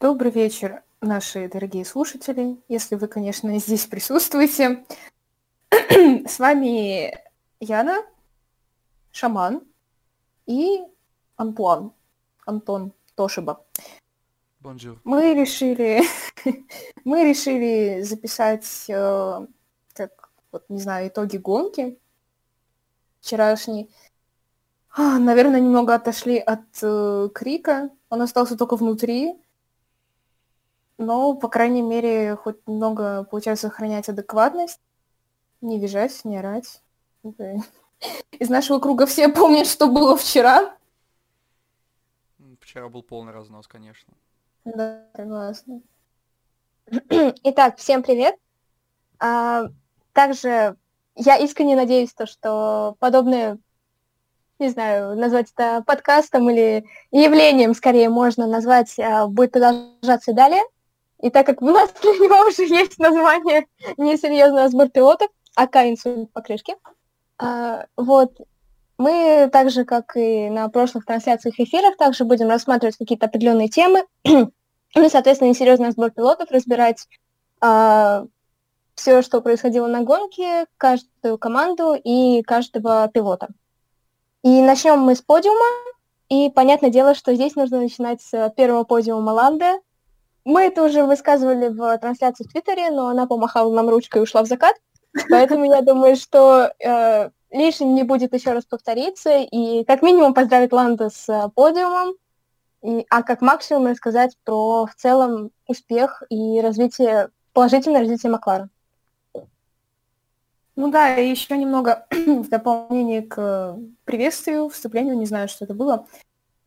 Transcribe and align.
Добрый 0.00 0.32
вечер, 0.32 0.82
наши 1.02 1.46
дорогие 1.46 1.84
слушатели, 1.84 2.56
если 2.68 2.94
вы, 2.94 3.06
конечно, 3.06 3.58
здесь 3.58 3.84
присутствуете. 3.84 4.86
С 5.70 6.38
вами 6.38 7.14
Яна, 7.60 8.06
Шаман 9.12 9.60
и 10.46 10.80
Антуан, 11.36 11.92
Антон 12.46 12.94
Тошиба. 13.14 13.62
Bonjour. 14.62 14.96
Мы 15.04 15.34
решили, 15.34 16.00
мы 17.04 17.28
решили 17.28 18.00
записать, 18.00 18.86
э, 18.88 19.46
как, 19.92 20.30
вот, 20.50 20.64
не 20.70 20.80
знаю, 20.80 21.08
итоги 21.08 21.36
гонки 21.36 21.98
вчерашней. 23.20 23.90
А, 24.96 25.18
наверное, 25.18 25.60
немного 25.60 25.94
отошли 25.94 26.38
от 26.38 26.64
э, 26.80 27.28
крика. 27.34 27.90
Он 28.08 28.22
остался 28.22 28.56
только 28.56 28.76
внутри. 28.76 29.38
Но, 31.00 31.32
по 31.34 31.48
крайней 31.48 31.80
мере, 31.80 32.36
хоть 32.36 32.66
немного 32.66 33.24
получается 33.24 33.68
сохранять 33.68 34.10
адекватность. 34.10 34.78
Не 35.62 35.80
визжать, 35.80 36.20
не 36.24 36.36
орать. 36.36 36.82
Из 37.22 38.50
нашего 38.50 38.80
круга 38.80 39.06
все 39.06 39.30
помнят, 39.30 39.66
что 39.66 39.86
было 39.86 40.14
вчера. 40.14 40.76
Вчера 42.60 42.90
был 42.90 43.02
полный 43.02 43.32
разнос, 43.32 43.66
конечно. 43.66 44.12
Да, 44.66 45.06
согласна. 45.16 45.80
Итак, 46.90 47.78
всем 47.78 48.02
привет. 48.02 48.36
А, 49.18 49.68
также 50.12 50.76
я 51.14 51.38
искренне 51.38 51.76
надеюсь, 51.76 52.12
то, 52.12 52.26
что 52.26 52.96
подобное, 52.98 53.58
не 54.58 54.68
знаю, 54.68 55.16
назвать 55.16 55.50
это 55.52 55.82
подкастом 55.86 56.50
или 56.50 56.84
явлением, 57.10 57.72
скорее 57.72 58.10
можно 58.10 58.46
назвать, 58.46 58.98
а, 58.98 59.28
будет 59.28 59.52
продолжаться 59.52 60.34
далее. 60.34 60.62
И 61.22 61.30
так 61.30 61.46
как 61.46 61.62
у 61.62 61.66
нас 61.66 61.92
для 62.02 62.12
него 62.12 62.48
уже 62.48 62.64
есть 62.64 62.98
название 62.98 63.66
несерьезного 63.96 64.68
сбор 64.68 64.88
пилотов, 64.88 65.28
АК 65.54 65.76
инсульт 65.76 66.32
покрышки, 66.32 66.74
а, 67.38 67.86
вот, 67.96 68.38
мы 68.98 69.48
так 69.50 69.70
же, 69.70 69.84
как 69.84 70.16
и 70.16 70.50
на 70.50 70.68
прошлых 70.68 71.06
трансляциях 71.06 71.58
эфирах, 71.58 71.96
также 71.96 72.24
будем 72.24 72.48
рассматривать 72.48 72.96
какие-то 72.96 73.26
определенные 73.26 73.68
темы, 73.68 74.04
ну, 74.24 75.08
соответственно, 75.08 75.48
несерьезный 75.48 75.90
сбор 75.90 76.10
пилотов, 76.10 76.50
разбирать 76.50 77.06
а, 77.60 78.26
все, 78.94 79.22
что 79.22 79.40
происходило 79.40 79.86
на 79.86 80.02
гонке, 80.02 80.66
каждую 80.76 81.38
команду 81.38 81.94
и 81.94 82.42
каждого 82.42 83.08
пилота. 83.08 83.48
И 84.42 84.60
начнем 84.60 84.98
мы 85.00 85.14
с 85.14 85.22
подиума, 85.22 85.66
и 86.28 86.50
понятное 86.50 86.90
дело, 86.90 87.14
что 87.14 87.34
здесь 87.34 87.56
нужно 87.56 87.80
начинать 87.80 88.22
с 88.22 88.52
первого 88.56 88.84
подиума 88.84 89.30
Ланды, 89.30 89.80
мы 90.44 90.62
это 90.62 90.84
уже 90.84 91.04
высказывали 91.04 91.68
в 91.68 91.98
трансляции 91.98 92.44
в 92.44 92.52
Твиттере, 92.52 92.90
но 92.90 93.08
она 93.08 93.26
помахала 93.26 93.72
нам 93.74 93.88
ручкой 93.88 94.18
и 94.18 94.22
ушла 94.22 94.42
в 94.42 94.46
закат. 94.46 94.76
Поэтому 95.28 95.64
я 95.64 95.82
думаю, 95.82 96.16
что 96.16 96.72
э, 96.78 97.30
лишним 97.50 97.94
не 97.94 98.04
будет 98.04 98.32
еще 98.32 98.52
раз 98.52 98.64
повториться 98.64 99.38
и 99.38 99.84
как 99.84 100.02
минимум 100.02 100.34
поздравить 100.34 100.72
Ланда 100.72 101.10
с 101.10 101.28
э, 101.28 101.48
подиумом, 101.54 102.14
и, 102.82 103.04
а 103.10 103.22
как 103.22 103.42
максимум 103.42 103.88
рассказать 103.88 104.36
про 104.44 104.86
в 104.86 104.94
целом 104.94 105.50
успех 105.66 106.22
и 106.30 106.60
развитие, 106.60 107.30
положительное 107.52 108.00
развитие 108.00 108.32
Маклара. 108.32 108.68
Ну 110.76 110.90
да, 110.90 111.16
и 111.16 111.28
еще 111.28 111.58
немного 111.58 112.06
в 112.10 112.48
дополнение 112.48 113.22
к 113.22 113.76
приветствию, 114.04 114.68
вступлению, 114.68 115.18
не 115.18 115.26
знаю, 115.26 115.48
что 115.48 115.64
это 115.64 115.74
было. 115.74 116.06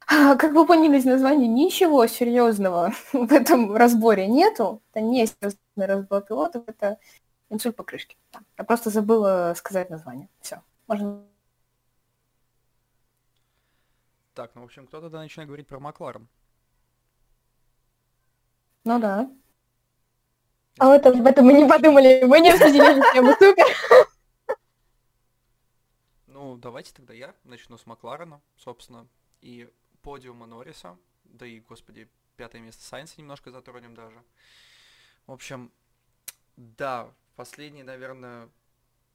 А, 0.08 0.36
как 0.36 0.54
вы 0.54 0.66
поняли 0.66 0.98
из 0.98 1.06
названия, 1.06 1.48
ничего 1.48 2.08
серьезного 2.08 2.94
в 3.14 3.32
этом 3.32 3.76
разборе 3.76 4.28
нету. 4.28 4.82
Это 4.92 5.02
не 5.02 5.26
серьезный 5.26 5.86
разбор 5.86 6.22
пилотов, 6.22 6.64
это 6.68 6.98
инсульт 7.50 7.76
покрышки. 7.76 8.18
Я 8.58 8.64
просто 8.64 8.90
забыла 8.90 9.54
сказать 9.56 9.90
название. 9.90 10.30
Все, 10.42 10.62
можно. 10.88 11.24
Так, 14.34 14.56
ну, 14.56 14.62
в 14.62 14.66
общем, 14.66 14.88
кто 14.88 15.00
тогда 15.00 15.20
начинает 15.20 15.48
говорить 15.48 15.68
про 15.68 15.80
Макларен? 15.80 16.28
Ну 18.84 19.00
да. 19.00 19.30
А 20.80 20.88
вот 20.88 21.06
об 21.06 21.26
этом 21.26 21.46
мы 21.46 21.54
не 21.54 21.68
подумали, 21.70 22.24
мы 22.24 22.40
не 22.40 22.50
обсудили 22.50 23.02
тему, 23.14 23.34
супер. 23.34 23.66
Ну, 26.26 26.58
давайте 26.58 26.94
тогда 26.94 27.14
я 27.14 27.36
начну 27.44 27.78
с 27.78 27.86
Макларена, 27.86 28.42
собственно. 28.58 29.08
И 29.42 29.70
подиума 30.04 30.46
Норриса, 30.46 30.98
да 31.24 31.48
и, 31.48 31.60
господи, 31.62 32.08
пятое 32.36 32.62
место 32.62 32.84
Сайнса 32.84 33.16
немножко 33.18 33.50
затронем 33.50 33.96
даже. 33.96 34.24
В 35.26 35.32
общем, 35.32 35.72
да, 36.58 37.12
последние, 37.36 37.84
наверное, 37.84 38.50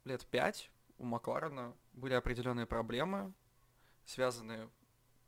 лет 0.03 0.25
пять 0.25 0.69
у 0.97 1.05
Макларена 1.05 1.73
были 1.93 2.13
определенные 2.13 2.65
проблемы, 2.65 3.31
связанные, 4.05 4.69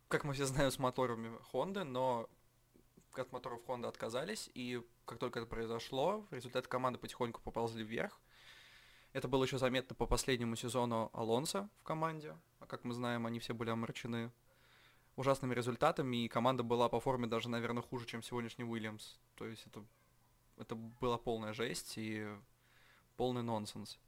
как 0.09 0.23
мы 0.23 0.33
все 0.33 0.45
знаем, 0.45 0.72
с 0.72 0.79
моторами 0.79 1.38
Honda, 1.53 1.83
но 1.83 2.29
от 3.13 3.31
моторов 3.31 3.61
Honda 3.67 3.88
отказались, 3.88 4.49
и 4.53 4.81
как 5.05 5.19
только 5.19 5.39
это 5.39 5.47
произошло, 5.47 6.25
результаты 6.31 6.67
команды 6.67 6.99
потихоньку 6.99 7.41
поползли 7.41 7.83
вверх. 7.83 8.19
Это 9.13 9.28
было 9.28 9.43
еще 9.43 9.57
заметно 9.57 9.93
по 9.95 10.05
последнему 10.05 10.55
сезону 10.55 11.09
Алонса 11.13 11.69
в 11.81 11.83
команде. 11.83 12.35
А 12.59 12.66
как 12.66 12.85
мы 12.85 12.93
знаем, 12.93 13.25
они 13.25 13.39
все 13.39 13.53
были 13.53 13.69
омрачены 13.69 14.31
ужасными 15.16 15.53
результатами, 15.53 16.25
и 16.25 16.27
команда 16.27 16.63
была 16.63 16.89
по 16.89 16.99
форме 16.99 17.27
даже, 17.27 17.49
наверное, 17.49 17.83
хуже, 17.83 18.05
чем 18.05 18.23
сегодняшний 18.23 18.63
Уильямс. 18.63 19.19
То 19.35 19.45
есть 19.45 19.66
это, 19.67 19.83
это 20.57 20.75
была 20.75 21.17
полная 21.17 21.53
жесть 21.53 21.94
и 21.97 22.27
полный 23.17 23.44
нонсенс. 23.44 23.99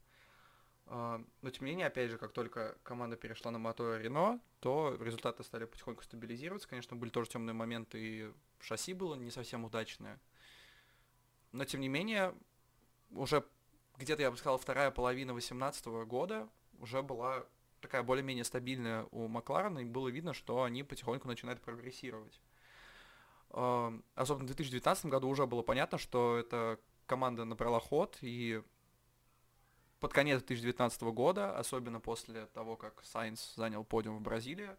А, 0.85 1.23
но 1.41 1.49
тем 1.49 1.65
не 1.65 1.71
менее, 1.71 1.87
опять 1.87 2.11
же, 2.11 2.17
как 2.17 2.33
только 2.33 2.77
команда 2.83 3.15
перешла 3.15 3.51
на 3.51 3.59
мотор 3.59 3.99
Рено, 3.99 4.39
то 4.59 4.97
результаты 4.99 5.43
стали 5.43 5.65
потихоньку 5.65 6.03
стабилизироваться. 6.03 6.67
Конечно, 6.67 6.95
были 6.95 7.09
тоже 7.09 7.29
темные 7.29 7.53
моменты, 7.53 7.99
и 7.99 8.33
шасси 8.59 8.93
было 8.93 9.15
не 9.15 9.31
совсем 9.31 9.65
удачное. 9.65 10.19
Но 11.51 11.65
тем 11.65 11.81
не 11.81 11.87
менее, 11.87 12.33
уже 13.11 13.45
где-то, 13.97 14.21
я 14.21 14.31
бы 14.31 14.37
сказал, 14.37 14.57
вторая 14.57 14.91
половина 14.91 15.33
2018 15.33 15.85
года 16.07 16.49
уже 16.79 17.01
была 17.01 17.45
такая 17.83 18.01
более-менее 18.01 18.43
стабильная 18.43 19.05
у 19.11 19.27
Макларена, 19.27 19.79
и 19.79 19.85
было 19.85 20.07
видно, 20.07 20.33
что 20.33 20.63
они 20.63 20.83
потихоньку 20.83 21.27
начинают 21.27 21.61
прогрессировать. 21.61 22.41
Особенно 23.49 24.45
в 24.45 24.47
2019 24.47 25.05
году 25.05 25.29
уже 25.29 25.45
было 25.45 25.61
понятно, 25.61 25.99
что 25.99 26.37
эта 26.37 26.79
команда 27.05 27.45
набрала 27.45 27.79
ход, 27.79 28.17
и 28.21 28.63
под 29.99 30.11
конец 30.11 30.39
2019 30.39 31.01
года, 31.03 31.55
особенно 31.57 31.99
после 31.99 32.47
того, 32.47 32.75
как 32.75 33.03
Сайнс 33.05 33.53
занял 33.55 33.83
подиум 33.83 34.17
в 34.17 34.21
Бразилии, 34.21 34.71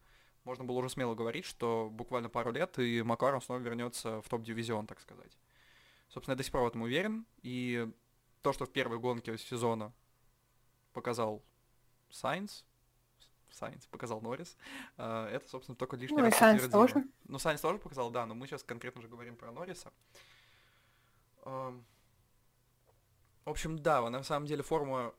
можно 0.43 0.65
было 0.65 0.79
уже 0.79 0.91
смело 0.91 1.15
говорить, 1.15 1.45
что 1.45 1.89
буквально 1.91 2.29
пару 2.29 2.51
лет 2.51 2.79
и 2.79 3.03
Макларен 3.03 3.41
снова 3.41 3.61
вернется 3.61 4.21
в 4.21 4.29
топ-дивизион, 4.29 4.87
так 4.87 5.01
сказать. 5.01 5.39
Собственно, 6.09 6.33
я 6.33 6.37
до 6.37 6.43
сих 6.43 6.53
пор 6.53 6.63
в 6.63 6.67
этом 6.67 6.83
уверен, 6.83 7.27
и 7.43 7.91
то, 8.43 8.53
что 8.53 8.67
в 8.67 8.71
первой 8.71 8.99
гонке 8.99 9.39
сезона 9.39 9.93
показал 10.93 11.43
Сайнс, 12.11 12.65
Сайнс 13.55 13.87
показал 13.87 14.21
Норрис. 14.21 14.57
А, 14.97 15.29
это, 15.31 15.49
собственно, 15.49 15.77
только 15.77 15.97
лишний 15.97 16.19
ну, 16.19 16.25
раз 16.25 16.37
Сайнс 16.37 16.69
тоже. 16.69 17.05
Ну, 17.25 17.39
Сайнс 17.39 17.61
тоже 17.61 17.79
показал, 17.79 18.11
да, 18.11 18.27
но 18.27 18.35
мы 18.35 18.47
сейчас 18.47 18.63
конкретно 18.63 19.01
уже 19.01 19.09
говорим 19.09 19.37
про 19.37 19.53
Норриса. 19.53 19.93
В 21.45 21.83
общем, 23.45 23.79
да, 23.79 24.09
на 24.09 24.23
самом 24.23 24.47
деле 24.47 24.63
форма 24.63 25.15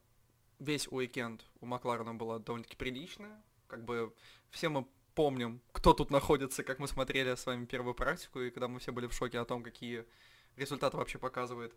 весь 0.59 0.87
уикенд 0.87 1.45
у 1.61 1.65
Макларена 1.65 2.15
была 2.15 2.39
довольно-таки 2.39 2.75
приличная. 2.75 3.41
Как 3.67 3.83
бы 3.83 4.13
все 4.49 4.69
мы 4.69 4.87
помним, 5.13 5.61
кто 5.71 5.93
тут 5.93 6.11
находится, 6.11 6.63
как 6.63 6.79
мы 6.79 6.87
смотрели 6.87 7.35
с 7.35 7.45
вами 7.45 7.65
первую 7.65 7.93
практику, 7.93 8.41
и 8.41 8.49
когда 8.49 8.67
мы 8.67 8.79
все 8.79 8.91
были 8.91 9.07
в 9.07 9.13
шоке 9.13 9.39
о 9.39 9.45
том, 9.45 9.63
какие 9.63 10.05
результаты 10.55 10.97
вообще 10.97 11.17
показывает 11.17 11.75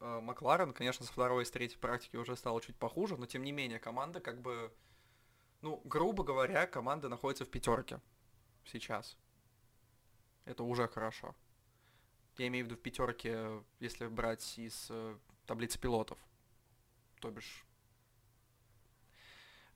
э, 0.00 0.20
Макларен. 0.20 0.72
Конечно, 0.72 1.06
со 1.06 1.12
второй 1.12 1.42
и 1.42 1.46
с 1.46 1.50
третьей 1.50 1.78
практики 1.78 2.16
уже 2.16 2.36
стало 2.36 2.60
чуть 2.60 2.76
похуже, 2.76 3.16
но 3.16 3.26
тем 3.26 3.42
не 3.42 3.52
менее 3.52 3.78
команда 3.78 4.20
как 4.20 4.40
бы 4.40 4.72
ну, 5.62 5.80
грубо 5.84 6.24
говоря, 6.24 6.66
команда 6.66 7.08
находится 7.08 7.44
в 7.44 7.48
пятерке 7.48 8.00
сейчас. 8.64 9.16
Это 10.44 10.64
уже 10.64 10.88
хорошо. 10.88 11.34
Я 12.36 12.48
имею 12.48 12.64
в 12.64 12.68
виду 12.68 12.78
в 12.78 12.82
пятерке, 12.82 13.62
если 13.78 14.06
брать 14.08 14.58
из 14.58 14.88
э, 14.90 15.16
таблицы 15.46 15.78
пилотов. 15.78 16.18
То 17.20 17.30
бишь... 17.30 17.64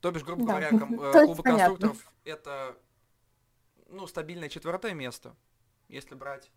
То 0.00 0.10
бишь, 0.10 0.24
грубо 0.24 0.44
Да. 0.44 0.52
говоря, 0.52 0.70
ком- 0.70 0.94
э, 1.00 1.12
понятно. 1.12 1.42
конструкторов 1.42 2.12
это 2.24 2.76
ну, 3.88 4.06
стабильное 4.06 4.48
четвертое 4.48 4.94
место. 4.94 5.36
Если 5.88 6.14
брать 6.14 6.50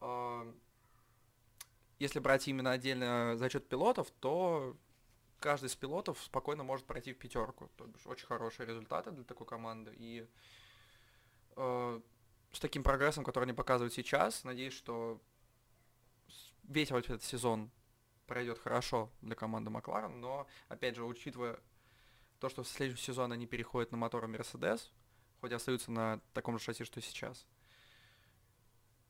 э, 0.00 0.54
если 1.98 2.18
брать 2.18 2.48
именно 2.48 2.70
отдельно 2.72 3.36
зачет 3.36 3.68
пилотов, 3.68 4.10
то 4.20 4.74
каждый 5.40 5.66
из 5.66 5.74
пилотов 5.74 6.20
спокойно 6.22 6.62
может 6.62 6.86
пройти 6.86 7.12
в 7.12 7.18
пятерку. 7.18 7.68
То 7.76 7.86
бишь 7.86 8.06
очень 8.06 8.26
хорошие 8.26 8.66
результаты 8.66 9.10
для 9.10 9.24
такой 9.24 9.46
команды. 9.46 9.92
И 9.96 10.26
э, 11.56 12.00
с 12.52 12.60
таким 12.60 12.82
прогрессом, 12.82 13.24
который 13.24 13.44
они 13.44 13.52
показывают 13.52 13.92
сейчас, 13.92 14.44
надеюсь, 14.44 14.74
что 14.74 15.20
весь 16.64 16.90
вот 16.90 17.04
этот 17.04 17.24
сезон 17.24 17.70
пройдет 18.26 18.58
хорошо 18.58 19.10
для 19.22 19.34
команды 19.34 19.70
Макларен, 19.70 20.20
но, 20.20 20.46
опять 20.68 20.94
же, 20.94 21.04
учитывая 21.04 21.58
то, 22.38 22.48
что 22.48 22.62
в 22.62 22.68
следующем 22.68 23.02
сезоне 23.02 23.34
они 23.34 23.46
переходят 23.46 23.90
на 23.90 23.96
моторы 23.96 24.28
Мерседес, 24.28 24.92
хоть 25.40 25.50
и 25.50 25.54
остаются 25.54 25.90
на 25.90 26.20
таком 26.32 26.58
же 26.58 26.64
шасси, 26.64 26.84
что 26.84 27.00
и 27.00 27.02
сейчас, 27.02 27.44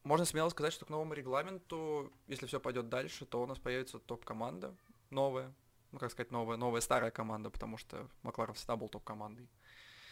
можно 0.02 0.24
смело 0.24 0.48
сказать, 0.48 0.72
что 0.72 0.86
к 0.86 0.88
новому 0.88 1.12
регламенту, 1.12 2.10
если 2.26 2.46
все 2.46 2.58
пойдет 2.58 2.88
дальше, 2.88 3.26
то 3.26 3.42
у 3.42 3.46
нас 3.46 3.58
появится 3.58 3.98
топ-команда 3.98 4.74
новая. 5.10 5.52
Ну, 5.92 5.98
как 5.98 6.10
сказать, 6.10 6.30
новая, 6.30 6.56
новая 6.56 6.80
старая 6.80 7.10
команда, 7.10 7.50
потому 7.50 7.76
что 7.76 8.08
Макларен 8.22 8.54
всегда 8.54 8.76
был 8.76 8.88
топ-командой. 8.88 9.48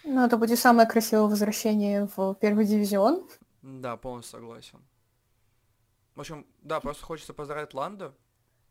Ну, 0.04 0.24
это 0.24 0.36
будет 0.36 0.58
самое 0.58 0.88
красивое 0.88 1.28
возвращение 1.28 2.08
в 2.16 2.34
первый 2.34 2.64
дивизион. 2.64 3.28
Да, 3.62 3.96
полностью 3.96 4.38
согласен. 4.38 4.84
В 6.14 6.20
общем, 6.20 6.46
да, 6.62 6.80
просто 6.80 7.04
хочется 7.04 7.32
поздравить 7.32 7.74
Ланда. 7.74 8.14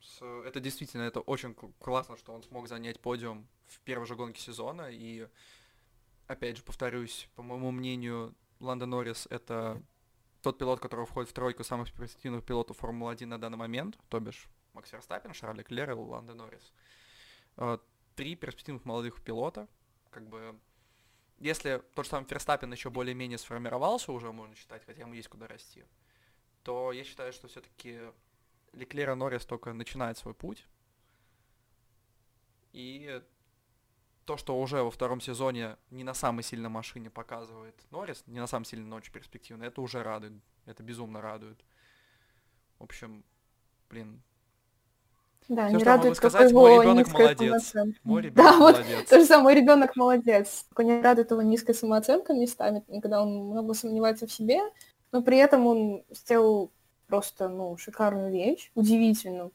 С... 0.01 0.21
Это 0.45 0.59
действительно, 0.59 1.03
это 1.03 1.21
очень 1.21 1.55
классно, 1.79 2.17
что 2.17 2.33
он 2.33 2.43
смог 2.43 2.67
занять 2.67 2.99
подиум 2.99 3.47
в 3.67 3.79
первой 3.81 4.05
же 4.05 4.15
гонке 4.15 4.41
сезона. 4.41 4.89
И, 4.91 5.27
опять 6.27 6.57
же, 6.57 6.63
повторюсь, 6.63 7.29
по 7.35 7.43
моему 7.43 7.71
мнению, 7.71 8.35
Ланда 8.59 8.85
Норрис— 8.85 9.27
это 9.29 9.81
тот 10.41 10.57
пилот, 10.57 10.79
который 10.79 11.05
входит 11.05 11.29
в 11.29 11.33
тройку 11.33 11.63
самых 11.63 11.91
перспективных 11.93 12.43
пилотов 12.43 12.77
Формулы-1 12.77 13.25
на 13.25 13.39
данный 13.39 13.57
момент, 13.57 13.97
то 14.09 14.19
бишь 14.19 14.47
Макс 14.73 14.91
Верстаппин, 14.91 15.33
Шарль 15.33 15.63
Клер 15.63 15.91
и 15.91 15.93
Ланда 15.93 16.33
Норрис. 16.33 16.73
А, 16.73 16.96
три 18.15 18.35
перспективных 18.35 18.85
молодых 18.85 19.21
пилота, 19.21 19.67
как 20.09 20.27
бы 20.27 20.59
если 21.39 21.83
тот 21.93 22.05
же 22.05 22.11
самый 22.11 22.25
Ферстаппин 22.25 22.71
еще 22.71 22.89
более-менее 22.89 23.37
сформировался 23.37 24.11
уже, 24.11 24.31
можно 24.31 24.55
считать, 24.55 24.83
хотя 24.85 25.01
ему 25.01 25.13
есть 25.13 25.27
куда 25.27 25.47
расти, 25.47 25.85
то 26.63 26.91
я 26.91 27.03
считаю, 27.03 27.31
что 27.31 27.47
все-таки 27.47 27.99
Леклера 28.73 29.15
Норрис 29.15 29.45
только 29.45 29.73
начинает 29.73 30.17
свой 30.17 30.33
путь. 30.33 30.65
И 32.73 33.21
то, 34.25 34.35
что 34.35 34.59
уже 34.59 34.83
во 34.83 34.91
втором 34.91 35.21
сезоне 35.21 35.77
не 35.89 36.03
на 36.03 36.13
самой 36.13 36.43
сильной 36.43 36.69
машине 36.69 37.09
показывает 37.09 37.75
Норрис, 37.91 38.23
не 38.25 38.39
на 38.39 38.47
самой 38.47 38.65
сильной, 38.65 38.87
но 38.87 38.95
очень 38.97 39.13
перспективно, 39.13 39.63
это 39.63 39.79
уже 39.81 40.03
радует. 40.03 40.33
Это 40.65 40.83
безумно 40.83 41.21
радует. 41.21 41.63
В 42.79 42.83
общем, 42.83 43.23
блин. 43.89 44.21
Да, 45.49 45.67
Все, 45.67 45.77
не 45.77 45.83
радует, 45.83 46.17
сказать, 46.17 46.51
мой 46.51 46.81
ребенок 46.81 47.13
молодец. 47.13 47.73
Мой 48.03 48.21
ребенок 48.21 48.35
да, 48.35 48.57
молодец. 48.57 48.85
Вот, 48.97 49.05
то 49.09 49.19
же 49.19 49.25
самое, 49.25 49.43
мой 49.43 49.55
ребенок 49.55 49.95
молодец. 49.95 50.65
Только 50.69 50.83
не 50.83 51.01
радует 51.01 51.31
его 51.31 51.41
низкая 51.41 51.73
самооценка 51.73 52.33
местами, 52.33 52.83
когда 53.01 53.21
он 53.21 53.33
много 53.49 53.73
сомневается 53.73 54.27
в 54.27 54.31
себе, 54.31 54.59
но 55.11 55.21
при 55.21 55.37
этом 55.37 55.65
он 55.65 56.03
сделал 56.11 56.71
просто, 57.07 57.47
ну, 57.47 57.77
шикарную 57.77 58.31
вещь, 58.31 58.71
удивительную. 58.75 59.51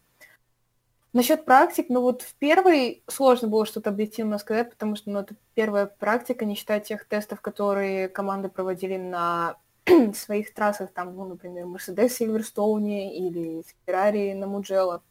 Насчет 1.13 1.45
практик, 1.45 1.87
ну 1.91 2.01
вот 2.01 2.23
в 2.23 2.35
первой 2.37 3.03
сложно 3.07 3.47
было 3.49 3.67
что-то 3.67 3.91
объективно 3.91 4.39
сказать, 4.39 4.71
потому 4.71 4.97
что 4.97 5.11
ну, 5.11 5.19
это 5.19 5.35
первая 5.53 5.85
практика, 5.85 6.47
не 6.47 6.55
считая 6.55 6.81
тех 6.81 7.05
тестов, 7.05 7.43
которые 7.43 8.09
команды 8.09 8.49
проводили 8.49 8.97
на 8.97 9.57
своих 10.15 10.55
трассах, 10.55 10.91
там, 10.95 11.15
ну, 11.15 11.27
например, 11.27 11.67
в 11.67 11.79
Сильверстоуне 11.79 13.19
или 13.19 13.63
Ferrari 13.87 14.35
на 14.35 14.47
Муджело. 14.47 15.03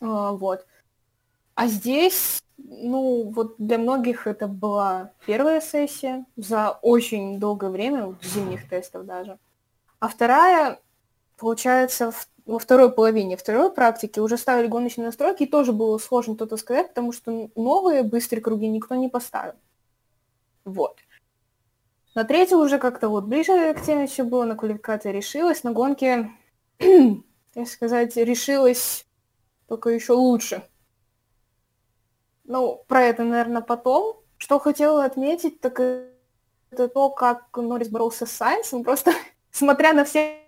А, 0.00 0.32
вот. 0.32 0.66
А 1.54 1.66
здесь, 1.66 2.42
ну, 2.56 3.30
вот 3.30 3.54
для 3.58 3.78
многих 3.78 4.26
это 4.26 4.46
была 4.46 5.12
первая 5.26 5.60
сессия 5.60 6.24
за 6.36 6.70
очень 6.70 7.38
долгое 7.38 7.70
время, 7.70 8.16
зимних 8.22 8.68
тестов 8.68 9.06
даже. 9.06 9.38
А 9.98 10.08
вторая, 10.08 10.80
получается, 11.36 12.12
в 12.12 12.28
во 12.48 12.58
второй 12.58 12.90
половине 12.90 13.36
второй 13.36 13.70
практики 13.70 14.18
уже 14.18 14.38
ставили 14.38 14.68
гоночные 14.68 15.04
настройки, 15.04 15.42
и 15.42 15.46
тоже 15.46 15.72
было 15.72 15.98
сложно 15.98 16.34
что-то 16.34 16.56
сказать, 16.56 16.88
потому 16.88 17.12
что 17.12 17.50
новые 17.54 18.02
быстрые 18.02 18.42
круги 18.42 18.66
никто 18.68 18.94
не 18.94 19.08
поставил. 19.08 19.52
Вот. 20.64 20.96
На 22.14 22.24
третьей 22.24 22.56
уже 22.56 22.78
как-то 22.78 23.10
вот 23.10 23.24
ближе 23.24 23.74
к 23.74 23.82
теме 23.82 24.06
все 24.06 24.24
было, 24.24 24.44
на 24.44 24.56
квалификации 24.56 25.12
решилась, 25.12 25.62
на 25.62 25.72
гонке, 25.72 26.30
так 27.52 27.68
сказать, 27.68 28.16
решилась 28.16 29.06
только 29.68 29.90
еще 29.90 30.14
лучше. 30.14 30.62
Ну, 32.44 32.82
про 32.88 33.02
это, 33.02 33.22
наверное, 33.22 33.62
потом. 33.62 34.16
Что 34.38 34.58
хотела 34.58 35.04
отметить, 35.04 35.60
так 35.60 35.78
это 36.70 36.88
то, 36.88 37.10
как 37.10 37.56
Норрис 37.56 37.88
боролся 37.88 38.24
с 38.24 38.32
Сайнсом, 38.32 38.84
просто 38.84 39.12
смотря 39.50 39.92
на 39.92 40.04
все 40.04 40.38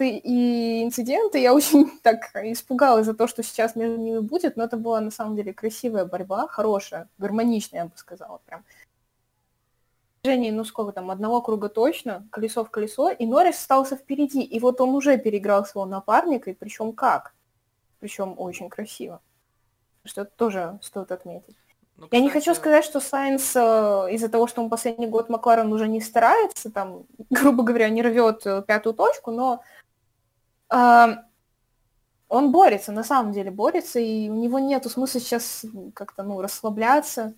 и 0.00 0.82
инциденты, 0.82 1.38
я 1.38 1.54
очень 1.54 1.90
так 2.02 2.34
испугалась 2.34 3.06
за 3.06 3.14
то, 3.14 3.26
что 3.26 3.42
сейчас 3.42 3.76
между 3.76 3.98
ними 3.98 4.18
будет, 4.18 4.56
но 4.56 4.64
это 4.64 4.76
была 4.76 5.00
на 5.00 5.10
самом 5.10 5.36
деле 5.36 5.52
красивая 5.52 6.04
борьба, 6.04 6.48
хорошая, 6.48 7.08
гармоничная, 7.18 7.82
я 7.82 7.86
бы 7.86 7.96
сказала, 7.96 8.40
прям. 8.46 8.64
Движение, 10.22 10.52
ну 10.52 10.64
сколько 10.64 10.92
там, 10.92 11.10
одного 11.10 11.40
круга 11.40 11.68
точно, 11.68 12.26
колесо 12.32 12.64
в 12.64 12.70
колесо, 12.70 13.10
и 13.10 13.26
Норрис 13.26 13.58
остался 13.58 13.96
впереди, 13.96 14.42
и 14.42 14.58
вот 14.58 14.80
он 14.80 14.94
уже 14.94 15.18
переиграл 15.18 15.64
своего 15.64 15.88
напарника, 15.88 16.50
и 16.50 16.54
причем 16.54 16.92
как? 16.92 17.35
Причем 18.06 18.36
очень 18.38 18.68
красиво. 18.68 19.20
Что 20.04 20.20
это 20.20 20.30
тоже 20.36 20.78
стоит 20.80 21.10
отметить. 21.10 21.56
Ну, 21.96 22.04
кстати... 22.04 22.14
Я 22.14 22.20
не 22.20 22.30
хочу 22.30 22.54
сказать, 22.54 22.84
что 22.84 23.00
Сайнс 23.00 23.56
э, 23.56 23.58
из-за 24.12 24.28
того, 24.28 24.46
что 24.46 24.62
он 24.62 24.70
последний 24.70 25.08
год 25.08 25.28
Макларен 25.28 25.72
уже 25.72 25.88
не 25.88 26.00
старается, 26.00 26.70
там, 26.70 27.06
грубо 27.30 27.64
говоря, 27.64 27.88
не 27.88 28.02
рвет 28.02 28.46
э, 28.46 28.62
пятую 28.62 28.94
точку, 28.94 29.32
но 29.32 29.60
э, 30.72 31.16
он 32.28 32.52
борется, 32.52 32.92
на 32.92 33.02
самом 33.02 33.32
деле 33.32 33.50
борется, 33.50 33.98
и 33.98 34.28
у 34.28 34.36
него 34.36 34.60
нет 34.60 34.84
смысла 34.88 35.18
сейчас 35.18 35.64
как-то, 35.92 36.22
ну, 36.22 36.40
расслабляться, 36.40 37.34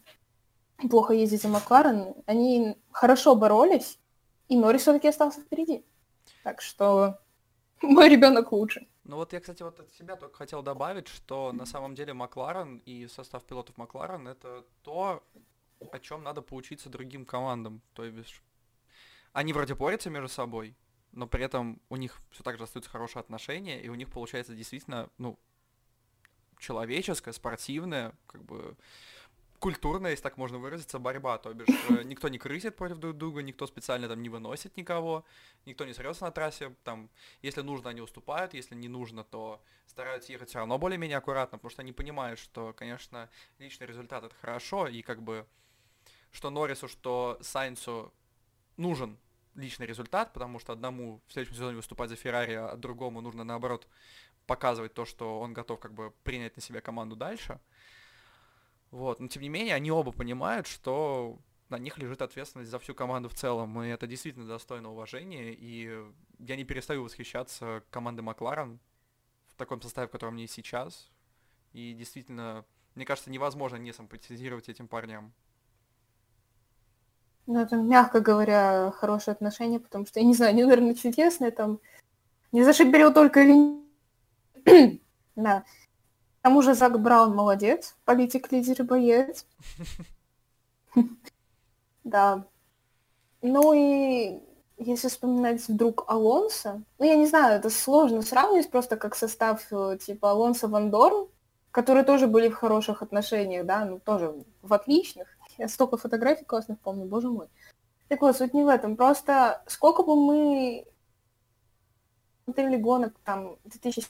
плохо 0.90 1.14
ездить 1.14 1.40
за 1.40 1.48
Макларен. 1.48 2.14
Они 2.26 2.76
хорошо 2.92 3.34
боролись, 3.36 3.98
и 4.48 4.58
Норрис 4.58 4.82
все-таки 4.82 5.08
остался 5.08 5.40
впереди. 5.40 5.82
Так 6.44 6.60
что 6.60 7.20
мой 7.80 8.10
ребенок 8.10 8.52
лучше. 8.52 8.86
Ну 9.08 9.16
вот 9.16 9.32
я, 9.32 9.40
кстати, 9.40 9.62
вот 9.62 9.80
от 9.80 9.90
себя 9.94 10.16
только 10.16 10.36
хотел 10.36 10.62
добавить, 10.62 11.08
что 11.08 11.50
на 11.52 11.64
самом 11.64 11.94
деле 11.94 12.12
Макларен 12.12 12.76
и 12.84 13.06
состав 13.06 13.42
пилотов 13.42 13.78
Макларен 13.78 14.28
это 14.28 14.66
то, 14.82 15.24
о 15.90 15.98
чем 15.98 16.22
надо 16.22 16.42
поучиться 16.42 16.90
другим 16.90 17.24
командам. 17.24 17.80
То 17.94 18.04
есть 18.04 18.42
они 19.32 19.54
вроде 19.54 19.74
борются 19.74 20.10
между 20.10 20.28
собой, 20.28 20.76
но 21.12 21.26
при 21.26 21.42
этом 21.42 21.80
у 21.88 21.96
них 21.96 22.20
все 22.30 22.42
так 22.42 22.58
же 22.58 22.64
остаются 22.64 22.90
хорошие 22.90 23.20
отношения, 23.20 23.80
и 23.80 23.88
у 23.88 23.94
них 23.94 24.10
получается 24.10 24.54
действительно, 24.54 25.08
ну, 25.16 25.38
человеческое, 26.58 27.32
спортивное, 27.32 28.12
как 28.26 28.44
бы 28.44 28.76
культурная, 29.58 30.12
если 30.12 30.22
так 30.22 30.36
можно 30.36 30.58
выразиться, 30.58 30.98
борьба, 30.98 31.38
то 31.38 31.52
бишь 31.52 31.68
э, 31.90 32.02
никто 32.04 32.28
не 32.28 32.38
крысит 32.38 32.76
против 32.76 32.98
друг 32.98 33.16
друга, 33.16 33.42
никто 33.42 33.66
специально 33.66 34.08
там 34.08 34.22
не 34.22 34.28
выносит 34.28 34.76
никого, 34.76 35.24
никто 35.66 35.84
не 35.84 35.92
срется 35.92 36.24
на 36.24 36.30
трассе, 36.30 36.74
там, 36.84 37.10
если 37.42 37.62
нужно, 37.62 37.90
они 37.90 38.00
уступают, 38.00 38.54
если 38.54 38.74
не 38.74 38.88
нужно, 38.88 39.24
то 39.24 39.62
стараются 39.86 40.32
ехать 40.32 40.48
все 40.48 40.58
равно 40.58 40.78
более-менее 40.78 41.18
аккуратно, 41.18 41.58
потому 41.58 41.70
что 41.70 41.82
они 41.82 41.92
понимают, 41.92 42.38
что, 42.38 42.72
конечно, 42.72 43.28
личный 43.58 43.86
результат 43.86 44.24
это 44.24 44.34
хорошо, 44.40 44.86
и 44.86 45.02
как 45.02 45.22
бы, 45.22 45.46
что 46.30 46.50
Норрису, 46.50 46.88
что 46.88 47.38
Сайнсу 47.40 48.12
нужен 48.76 49.18
личный 49.54 49.86
результат, 49.86 50.32
потому 50.32 50.58
что 50.58 50.72
одному 50.72 51.20
в 51.26 51.32
следующем 51.32 51.56
сезоне 51.56 51.76
выступать 51.76 52.10
за 52.10 52.16
Феррари, 52.16 52.54
а 52.54 52.76
другому 52.76 53.20
нужно, 53.20 53.44
наоборот, 53.44 53.88
показывать 54.46 54.94
то, 54.94 55.04
что 55.04 55.40
он 55.40 55.52
готов 55.52 55.78
как 55.78 55.92
бы 55.92 56.12
принять 56.22 56.56
на 56.56 56.62
себя 56.62 56.80
команду 56.80 57.16
дальше. 57.16 57.60
Вот, 58.90 59.20
но 59.20 59.28
тем 59.28 59.42
не 59.42 59.48
менее, 59.48 59.74
они 59.74 59.90
оба 59.90 60.12
понимают, 60.12 60.66
что 60.66 61.38
на 61.68 61.78
них 61.78 61.98
лежит 61.98 62.22
ответственность 62.22 62.70
за 62.70 62.78
всю 62.78 62.94
команду 62.94 63.28
в 63.28 63.34
целом, 63.34 63.82
и 63.82 63.88
это 63.88 64.06
действительно 64.06 64.46
достойно 64.46 64.90
уважения, 64.90 65.52
и 65.52 66.02
я 66.38 66.56
не 66.56 66.64
перестаю 66.64 67.04
восхищаться 67.04 67.82
командой 67.90 68.22
Макларен 68.22 68.80
в 69.48 69.56
таком 69.56 69.82
составе, 69.82 70.08
в 70.08 70.10
котором 70.10 70.34
они 70.34 70.46
сейчас, 70.46 71.10
и 71.72 71.92
действительно, 71.92 72.64
мне 72.94 73.04
кажется, 73.04 73.30
невозможно 73.30 73.76
не 73.76 73.92
симпатизировать 73.92 74.68
этим 74.68 74.88
парням. 74.88 75.34
Ну, 77.46 77.60
это, 77.60 77.76
мягко 77.76 78.20
говоря, 78.20 78.90
хорошие 78.92 79.32
отношения, 79.32 79.80
потому 79.80 80.06
что, 80.06 80.20
я 80.20 80.26
не 80.26 80.34
знаю, 80.34 80.50
они, 80.50 80.64
наверное, 80.64 80.94
чудесные, 80.94 81.50
там, 81.50 81.80
не 82.52 82.62
зашиберил 82.62 83.12
только 83.12 83.40
или... 83.42 83.78
да, 85.36 85.64
к 86.38 86.42
тому 86.42 86.62
же 86.62 86.74
Зак 86.74 87.00
Браун 87.00 87.34
молодец, 87.34 87.96
политик, 88.04 88.52
лидер 88.52 88.80
и 88.80 88.84
боец. 88.84 89.46
Да. 92.04 92.46
Ну 93.42 93.74
и 93.74 94.40
если 94.78 95.08
вспоминать 95.08 95.68
вдруг 95.68 96.04
Алонса, 96.08 96.82
ну 96.98 97.04
я 97.04 97.16
не 97.16 97.26
знаю, 97.26 97.58
это 97.58 97.68
сложно 97.68 98.22
сравнивать 98.22 98.70
просто 98.70 98.96
как 98.96 99.14
состав 99.14 99.66
э, 99.70 99.98
типа 100.00 100.30
Алонса 100.30 100.68
Ван 100.68 100.90
Дорн, 100.90 101.28
которые 101.70 102.04
тоже 102.04 102.26
были 102.26 102.48
в 102.48 102.54
хороших 102.54 103.02
отношениях, 103.02 103.66
да, 103.66 103.84
ну 103.84 103.98
тоже 103.98 104.34
в 104.62 104.72
отличных. 104.72 105.28
Я 105.58 105.68
столько 105.68 105.98
фотографий 105.98 106.44
классных 106.44 106.78
помню, 106.80 107.04
боже 107.04 107.28
мой. 107.28 107.48
Так 108.08 108.22
вот, 108.22 108.36
суть 108.36 108.54
не 108.54 108.64
в 108.64 108.68
этом. 108.68 108.96
Просто 108.96 109.62
сколько 109.66 110.02
бы 110.02 110.16
мы 110.16 110.86
смотрели 112.44 112.76
гонок 112.76 113.14
там 113.24 113.56
2007 113.64 114.08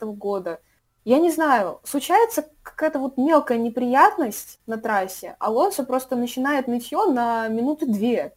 года. 0.00 0.60
Я 1.04 1.18
не 1.18 1.30
знаю, 1.30 1.80
случается 1.84 2.48
какая-то 2.62 2.98
вот 2.98 3.16
мелкая 3.16 3.58
неприятность 3.58 4.60
на 4.66 4.76
трассе, 4.76 5.36
Алонсо 5.38 5.84
просто 5.84 6.14
начинает 6.14 6.68
нытье 6.68 7.06
на 7.06 7.48
минуты 7.48 7.86
две. 7.86 8.34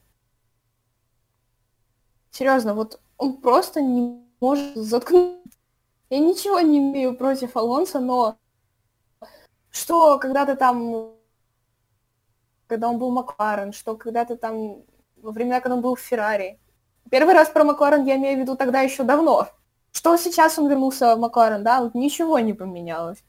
Серьезно, 2.31 2.73
вот 2.73 2.99
он 3.17 3.37
просто 3.37 3.81
не 3.81 4.25
может 4.39 4.75
заткнуть. 4.75 5.39
Я 6.09 6.19
ничего 6.19 6.59
не 6.61 6.79
имею 6.79 7.17
против 7.17 7.57
Алонса, 7.57 7.99
но 7.99 8.37
что 9.69 10.17
когда-то 10.19 10.55
там, 10.55 11.13
когда 12.67 12.89
он 12.89 12.97
был 12.97 13.11
Макларен, 13.11 13.73
что 13.73 13.95
когда-то 13.97 14.37
там 14.37 14.83
во 15.17 15.31
времена, 15.31 15.59
когда 15.59 15.75
он 15.75 15.81
был 15.81 15.95
в 15.95 15.99
Феррари. 15.99 16.59
Первый 17.09 17.33
раз 17.33 17.49
про 17.49 17.63
Макларен 17.63 18.05
я 18.05 18.15
имею 18.15 18.37
в 18.37 18.41
виду 18.41 18.55
тогда 18.55 18.81
еще 18.81 19.03
давно. 19.03 19.49
Что 19.93 20.17
сейчас 20.17 20.59
он 20.59 20.69
вернулся 20.69 21.15
в 21.15 21.19
Макларен, 21.19 21.63
да, 21.63 21.81
вот 21.81 21.93
ничего 21.95 22.39
не 22.39 22.53
поменялось. 22.53 23.23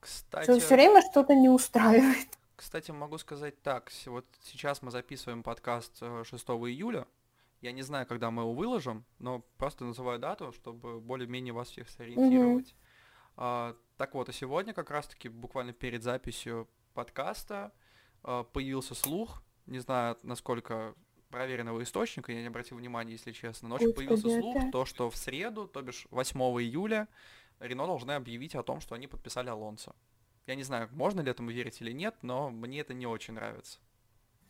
Кстати... 0.00 0.58
Все 0.58 0.74
время 0.74 1.02
что-то 1.02 1.34
не 1.34 1.48
устраивает. 1.48 2.26
Кстати, 2.56 2.90
могу 2.90 3.18
сказать 3.18 3.60
так, 3.62 3.90
вот 4.06 4.24
сейчас 4.42 4.82
мы 4.82 4.90
записываем 4.90 5.42
подкаст 5.42 6.02
6 6.24 6.32
э, 6.32 6.52
июля, 6.52 7.06
я 7.60 7.72
не 7.72 7.82
знаю, 7.82 8.06
когда 8.06 8.30
мы 8.30 8.42
его 8.42 8.54
выложим, 8.54 9.04
но 9.18 9.44
просто 9.58 9.84
называю 9.84 10.18
дату, 10.18 10.52
чтобы 10.52 11.00
более-менее 11.00 11.52
вас 11.52 11.68
всех 11.68 11.88
сориентировать. 11.90 12.68
Mm-hmm. 12.68 13.34
А, 13.36 13.76
так 13.96 14.14
вот, 14.14 14.28
и 14.28 14.32
сегодня 14.32 14.72
как 14.72 14.90
раз-таки 14.90 15.28
буквально 15.28 15.72
перед 15.72 16.02
записью 16.02 16.68
подкаста 16.94 17.72
а, 18.22 18.42
появился 18.42 18.94
слух, 18.94 19.42
не 19.66 19.78
знаю, 19.78 20.16
насколько 20.22 20.94
проверенного 21.32 21.82
источника, 21.82 22.30
я 22.30 22.42
не 22.42 22.46
обратил 22.46 22.76
внимания, 22.76 23.12
если 23.12 23.32
честно, 23.32 23.68
но 23.68 23.74
очень 23.76 23.92
появился 23.92 24.28
слух, 24.28 24.70
то, 24.70 24.84
что 24.84 25.10
в 25.10 25.16
среду, 25.16 25.66
то 25.66 25.82
бишь 25.82 26.06
8 26.10 26.38
июля, 26.38 27.08
Рено 27.58 27.86
должны 27.86 28.12
объявить 28.12 28.54
о 28.54 28.62
том, 28.62 28.80
что 28.80 28.94
они 28.94 29.08
подписали 29.08 29.48
Алонсо. 29.48 29.92
Я 30.46 30.54
не 30.54 30.62
знаю, 30.62 30.88
можно 30.92 31.20
ли 31.20 31.30
этому 31.30 31.50
верить 31.50 31.80
или 31.80 31.92
нет, 31.92 32.14
но 32.22 32.50
мне 32.50 32.80
это 32.80 32.94
не 32.94 33.06
очень 33.06 33.34
нравится. 33.34 33.78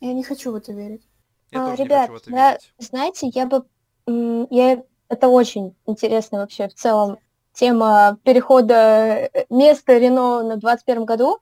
Я 0.01 0.13
не 0.13 0.25
хочу 0.25 0.53
в 0.53 0.57
это 0.57 0.73
верить. 0.73 1.07
Я 1.51 1.73
а, 1.73 1.77
ребят, 1.77 2.11
я, 2.27 2.59
знаете, 2.79 3.29
я 3.29 3.47
бы... 3.47 3.65
Я, 4.07 4.83
это 5.09 5.29
очень 5.29 5.77
интересно 5.87 6.39
вообще 6.39 6.69
в 6.69 6.75
целом 6.75 7.19
тема 7.53 8.19
перехода 8.25 9.29
э, 9.33 9.45
места 9.51 9.99
Рено 9.99 10.43
на 10.43 10.57
2021 10.57 11.05
году. 11.05 11.39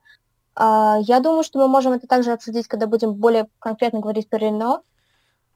А, 0.53 0.97
я 1.01 1.21
думаю, 1.21 1.43
что 1.43 1.59
мы 1.59 1.67
можем 1.69 1.93
это 1.93 2.07
также 2.07 2.33
обсудить, 2.33 2.67
когда 2.67 2.87
будем 2.87 3.13
более 3.13 3.47
конкретно 3.59 3.99
говорить 4.01 4.29
про 4.29 4.37
Рено. 4.37 4.81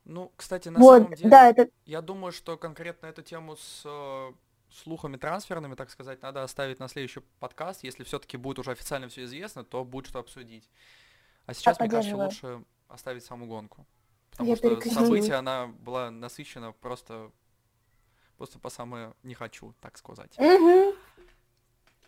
Ну, 0.06 0.32
кстати, 0.36 0.70
на 0.70 0.80
вот, 0.80 1.04
самом 1.04 1.14
деле, 1.16 1.30
да, 1.30 1.50
это... 1.50 1.70
я 1.86 2.02
думаю, 2.02 2.32
что 2.32 2.58
конкретно 2.58 3.08
эту 3.08 3.22
тему 3.22 3.56
с 3.56 3.82
э, 3.86 4.32
слухами 4.72 5.18
трансферными, 5.18 5.76
так 5.76 5.90
сказать, 5.90 6.22
надо 6.22 6.44
оставить 6.44 6.80
на 6.80 6.88
следующий 6.88 7.22
подкаст. 7.40 7.84
Если 7.84 8.04
все-таки 8.04 8.38
будет 8.38 8.60
уже 8.60 8.72
официально 8.72 9.10
все 9.10 9.24
известно, 9.26 9.64
то 9.64 9.84
будет 9.84 10.08
что 10.08 10.20
обсудить. 10.20 10.70
А 11.48 11.54
сейчас, 11.54 11.80
я 11.80 11.86
мне 11.86 11.92
кажется, 11.92 12.18
лучше 12.18 12.64
оставить 12.88 13.26
саму 13.26 13.48
гонку. 13.48 13.86
Потому 14.32 14.50
я 14.50 14.56
что 14.56 14.90
событие, 14.90 15.36
она 15.36 15.68
была 15.68 16.12
насыщена 16.12 16.72
просто 16.72 17.32
Просто 18.38 18.60
по 18.60 18.70
самое 18.70 19.14
не 19.24 19.34
хочу, 19.34 19.74
так 19.82 19.98
сказать. 19.98 20.38
Угу. 20.38 20.94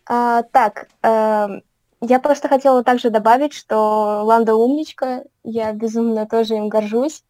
А, 0.06 0.42
так, 0.42 0.88
э, 1.02 1.46
я 2.00 2.20
просто 2.20 2.48
хотела 2.48 2.84
также 2.84 3.10
добавить, 3.10 3.54
что 3.54 4.22
Ланда 4.24 4.54
умничка, 4.54 5.24
я 5.42 5.72
безумно 5.72 6.26
тоже 6.26 6.56
им 6.56 6.68
горжусь. 6.68 7.24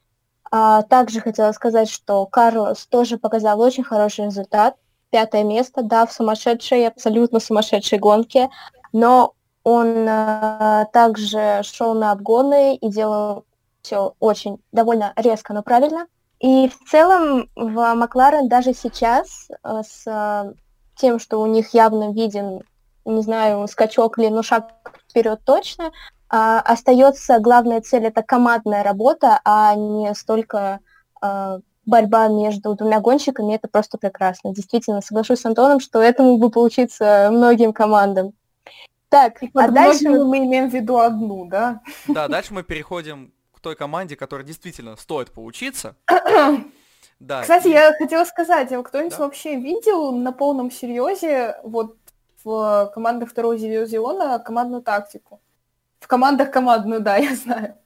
А, 0.50 0.82
также 0.82 1.20
хотела 1.20 1.52
сказать, 1.52 1.90
что 1.90 2.26
Карлос 2.26 2.86
тоже 2.86 3.18
показал 3.18 3.60
очень 3.60 3.84
хороший 3.84 4.26
результат. 4.26 4.76
Пятое 5.10 5.42
место, 5.42 5.82
да, 5.82 6.06
в 6.06 6.12
сумасшедшей, 6.12 6.86
абсолютно 6.86 7.40
сумасшедшей 7.40 7.98
гонке, 7.98 8.50
но 8.92 9.34
он 9.64 10.06
а, 10.08 10.86
также 10.92 11.60
шел 11.62 11.94
на 11.94 12.12
обгоны 12.12 12.76
и 12.76 12.88
делал 12.88 13.44
все 13.82 14.14
очень 14.20 14.58
довольно 14.72 15.12
резко, 15.16 15.54
но 15.54 15.62
правильно. 15.62 16.06
И 16.40 16.68
в 16.68 16.90
целом 16.90 17.48
в 17.56 17.94
Макларен 17.94 18.48
даже 18.48 18.72
сейчас 18.72 19.48
э, 19.50 19.82
с 19.82 20.06
э, 20.06 20.52
тем, 20.96 21.18
что 21.18 21.40
у 21.40 21.46
них 21.46 21.74
явно 21.74 22.12
виден, 22.12 22.62
не 23.04 23.22
знаю, 23.22 23.66
скачок 23.66 24.18
или 24.18 24.28
ну 24.28 24.42
шаг 24.42 24.70
вперед 25.10 25.40
точно, 25.44 25.90
а, 26.28 26.60
остается 26.60 27.38
главная 27.38 27.80
цель 27.80 28.06
это 28.06 28.22
командная 28.22 28.82
работа, 28.82 29.40
а 29.44 29.74
не 29.74 30.14
столько 30.14 30.80
а, 31.20 31.60
борьба 31.86 32.28
между 32.28 32.74
двумя 32.74 33.00
гонщиками. 33.00 33.54
Это 33.54 33.68
просто 33.68 33.98
прекрасно. 33.98 34.54
Действительно, 34.54 35.00
соглашусь 35.00 35.40
с 35.40 35.46
Антоном, 35.46 35.80
что 35.80 36.00
этому 36.00 36.36
бы 36.38 36.50
получиться 36.50 37.30
многим 37.32 37.72
командам. 37.72 38.34
Так, 39.08 39.42
И 39.42 39.50
а 39.54 39.68
дальше 39.68 40.10
мы 40.10 40.38
имеем 40.38 40.68
в 40.68 40.74
виду 40.74 40.98
одну, 40.98 41.46
да? 41.46 41.80
Да, 42.06 42.28
дальше 42.28 42.52
мы 42.52 42.62
переходим 42.62 43.32
к 43.54 43.60
той 43.60 43.74
команде, 43.74 44.16
которая 44.16 44.46
действительно 44.46 44.96
стоит 44.96 45.32
поучиться. 45.32 45.96
Да. 47.20 47.42
Кстати, 47.42 47.66
я 47.66 47.92
хотела 47.94 48.24
сказать, 48.24 48.70
а 48.70 48.80
кто-нибудь 48.80 49.18
да? 49.18 49.24
вообще 49.24 49.56
видел 49.56 50.12
на 50.12 50.30
полном 50.30 50.70
серьезе 50.70 51.56
вот 51.64 51.96
в 52.44 52.92
командах 52.94 53.30
второго 53.30 53.58
дивизиона 53.58 54.38
командную 54.38 54.84
тактику? 54.84 55.40
В 56.00 56.06
командах 56.06 56.50
командную, 56.50 57.00
да, 57.00 57.16
я 57.18 57.34
знаю. 57.34 57.76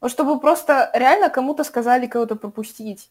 Вот 0.00 0.10
чтобы 0.10 0.38
просто 0.38 0.90
реально 0.94 1.30
кому-то 1.30 1.64
сказали 1.64 2.06
кого-то 2.06 2.36
пропустить. 2.36 3.10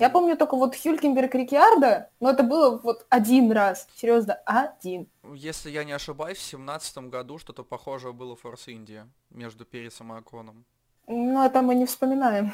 Я 0.00 0.10
помню 0.10 0.36
только 0.36 0.56
вот 0.56 0.74
Хюлькенберг 0.74 1.34
Рикьярда, 1.34 2.10
но 2.18 2.30
это 2.30 2.42
было 2.42 2.78
вот 2.78 3.06
один 3.10 3.52
раз, 3.52 3.86
серьезно, 3.94 4.34
один. 4.44 5.06
Если 5.34 5.70
я 5.70 5.84
не 5.84 5.92
ошибаюсь, 5.92 6.38
в 6.38 6.42
семнадцатом 6.42 7.10
году 7.10 7.38
что-то 7.38 7.62
похожее 7.62 8.12
было 8.12 8.34
в 8.34 8.40
Форс 8.40 8.66
Индия 8.68 9.06
между 9.30 9.64
Пересом 9.64 10.12
и 10.12 10.18
Аконом. 10.18 10.64
Ну, 11.06 11.44
это 11.44 11.62
мы 11.62 11.74
не 11.74 11.86
вспоминаем. 11.86 12.52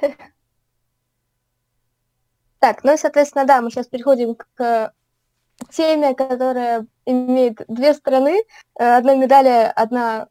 Так, 2.58 2.82
ну 2.84 2.94
и, 2.94 2.96
соответственно, 2.96 3.44
да, 3.44 3.60
мы 3.60 3.70
сейчас 3.70 3.86
переходим 3.86 4.34
к 4.34 4.92
теме, 5.70 6.14
которая 6.14 6.86
имеет 7.04 7.62
две 7.68 7.94
стороны. 7.94 8.42
Э, 8.78 8.96
одна 8.96 9.14
медаль, 9.14 9.70
одна 9.74 10.28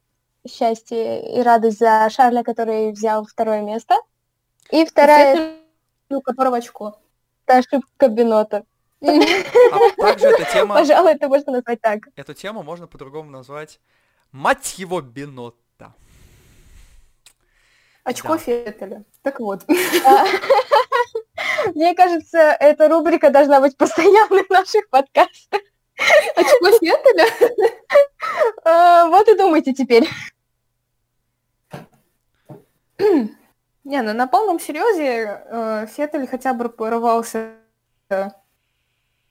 счастье 0.48 1.38
и 1.38 1.42
радость 1.42 1.80
за 1.80 2.10
Шарля, 2.10 2.44
который 2.44 2.92
взял 2.92 3.26
второе 3.26 3.62
место. 3.62 3.96
И 4.72 4.86
вторая 4.86 5.56
у 6.10 6.22
которого 6.22 6.58
очко. 6.58 7.00
Это 7.46 7.60
ошибка 7.60 8.08
Бинота. 8.08 8.66
А 9.02 9.08
также 9.98 10.28
эта 10.28 10.46
тема... 10.52 10.76
Пожалуй, 10.80 11.14
это 11.14 11.28
можно 11.28 11.54
назвать 11.54 11.82
так. 11.82 12.08
Эту 12.16 12.34
тему 12.34 12.64
можно 12.64 12.88
по-другому 12.88 13.30
назвать 13.30 13.80
«Мать 14.32 14.78
его 14.78 15.02
Бинота». 15.02 15.94
Очко 18.04 18.30
да. 18.30 18.38
Феттеля. 18.38 19.04
Так 19.22 19.40
вот. 19.40 19.66
Мне 21.74 21.96
кажется, 21.96 22.38
эта 22.38 22.88
рубрика 22.88 23.30
должна 23.30 23.60
быть 23.60 23.78
постоянной 23.78 24.44
в 24.44 24.50
наших 24.50 24.90
подкастах. 24.90 25.62
Очко 26.36 26.72
Феттеля? 26.80 27.26
А, 28.64 29.08
вот 29.08 29.28
и 29.30 29.38
думайте 29.38 29.74
теперь. 29.74 30.08
Не, 32.98 34.02
ну 34.02 34.14
на 34.14 34.28
полном 34.28 34.60
серьезе 34.60 35.44
э, 35.46 35.88
Феттель 35.88 36.28
хотя 36.28 36.54
бы 36.54 36.70
порвался. 36.70 37.54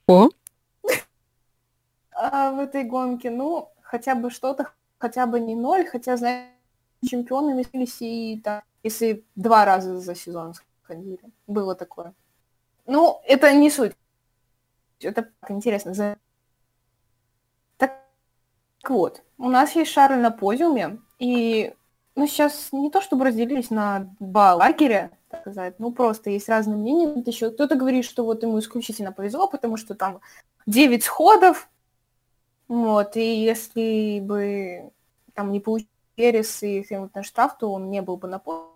О? 0.07 0.29
А 2.11 2.51
в 2.51 2.59
этой 2.59 2.85
гонке, 2.85 3.29
ну, 3.29 3.69
хотя 3.81 4.15
бы 4.15 4.29
что-то, 4.31 4.71
хотя 4.97 5.25
бы 5.25 5.41
не 5.41 5.55
ноль, 5.55 5.85
хотя, 5.85 6.15
знаешь, 6.15 6.49
чемпионами 7.05 7.63
снились 7.63 8.01
и 8.01 8.41
так, 8.41 8.63
если 8.83 9.25
два 9.35 9.65
раза 9.65 9.99
за 9.99 10.15
сезон 10.15 10.53
сходили. 10.83 11.19
Было 11.47 11.75
такое. 11.75 12.13
Ну, 12.85 13.21
это 13.25 13.51
не 13.53 13.69
суть. 13.69 13.93
Это 14.99 15.29
интересно. 15.49 16.17
Так 17.77 18.01
вот, 18.87 19.23
у 19.37 19.49
нас 19.49 19.75
есть 19.75 19.91
Шарль 19.91 20.19
на 20.19 20.29
подиуме, 20.31 20.99
и 21.17 21.73
ну, 22.15 22.27
сейчас 22.27 22.69
не 22.71 22.91
то 22.91 23.01
чтобы 23.01 23.25
разделились 23.25 23.71
на 23.71 24.15
два 24.19 24.53
лагеря, 24.53 25.11
так 25.29 25.41
сказать, 25.41 25.79
ну, 25.79 25.91
просто 25.91 26.29
есть 26.29 26.47
разные 26.47 26.77
мнения. 26.77 27.23
Еще 27.25 27.49
кто-то 27.51 27.75
говорит, 27.75 28.05
что 28.05 28.23
вот 28.23 28.43
ему 28.43 28.59
исключительно 28.59 29.11
повезло, 29.11 29.47
потому 29.47 29.75
что 29.75 29.95
там 29.95 30.21
9 30.67 31.03
сходов, 31.03 31.67
вот, 32.67 33.17
и 33.17 33.43
если 33.43 34.19
бы 34.21 34.91
там 35.33 35.51
не 35.51 35.59
получил 35.59 35.89
Перес 36.15 36.63
и 36.63 36.83
Хэмилтон 36.83 37.23
штраф, 37.23 37.57
то 37.57 37.71
он 37.71 37.89
не 37.89 38.01
был 38.01 38.17
бы 38.17 38.27
на 38.27 38.39
поле. 38.39 38.74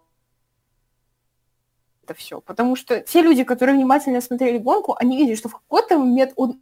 Это 2.09 2.17
все. 2.17 2.41
Потому 2.41 2.75
что 2.75 3.01
те 3.01 3.21
люди, 3.21 3.43
которые 3.43 3.75
внимательно 3.75 4.19
смотрели 4.19 4.57
гонку, 4.57 4.95
они 4.99 5.15
видели, 5.17 5.35
что 5.35 5.47
в 5.47 5.53
какой-то 5.53 5.99
момент 5.99 6.33
он 6.35 6.59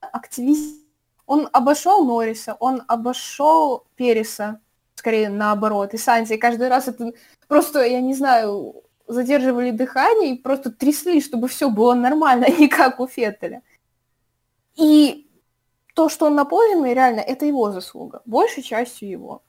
активист, 0.00 0.84
он 1.24 1.48
обошел 1.52 2.04
Норриса, 2.04 2.56
он 2.58 2.82
обошел 2.88 3.84
Переса, 3.94 4.60
скорее 4.96 5.28
наоборот. 5.28 5.94
И 5.94 5.98
Санти 5.98 6.36
каждый 6.36 6.68
раз 6.68 6.88
это 6.88 7.12
просто, 7.46 7.84
я 7.84 8.00
не 8.00 8.14
знаю, 8.14 8.82
задерживали 9.06 9.70
дыхание 9.70 10.34
и 10.34 10.42
просто 10.42 10.72
трясли, 10.72 11.20
чтобы 11.20 11.46
все 11.46 11.70
было 11.70 11.94
нормально, 11.94 12.46
а 12.46 12.50
не 12.50 12.68
как 12.68 12.98
у 12.98 13.06
Феттеля. 13.06 13.62
И 14.74 15.30
то, 15.94 16.08
что 16.08 16.26
он 16.26 16.34
на 16.34 16.44
подиуме, 16.44 16.92
реально, 16.92 17.20
это 17.20 17.46
его 17.46 17.70
заслуга. 17.70 18.20
Большей 18.24 18.64
частью 18.64 19.10
его. 19.10 19.42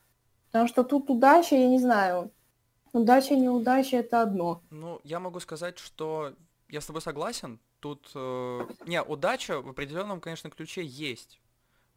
Потому 0.51 0.67
что 0.67 0.83
тут 0.83 1.09
удача, 1.09 1.55
я 1.55 1.67
не 1.67 1.79
знаю, 1.79 2.31
удача, 2.93 3.36
неудача— 3.36 3.98
это 3.98 4.22
одно. 4.22 4.62
Ну, 4.69 5.00
я 5.03 5.19
могу 5.19 5.39
сказать, 5.39 5.79
что 5.79 6.34
я 6.69 6.81
с 6.81 6.86
тобой 6.86 7.01
согласен. 7.01 7.60
Тут, 7.79 8.12
э, 8.13 8.67
не, 8.86 9.01
удача 9.01 9.62
в 9.62 9.69
определенном, 9.69 10.22
конечно, 10.22 10.50
ключе 10.50 10.84
есть. 10.84 11.39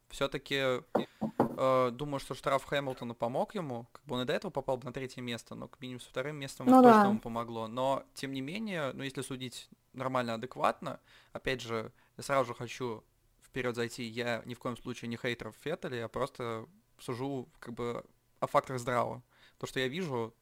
Все-таки 0.09 0.55
э, 0.55 1.91
думаю, 1.93 2.21
что 2.21 2.35
штраф 2.35 2.65
Хэмилтона 2.65 3.15
помог 3.15 3.55
ему. 3.55 3.87
Как 3.93 4.05
бы 4.05 4.15
он 4.15 4.23
и 4.23 4.25
до 4.25 4.33
этого 4.33 4.51
попал 4.51 4.77
бы 4.77 4.85
на 4.85 4.93
третье 4.93 5.23
место, 5.23 5.55
но 5.55 5.69
к 5.69 5.81
минимум 5.81 6.01
с 6.01 6.05
вторым 6.05 6.37
местом 6.37 6.67
ну, 6.67 6.83
точно 6.83 7.03
да. 7.03 7.09
ему 7.09 7.19
помогло. 7.19 7.69
Но, 7.69 8.05
тем 8.15 8.33
не 8.33 8.41
менее, 8.41 8.93
ну, 8.93 9.03
если 9.03 9.23
судить 9.23 9.69
нормально, 9.93 10.35
адекватно, 10.35 11.01
опять 11.33 11.61
же, 11.61 11.93
я 12.17 12.23
сразу 12.23 12.49
же 12.49 12.55
хочу 12.55 13.05
вперед 13.43 13.75
зайти, 13.75 14.05
я 14.05 14.43
ни 14.47 14.55
в 14.55 14.59
коем 14.59 14.77
случае 14.77 15.09
не 15.09 15.17
хейтер 15.17 15.53
Феттеля, 15.61 15.97
я 15.97 16.09
просто 16.09 16.67
сужу 16.99 17.49
как 17.59 17.75
бы 17.75 18.05
о 18.41 18.47
факторах 18.47 18.81
здраво. 18.81 19.23
То, 19.59 19.67
что 19.67 19.81
я 19.81 19.89
вижу, 19.89 20.35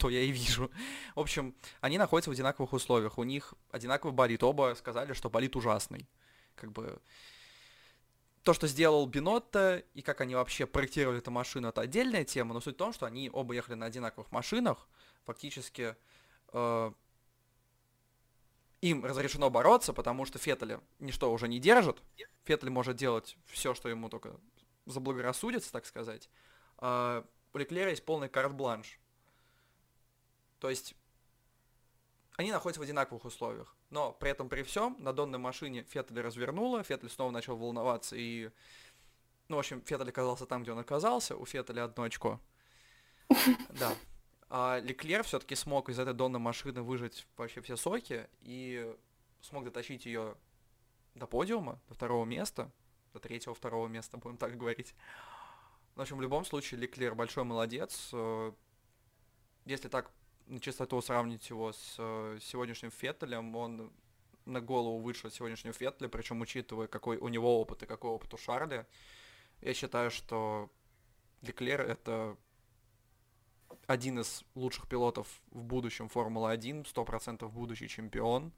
то 0.00 0.08
я 0.08 0.22
и 0.22 0.30
вижу. 0.30 0.70
В 1.14 1.20
общем, 1.20 1.54
они 1.82 1.98
находятся 1.98 2.30
в 2.30 2.32
одинаковых 2.32 2.72
условиях. 2.72 3.18
У 3.18 3.22
них 3.22 3.54
одинаковый 3.70 4.14
болит. 4.14 4.42
Оба 4.42 4.74
сказали, 4.76 5.12
что 5.12 5.28
болит 5.28 5.56
ужасный. 5.56 6.08
Как 6.54 6.72
бы 6.72 7.00
то, 8.42 8.54
что 8.54 8.66
сделал 8.66 9.06
Бинотто, 9.06 9.84
и 9.92 10.00
как 10.00 10.22
они 10.22 10.34
вообще 10.34 10.66
проектировали 10.66 11.18
эту 11.18 11.30
машину, 11.30 11.68
это 11.68 11.82
отдельная 11.82 12.24
тема, 12.24 12.54
но 12.54 12.60
суть 12.60 12.76
в 12.76 12.78
том, 12.78 12.94
что 12.94 13.04
они 13.04 13.28
оба 13.30 13.54
ехали 13.54 13.74
на 13.74 13.84
одинаковых 13.84 14.32
машинах, 14.32 14.88
фактически 15.26 15.94
э, 16.54 16.92
им 18.80 19.04
разрешено 19.04 19.50
бороться, 19.50 19.92
потому 19.92 20.24
что 20.24 20.38
Феттеля 20.38 20.80
ничто 20.98 21.30
уже 21.30 21.46
не 21.48 21.58
держит, 21.58 22.02
Феттель 22.44 22.70
может 22.70 22.96
делать 22.96 23.36
все, 23.44 23.74
что 23.74 23.90
ему 23.90 24.08
только 24.08 24.40
заблагорассудится, 24.86 25.70
так 25.70 25.84
сказать, 25.84 26.30
э, 26.78 27.22
у 27.52 27.58
Леклера 27.58 27.90
есть 27.90 28.06
полный 28.06 28.30
карт-бланш. 28.30 28.99
То 30.60 30.70
есть 30.70 30.94
они 32.36 32.52
находятся 32.52 32.80
в 32.80 32.84
одинаковых 32.84 33.24
условиях. 33.24 33.74
Но 33.90 34.12
при 34.12 34.30
этом 34.30 34.48
при 34.48 34.62
всем 34.62 34.96
на 34.98 35.12
донной 35.12 35.38
машине 35.38 35.82
Феттель 35.90 36.20
развернула, 36.20 36.82
Феттель 36.82 37.10
снова 37.10 37.30
начал 37.30 37.56
волноваться 37.56 38.16
и... 38.16 38.50
Ну, 39.48 39.56
в 39.56 39.58
общем, 39.58 39.82
Феттель 39.82 40.08
оказался 40.08 40.46
там, 40.46 40.62
где 40.62 40.72
он 40.72 40.78
оказался, 40.78 41.36
у 41.36 41.44
Феттеля 41.44 41.84
одно 41.84 42.04
очко. 42.04 42.40
Да. 43.70 43.94
А 44.48 44.80
Леклер 44.80 45.22
все-таки 45.22 45.54
смог 45.54 45.88
из 45.88 45.98
этой 45.98 46.14
донной 46.14 46.40
машины 46.40 46.82
выжать 46.82 47.26
вообще 47.36 47.60
все 47.60 47.76
соки 47.76 48.28
и 48.40 48.96
смог 49.40 49.64
дотащить 49.64 50.06
ее 50.06 50.36
до 51.14 51.26
подиума, 51.26 51.80
до 51.88 51.94
второго 51.94 52.24
места, 52.24 52.70
до 53.12 53.18
третьего, 53.18 53.54
второго 53.54 53.86
места, 53.86 54.16
будем 54.16 54.36
так 54.36 54.56
говорить. 54.56 54.94
В 55.94 56.00
общем, 56.00 56.16
в 56.16 56.20
любом 56.20 56.44
случае, 56.44 56.80
Леклер 56.80 57.14
большой 57.14 57.44
молодец. 57.44 58.10
Э, 58.12 58.52
если 59.66 59.88
так 59.88 60.10
на 60.50 60.60
чистоту 60.60 61.00
сравнить 61.00 61.48
его 61.48 61.72
с 61.72 61.94
э, 61.98 62.38
сегодняшним 62.42 62.90
Феттелем, 62.90 63.54
он 63.54 63.92
на 64.46 64.60
голову 64.60 64.98
выше 64.98 65.30
сегодняшнего 65.30 65.72
Феттеля, 65.72 66.08
причем 66.08 66.40
учитывая, 66.40 66.88
какой 66.88 67.18
у 67.18 67.28
него 67.28 67.60
опыт 67.60 67.84
и 67.84 67.86
какой 67.86 68.10
опыт 68.10 68.34
у 68.34 68.36
Шарля, 68.36 68.86
я 69.60 69.74
считаю, 69.74 70.10
что 70.10 70.68
Леклер 71.42 71.80
это 71.80 72.36
один 73.86 74.18
из 74.18 74.44
лучших 74.54 74.88
пилотов 74.88 75.28
в 75.50 75.62
будущем 75.62 76.08
Формулы-1, 76.08 76.84
100% 76.92 77.48
будущий 77.48 77.88
чемпион. 77.88 78.52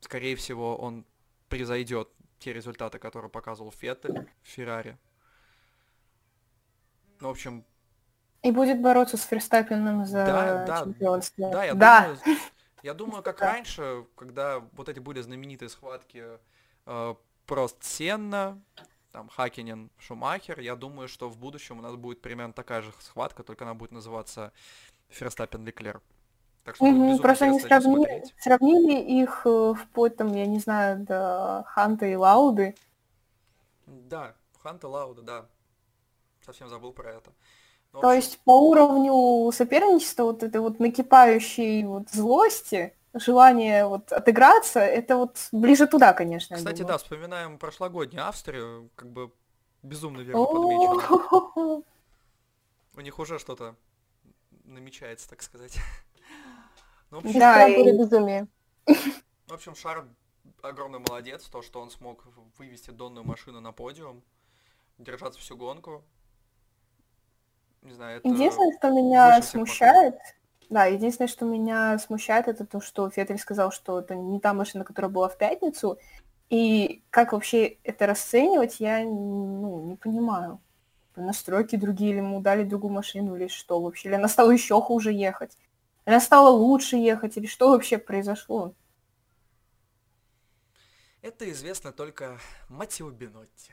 Скорее 0.00 0.34
всего, 0.34 0.76
он 0.76 1.06
превзойдет 1.48 2.08
те 2.40 2.52
результаты, 2.52 2.98
которые 2.98 3.30
показывал 3.30 3.70
Феттель 3.70 4.28
в 4.42 4.48
Феррари. 4.48 4.98
Ну, 7.20 7.28
в 7.28 7.30
общем, 7.30 7.64
и 8.42 8.50
будет 8.50 8.80
бороться 8.80 9.16
с 9.16 9.22
Ферстаппином 9.22 10.04
за 10.04 10.26
да, 10.26 10.64
да, 10.64 10.80
чемпионство. 10.80 11.50
Да, 11.50 11.64
я 11.64 11.74
да. 11.74 12.00
думаю, 12.02 12.38
я 12.82 12.94
думаю, 12.94 13.22
как 13.22 13.40
раньше, 13.40 14.04
когда 14.16 14.60
вот 14.72 14.88
эти 14.88 14.98
были 14.98 15.20
знаменитые 15.20 15.68
схватки 15.68 16.24
э, 16.86 17.14
Прост 17.46 17.82
Сенна, 17.84 18.60
там 19.12 19.28
Хакинен, 19.28 19.90
Шумахер, 19.98 20.60
я 20.60 20.74
думаю, 20.74 21.08
что 21.08 21.28
в 21.28 21.38
будущем 21.38 21.78
у 21.78 21.82
нас 21.82 21.94
будет 21.96 22.20
примерно 22.20 22.52
такая 22.52 22.82
же 22.82 22.92
схватка, 23.00 23.42
только 23.42 23.64
она 23.64 23.74
будет 23.74 23.92
называться 23.92 24.52
Ферстаппин 25.08 25.64
Леклер. 25.64 26.00
Так 26.64 26.76
что 26.76 26.84
угу, 26.84 27.18
просто 27.18 27.46
они 27.46 27.60
сравнили, 27.60 28.24
сравнили 28.38 29.22
их 29.22 29.42
э, 29.44 29.74
вплоть 29.74 30.16
там, 30.16 30.32
я 30.32 30.46
не 30.46 30.60
знаю, 30.60 31.04
до 31.04 31.64
Ханта 31.66 32.06
и 32.06 32.14
Лауды. 32.14 32.76
Да, 33.86 34.34
Ханта 34.62 34.86
и 34.86 34.90
Лауда, 34.90 35.22
да. 35.22 35.46
Совсем 36.44 36.68
забыл 36.68 36.92
про 36.92 37.10
это. 37.10 37.32
Ну, 37.92 38.00
То 38.00 38.12
есть 38.12 38.38
по 38.40 38.68
уровню 38.68 39.52
соперничества 39.52 40.24
вот 40.24 40.42
этой 40.42 40.60
вот 40.60 40.80
накипающей 40.80 41.84
вот 41.84 42.10
злости, 42.10 42.94
желание 43.12 43.86
вот 43.86 44.12
отыграться, 44.12 44.80
это 44.80 45.16
вот 45.18 45.48
ближе 45.52 45.86
туда, 45.86 46.12
конечно. 46.14 46.56
Кстати, 46.56 46.82
да, 46.82 46.96
вспоминаем 46.96 47.58
прошлогоднюю 47.58 48.26
Австрию, 48.26 48.90
как 48.94 49.10
бы 49.10 49.30
безумно 49.82 50.20
верно 50.22 50.44
подмечено. 50.44 51.82
У 52.94 53.00
них 53.00 53.18
уже 53.18 53.38
что-то 53.38 53.76
намечается, 54.64 55.28
так 55.28 55.42
сказать. 55.42 55.78
Ну, 57.10 57.18
общем, 57.18 57.40
да, 57.40 57.68
и... 57.68 57.98
безумие. 57.98 58.48
В 58.86 59.52
общем, 59.52 59.74
Шар 59.74 60.06
огромный 60.62 60.98
молодец, 60.98 61.44
то, 61.44 61.60
что 61.60 61.82
он 61.82 61.90
смог 61.90 62.24
вывести 62.56 62.90
донную 62.90 63.24
машину 63.24 63.60
на 63.60 63.72
подиум, 63.72 64.22
держаться 64.98 65.38
всю 65.38 65.56
гонку, 65.56 66.04
не 67.82 67.92
знаю, 67.92 68.18
это... 68.18 68.28
Единственное, 68.28 68.76
что 68.76 68.90
меня 68.90 69.42
смущает, 69.42 70.16
да, 70.70 70.86
единственное, 70.86 71.28
что 71.28 71.44
меня 71.44 71.98
смущает, 71.98 72.48
это 72.48 72.64
то, 72.64 72.80
что 72.80 73.10
Феттель 73.10 73.38
сказал, 73.38 73.72
что 73.72 74.00
это 74.00 74.14
не 74.14 74.40
та 74.40 74.54
машина, 74.54 74.84
которая 74.84 75.10
была 75.10 75.28
в 75.28 75.36
пятницу, 75.36 75.98
и 76.48 77.02
как 77.10 77.32
вообще 77.32 77.78
это 77.82 78.06
расценивать, 78.06 78.80
я 78.80 79.02
ну, 79.04 79.86
не 79.86 79.96
понимаю. 79.96 80.60
Настройки 81.16 81.76
другие, 81.76 82.12
или 82.12 82.18
ему 82.18 82.40
дали 82.40 82.64
другую 82.64 82.92
машину, 82.92 83.36
или 83.36 83.48
что 83.48 83.80
вообще? 83.80 84.08
Или 84.08 84.14
она 84.14 84.28
стала 84.28 84.50
еще 84.50 84.80
хуже 84.80 85.12
ехать? 85.12 85.58
Или 86.06 86.14
она 86.14 86.20
стала 86.20 86.48
лучше 86.50 86.96
ехать, 86.96 87.36
или 87.36 87.46
что 87.46 87.70
вообще 87.70 87.98
произошло? 87.98 88.74
Это 91.22 91.50
известно 91.50 91.92
только 91.92 92.38
Матио 92.68 93.10
Бинотти. 93.10 93.72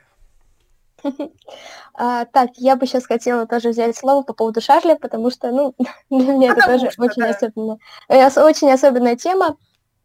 А, 1.94 2.24
так, 2.26 2.50
я 2.56 2.76
бы 2.76 2.86
сейчас 2.86 3.06
хотела 3.06 3.46
тоже 3.46 3.70
взять 3.70 3.96
слово 3.96 4.22
по 4.22 4.32
поводу 4.32 4.60
Шарля, 4.60 4.96
потому 4.96 5.30
что, 5.30 5.50
ну, 5.50 5.74
для 6.10 6.32
меня 6.32 6.52
это 6.52 6.66
тоже 6.66 6.90
очень 6.98 7.24
особенная, 7.24 7.78
э, 8.08 8.26
очень 8.40 8.70
особенная 8.70 9.16
тема. 9.16 9.56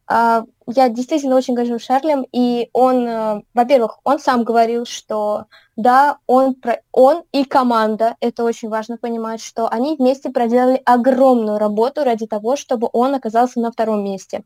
А, 0.08 0.44
я 0.68 0.90
действительно 0.90 1.36
очень 1.36 1.56
горжусь 1.56 1.84
Шарлем, 1.84 2.26
и 2.32 2.70
он, 2.74 3.08
э, 3.08 3.42
во-первых, 3.54 4.00
он 4.04 4.20
сам 4.20 4.44
говорил, 4.44 4.86
что 4.86 5.46
да, 5.76 6.18
он, 6.28 6.56
он 6.92 7.24
и 7.32 7.44
команда, 7.44 8.16
это 8.20 8.44
очень 8.44 8.70
важно 8.70 8.98
понимать, 8.98 9.42
что 9.42 9.68
они 9.68 9.96
вместе 9.96 10.30
проделали 10.30 10.82
огромную 10.86 11.58
работу 11.58 12.04
ради 12.04 12.28
того, 12.28 12.56
чтобы 12.56 12.90
он 12.94 13.16
оказался 13.16 13.60
на 13.60 13.72
втором 13.72 14.04
месте. 14.04 14.44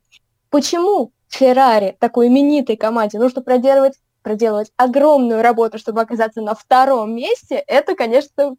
Почему 0.49 1.12
Феррари, 1.27 1.95
такой 1.99 2.27
именитой 2.27 2.77
команде, 2.77 3.19
нужно 3.19 3.41
проделывать 3.41 3.95
проделывать 4.21 4.71
огромную 4.77 5.41
работу, 5.41 5.77
чтобы 5.77 6.01
оказаться 6.01 6.41
на 6.41 6.55
втором 6.55 7.15
месте, 7.15 7.55
это, 7.67 7.95
конечно, 7.95 8.55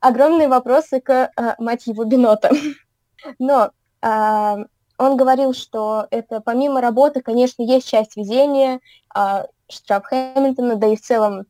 огромные 0.00 0.48
вопросы 0.48 1.00
к 1.00 1.10
э, 1.12 1.54
мотиву 1.58 2.04
Бинота. 2.04 2.50
Но 3.38 3.70
э, 4.02 4.56
он 4.98 5.16
говорил, 5.16 5.54
что 5.54 6.06
это 6.10 6.40
помимо 6.40 6.80
работы, 6.80 7.20
конечно, 7.20 7.62
есть 7.62 7.88
часть 7.88 8.16
везения, 8.16 8.80
э, 9.16 9.44
штраф 9.68 10.04
Хэмилтона, 10.06 10.76
да 10.76 10.88
и 10.88 10.96
в 10.96 11.00
целом 11.00 11.46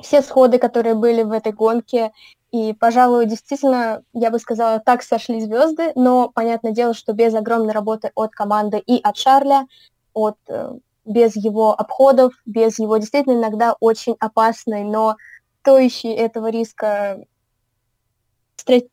все 0.00 0.22
сходы, 0.22 0.58
которые 0.58 0.94
были 0.94 1.22
в 1.22 1.32
этой 1.32 1.52
гонке. 1.52 2.12
И, 2.50 2.72
пожалуй, 2.72 3.26
действительно, 3.26 4.02
я 4.14 4.30
бы 4.30 4.38
сказала, 4.38 4.78
так 4.78 5.02
сошли 5.02 5.40
звезды, 5.40 5.92
но 5.96 6.30
понятное 6.30 6.72
дело, 6.72 6.94
что 6.94 7.12
без 7.12 7.34
огромной 7.34 7.74
работы 7.74 8.10
от 8.14 8.30
команды 8.32 8.78
и 8.78 9.00
от 9.02 9.16
Шарля, 9.16 9.66
от 10.14 10.38
э, 10.48 10.72
без 11.08 11.36
его 11.36 11.72
обходов, 11.72 12.34
без 12.46 12.78
его 12.78 12.96
действительно 12.98 13.38
иногда 13.38 13.74
очень 13.80 14.16
опасной, 14.20 14.84
но 14.84 15.16
стоящей 15.60 16.12
этого 16.12 16.50
риска 16.50 17.24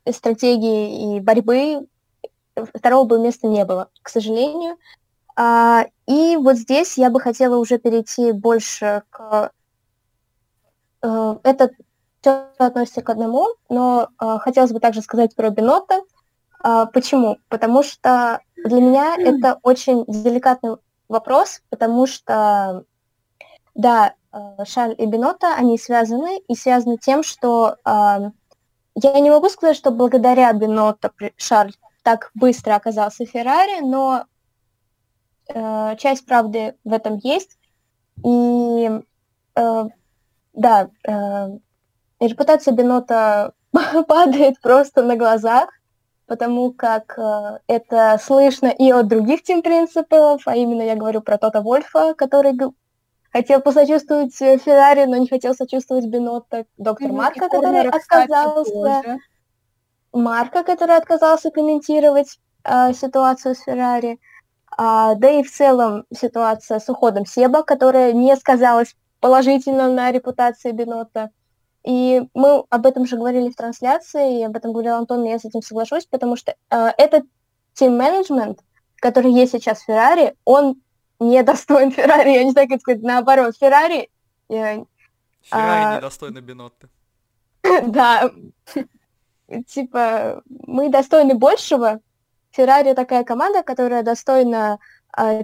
стратегии 0.09 1.17
и 1.17 1.19
борьбы, 1.19 1.87
второго 2.73 3.05
бы 3.05 3.19
места 3.19 3.47
не 3.47 3.65
было, 3.65 3.89
к 4.01 4.09
сожалению. 4.09 4.77
А, 5.35 5.85
и 6.07 6.37
вот 6.37 6.55
здесь 6.57 6.97
я 6.97 7.09
бы 7.09 7.19
хотела 7.19 7.57
уже 7.57 7.77
перейти 7.77 8.31
больше 8.31 9.03
к... 9.09 9.51
Э, 11.01 11.35
это 11.43 11.71
все 12.21 12.47
относится 12.57 13.01
к 13.01 13.09
одному, 13.09 13.47
но 13.69 14.07
э, 14.19 14.37
хотелось 14.39 14.71
бы 14.71 14.79
также 14.79 15.01
сказать 15.01 15.35
про 15.35 15.49
Бинота. 15.49 16.01
А, 16.59 16.85
почему? 16.85 17.37
Потому 17.49 17.83
что 17.83 18.39
для 18.55 18.81
меня 18.81 19.15
это 19.19 19.59
очень 19.61 20.05
деликатный 20.07 20.77
вопрос, 21.07 21.61
потому 21.69 22.07
что, 22.07 22.83
да, 23.73 24.13
э, 24.31 24.65
Шарль 24.65 24.95
и 24.97 25.05
Бинота, 25.05 25.55
они 25.55 25.77
связаны, 25.77 26.39
и 26.47 26.55
связаны 26.55 26.97
тем, 26.97 27.23
что 27.23 27.77
э, 27.85 28.31
я 28.95 29.19
не 29.19 29.29
могу 29.29 29.49
сказать, 29.49 29.75
что 29.75 29.91
благодаря 29.91 30.51
Бинота 30.53 31.11
Шарль 31.37 31.73
так 32.03 32.31
быстро 32.33 32.75
оказался 32.75 33.25
в 33.25 33.29
Феррари, 33.29 33.81
но 33.81 34.25
э, 35.53 35.95
часть 35.97 36.25
правды 36.25 36.75
в 36.83 36.93
этом 36.93 37.17
есть. 37.17 37.57
И 38.23 38.89
э, 39.55 39.83
да, 40.53 40.89
э, 41.07 41.49
репутация 42.19 42.73
Бинота 42.73 43.53
падает 44.07 44.61
просто 44.61 45.03
на 45.03 45.15
глазах, 45.15 45.69
потому 46.27 46.71
как 46.71 47.17
э, 47.17 47.59
это 47.67 48.19
слышно 48.21 48.67
и 48.67 48.91
от 48.91 49.07
других 49.07 49.43
тим-принципов, 49.43 50.41
а 50.45 50.55
именно 50.55 50.81
я 50.81 50.95
говорю 50.95 51.21
про 51.21 51.37
Тота 51.37 51.61
Вольфа, 51.61 52.13
который 52.13 52.57
хотел 53.31 53.61
посочувствовать 53.61 54.35
Феррари, 54.35 55.05
но 55.05 55.17
не 55.17 55.27
хотел 55.27 55.53
сочувствовать 55.53 56.05
Бенотто, 56.05 56.65
доктор 56.77 57.11
Марка, 57.11 57.49
который 57.49 57.87
отказался, 57.87 59.19
Марка, 60.13 60.63
который 60.63 60.95
отказался 60.95 61.51
комментировать 61.51 62.39
э, 62.63 62.93
ситуацию 62.93 63.55
с 63.55 63.59
Феррари, 63.59 64.19
а, 64.77 65.15
да 65.15 65.29
и 65.29 65.43
в 65.43 65.51
целом 65.51 66.05
ситуация 66.13 66.79
с 66.79 66.89
уходом 66.89 67.25
Себа, 67.25 67.63
которая 67.63 68.11
не 68.13 68.35
сказалась 68.35 68.95
положительно 69.19 69.91
на 69.91 70.11
репутации 70.11 70.71
Бенотто. 70.71 71.31
И 71.85 72.23
мы 72.33 72.63
об 72.69 72.85
этом 72.87 73.05
же 73.05 73.15
говорили 73.15 73.49
в 73.49 73.55
трансляции, 73.55 74.39
и 74.39 74.43
об 74.43 74.55
этом 74.55 74.73
говорил 74.73 74.95
Антон, 74.95 75.23
и 75.23 75.29
я 75.29 75.37
с 75.37 75.45
этим 75.45 75.61
соглашусь, 75.61 76.07
потому 76.07 76.35
что 76.35 76.55
э, 76.71 76.87
этот 76.97 77.25
тим-менеджмент, 77.73 78.59
который 78.95 79.31
есть 79.31 79.51
сейчас 79.51 79.81
в 79.81 79.85
Феррари, 79.85 80.35
он 80.45 80.81
не 81.19 81.43
достоин 81.43 81.91
Феррари, 81.91 82.31
я 82.31 82.43
не 82.43 82.51
знаю, 82.51 82.67
как 82.67 82.81
сказать, 82.81 83.03
наоборот, 83.03 83.55
Феррари... 83.59 84.09
Феррари 84.47 84.87
а... 85.51 85.97
недостойна 85.97 86.41
Бенотты. 86.41 86.89
Да, 87.83 88.31
типа, 89.67 90.41
мы 90.47 90.89
достойны 90.89 91.35
большего. 91.35 91.99
Феррари 92.51 92.93
такая 92.93 93.23
команда, 93.23 93.61
которая 93.61 94.01
достойна 94.01 94.79
э, 95.15 95.43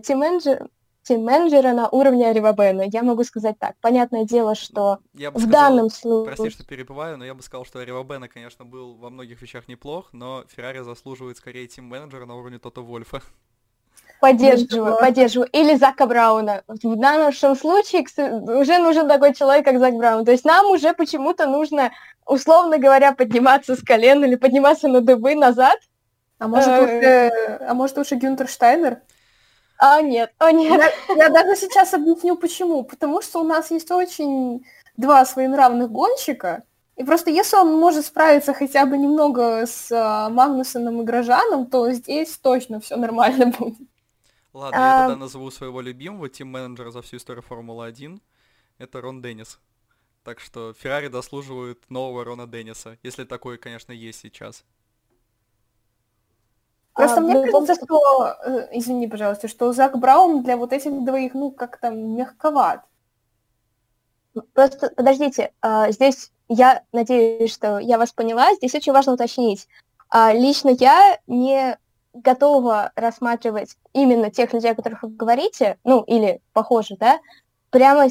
тим-менеджера, 1.04 1.74
на 1.74 1.90
уровне 1.90 2.30
Аривабена. 2.30 2.84
Я 2.84 3.04
могу 3.04 3.24
сказать 3.24 3.58
так. 3.60 3.76
Понятное 3.82 4.26
дело, 4.26 4.56
что 4.56 5.00
я 5.14 5.32
бы 5.32 5.40
в 5.40 5.44
сказал, 5.44 5.62
данном 5.62 5.90
случае... 5.90 6.36
Прости, 6.36 6.50
что 6.50 6.66
перебиваю, 6.66 7.18
но 7.18 7.26
я 7.26 7.34
бы 7.34 7.42
сказал, 7.42 7.66
что 7.66 7.80
Аривабена, 7.80 8.28
конечно, 8.28 8.66
был 8.66 8.96
во 8.96 9.10
многих 9.10 9.42
вещах 9.42 9.68
неплох, 9.68 10.10
но 10.12 10.44
Феррари 10.48 10.80
заслуживает 10.80 11.38
скорее 11.38 11.68
тим-менеджера 11.68 12.26
на 12.26 12.36
уровне 12.36 12.60
Тота 12.60 12.82
Вольфа. 12.82 13.22
Поддерживаю, 14.22 14.98
поддерживаю. 15.00 15.50
Или 15.52 15.76
Зака 15.76 16.06
Брауна. 16.06 16.62
В 16.68 16.96
нашем 16.96 17.56
случае 17.56 18.06
уже 18.56 18.78
нужен 18.78 19.08
такой 19.08 19.34
человек, 19.34 19.66
как 19.66 19.80
Зак 19.80 19.96
Браун. 19.96 20.26
То 20.26 20.32
есть 20.32 20.46
нам 20.46 20.68
уже 20.68 20.94
почему-то 20.94 21.48
нужно, 21.48 21.92
условно 22.28 22.78
говоря, 22.78 23.14
подниматься 23.14 23.76
с 23.76 23.84
колен 23.84 24.24
или 24.24 24.36
подниматься 24.36 24.88
на 24.88 25.02
дыбы 25.02 25.34
назад. 25.34 25.80
А 26.38 26.48
может, 26.48 26.68
э, 26.68 26.84
уже, 26.84 27.66
а 27.68 27.74
может 27.74 27.98
уже 27.98 28.16
Гюнтер 28.16 28.48
Штайнер? 28.48 29.02
А, 29.84 30.00
нет, 30.00 30.32
а, 30.38 30.52
нет. 30.52 30.80
Я, 31.10 31.16
я 31.16 31.30
даже 31.30 31.56
сейчас 31.56 31.96
объясню, 31.96 32.38
почему. 32.38 32.84
Потому 32.84 33.24
что 33.24 33.42
у 33.42 33.44
нас 33.44 33.72
есть 33.72 33.90
очень 33.90 34.64
два 34.96 35.26
своенравных 35.26 35.90
гонщика, 35.90 36.64
и 36.98 37.04
просто 37.04 37.32
если 37.32 37.58
он 37.58 37.74
может 37.80 38.06
справиться 38.06 38.54
хотя 38.54 38.86
бы 38.86 38.96
немного 38.96 39.66
с 39.66 39.92
а, 39.92 40.30
Магнусоном 40.30 41.02
и 41.02 41.04
Грожаном, 41.04 41.66
то 41.66 41.92
здесь 41.94 42.38
точно 42.38 42.80
все 42.80 42.96
нормально 42.96 43.48
будет. 43.60 43.90
Ладно, 44.54 44.78
а... 44.78 45.02
я 45.02 45.08
тогда 45.08 45.20
назову 45.20 45.50
своего 45.50 45.82
любимого 45.82 46.30
тим-менеджера 46.30 46.92
за 46.92 47.02
всю 47.02 47.18
историю 47.18 47.42
Формулы-1. 47.42 48.22
Это 48.78 49.02
Рон 49.02 49.24
Деннис. 49.24 49.60
Так 50.24 50.40
что 50.40 50.74
Феррари 50.74 51.08
заслуживает 51.08 51.90
нового 51.90 52.24
Рона 52.24 52.46
Денниса, 52.46 53.00
если 53.02 53.24
такой, 53.24 53.58
конечно, 53.58 53.92
есть 53.94 54.20
сейчас. 54.20 54.64
Просто 56.94 57.18
а, 57.18 57.22
мне 57.22 57.36
ну, 57.36 57.52
кажется, 57.52 57.76
что, 57.86 58.36
э, 58.44 58.68
извини, 58.74 59.08
пожалуйста, 59.08 59.48
что 59.48 59.72
Зак 59.72 59.98
Браун 59.98 60.44
для 60.44 60.58
вот 60.58 60.74
этих 60.74 61.04
двоих, 61.06 61.34
ну, 61.34 61.52
как-то 61.52 61.90
мягковат. 61.90 62.82
Просто, 64.54 64.92
подождите, 64.96 65.52
а, 65.62 65.92
здесь 65.92 66.32
я 66.50 66.84
надеюсь, 66.92 67.54
что 67.54 67.80
я 67.80 67.98
вас 67.98 68.12
поняла, 68.12 68.54
здесь 68.56 68.76
очень 68.76 68.92
важно 68.92 69.14
уточнить. 69.14 69.68
А, 70.10 70.34
лично 70.34 70.70
я 70.70 71.18
не 71.28 71.78
готова 72.14 72.92
рассматривать 72.96 73.78
именно 73.94 74.30
тех 74.30 74.52
людей, 74.54 74.72
о 74.72 74.76
которых 74.76 75.04
вы 75.04 75.10
говорите, 75.10 75.78
ну, 75.86 76.02
или 76.02 76.42
похоже, 76.52 76.98
да, 76.98 77.20
прямо, 77.72 78.08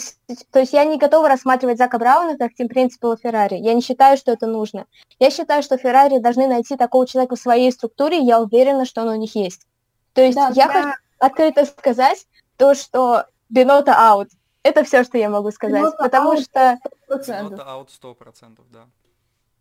то 0.51 0.59
есть 0.59 0.73
я 0.73 0.85
не 0.85 0.99
готова 0.99 1.29
рассматривать 1.29 1.79
Зака 1.79 1.99
Брауна 1.99 2.37
как 2.37 2.55
тем 2.55 2.69
принципа 2.69 3.17
Феррари. 3.17 3.55
Я 3.57 3.75
не 3.75 3.83
считаю, 3.83 4.17
что 4.17 4.33
это 4.33 4.47
нужно. 4.47 4.87
Я 5.21 5.31
считаю, 5.31 5.63
что 5.63 5.77
Феррари 5.77 6.19
должны 6.19 6.49
найти 6.49 6.77
такого 6.77 7.07
человека 7.07 7.37
в 7.37 7.41
своей 7.41 7.71
структуре, 7.71 8.19
и 8.19 8.25
я 8.25 8.41
уверена, 8.41 8.85
что 8.85 9.03
он 9.03 9.09
у 9.09 9.17
них 9.17 9.37
есть. 9.37 9.67
То 10.15 10.23
есть 10.23 10.37
да, 10.37 10.51
я 10.55 10.67
да. 10.67 10.73
хочу 10.73 10.95
открыто 11.19 11.65
сказать 11.67 12.27
то, 12.57 12.75
что 12.75 13.27
Бинота 13.49 13.95
аут. 13.95 14.31
Это 14.63 14.83
все, 14.85 15.05
что 15.05 15.19
я 15.19 15.29
могу 15.29 15.51
сказать, 15.51 15.81
Бинота 15.81 15.97
потому 16.03 16.33
out 16.33 16.43
что... 16.43 16.79
Бинота 17.09 17.65
аут 17.65 17.91
100%, 17.91 18.59
да. 18.71 18.87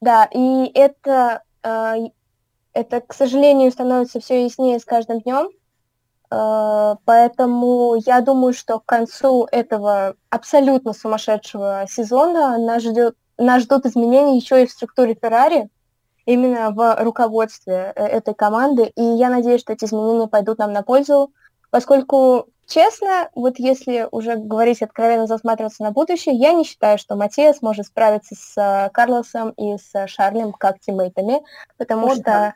Да, 0.01 0.29
и 0.31 0.71
это, 0.73 1.43
э, 1.61 1.95
это, 2.73 3.01
к 3.01 3.13
сожалению, 3.13 3.71
становится 3.71 4.21
все 4.21 4.45
яснее 4.45 4.79
с 4.79 4.85
каждым 4.85 5.19
днем. 5.19 5.49
Э, 6.31 6.95
поэтому 7.05 7.95
я 8.05 8.21
думаю, 8.21 8.53
что 8.53 8.79
к 8.79 8.85
концу 8.85 9.47
этого 9.51 10.15
абсолютно 10.29 10.93
сумасшедшего 10.93 11.85
сезона 11.89 12.57
нас, 12.57 12.83
ждет, 12.83 13.15
нас 13.37 13.63
ждут 13.63 13.85
изменения 13.85 14.37
еще 14.37 14.63
и 14.63 14.67
в 14.67 14.71
структуре 14.71 15.17
Феррари, 15.19 15.69
именно 16.25 16.71
в 16.71 17.03
руководстве 17.03 17.93
э, 17.95 18.05
этой 18.05 18.33
команды. 18.33 18.91
И 18.95 19.01
я 19.01 19.29
надеюсь, 19.29 19.61
что 19.61 19.73
эти 19.73 19.85
изменения 19.85 20.27
пойдут 20.27 20.59
нам 20.59 20.71
на 20.71 20.83
пользу, 20.83 21.31
поскольку, 21.71 22.47
честно, 22.67 23.29
вот 23.33 23.57
если 23.57 24.07
уже 24.11 24.35
говорить 24.35 24.83
откровенно, 24.83 25.25
засматриваться 25.25 25.81
на 25.81 25.91
будущее, 25.91 26.35
я 26.35 26.53
не 26.53 26.63
считаю, 26.63 26.99
что 26.99 27.15
Матиас 27.15 27.63
может 27.63 27.87
справиться 27.87 28.35
с 28.35 28.53
э, 28.55 28.89
Карлосом 28.91 29.49
и 29.51 29.77
с 29.77 30.07
Шарлем 30.07 30.53
как 30.53 30.79
тиммейтами, 30.79 31.41
потому 31.77 32.07
вот 32.07 32.17
что... 32.17 32.23
Да 32.23 32.53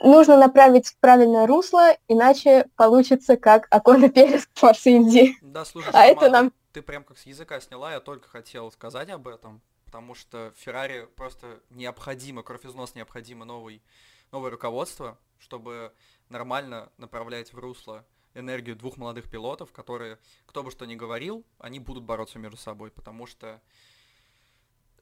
нужно 0.00 0.36
направить 0.36 0.88
в 0.88 0.96
правильное 0.98 1.46
русло, 1.46 1.96
иначе 2.08 2.66
получится 2.76 3.36
как 3.36 3.66
Акона 3.70 4.08
Перес 4.08 4.46
в 4.46 4.58
Форс 4.58 4.86
Инди. 4.86 5.36
Да, 5.42 5.64
слушай, 5.64 5.90
а 5.92 6.04
это 6.04 6.30
нам... 6.30 6.52
ты 6.72 6.82
прям 6.82 7.04
как 7.04 7.18
с 7.18 7.26
языка 7.26 7.60
сняла, 7.60 7.92
я 7.92 8.00
только 8.00 8.28
хотел 8.28 8.70
сказать 8.72 9.10
об 9.10 9.28
этом, 9.28 9.60
потому 9.84 10.14
что 10.14 10.52
Феррари 10.56 11.08
просто 11.16 11.60
необходимо, 11.70 12.42
кровь 12.42 12.64
из 12.64 12.74
нос 12.74 12.94
необходимо 12.94 13.44
новый, 13.44 13.82
новое 14.32 14.50
руководство, 14.50 15.18
чтобы 15.38 15.92
нормально 16.28 16.90
направлять 16.96 17.52
в 17.52 17.58
русло 17.58 18.04
энергию 18.34 18.76
двух 18.76 18.96
молодых 18.96 19.28
пилотов, 19.28 19.72
которые, 19.72 20.18
кто 20.46 20.62
бы 20.62 20.70
что 20.70 20.84
ни 20.84 20.94
говорил, 20.94 21.44
они 21.58 21.80
будут 21.80 22.04
бороться 22.04 22.38
между 22.38 22.56
собой, 22.56 22.90
потому 22.90 23.26
что, 23.26 23.60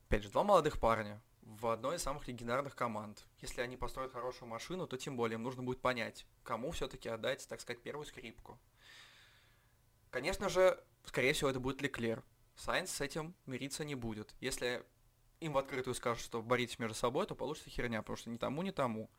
опять 0.07 0.23
же, 0.23 0.31
два 0.31 0.45
молодых 0.45 0.81
парня, 0.81 1.21
в 1.49 1.67
одной 1.69 1.97
из 1.97 2.03
самых 2.03 2.29
легендарных 2.29 2.77
команд. 2.77 3.25
Если 3.41 3.63
они 3.63 3.77
построят 3.77 4.13
хорошую 4.13 4.49
машину, 4.49 4.87
то 4.87 4.99
тем 4.99 5.17
более 5.17 5.37
им 5.37 5.43
нужно 5.43 5.63
будет 5.63 5.81
понять, 5.81 6.27
кому 6.43 6.71
все-таки 6.73 7.09
отдать, 7.09 7.47
так 7.49 7.61
сказать, 7.61 7.83
первую 7.83 8.05
скрипку. 8.05 8.59
Конечно 10.11 10.49
же, 10.49 10.79
скорее 11.05 11.33
всего, 11.33 11.49
это 11.49 11.59
будет 11.59 11.81
Леклер. 11.81 12.23
Сайнс 12.55 12.91
с 12.91 13.01
этим 13.01 13.35
мириться 13.47 13.85
не 13.85 13.95
будет. 13.95 14.35
Если 14.41 14.85
им 15.41 15.53
в 15.53 15.59
открытую 15.59 15.95
скажут, 15.95 16.23
что 16.23 16.43
боритесь 16.43 16.79
между 16.79 16.95
собой, 16.95 17.27
то 17.27 17.35
получится 17.35 17.71
херня, 17.71 18.03
потому 18.03 18.17
что 18.17 18.31
ни 18.31 18.37
тому, 18.37 18.63
ни 18.63 18.71
тому. 18.71 19.11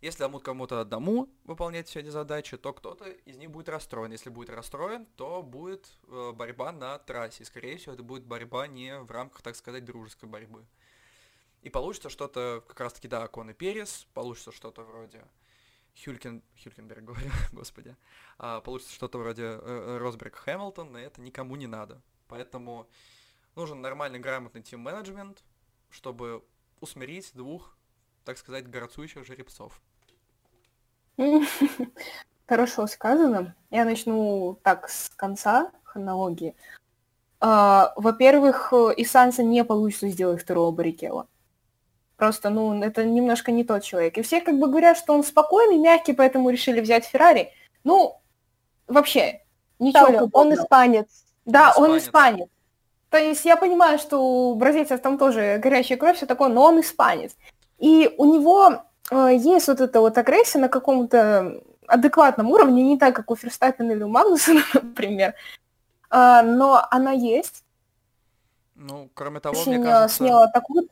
Если 0.00 0.18
дадут 0.18 0.42
кому-то 0.42 0.80
одному 0.80 1.30
выполнять 1.44 1.88
все 1.88 2.00
эти 2.00 2.08
задачи, 2.08 2.58
то 2.58 2.74
кто-то 2.74 3.08
из 3.08 3.38
них 3.38 3.50
будет 3.50 3.70
расстроен. 3.70 4.12
Если 4.12 4.28
будет 4.28 4.50
расстроен, 4.50 5.06
то 5.16 5.42
будет 5.42 5.88
э, 6.08 6.32
борьба 6.34 6.72
на 6.72 6.98
трассе. 6.98 7.44
скорее 7.46 7.78
всего, 7.78 7.94
это 7.94 8.02
будет 8.02 8.24
борьба 8.24 8.66
не 8.66 8.98
в 8.98 9.10
рамках, 9.10 9.40
так 9.40 9.56
сказать, 9.56 9.84
дружеской 9.84 10.28
борьбы. 10.28 10.66
И 11.64 11.70
получится 11.70 12.10
что-то, 12.10 12.62
как 12.68 12.78
раз-таки, 12.78 13.08
да, 13.08 13.26
Кон 13.26 13.48
и 13.48 13.54
Перес, 13.54 14.06
получится 14.12 14.52
что-то 14.52 14.82
вроде 14.82 15.24
Хюлькен, 16.04 16.42
Хюлькенберг, 16.62 17.04
говорю, 17.04 17.30
господи, 17.52 17.96
а, 18.36 18.60
получится 18.60 18.92
что-то 18.92 19.16
вроде 19.16 19.44
э, 19.44 19.60
э 19.62 19.96
Росберг 19.96 20.36
Хэмилтон, 20.36 20.92
но 20.92 20.98
это 20.98 21.22
никому 21.22 21.56
не 21.56 21.66
надо. 21.66 22.02
Поэтому 22.28 22.86
нужен 23.54 23.80
нормальный, 23.80 24.18
грамотный 24.18 24.62
тим-менеджмент, 24.62 25.42
чтобы 25.88 26.44
усмирить 26.80 27.30
двух, 27.32 27.78
так 28.26 28.36
сказать, 28.36 28.68
горцующих 28.68 29.24
жеребцов. 29.24 29.80
Хорошо 32.46 32.86
сказано. 32.86 33.56
Я 33.70 33.86
начну 33.86 34.60
так 34.62 34.90
с 34.90 35.08
конца 35.16 35.72
хронологии. 35.84 36.54
Uh, 37.40 37.90
во-первых, 37.96 38.72
и 38.96 39.04
Санса 39.04 39.42
не 39.42 39.64
получится 39.64 40.08
сделать 40.08 40.42
второго 40.42 40.70
Баррикела. 40.70 41.26
Просто, 42.24 42.48
ну, 42.48 42.82
это 42.82 43.04
немножко 43.04 43.52
не 43.52 43.64
тот 43.64 43.82
человек. 43.82 44.16
И 44.16 44.22
все 44.22 44.40
как 44.40 44.58
бы 44.58 44.68
говорят, 44.68 44.96
что 44.96 45.12
он 45.12 45.22
спокойный, 45.22 45.76
мягкий, 45.76 46.14
поэтому 46.14 46.48
решили 46.48 46.80
взять 46.80 47.04
Феррари. 47.04 47.52
Ну, 47.84 48.18
вообще, 48.86 49.42
ничего 49.78 50.06
Толя, 50.06 50.28
он 50.32 50.54
испанец. 50.54 51.06
Да, 51.44 51.74
Он 51.76 51.90
он 51.90 51.98
испанец. 51.98 52.36
испанец. 52.36 52.48
То 53.10 53.18
есть 53.18 53.44
я 53.44 53.58
понимаю, 53.58 53.98
что 53.98 54.22
у 54.22 54.54
бразильцев 54.54 55.02
там 55.02 55.18
тоже 55.18 55.60
горячая 55.62 55.98
кровь, 55.98 56.16
все 56.16 56.24
такое, 56.24 56.48
но 56.48 56.62
он 56.62 56.80
испанец. 56.80 57.36
И 57.78 58.14
у 58.16 58.24
него 58.24 58.82
э, 59.10 59.36
есть 59.36 59.68
вот 59.68 59.82
эта 59.82 60.00
вот 60.00 60.16
агрессия 60.16 60.58
на 60.58 60.70
каком-то 60.70 61.60
адекватном 61.86 62.50
уровне, 62.50 62.82
не 62.82 62.98
так, 62.98 63.14
как 63.14 63.30
у 63.30 63.36
Ферстаппена 63.36 63.92
или 63.92 64.02
у 64.02 64.08
Магнусона, 64.08 64.62
например, 64.72 65.34
А, 66.08 66.42
но 66.42 66.86
она 66.90 67.12
есть. 67.12 67.64
Ну, 68.76 69.10
кроме 69.12 69.40
того, 69.40 69.54
мне 69.56 69.62
Очень 69.62 69.82
э, 69.82 69.84
кажется... 69.84 70.16
смело 70.16 70.44
атакует. 70.44 70.90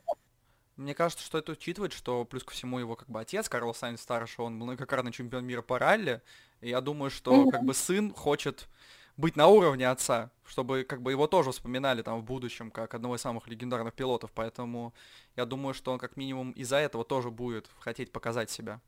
Мне 0.75 0.95
кажется, 0.95 1.23
что 1.23 1.37
это 1.37 1.51
учитывать, 1.51 1.93
что 1.93 2.25
плюс 2.25 2.43
ко 2.43 2.51
всему 2.51 2.79
его 2.79 2.95
как 2.95 3.07
бы 3.07 3.19
отец, 3.19 3.47
Карл 3.47 3.75
Сайнс 3.75 4.01
старший, 4.01 4.43
он 4.43 4.55
многократный 4.55 5.11
чемпион 5.11 5.45
мира 5.45 5.61
по 5.61 5.77
ралли. 5.77 6.21
И 6.61 6.69
я 6.69 6.81
думаю, 6.81 7.11
что 7.11 7.49
как 7.51 7.63
бы 7.63 7.73
сын 7.73 8.13
хочет 8.13 8.67
быть 9.15 9.35
на 9.35 9.47
уровне 9.47 9.87
отца, 9.87 10.31
чтобы 10.45 10.83
как 10.83 11.01
бы 11.01 11.11
его 11.11 11.27
тоже 11.27 11.51
вспоминали 11.51 12.01
там 12.01 12.21
в 12.21 12.23
будущем 12.23 12.71
как 12.71 12.95
одного 12.95 13.15
из 13.15 13.21
самых 13.21 13.47
легендарных 13.47 13.93
пилотов. 13.93 14.31
Поэтому 14.33 14.93
я 15.35 15.45
думаю, 15.45 15.75
что 15.75 15.91
он 15.91 15.99
как 15.99 16.17
минимум 16.17 16.51
из-за 16.51 16.77
этого 16.77 17.03
тоже 17.03 17.29
будет 17.29 17.67
хотеть 17.79 18.11
показать 18.11 18.49
себя. 18.49 18.79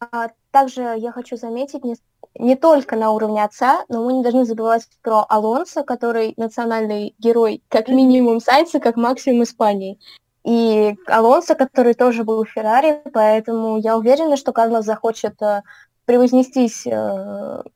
А 0.00 0.28
также 0.50 0.82
я 0.82 1.12
хочу 1.12 1.36
заметить, 1.36 1.84
не, 1.84 1.94
не 2.34 2.56
только 2.56 2.96
на 2.96 3.12
уровне 3.12 3.44
отца, 3.44 3.84
но 3.88 4.04
мы 4.04 4.14
не 4.14 4.22
должны 4.22 4.44
забывать 4.44 4.88
про 5.02 5.24
Алонсо, 5.28 5.84
который 5.84 6.34
национальный 6.36 7.14
герой 7.18 7.62
как 7.68 7.88
минимум 7.88 8.40
Сайнса, 8.40 8.80
как 8.80 8.96
максимум 8.96 9.44
Испании. 9.44 9.98
И 10.44 10.96
Алонсо, 11.06 11.54
который 11.54 11.94
тоже 11.94 12.22
был 12.24 12.44
в 12.44 12.48
Феррари, 12.50 13.00
поэтому 13.12 13.78
я 13.78 13.96
уверена, 13.96 14.36
что 14.36 14.52
Карлос 14.52 14.84
захочет 14.84 15.40
э, 15.40 15.62
превознестись 16.04 16.86
э, 16.86 16.90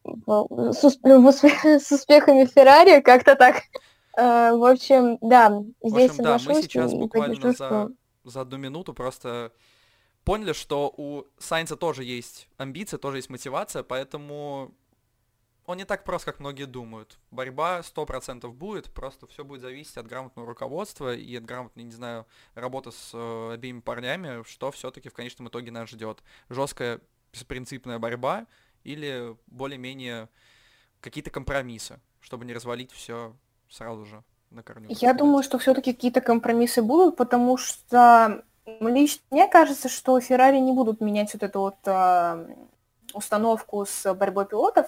в- 0.05 0.73
с, 0.73 0.85
усп- 0.85 1.19
в 1.19 1.27
успе- 1.27 1.79
с 1.81 1.91
успехами 1.91 2.45
в 2.45 2.51
Феррари, 2.51 3.01
как-то 3.01 3.35
так. 3.37 3.63
Э, 4.17 4.53
в 4.53 4.65
общем, 4.65 5.17
да, 5.23 5.49
В 5.51 5.89
здесь 5.89 6.11
общем, 6.11 6.25
да, 6.25 6.39
мы 6.47 6.63
сейчас 6.63 6.93
буквально 6.93 7.35
поддержу, 7.37 7.57
за, 7.57 7.67
что- 7.67 7.91
за 8.25 8.41
одну 8.43 8.59
минуту 8.59 8.93
просто 8.93 9.51
поняли, 10.25 10.53
что 10.53 10.93
у 10.97 11.25
Сайнца 11.39 11.77
тоже 11.77 12.05
есть 12.05 12.49
амбиции, 12.59 12.99
тоже 12.99 13.17
есть 13.19 13.31
мотивация, 13.31 13.83
поэтому 13.83 14.73
он 15.69 15.77
не 15.77 15.85
так 15.85 16.03
прост, 16.03 16.25
как 16.25 16.41
многие 16.41 16.65
думают. 16.65 17.19
Борьба 17.31 17.81
100% 17.81 18.51
будет, 18.53 18.91
просто 18.91 19.27
все 19.27 19.45
будет 19.45 19.61
зависеть 19.61 19.99
от 19.99 20.07
грамотного 20.07 20.49
руководства 20.49 21.15
и 21.15 21.37
от 21.37 21.45
грамотной, 21.45 21.85
не 21.85 21.93
знаю, 21.93 22.25
работы 22.55 22.91
с 22.91 23.11
э, 23.13 23.51
обеими 23.53 23.81
парнями, 23.81 24.43
что 24.45 24.71
все-таки 24.71 25.11
в 25.11 25.13
конечном 25.13 25.49
итоге 25.49 25.71
нас 25.71 25.91
ждет. 25.91 26.23
Жесткая, 26.49 27.01
беспринципная 27.35 27.99
борьба 27.99 28.47
или 28.83 29.37
более-менее 29.47 30.31
какие-то 31.03 31.29
компромиссы, 31.31 32.01
чтобы 32.21 32.47
не 32.47 32.55
развалить 32.55 32.91
все 32.91 33.37
сразу 33.69 34.07
же 34.07 34.25
на 34.49 34.63
корню. 34.63 34.89
Я 34.89 35.13
думаю, 35.13 35.43
что 35.43 35.59
все-таки 35.59 35.93
какие-то 35.93 36.23
компромиссы 36.23 36.81
будут, 36.81 37.17
потому 37.17 37.59
что 37.59 38.43
лично 38.81 39.21
мне 39.31 39.47
кажется, 39.47 39.91
что 39.91 40.19
Феррари 40.19 40.61
не 40.61 40.73
будут 40.73 41.03
менять 41.03 41.35
вот 41.35 41.43
эту 41.43 41.61
вот 41.61 41.77
а, 41.85 42.47
установку 43.13 43.85
с 43.85 44.15
борьбой 44.15 44.47
пилотов. 44.47 44.87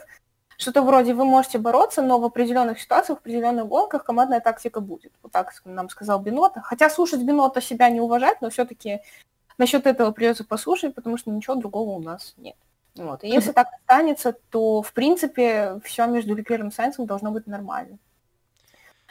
Что-то 0.60 0.82
вроде 0.82 1.14
вы 1.14 1.24
можете 1.24 1.56
бороться, 1.56 2.02
но 2.02 2.18
в 2.18 2.24
определенных 2.24 2.78
ситуациях, 2.80 3.18
в 3.18 3.20
определенных 3.22 3.66
гонках 3.66 4.04
командная 4.04 4.40
тактика 4.40 4.80
будет. 4.80 5.10
Вот 5.22 5.32
так 5.32 5.54
нам 5.64 5.88
сказал 5.88 6.20
Бинота. 6.20 6.60
Хотя 6.60 6.90
слушать 6.90 7.22
Бинота 7.22 7.62
себя 7.62 7.88
не 7.88 7.98
уважать, 7.98 8.42
но 8.42 8.50
все-таки 8.50 9.00
насчет 9.56 9.86
этого 9.86 10.10
придется 10.10 10.44
послушать, 10.44 10.94
потому 10.94 11.16
что 11.16 11.30
ничего 11.30 11.54
другого 11.54 11.92
у 11.92 12.02
нас 12.02 12.34
нет. 12.36 12.56
Вот. 12.94 13.24
И 13.24 13.28
если 13.28 13.52
так 13.52 13.68
останется, 13.72 14.36
то, 14.50 14.82
в 14.82 14.92
принципе, 14.92 15.80
все 15.82 16.04
между 16.04 16.34
Леклером 16.34 16.68
и 16.68 16.72
Сайнсом 16.72 17.06
должно 17.06 17.30
быть 17.30 17.46
нормально. 17.46 17.96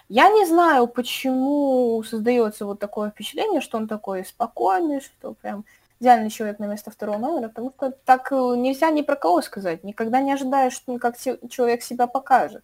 Я 0.08 0.30
не 0.30 0.46
знаю, 0.46 0.86
почему 0.86 2.04
создается 2.04 2.68
вот 2.68 2.80
такое 2.80 3.10
впечатление, 3.10 3.62
что 3.62 3.78
он 3.78 3.88
такой 3.88 4.24
спокойный, 4.24 5.02
что 5.02 5.34
прям 5.34 5.66
идеальный 6.00 6.30
человек 6.30 6.60
на 6.60 6.66
место 6.66 6.92
второго 6.92 7.18
номера, 7.18 7.50
потому 7.50 7.72
что 7.72 7.92
так 7.92 8.32
э, 8.32 8.36
нельзя 8.36 8.90
ни 8.90 9.02
про 9.02 9.16
кого 9.16 9.42
сказать. 9.42 9.84
Никогда 9.84 10.22
не 10.22 10.32
ожидаешь, 10.32 10.74
что 10.74 10.98
как 10.98 11.18
те- 11.18 11.40
человек 11.50 11.84
себя 11.84 12.08
покажет. 12.08 12.64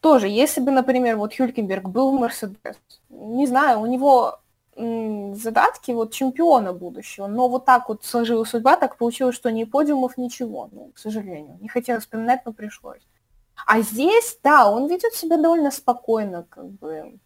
Тоже, 0.00 0.28
если 0.28 0.60
бы, 0.60 0.70
например, 0.70 1.16
вот 1.16 1.34
Хюлькенберг 1.34 1.88
был 1.88 2.16
в 2.16 2.20
Мерседес, 2.20 2.76
не 3.08 3.46
знаю, 3.46 3.80
у 3.80 3.86
него 3.86 4.40
задатки 4.76 5.90
вот 5.92 6.12
чемпиона 6.12 6.74
будущего, 6.74 7.26
но 7.26 7.48
вот 7.48 7.64
так 7.64 7.88
вот 7.88 8.04
сложилась 8.04 8.50
судьба, 8.50 8.76
так 8.76 8.98
получилось, 8.98 9.34
что 9.34 9.50
ни 9.50 9.64
подиумов, 9.64 10.18
ничего, 10.18 10.68
ну, 10.70 10.90
к 10.94 10.98
сожалению. 10.98 11.56
Не 11.62 11.68
хотела 11.68 11.98
вспоминать, 11.98 12.42
но 12.44 12.52
пришлось. 12.52 13.00
А 13.66 13.80
здесь, 13.80 14.38
да, 14.42 14.70
он 14.70 14.86
ведет 14.86 15.14
себя 15.14 15.38
довольно 15.38 15.70
спокойно, 15.70 16.44
как 16.50 16.66
бы. 16.66 17.18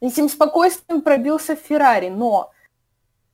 Этим 0.00 0.28
спокойствием 0.28 1.02
пробился 1.02 1.56
Феррари, 1.56 2.08
но 2.08 2.52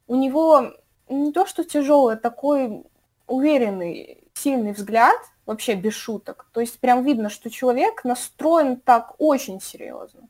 у 0.06 0.14
него 0.14 0.72
не 1.12 1.32
то, 1.32 1.46
что 1.46 1.64
тяжелый, 1.64 2.14
а 2.14 2.18
такой 2.18 2.84
уверенный, 3.26 4.24
сильный 4.34 4.72
взгляд, 4.72 5.16
вообще 5.46 5.74
без 5.74 5.94
шуток. 5.94 6.48
То 6.52 6.60
есть 6.60 6.78
прям 6.78 7.04
видно, 7.04 7.28
что 7.30 7.50
человек 7.50 8.04
настроен 8.04 8.80
так 8.80 9.14
очень 9.18 9.60
серьезно. 9.60 10.28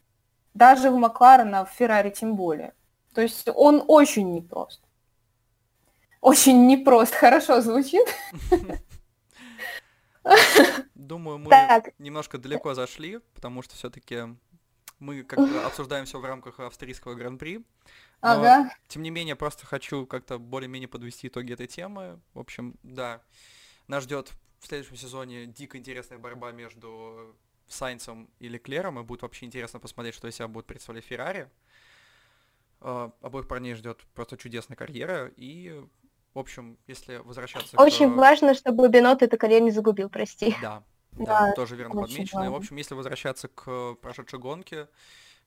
Даже 0.54 0.90
в 0.90 0.96
Макларена, 0.96 1.64
в 1.64 1.70
Феррари 1.70 2.10
тем 2.10 2.36
более. 2.36 2.74
То 3.14 3.20
есть 3.20 3.48
он 3.54 3.82
очень 3.86 4.32
непрост. 4.32 4.82
Очень 6.20 6.66
непрост, 6.66 7.14
хорошо 7.14 7.60
звучит. 7.60 8.06
Думаю, 10.94 11.38
мы 11.38 11.50
Так. 11.50 11.90
немножко 11.98 12.38
далеко 12.38 12.74
зашли, 12.74 13.18
потому 13.34 13.62
что 13.62 13.74
все-таки 13.74 14.36
мы 15.02 15.24
как 15.24 15.38
бы 15.40 15.58
обсуждаем 15.64 16.04
все 16.06 16.18
в 16.20 16.24
рамках 16.24 16.60
австрийского 16.60 17.14
гран-при. 17.14 17.64
Ага. 18.20 18.72
тем 18.86 19.02
не 19.02 19.10
менее, 19.10 19.34
просто 19.34 19.66
хочу 19.66 20.06
как-то 20.06 20.38
более-менее 20.38 20.86
подвести 20.86 21.26
итоги 21.26 21.52
этой 21.52 21.66
темы. 21.66 22.20
В 22.34 22.38
общем, 22.38 22.76
да, 22.84 23.20
нас 23.88 24.04
ждет 24.04 24.32
в 24.60 24.66
следующем 24.68 24.96
сезоне 24.96 25.46
дико 25.46 25.76
интересная 25.76 26.18
борьба 26.18 26.52
между 26.52 27.36
Сайнсом 27.66 28.30
и 28.38 28.48
Леклером, 28.48 29.00
и 29.00 29.02
будет 29.02 29.22
вообще 29.22 29.46
интересно 29.46 29.80
посмотреть, 29.80 30.14
что 30.14 30.28
из 30.28 30.36
себя 30.36 30.46
будет 30.46 30.66
представлять 30.66 31.04
Феррари. 31.04 31.50
Э, 32.80 33.10
Обоих 33.22 33.48
парней 33.48 33.74
ждет 33.74 33.98
просто 34.14 34.36
чудесная 34.36 34.76
карьера, 34.76 35.32
и, 35.36 35.82
в 36.34 36.38
общем, 36.38 36.78
если 36.86 37.16
возвращаться 37.16 37.76
Очень 37.76 38.12
к... 38.12 38.16
важно, 38.16 38.54
чтобы 38.54 38.88
Бенот 38.88 39.22
эту 39.22 39.36
карьеру 39.36 39.64
не 39.64 39.72
загубил, 39.72 40.08
прости. 40.08 40.54
Да, 40.62 40.84
да, 41.12 41.48
Да, 41.48 41.52
тоже 41.52 41.76
верно 41.76 42.00
подмечено. 42.00 42.44
И, 42.44 42.48
в 42.48 42.54
общем, 42.54 42.76
если 42.76 42.94
возвращаться 42.94 43.48
к 43.48 43.94
прошедшей 43.94 44.38
гонке, 44.38 44.88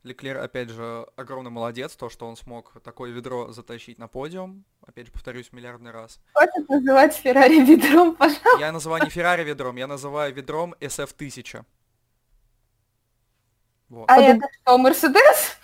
Леклер, 0.03 0.37
опять 0.37 0.69
же, 0.69 1.07
огромный 1.15 1.49
молодец, 1.49 1.95
то, 1.95 2.09
что 2.09 2.27
он 2.27 2.37
смог 2.37 2.79
такое 2.83 3.09
ведро 3.09 3.51
затащить 3.51 3.97
на 3.97 4.07
подиум. 4.07 4.63
Опять 4.85 5.07
же, 5.07 5.11
повторюсь 5.11 5.51
миллиардный 5.51 5.89
раз. 5.89 6.19
Хватит 6.33 6.69
называть 6.69 7.15
Феррари 7.15 7.59
ведром, 7.59 8.15
пожалуйста. 8.17 8.59
Я 8.59 8.71
называю 8.71 9.03
не 9.03 9.09
Феррари 9.09 9.43
ведром, 9.43 9.77
я 9.77 9.87
называю 9.87 10.31
ведром 10.33 10.75
SF-1000. 10.79 11.65
Вот. 13.89 14.09
А 14.09 14.15
Подум- 14.15 14.37
это 14.37 14.47
что, 14.61 14.77
Мерседес? 14.77 15.57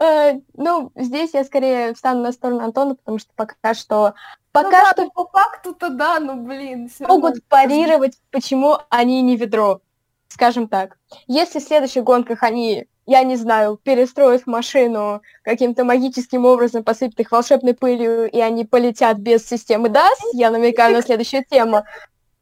Э, 0.00 0.40
ну, 0.54 0.90
здесь 0.96 1.34
я 1.34 1.44
скорее 1.44 1.94
встану 1.94 2.22
на 2.22 2.32
сторону 2.32 2.60
Антона, 2.60 2.94
потому 2.96 3.18
что 3.18 3.32
пока 3.34 3.74
что, 3.74 4.14
пока 4.52 4.70
да, 4.70 4.90
что 4.92 5.04
ну 5.04 5.10
по 5.10 5.26
факту-то 5.26 5.90
да, 5.90 6.20
ну 6.20 6.36
блин. 6.36 6.88
всё 6.88 7.06
равно. 7.06 7.20
могут 7.20 7.44
парировать, 7.44 8.18
почему 8.30 8.78
они 8.90 9.22
не 9.22 9.36
ведро, 9.36 9.80
скажем 10.28 10.68
так. 10.68 10.98
Если 11.26 11.58
в 11.58 11.62
следующих 11.62 12.04
гонках 12.04 12.42
они, 12.42 12.86
я 13.06 13.24
не 13.24 13.36
знаю, 13.36 13.78
перестроят 13.82 14.46
машину 14.46 15.22
каким-то 15.42 15.84
магическим 15.84 16.44
образом, 16.44 16.84
посыпят 16.84 17.18
их 17.20 17.32
волшебной 17.32 17.74
пылью, 17.74 18.30
и 18.30 18.38
они 18.38 18.64
полетят 18.64 19.18
без 19.18 19.46
системы 19.46 19.88
DAS, 19.88 20.08
я 20.34 20.50
намекаю 20.50 20.94
на 20.94 21.02
следующую 21.02 21.44
тему, 21.44 21.84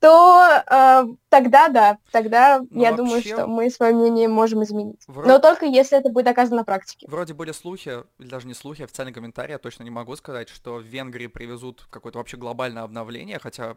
то 0.00 0.62
э, 0.70 1.04
тогда 1.28 1.68
да, 1.68 1.98
тогда 2.10 2.60
Ну, 2.70 2.82
я 2.82 2.92
думаю, 2.92 3.16
вообще- 3.16 3.34
что 3.34 3.46
мы 3.46 3.70
свое 3.70 3.94
мнение 3.94 4.28
можем 4.28 4.62
изменить. 4.64 5.02
Вро- 5.06 5.26
Но 5.26 5.38
только 5.38 5.66
если 5.66 5.98
это 5.98 6.08
будет 6.08 6.24
доказано 6.24 6.58
на 6.58 6.64
практике. 6.64 7.06
Вроде 7.08 7.34
были 7.34 7.52
слухи, 7.52 8.02
или 8.18 8.28
даже 8.28 8.46
не 8.46 8.54
слухи, 8.54 8.82
официальный 8.82 9.12
комментарий, 9.12 9.52
я 9.52 9.58
точно 9.58 9.82
не 9.84 9.90
могу 9.90 10.16
сказать, 10.16 10.48
что 10.48 10.76
в 10.76 10.82
Венгрии 10.82 11.26
привезут 11.26 11.86
какое-то 11.90 12.18
вообще 12.18 12.36
глобальное 12.36 12.82
обновление, 12.82 13.38
хотя 13.38 13.76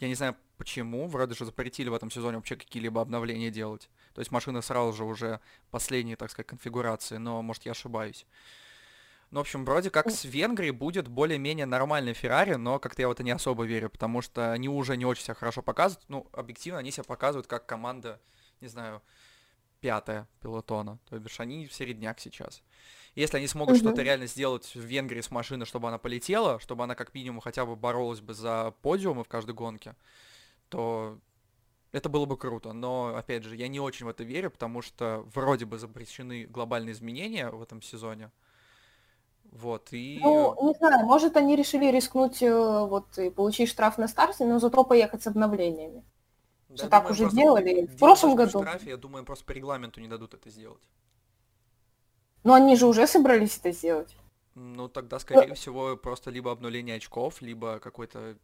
я 0.00 0.08
не 0.08 0.14
знаю 0.14 0.34
почему, 0.56 1.06
вроде 1.06 1.34
же 1.34 1.44
запретили 1.44 1.88
в 1.88 1.94
этом 1.94 2.10
сезоне 2.10 2.36
вообще 2.36 2.56
какие-либо 2.56 3.00
обновления 3.00 3.50
делать. 3.50 3.88
То 4.14 4.20
есть 4.20 4.30
машины 4.30 4.62
сразу 4.62 4.92
же 4.92 5.04
уже 5.04 5.40
последние, 5.70 6.16
так 6.16 6.30
сказать, 6.30 6.48
конфигурации, 6.48 7.16
но 7.16 7.40
может 7.42 7.64
я 7.64 7.72
ошибаюсь. 7.72 8.26
Ну, 9.30 9.38
в 9.38 9.42
общем, 9.42 9.64
вроде 9.64 9.90
как 9.90 10.10
с 10.10 10.24
Венгрией 10.24 10.72
будет 10.72 11.06
более-менее 11.06 11.66
нормальный 11.66 12.14
Феррари, 12.14 12.54
но 12.54 12.80
как-то 12.80 13.02
я 13.02 13.08
в 13.08 13.12
это 13.12 13.22
не 13.22 13.30
особо 13.30 13.64
верю, 13.64 13.88
потому 13.88 14.22
что 14.22 14.52
они 14.52 14.68
уже 14.68 14.96
не 14.96 15.06
очень 15.06 15.22
себя 15.22 15.34
хорошо 15.34 15.62
показывают. 15.62 16.04
Ну, 16.08 16.26
объективно, 16.32 16.80
они 16.80 16.90
себя 16.90 17.04
показывают 17.04 17.46
как 17.46 17.64
команда, 17.64 18.20
не 18.60 18.66
знаю, 18.66 19.02
пятая 19.80 20.26
пилотона. 20.40 20.98
То 21.08 21.18
бишь 21.18 21.38
они 21.38 21.66
в 21.66 21.72
середняк 21.72 22.18
сейчас. 22.18 22.62
Если 23.14 23.36
они 23.36 23.46
смогут 23.46 23.76
mm-hmm. 23.76 23.80
что-то 23.80 24.02
реально 24.02 24.26
сделать 24.26 24.74
в 24.74 24.80
Венгрии 24.80 25.20
с 25.20 25.30
машины, 25.30 25.64
чтобы 25.64 25.88
она 25.88 25.98
полетела, 25.98 26.58
чтобы 26.58 26.82
она 26.84 26.96
как 26.96 27.14
минимум 27.14 27.40
хотя 27.40 27.64
бы 27.66 27.76
боролась 27.76 28.20
бы 28.20 28.34
за 28.34 28.74
подиумы 28.82 29.22
в 29.22 29.28
каждой 29.28 29.54
гонке, 29.54 29.94
то 30.68 31.18
это 31.92 32.08
было 32.08 32.26
бы 32.26 32.36
круто. 32.36 32.72
Но, 32.72 33.16
опять 33.16 33.44
же, 33.44 33.56
я 33.56 33.68
не 33.68 33.80
очень 33.80 34.06
в 34.06 34.08
это 34.08 34.24
верю, 34.24 34.50
потому 34.50 34.82
что 34.82 35.24
вроде 35.34 35.66
бы 35.66 35.78
запрещены 35.78 36.46
глобальные 36.46 36.92
изменения 36.92 37.48
в 37.50 37.62
этом 37.62 37.82
сезоне. 37.82 38.30
Вот, 39.52 39.88
и... 39.92 40.20
Ну, 40.22 40.56
не 40.68 40.74
знаю, 40.74 41.04
может, 41.06 41.36
они 41.36 41.56
решили 41.56 41.90
рискнуть 41.90 42.40
э, 42.40 42.86
вот 42.86 43.18
и 43.18 43.30
получить 43.30 43.68
штраф 43.68 43.98
на 43.98 44.06
старте, 44.06 44.44
но 44.44 44.60
зато 44.60 44.84
поехать 44.84 45.22
с 45.22 45.26
обновлениями. 45.26 46.04
Да, 46.68 46.76
что 46.76 46.88
так 46.88 47.10
уже 47.10 47.28
делали 47.30 47.86
в 47.86 47.98
прошлом 47.98 48.36
году. 48.36 48.60
Штрафе, 48.60 48.90
я 48.90 48.96
думаю, 48.96 49.24
просто 49.24 49.44
по 49.44 49.50
регламенту 49.50 50.00
не 50.00 50.06
дадут 50.06 50.34
это 50.34 50.50
сделать. 50.50 50.80
Но 52.44 52.54
они 52.54 52.76
же 52.76 52.86
уже 52.86 53.06
собрались 53.08 53.58
это 53.58 53.72
сделать. 53.72 54.16
Ну, 54.54 54.88
тогда, 54.88 55.18
скорее 55.18 55.54
всего, 55.54 55.96
просто 55.96 56.30
либо 56.30 56.52
обнуление 56.52 56.96
очков, 56.96 57.42
либо 57.42 57.80
какой-то, 57.80 58.36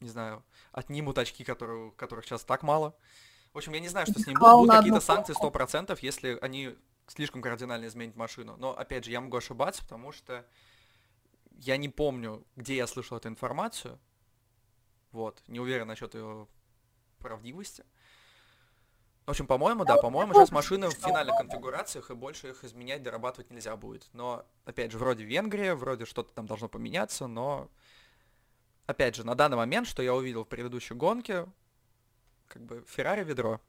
не 0.00 0.08
знаю, 0.08 0.44
отнимут 0.72 1.16
очки, 1.16 1.42
которые, 1.42 1.90
которых 1.92 2.26
сейчас 2.26 2.44
так 2.44 2.62
мало. 2.62 2.94
В 3.54 3.58
общем, 3.58 3.72
я 3.72 3.80
не 3.80 3.88
знаю, 3.88 4.06
что 4.06 4.20
с 4.20 4.26
ним 4.26 4.38
будут. 4.38 4.56
Будут 4.58 4.76
какие-то 4.76 5.00
санкции 5.00 5.34
100%, 5.34 5.98
если 6.02 6.38
они 6.42 6.76
слишком 7.10 7.42
кардинально 7.42 7.86
изменить 7.86 8.16
машину. 8.16 8.56
Но, 8.56 8.76
опять 8.76 9.04
же, 9.04 9.10
я 9.10 9.20
могу 9.20 9.36
ошибаться, 9.36 9.82
потому 9.82 10.12
что 10.12 10.46
я 11.58 11.76
не 11.76 11.88
помню, 11.88 12.44
где 12.56 12.76
я 12.76 12.86
слышал 12.86 13.16
эту 13.16 13.28
информацию. 13.28 13.98
Вот, 15.10 15.42
не 15.48 15.58
уверен 15.58 15.88
насчет 15.88 16.14
ее 16.14 16.46
правдивости. 17.18 17.84
В 19.26 19.30
общем, 19.30 19.46
по-моему, 19.46 19.84
да, 19.84 19.96
по-моему, 19.96 20.34
сейчас 20.34 20.50
машины 20.50 20.88
в 20.88 20.94
финальных 20.94 21.36
конфигурациях, 21.36 22.10
и 22.10 22.14
больше 22.14 22.50
их 22.50 22.64
изменять, 22.64 23.02
дорабатывать 23.02 23.50
нельзя 23.50 23.76
будет. 23.76 24.08
Но, 24.12 24.46
опять 24.64 24.92
же, 24.92 24.98
вроде 24.98 25.24
Венгрия, 25.24 25.74
вроде 25.74 26.04
что-то 26.04 26.32
там 26.32 26.46
должно 26.46 26.68
поменяться, 26.68 27.26
но, 27.26 27.68
опять 28.86 29.16
же, 29.16 29.24
на 29.24 29.34
данный 29.34 29.56
момент, 29.56 29.86
что 29.88 30.02
я 30.02 30.14
увидел 30.14 30.44
в 30.44 30.48
предыдущей 30.48 30.94
гонке, 30.94 31.46
как 32.48 32.62
бы 32.62 32.84
Феррари 32.88 33.24
ведро. 33.24 33.60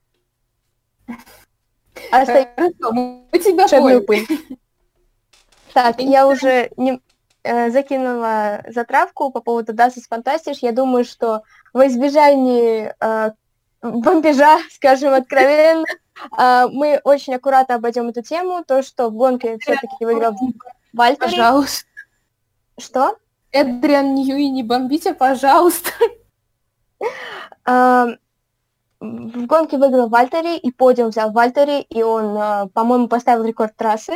А 2.11 2.21
у 2.23 3.37
тебя 3.37 3.67
шедную 3.67 4.05
пыль. 4.05 4.27
Так, 5.73 6.01
я 6.01 6.27
уже 6.27 6.69
не, 6.77 7.01
э, 7.43 7.69
закинула 7.71 8.63
затравку 8.67 9.31
по 9.31 9.41
поводу 9.41 9.73
Dasus 9.73 10.03
Fantastic. 10.09 10.57
Я 10.61 10.71
думаю, 10.71 11.05
что 11.05 11.43
во 11.73 11.87
избежание 11.87 12.95
э, 12.99 13.31
бомбежа, 13.81 14.59
скажем 14.71 15.13
откровенно, 15.13 15.85
э, 16.37 16.67
мы 16.71 16.99
очень 17.03 17.35
аккуратно 17.35 17.75
обойдем 17.75 18.09
эту 18.09 18.21
тему. 18.21 18.63
То, 18.65 18.83
что 18.83 19.09
в 19.09 19.13
гонке 19.13 19.57
все-таки 19.59 20.05
выиграл 20.05 20.35
Вальтери. 20.93 21.29
Пожалуйста. 21.29 21.85
Что? 22.77 23.15
Эдриан 23.51 24.15
Ньюи, 24.15 24.49
не 24.49 24.63
бомбите, 24.63 25.13
пожалуйста. 25.13 25.91
Э, 27.65 28.07
в 29.01 29.47
гонке 29.47 29.77
выиграл 29.77 30.09
Вальтери, 30.09 30.57
и 30.57 30.71
подиум 30.71 31.09
взял 31.09 31.31
Вальтери, 31.31 31.81
и 31.81 32.03
он, 32.03 32.37
а, 32.37 32.67
по-моему, 32.67 33.07
поставил 33.07 33.43
рекорд 33.43 33.75
трассы. 33.75 34.13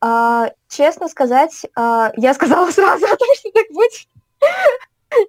А, 0.00 0.50
честно 0.68 1.08
сказать, 1.08 1.66
а, 1.74 2.12
я 2.16 2.32
сказала 2.32 2.70
сразу 2.70 3.04
о 3.04 3.16
том, 3.16 3.28
что 3.34 3.50
так 3.50 3.66
будет. 3.70 3.92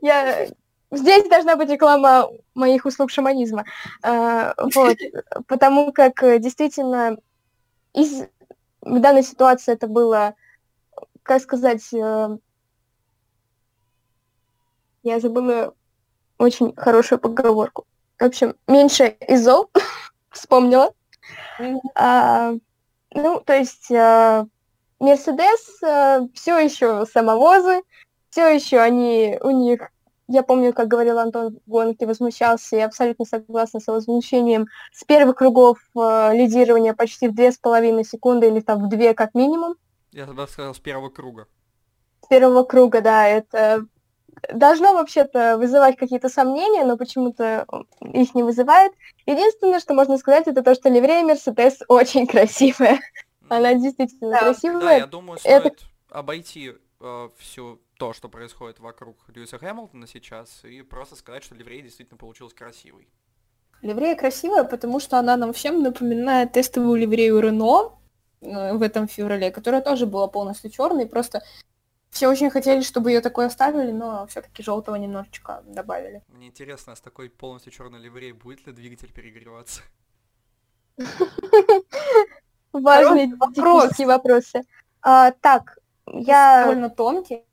Я... 0.01 0.47
Здесь 0.91 1.27
должна 1.27 1.55
быть 1.55 1.71
реклама 1.71 2.29
моих 2.53 2.85
услуг 2.85 3.09
шаманизма. 3.09 3.65
А, 4.03 4.53
вот. 4.75 4.97
Потому 5.47 5.91
как 5.91 6.21
действительно 6.39 7.17
из... 7.95 8.27
в 8.81 8.99
данной 8.99 9.23
ситуации 9.23 9.73
это 9.73 9.87
было, 9.87 10.35
как 11.23 11.41
сказать, 11.41 11.91
э, 11.91 12.37
я 15.01 15.19
забыла 15.19 15.73
очень 16.37 16.75
хорошую 16.75 17.17
поговорку. 17.17 17.87
В 18.19 18.23
общем, 18.23 18.55
меньше 18.67 19.15
из 19.27 19.43
зол, 19.43 19.69
вспомнила. 20.31 20.93
А, 21.95 22.53
ну, 23.13 23.41
то 23.45 23.53
есть 23.53 23.91
Мерседес 25.03 25.83
а, 25.83 26.17
а, 26.17 26.27
все 26.33 26.59
еще 26.59 27.05
самовозы, 27.05 27.83
все 28.29 28.47
еще 28.47 28.79
они, 28.79 29.37
у 29.41 29.51
них, 29.51 29.81
я 30.27 30.43
помню, 30.43 30.73
как 30.73 30.87
говорил 30.87 31.19
Антон 31.19 31.59
в 31.65 31.69
гонке, 31.69 32.07
возмущался, 32.07 32.77
и 32.77 32.79
абсолютно 32.79 33.25
согласна 33.25 33.79
с 33.79 33.87
возмущением, 33.87 34.67
с 34.91 35.03
первых 35.03 35.35
кругов 35.35 35.77
а, 35.95 36.31
лидирования 36.33 36.93
почти 36.93 37.27
в 37.27 37.35
две 37.35 37.51
с 37.51 37.57
половиной 37.57 38.05
секунды 38.05 38.47
или 38.47 38.61
там 38.61 38.85
в 38.85 38.89
две 38.89 39.13
как 39.13 39.35
минимум. 39.35 39.75
Я 40.11 40.25
тогда 40.25 40.47
сказал 40.47 40.73
с 40.73 40.79
первого 40.79 41.09
круга. 41.09 41.47
С 42.23 42.27
первого 42.27 42.63
круга, 42.63 43.01
да, 43.01 43.27
это 43.27 43.85
должно 44.53 44.93
вообще-то 44.93 45.57
вызывать 45.57 45.97
какие-то 45.97 46.29
сомнения, 46.29 46.83
но 46.85 46.97
почему-то 46.97 47.65
их 48.01 48.35
не 48.35 48.43
вызывает. 48.43 48.93
Единственное, 49.25 49.79
что 49.79 49.93
можно 49.93 50.17
сказать, 50.17 50.47
это 50.47 50.63
то, 50.63 50.75
что 50.75 50.89
ливрея 50.89 51.23
Мерседес 51.23 51.79
очень 51.87 52.27
красивая. 52.27 52.99
Она 53.49 53.73
действительно 53.73 54.31
да. 54.31 54.39
красивая. 54.39 54.81
Да, 54.81 54.93
я 54.93 55.07
думаю, 55.07 55.39
стоит 55.39 55.65
это... 55.65 55.75
обойти 56.09 56.73
э, 56.99 57.29
все 57.37 57.79
то, 57.97 58.13
что 58.13 58.29
происходит 58.29 58.79
вокруг 58.79 59.17
Льюиса 59.27 59.57
Хэмилтона 59.57 60.07
сейчас, 60.07 60.63
и 60.63 60.81
просто 60.81 61.15
сказать, 61.15 61.43
что 61.43 61.55
ливрея 61.55 61.81
действительно 61.81 62.17
получилась 62.17 62.53
красивой. 62.53 63.07
Ливрея 63.81 64.15
красивая, 64.15 64.63
потому 64.63 64.99
что 64.99 65.19
она 65.19 65.35
нам 65.35 65.51
всем 65.51 65.83
напоминает 65.83 66.53
тестовую 66.53 66.99
ливрею 66.99 67.39
Рено 67.39 67.91
э, 68.41 68.73
в 68.73 68.81
этом 68.81 69.07
феврале, 69.07 69.51
которая 69.51 69.81
тоже 69.81 70.05
была 70.05 70.27
полностью 70.27 70.69
черной, 70.69 71.05
просто 71.05 71.43
все 72.13 72.27
очень 72.27 72.51
хотели, 72.51 72.81
чтобы 72.81 73.11
ее 73.11 73.21
такой 73.21 73.47
оставили, 73.47 73.91
но 73.91 74.27
все-таки 74.27 74.61
желтого 74.61 74.95
немножечко 74.95 75.63
добавили. 75.65 76.21
Мне 76.27 76.47
интересно, 76.47 76.93
а 76.93 76.95
с 76.95 77.01
такой 77.01 77.29
полностью 77.29 77.71
черной 77.71 77.99
ливреей 77.99 78.33
будет 78.33 78.67
ли 78.67 78.71
двигатель 78.71 79.11
перегреваться? 79.11 79.81
Важные 82.71 83.31
технические 83.31 84.07
вопросы. 84.07 84.61
А, 85.01 85.31
так, 85.31 85.79
я... 86.05 86.61
Довольно 86.65 86.89
тонкий. 86.91 87.43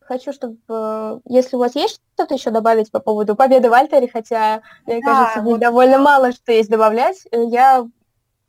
Хочу, 0.00 0.32
чтобы, 0.32 1.20
если 1.24 1.56
у 1.56 1.58
вас 1.58 1.74
есть 1.74 2.00
что-то 2.14 2.34
еще 2.34 2.50
добавить 2.50 2.92
по 2.92 3.00
поводу 3.00 3.34
победы 3.34 3.68
Вальтери, 3.68 4.06
хотя, 4.06 4.62
мне 4.86 5.00
кажется, 5.00 5.42
довольно 5.58 5.98
мало 5.98 6.30
что 6.32 6.52
есть 6.52 6.70
добавлять, 6.70 7.26
э, 7.32 7.44
я 7.46 7.88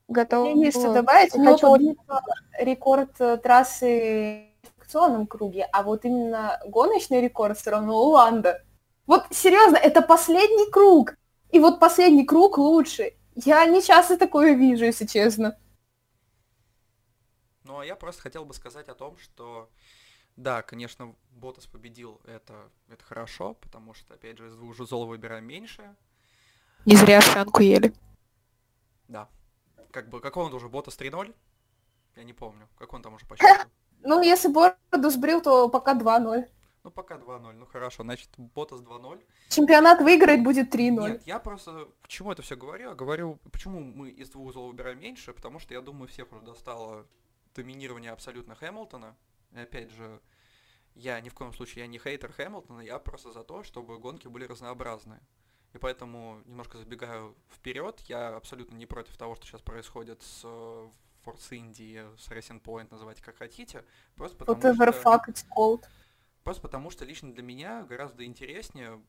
готова... 0.09 0.53
Есть 0.53 0.79
что 0.79 0.93
добавить, 0.93 1.31
хочу... 1.31 1.95
рекорд 2.59 3.09
э, 3.19 3.37
трассы 3.37 4.51
квалификационном 4.85 5.27
круге, 5.27 5.67
а 5.71 5.83
вот 5.83 6.05
именно 6.05 6.59
гоночный 6.65 7.21
рекорд 7.21 7.57
все 7.57 7.71
равно 7.71 7.97
у 7.97 8.09
Ланда. 8.09 8.63
Вот 9.07 9.25
серьезно, 9.31 9.77
это 9.77 10.01
последний 10.01 10.69
круг. 10.71 11.15
И 11.51 11.59
вот 11.59 11.79
последний 11.79 12.25
круг 12.25 12.57
лучше. 12.57 13.13
Я 13.35 13.65
не 13.65 13.81
часто 13.81 14.17
такое 14.17 14.53
вижу, 14.53 14.85
если 14.85 15.05
честно. 15.05 15.57
Ну, 17.63 17.79
а 17.79 17.85
я 17.85 17.95
просто 17.95 18.21
хотел 18.21 18.45
бы 18.45 18.53
сказать 18.53 18.87
о 18.89 18.95
том, 18.95 19.17
что 19.17 19.69
да, 20.35 20.61
конечно, 20.61 21.15
Ботас 21.31 21.65
победил, 21.65 22.19
это, 22.25 22.69
это 22.89 23.03
хорошо, 23.03 23.53
потому 23.55 23.93
что, 23.93 24.13
опять 24.13 24.37
же, 24.37 24.47
из 24.47 24.55
двух 24.55 24.75
жузол 24.75 25.05
выбираем 25.05 25.45
меньше. 25.45 25.95
Не 26.85 26.95
зря 26.95 27.21
шанку 27.21 27.61
ели. 27.61 27.93
Да. 29.07 29.29
Как 29.91 30.09
бы, 30.09 30.19
какой 30.19 30.45
он 30.45 30.53
уже, 30.53 30.67
Ботас 30.67 30.97
3-0? 30.99 31.33
Я 32.15 32.23
не 32.23 32.33
помню, 32.33 32.67
как 32.77 32.93
он 32.93 33.01
там 33.01 33.13
уже 33.13 33.25
по 33.25 33.37
счету. 33.37 33.69
Ну, 34.05 34.21
если 34.21 34.47
бороду 34.49 35.09
сбрил, 35.09 35.41
то 35.41 35.69
пока 35.69 35.93
2-0. 35.93 36.47
Ну, 36.83 36.91
пока 36.91 37.15
2-0. 37.15 37.53
Ну, 37.53 37.65
хорошо. 37.65 38.03
Значит, 38.03 38.29
Ботас 38.37 38.81
2-0. 38.81 39.23
Чемпионат 39.49 40.01
выиграет 40.01 40.43
будет 40.43 40.73
3-0. 40.73 41.09
Нет, 41.09 41.27
я 41.27 41.39
просто... 41.39 41.87
К 42.01 42.07
чему 42.07 42.31
это 42.31 42.41
все 42.41 42.55
говорю? 42.55 42.89
Я 42.89 42.95
говорю, 42.95 43.39
почему 43.51 43.79
мы 43.79 44.09
из 44.09 44.29
двух 44.29 44.53
зол 44.53 44.67
выбираем 44.67 44.99
меньше? 44.99 45.33
Потому 45.33 45.59
что, 45.59 45.73
я 45.73 45.81
думаю, 45.81 46.07
всех 46.07 46.31
уже 46.31 46.41
достало 46.41 47.05
доминирование 47.55 48.11
абсолютно 48.11 48.53
Хэмилтона. 48.55 49.15
И 49.53 49.59
опять 49.59 49.91
же, 49.91 50.21
я 50.93 51.19
ни 51.21 51.29
в 51.29 51.33
коем 51.33 51.53
случае 51.53 51.85
я 51.85 51.87
не 51.87 51.97
хейтер 51.97 52.31
Хэмилтона, 52.31 52.81
я 52.81 52.99
просто 52.99 53.31
за 53.31 53.43
то, 53.43 53.63
чтобы 53.63 53.97
гонки 53.97 54.27
были 54.27 54.45
разнообразные. 54.45 55.21
И 55.73 55.77
поэтому, 55.77 56.41
немножко 56.45 56.77
забегаю 56.77 57.35
вперед, 57.49 57.99
я 58.07 58.35
абсолютно 58.35 58.75
не 58.75 58.85
против 58.85 59.17
того, 59.17 59.35
что 59.35 59.45
сейчас 59.45 59.61
происходит 59.61 60.21
с 60.21 60.45
Force 61.25 61.49
Indy, 61.51 62.17
с 62.17 62.29
Racing 62.29 62.61
Point, 62.61 62.87
называйте 62.91 63.23
как 63.23 63.37
хотите. 63.37 63.83
Просто 64.15 64.37
потому 64.37 64.59
Whatever 64.59 64.91
что... 64.91 65.01
fuck 65.01 65.21
it's 65.27 65.45
called. 65.55 65.83
Просто 66.43 66.61
потому 66.61 66.91
что 66.91 67.05
лично 67.05 67.33
для 67.33 67.43
меня 67.43 67.83
гораздо 67.83 68.23
интереснее, 68.25 69.01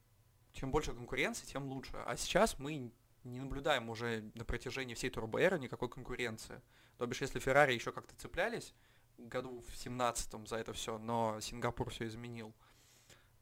чем 0.52 0.70
больше 0.70 0.94
конкуренции, 0.94 1.44
тем 1.46 1.66
лучше. 1.66 1.96
А 2.06 2.16
сейчас 2.16 2.58
мы 2.58 2.90
не 3.24 3.40
наблюдаем 3.40 3.90
уже 3.90 4.30
на 4.34 4.44
протяжении 4.44 4.94
всей 4.94 5.10
турбоэры 5.10 5.58
никакой 5.58 5.88
конкуренции. 5.88 6.62
То 6.96 7.06
бишь, 7.06 7.20
если 7.20 7.38
Феррари 7.38 7.74
еще 7.74 7.92
как-то 7.92 8.14
цеплялись 8.16 8.74
году 9.18 9.62
в 9.68 9.74
17-м 9.74 10.46
за 10.46 10.56
это 10.56 10.72
все, 10.72 10.98
но 10.98 11.40
Сингапур 11.40 11.90
все 11.90 12.06
изменил, 12.06 12.54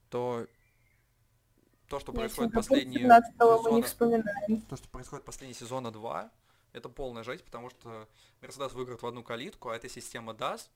то 0.09 0.47
то, 1.89 2.01
что 2.01 2.13
происходит 2.13 2.53
последние 2.53 3.01
сезона, 3.01 3.23
то, 4.69 4.77
что 4.77 4.89
происходит 4.89 5.25
последние 5.25 5.55
сезона 5.55 5.93
2, 5.93 6.31
Это 6.75 6.89
полная 6.89 7.23
жесть, 7.23 7.45
потому 7.45 7.71
что 7.71 8.09
Мерседес 8.43 8.73
выиграет 8.73 9.01
в 9.01 9.07
одну 9.07 9.23
калитку, 9.23 9.69
а 9.69 9.77
эта 9.77 9.89
система 9.89 10.33
DAS, 10.33 10.69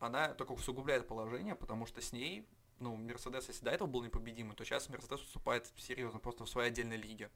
она 0.00 0.28
только 0.28 0.52
усугубляет 0.52 1.06
положение, 1.06 1.54
потому 1.54 1.84
что 1.84 2.00
с 2.00 2.12
ней, 2.12 2.48
ну, 2.78 2.96
Мерседес, 2.96 3.46
если 3.48 3.64
до 3.64 3.70
этого 3.70 3.86
был 3.86 4.02
непобедимый, 4.02 4.56
то 4.56 4.64
сейчас 4.64 4.88
Мерседес 4.88 5.20
выступает 5.20 5.70
серьезно, 5.76 6.18
просто 6.18 6.44
в 6.44 6.48
своей 6.48 6.70
отдельной 6.70 6.96
лиге. 6.96 7.30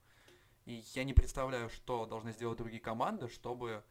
И 0.64 0.82
я 0.94 1.04
не 1.04 1.12
представляю, 1.12 1.68
что 1.68 2.06
должны 2.06 2.32
сделать 2.32 2.56
другие 2.56 2.80
команды, 2.80 3.28
чтобы, 3.28 3.84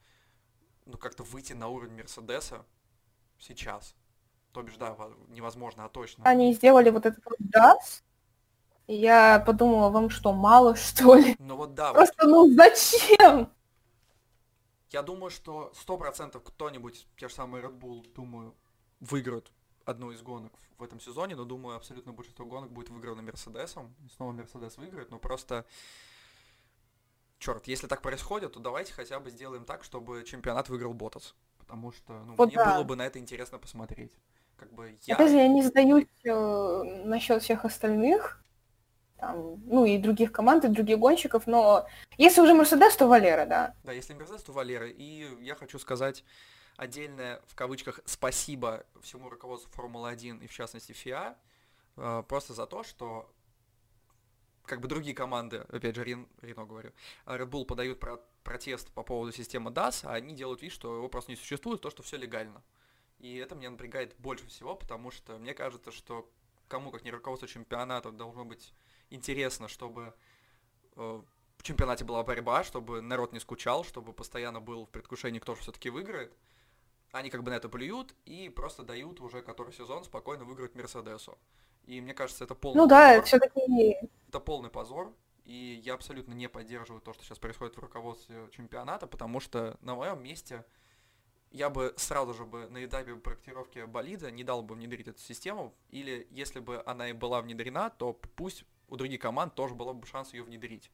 ну, 0.85 0.97
как-то 0.97 1.21
выйти 1.21 1.53
на 1.53 1.67
уровень 1.67 1.97
Мерседеса 1.97 2.65
сейчас. 3.37 3.95
То 4.53 4.63
бишь, 4.63 4.77
да, 4.77 4.97
невозможно, 5.27 5.85
а 5.85 5.89
точно. 5.89 6.23
Они 6.23 6.51
сделали 6.51 6.89
вот 6.89 7.05
этот 7.05 7.23
вот 7.25 7.39
DAS, 7.39 8.01
и 8.87 8.95
я 8.95 9.43
подумала, 9.45 9.89
вам 9.89 10.09
что, 10.09 10.33
мало, 10.33 10.75
что 10.75 11.13
ли? 11.15 11.35
Ну 11.37 11.57
вот 11.57 11.75
да. 11.75 11.93
Просто, 11.93 12.25
вот. 12.25 12.31
ну 12.31 12.55
зачем? 12.55 13.51
Я 14.89 15.01
думаю, 15.01 15.29
что 15.29 15.71
сто 15.75 15.97
процентов 15.97 16.43
кто-нибудь, 16.43 17.07
те 17.17 17.27
же 17.27 17.33
самые 17.33 17.63
Red 17.63 17.77
Bull, 17.77 18.05
думаю, 18.13 18.55
выиграют 18.99 19.51
одну 19.85 20.11
из 20.11 20.21
гонок 20.21 20.53
в 20.77 20.83
этом 20.83 20.99
сезоне, 20.99 21.35
но 21.35 21.45
думаю, 21.45 21.75
абсолютно 21.75 22.13
большинство 22.13 22.45
гонок 22.45 22.71
будет 22.71 22.89
выиграно 22.89 23.21
Мерседесом. 23.21 23.93
И 24.05 24.09
снова 24.09 24.31
Мерседес 24.31 24.77
выиграет, 24.77 25.11
но 25.11 25.19
просто... 25.19 25.65
Черт, 27.39 27.67
если 27.67 27.85
так 27.85 28.01
происходит, 28.01 28.53
то 28.53 28.59
давайте 28.59 28.93
хотя 28.93 29.19
бы 29.19 29.29
сделаем 29.29 29.63
так, 29.63 29.83
чтобы 29.83 30.23
чемпионат 30.23 30.69
выиграл 30.69 30.93
Ботас. 30.93 31.35
Потому 31.59 31.91
что 31.91 32.13
ну, 32.23 32.33
вот 32.35 32.47
мне 32.47 32.55
да. 32.55 32.73
было 32.73 32.83
бы 32.83 32.95
на 32.95 33.05
это 33.05 33.19
интересно 33.19 33.59
посмотреть. 33.59 34.11
Как 34.55 34.73
бы 34.73 34.97
я... 35.03 35.15
Опять 35.15 35.31
же, 35.31 35.37
я 35.37 35.47
не 35.47 35.61
сдаюсь 35.61 36.07
э, 36.23 37.03
насчет 37.05 37.43
всех 37.43 37.63
остальных 37.63 38.41
там, 39.17 39.61
ну 39.65 39.85
и 39.85 39.97
других 39.97 40.31
команд, 40.31 40.65
и 40.65 40.69
других 40.69 40.99
гонщиков, 40.99 41.47
но 41.47 41.87
если 42.17 42.41
уже 42.41 42.53
Мерседес, 42.53 42.95
то 42.95 43.07
Валера, 43.07 43.45
да. 43.45 43.75
Да, 43.83 43.91
если 43.91 44.13
Мерседес, 44.13 44.43
то 44.43 44.51
Валера. 44.51 44.87
И 44.87 45.27
я 45.43 45.55
хочу 45.55 45.79
сказать 45.79 46.23
отдельное, 46.75 47.41
в 47.47 47.55
кавычках, 47.55 47.99
спасибо 48.05 48.85
всему 49.01 49.29
руководству 49.29 49.71
Формулы-1 49.71 50.43
и 50.43 50.47
в 50.47 50.53
частности 50.53 50.91
ФИА, 50.93 51.35
э, 51.97 52.23
просто 52.27 52.53
за 52.53 52.67
то, 52.67 52.83
что 52.83 53.29
как 54.67 54.81
бы 54.81 54.87
другие 54.87 55.15
команды, 55.15 55.65
опять 55.69 55.95
же, 55.95 56.03
Рен, 56.03 56.27
Рено 56.41 56.65
говорю, 56.65 56.91
Red 57.25 57.49
Bull 57.49 57.65
подают 57.65 57.99
про 57.99 58.19
протест 58.43 58.91
по 58.91 59.01
поводу 59.01 59.31
системы 59.31 59.71
DAS, 59.71 60.01
а 60.03 60.13
они 60.13 60.35
делают 60.35 60.61
вид, 60.61 60.71
что 60.71 60.95
его 60.95 61.09
просто 61.09 61.31
не 61.31 61.37
существует, 61.37 61.81
то, 61.81 61.89
что 61.89 62.03
все 62.03 62.17
легально. 62.17 62.61
И 63.19 63.37
это 63.37 63.55
меня 63.55 63.71
напрягает 63.71 64.15
больше 64.19 64.45
всего, 64.47 64.75
потому 64.75 65.09
что 65.09 65.37
мне 65.37 65.53
кажется, 65.53 65.91
что 65.91 66.29
кому 66.67 66.91
как 66.91 67.03
не 67.03 67.11
руководство 67.11 67.47
чемпионата 67.47 68.11
должно 68.11 68.45
быть 68.45 68.73
интересно, 69.09 69.67
чтобы 69.67 70.13
э, 70.95 71.21
в 71.57 71.63
чемпионате 71.63 72.03
была 72.03 72.23
борьба, 72.23 72.63
чтобы 72.63 73.01
народ 73.01 73.33
не 73.33 73.39
скучал, 73.39 73.83
чтобы 73.83 74.13
постоянно 74.13 74.61
был 74.61 74.85
в 74.85 74.89
предвкушении, 74.89 75.39
кто 75.39 75.55
же 75.55 75.61
все-таки 75.61 75.89
выиграет. 75.89 76.33
Они 77.11 77.29
как 77.29 77.43
бы 77.43 77.51
на 77.51 77.55
это 77.55 77.69
плюют 77.69 78.15
и 78.25 78.49
просто 78.49 78.83
дают 78.83 79.21
уже 79.21 79.41
который 79.41 79.73
сезон 79.73 80.03
спокойно 80.03 80.43
выиграть 80.43 80.75
Мерседесу. 80.75 81.37
И 81.85 82.01
мне 82.01 82.13
кажется, 82.13 82.43
это 82.43 82.53
полный 82.53 82.77
Ну 82.77 82.87
да, 82.87 83.21
все-таки... 83.21 83.95
Это 84.27 84.39
полный 84.39 84.69
позор. 84.69 85.13
И 85.45 85.81
я 85.85 85.93
абсолютно 85.93 86.33
не 86.33 86.49
поддерживаю 86.49 87.01
то, 87.01 87.13
что 87.13 87.23
сейчас 87.23 87.39
происходит 87.39 87.77
в 87.77 87.79
руководстве 87.79 88.49
чемпионата, 88.51 89.07
потому 89.07 89.39
что 89.39 89.77
на 89.79 89.95
моем 89.95 90.21
месте 90.21 90.65
я 91.51 91.69
бы 91.69 91.93
сразу 91.95 92.33
же 92.33 92.43
бы 92.43 92.67
на 92.67 92.83
этапе 92.83 93.15
проектировки 93.15 93.85
болида 93.85 94.29
не 94.29 94.43
дал 94.43 94.61
бы 94.61 94.75
внедрить 94.75 95.07
эту 95.07 95.21
систему, 95.21 95.73
или 95.89 96.27
если 96.31 96.59
бы 96.59 96.83
она 96.85 97.09
и 97.09 97.13
была 97.13 97.41
внедрена, 97.41 97.89
то 97.89 98.11
пусть 98.35 98.65
у 98.87 98.95
других 98.95 99.19
команд 99.19 99.55
тоже 99.55 99.75
был 99.75 99.93
бы 99.93 100.05
шанс 100.07 100.33
ее 100.33 100.43
внедрить. 100.43 100.91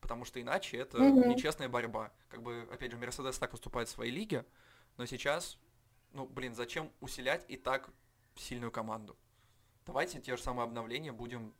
Потому 0.00 0.24
что 0.24 0.40
иначе 0.40 0.76
это 0.76 0.98
mm-hmm. 0.98 1.28
нечестная 1.28 1.68
борьба. 1.68 2.12
Как 2.28 2.42
бы, 2.42 2.68
опять 2.70 2.90
же, 2.90 2.98
Мерседес 2.98 3.38
так 3.38 3.52
выступает 3.52 3.88
в 3.88 3.92
своей 3.92 4.12
лиге, 4.12 4.44
но 4.96 5.06
сейчас, 5.06 5.58
ну, 6.12 6.26
блин, 6.26 6.54
зачем 6.54 6.92
усилять 7.00 7.44
и 7.48 7.56
так 7.56 7.88
сильную 8.34 8.70
команду? 8.70 9.16
Давайте 9.86 10.20
те 10.20 10.36
же 10.36 10.42
самые 10.42 10.64
обновления 10.64 11.12
будем 11.12 11.54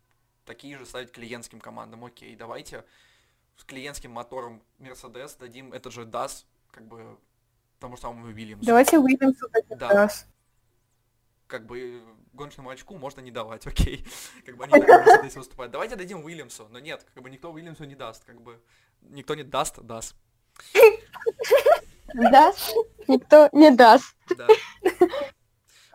такие 0.45 0.77
же 0.77 0.85
ставить 0.85 1.11
клиентским 1.11 1.61
командам. 1.61 2.05
Окей, 2.05 2.37
давайте 2.37 2.85
с 3.57 3.64
клиентским 3.64 4.11
мотором 4.11 4.62
Мерседес 4.79 5.35
дадим 5.37 5.72
этот 5.72 5.93
же 5.93 6.03
DAS, 6.03 6.45
как 6.70 6.87
бы, 6.87 7.18
тому 7.79 7.97
же 7.97 8.03
самому 8.03 8.27
Уильямсу. 8.27 8.66
Давайте 8.66 8.99
Уильямсу 8.99 9.49
дадим 9.49 9.79
да. 9.79 10.07
DAS. 10.07 10.27
Как 11.47 11.66
бы 11.66 12.03
гоночному 12.35 12.70
очку 12.70 12.97
можно 12.97 13.20
не 13.20 13.30
давать, 13.30 13.66
окей. 13.66 14.05
Как 14.45 14.57
бы 14.57 14.64
они 14.64 14.85
здесь 15.20 15.37
выступают. 15.37 15.72
Давайте 15.72 15.97
дадим 15.97 16.24
Уильямсу, 16.24 16.68
но 16.70 16.78
нет, 16.78 17.07
как 17.14 17.22
бы 17.22 17.30
никто 17.30 17.51
Уильямсу 17.53 17.85
не 17.85 17.95
даст, 17.95 18.24
как 18.24 18.41
бы 18.41 18.61
никто 19.03 19.35
не 19.35 19.43
даст, 19.43 19.80
даст. 19.80 20.16
Даст? 22.14 22.74
Никто 23.09 23.49
не 23.53 23.70
даст. 23.70 24.14
Да. 24.37 24.47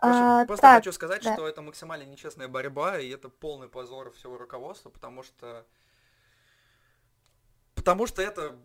А, 0.01 0.45
просто 0.45 0.61
так, 0.61 0.77
хочу 0.77 0.93
сказать, 0.93 1.23
да. 1.23 1.33
что 1.33 1.47
это 1.47 1.61
максимально 1.61 2.03
нечестная 2.03 2.47
борьба, 2.47 2.99
и 2.99 3.09
это 3.09 3.27
полный 3.27 3.67
позор 3.67 4.11
всего 4.11 4.37
руководства, 4.37 4.89
потому 4.89 5.23
что... 5.23 5.65
Потому 7.75 8.07
что 8.07 8.21
это... 8.21 8.55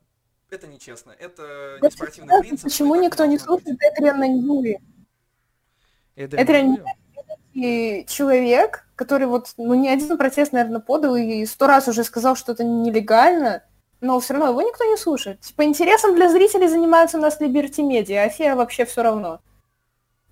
Это 0.51 0.67
нечестно. 0.69 1.11
Это 1.11 1.79
не 1.83 1.91
спортивный 1.91 2.41
принцип. 2.41 2.65
Почему 2.65 2.95
никто 2.95 3.25
не 3.25 3.39
слушает 3.39 3.77
Эдриана 3.81 4.29
Ньюи? 4.29 4.79
Эдриан 6.15 6.75
Ньюи? 6.75 7.04
Человек, 7.55 8.87
который 8.97 9.27
вот, 9.27 9.53
ну, 9.57 9.75
не 9.75 9.89
один 9.89 10.17
протест, 10.19 10.53
наверное, 10.53 10.81
подал 10.81 11.17
и 11.17 11.45
сто 11.47 11.67
раз 11.67 11.89
уже 11.89 12.05
сказал, 12.05 12.37
что 12.37 12.53
это 12.53 12.65
нелегально, 12.65 13.63
но 14.01 14.19
все 14.21 14.35
равно 14.35 14.51
его 14.51 14.63
никто 14.63 14.85
не 14.85 14.97
слушает. 14.97 15.41
Типа 15.41 15.65
интересом 15.65 16.15
для 16.15 16.29
зрителей 16.29 16.69
занимаются 16.69 17.19
у 17.19 17.21
нас 17.21 17.41
Liberty 17.41 17.81
Media, 17.81 18.25
а 18.25 18.29
Фея 18.29 18.57
вообще 18.57 18.85
все 18.85 19.03
равно. 19.03 19.41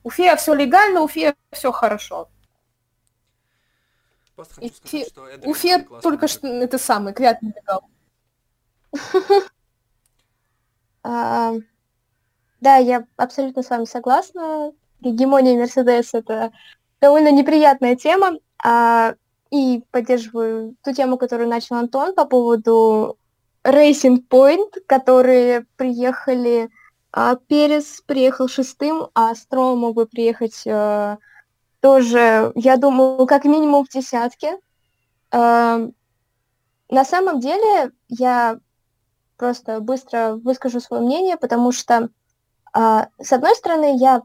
У 0.05 0.11
Фея 0.11 0.37
все 0.37 0.53
легально, 0.55 1.01
у 1.01 1.09
Фея 1.09 1.35
все 1.53 1.71
хорошо. 1.73 2.29
Просто 4.35 4.55
хочу 4.57 4.75
сказать, 4.75 4.91
Фе... 4.91 5.05
что 5.07 5.29
у 5.45 5.55
Фея 5.55 5.87
только 6.03 6.29
что 6.29 6.47
это 6.49 6.79
самый 6.79 7.13
клят 7.13 7.41
нелегал. 7.43 7.85
Да, 12.63 12.77
я 12.77 13.05
абсолютно 13.17 13.65
с 13.65 13.71
вами 13.71 13.87
согласна. 13.87 14.73
Гегемония 15.01 15.59
Мерседес 15.59 16.15
это 16.15 16.53
довольно 17.03 17.33
неприятная 17.33 17.97
тема. 17.97 18.39
А, 18.65 19.15
и 19.51 19.83
поддерживаю 19.91 20.77
ту 20.83 20.95
тему, 20.95 21.19
которую 21.19 21.49
начал 21.51 21.77
Антон 21.77 22.15
по 22.15 22.25
поводу 22.25 23.19
Racing 23.65 24.27
Point, 24.27 24.81
которые 24.87 25.67
приехали... 25.77 26.71
А, 27.15 27.37
Перес 27.37 28.03
приехал 28.07 28.49
шестым, 28.49 29.09
а 29.15 29.35
Строу 29.35 29.77
мог 29.77 29.97
бы 29.97 30.07
приехать 30.07 30.63
а, 30.67 31.19
тоже, 31.81 32.53
я 32.55 32.79
думаю, 32.79 33.27
как 33.27 33.45
минимум 33.45 33.85
в 33.85 33.91
десятке. 33.91 34.59
А, 35.31 35.81
на 36.89 37.05
самом 37.05 37.41
деле, 37.41 37.93
я 38.09 38.59
просто 39.37 39.81
быстро 39.81 40.37
выскажу 40.43 40.81
свое 40.81 41.03
мнение, 41.03 41.37
потому 41.37 41.73
что, 41.73 42.09
а, 42.73 43.09
с 43.21 43.33
одной 43.33 43.55
стороны, 43.57 43.99
я 43.99 44.23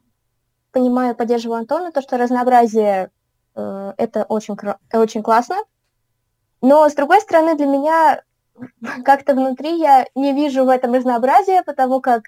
понимаю, 0.72 1.15
поддерживаю 1.15 1.59
Антона, 1.59 1.91
то, 1.91 2.01
что 2.01 2.18
разнообразие 2.18 3.11
э, 3.55 3.93
это 3.97 4.24
очень, 4.26 4.55
очень 4.93 5.24
классно. 5.24 5.57
Но, 6.61 6.89
с 6.89 6.93
другой 6.95 7.22
стороны, 7.22 7.55
для 7.55 7.68
меня 7.68 8.22
как-то 9.03 9.34
внутри 9.34 9.78
я 9.78 10.07
не 10.15 10.34
вижу 10.34 10.65
в 10.65 10.70
этом 10.70 10.93
разнообразия, 10.93 11.63
потому 11.63 12.01
как 12.01 12.24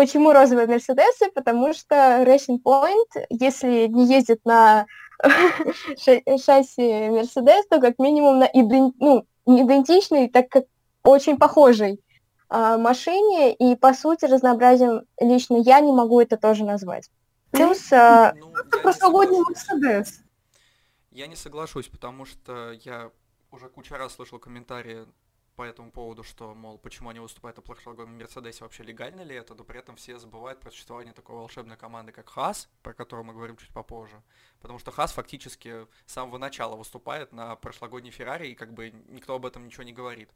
Почему 0.00 0.32
розовые 0.32 0.66
Мерседесы? 0.66 1.30
Потому 1.34 1.74
что 1.74 1.94
Racing 2.22 2.62
Point, 2.64 3.26
если 3.28 3.86
не 3.86 4.06
ездит 4.06 4.40
на 4.46 4.86
шасси 5.98 7.10
Мерседес, 7.10 7.66
то 7.68 7.80
как 7.80 7.98
минимум 7.98 8.38
на 8.38 8.44
иден... 8.44 8.94
ну, 8.98 9.26
не 9.44 9.60
идентичный, 9.62 10.30
так 10.30 10.48
как 10.48 10.64
очень 11.04 11.36
похожей 11.36 12.00
а, 12.48 12.78
машине, 12.78 13.52
и 13.52 13.76
по 13.76 13.92
сути 13.92 14.24
разнообразием 14.24 15.02
лично 15.20 15.56
я 15.56 15.80
не 15.80 15.92
могу 15.92 16.18
это 16.18 16.38
тоже 16.38 16.64
назвать. 16.64 17.10
Плюс... 17.50 17.92
А, 17.92 18.32
ну, 18.34 18.52
прошлогодний 18.82 19.40
Мерседес. 19.40 20.22
Я 21.10 21.26
не 21.26 21.36
соглашусь, 21.36 21.88
потому 21.88 22.24
что 22.24 22.72
я 22.72 23.10
уже 23.50 23.68
куча 23.68 23.98
раз 23.98 24.14
слышал 24.14 24.38
комментарии 24.38 25.06
по 25.56 25.64
этому 25.64 25.90
поводу, 25.90 26.22
что, 26.22 26.54
мол, 26.54 26.78
почему 26.78 27.10
они 27.10 27.20
выступают 27.20 27.56
на 27.58 27.62
прошлогоднем 27.62 28.16
Мерседесе, 28.16 28.64
вообще 28.64 28.82
легально 28.82 29.20
ли 29.20 29.34
это, 29.34 29.54
но 29.54 29.62
при 29.64 29.78
этом 29.78 29.96
все 29.96 30.18
забывают 30.18 30.60
про 30.60 30.70
существование 30.70 31.12
такой 31.12 31.36
волшебной 31.36 31.76
команды, 31.76 32.12
как 32.12 32.30
Хас, 32.30 32.70
про 32.82 32.94
которую 32.94 33.26
мы 33.26 33.34
говорим 33.34 33.58
чуть 33.58 33.68
попозже. 33.68 34.22
Потому 34.60 34.78
что 34.78 34.90
Хас 34.90 35.12
фактически 35.12 35.86
с 36.06 36.12
самого 36.12 36.38
начала 36.38 36.76
выступает 36.76 37.32
на 37.32 37.56
прошлогодней 37.56 38.10
Феррари, 38.10 38.48
и 38.48 38.54
как 38.54 38.72
бы 38.72 38.90
никто 39.08 39.34
об 39.34 39.44
этом 39.44 39.66
ничего 39.66 39.82
не 39.82 39.92
говорит. 39.92 40.30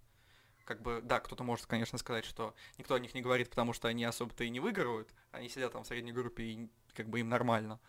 Как 0.67 0.83
бы, 0.83 1.01
да, 1.03 1.21
кто-то 1.21 1.43
может, 1.43 1.67
конечно, 1.67 1.97
сказать, 1.97 2.25
что 2.27 2.55
никто 2.77 2.95
о 2.95 3.01
них 3.01 3.15
не 3.15 3.23
говорит, 3.23 3.49
потому 3.49 3.73
что 3.73 3.89
они 3.89 4.05
особо-то 4.05 4.45
и 4.45 4.51
не 4.51 4.61
выигрывают, 4.61 5.09
они 5.31 5.49
сидят 5.49 5.73
там 5.73 5.85
в 5.85 5.87
средней 5.87 6.13
группе 6.13 6.43
и 6.43 6.69
как 6.95 7.09
бы 7.09 7.21
им 7.21 7.29
нормально. 7.29 7.81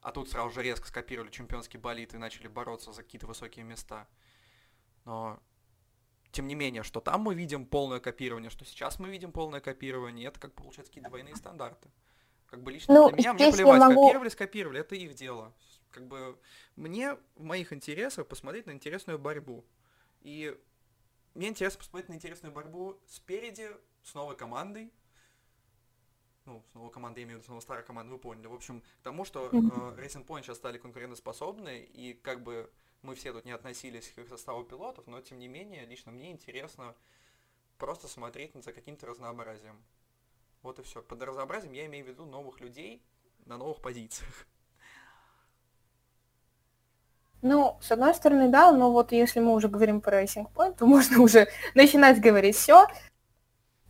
А 0.00 0.10
тут 0.10 0.28
сразу 0.30 0.50
же 0.50 0.62
резко 0.62 0.88
скопировали 0.88 1.30
чемпионский 1.30 1.78
болид 1.78 2.14
и 2.14 2.18
начали 2.18 2.48
бороться 2.48 2.92
за 2.92 3.02
какие-то 3.02 3.26
высокие 3.26 3.64
места. 3.64 4.08
Но 5.04 5.40
тем 6.32 6.48
не 6.48 6.54
менее, 6.54 6.82
что 6.82 7.00
там 7.00 7.20
мы 7.20 7.34
видим 7.34 7.66
полное 7.66 8.00
копирование, 8.00 8.50
что 8.50 8.64
сейчас 8.64 8.98
мы 8.98 9.10
видим 9.10 9.32
полное 9.32 9.60
копирование, 9.60 10.28
это 10.28 10.40
как 10.40 10.54
получается 10.54 10.90
какие-то 10.90 11.08
двойные 11.10 11.36
стандарты. 11.36 11.90
Как 12.48 12.62
бы 12.62 12.72
лично 12.72 12.92
Ну, 12.94 13.08
для 13.08 13.16
меня, 13.16 13.32
мне 13.32 13.52
плевать, 13.52 13.80
могу- 13.80 14.06
копировали, 14.06 14.28
скопировали, 14.28 14.80
это 14.80 14.94
их 14.94 15.14
дело. 15.14 15.54
Как 15.90 16.06
бы 16.06 16.38
мне 16.74 17.14
в 17.36 17.42
моих 17.44 17.72
интересах 17.72 18.26
посмотреть 18.26 18.66
на 18.66 18.72
интересную 18.72 19.18
борьбу. 19.18 19.64
И 20.22 20.58
мне 21.34 21.48
интересно 21.48 21.78
посмотреть 21.78 22.08
на 22.08 22.14
интересную 22.14 22.52
борьбу 22.52 22.98
спереди, 23.06 23.70
с 24.02 24.14
новой 24.14 24.36
командой. 24.36 24.90
Ну, 26.44 26.62
с 26.70 26.74
новой 26.74 26.90
командой, 26.90 27.20
я 27.20 27.24
имею 27.24 27.38
в 27.38 27.42
виду, 27.42 27.46
с 27.46 27.48
новой 27.48 27.62
старой 27.62 27.84
командой, 27.84 28.10
вы 28.10 28.18
поняли. 28.18 28.46
В 28.48 28.54
общем, 28.54 28.80
к 28.80 29.02
тому, 29.04 29.24
что 29.24 29.46
э, 29.46 29.50
Racing 29.50 30.26
Point 30.26 30.42
сейчас 30.42 30.56
стали 30.56 30.78
конкурентоспособны, 30.78 31.80
и 31.80 32.14
как 32.14 32.42
бы 32.42 32.68
мы 33.02 33.14
все 33.14 33.32
тут 33.32 33.44
не 33.44 33.52
относились 33.52 34.08
к 34.08 34.18
их 34.18 34.28
составу 34.28 34.64
пилотов, 34.64 35.06
но 35.06 35.20
тем 35.20 35.38
не 35.38 35.48
менее, 35.48 35.86
лично 35.86 36.10
мне 36.10 36.32
интересно 36.32 36.94
просто 37.78 38.08
смотреть 38.08 38.52
за 38.54 38.72
каким-то 38.72 39.06
разнообразием. 39.06 39.76
Вот 40.62 40.78
и 40.78 40.82
все. 40.82 41.02
Под 41.02 41.22
разнообразием 41.22 41.72
я 41.72 41.86
имею 41.86 42.04
в 42.04 42.08
виду 42.08 42.24
новых 42.24 42.60
людей 42.60 43.02
на 43.46 43.56
новых 43.56 43.80
позициях. 43.80 44.46
Ну, 47.42 47.76
с 47.80 47.90
одной 47.90 48.14
стороны, 48.14 48.48
да, 48.48 48.70
но 48.70 48.92
вот 48.92 49.10
если 49.10 49.40
мы 49.40 49.52
уже 49.52 49.66
говорим 49.68 50.00
про 50.00 50.22
Racing 50.22 50.46
Point, 50.54 50.76
то 50.76 50.86
можно 50.86 51.18
уже 51.22 51.48
начинать 51.74 52.20
говорить 52.20 52.56
все. 52.56 52.86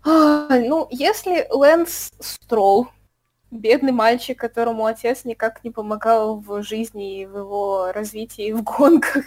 Ну, 0.05 0.89
если 0.91 1.47
Лэнс 1.51 2.13
Стролл, 2.19 2.89
бедный 3.51 3.93
мальчик, 3.93 4.39
которому 4.39 4.87
отец 4.87 5.25
никак 5.25 5.63
не 5.63 5.71
помогал 5.71 6.41
в 6.41 6.63
жизни 6.63 7.21
и 7.21 7.27
в 7.27 7.39
его 7.39 7.93
развитии 7.93 8.53
в 8.53 8.63
гонках, 8.63 9.25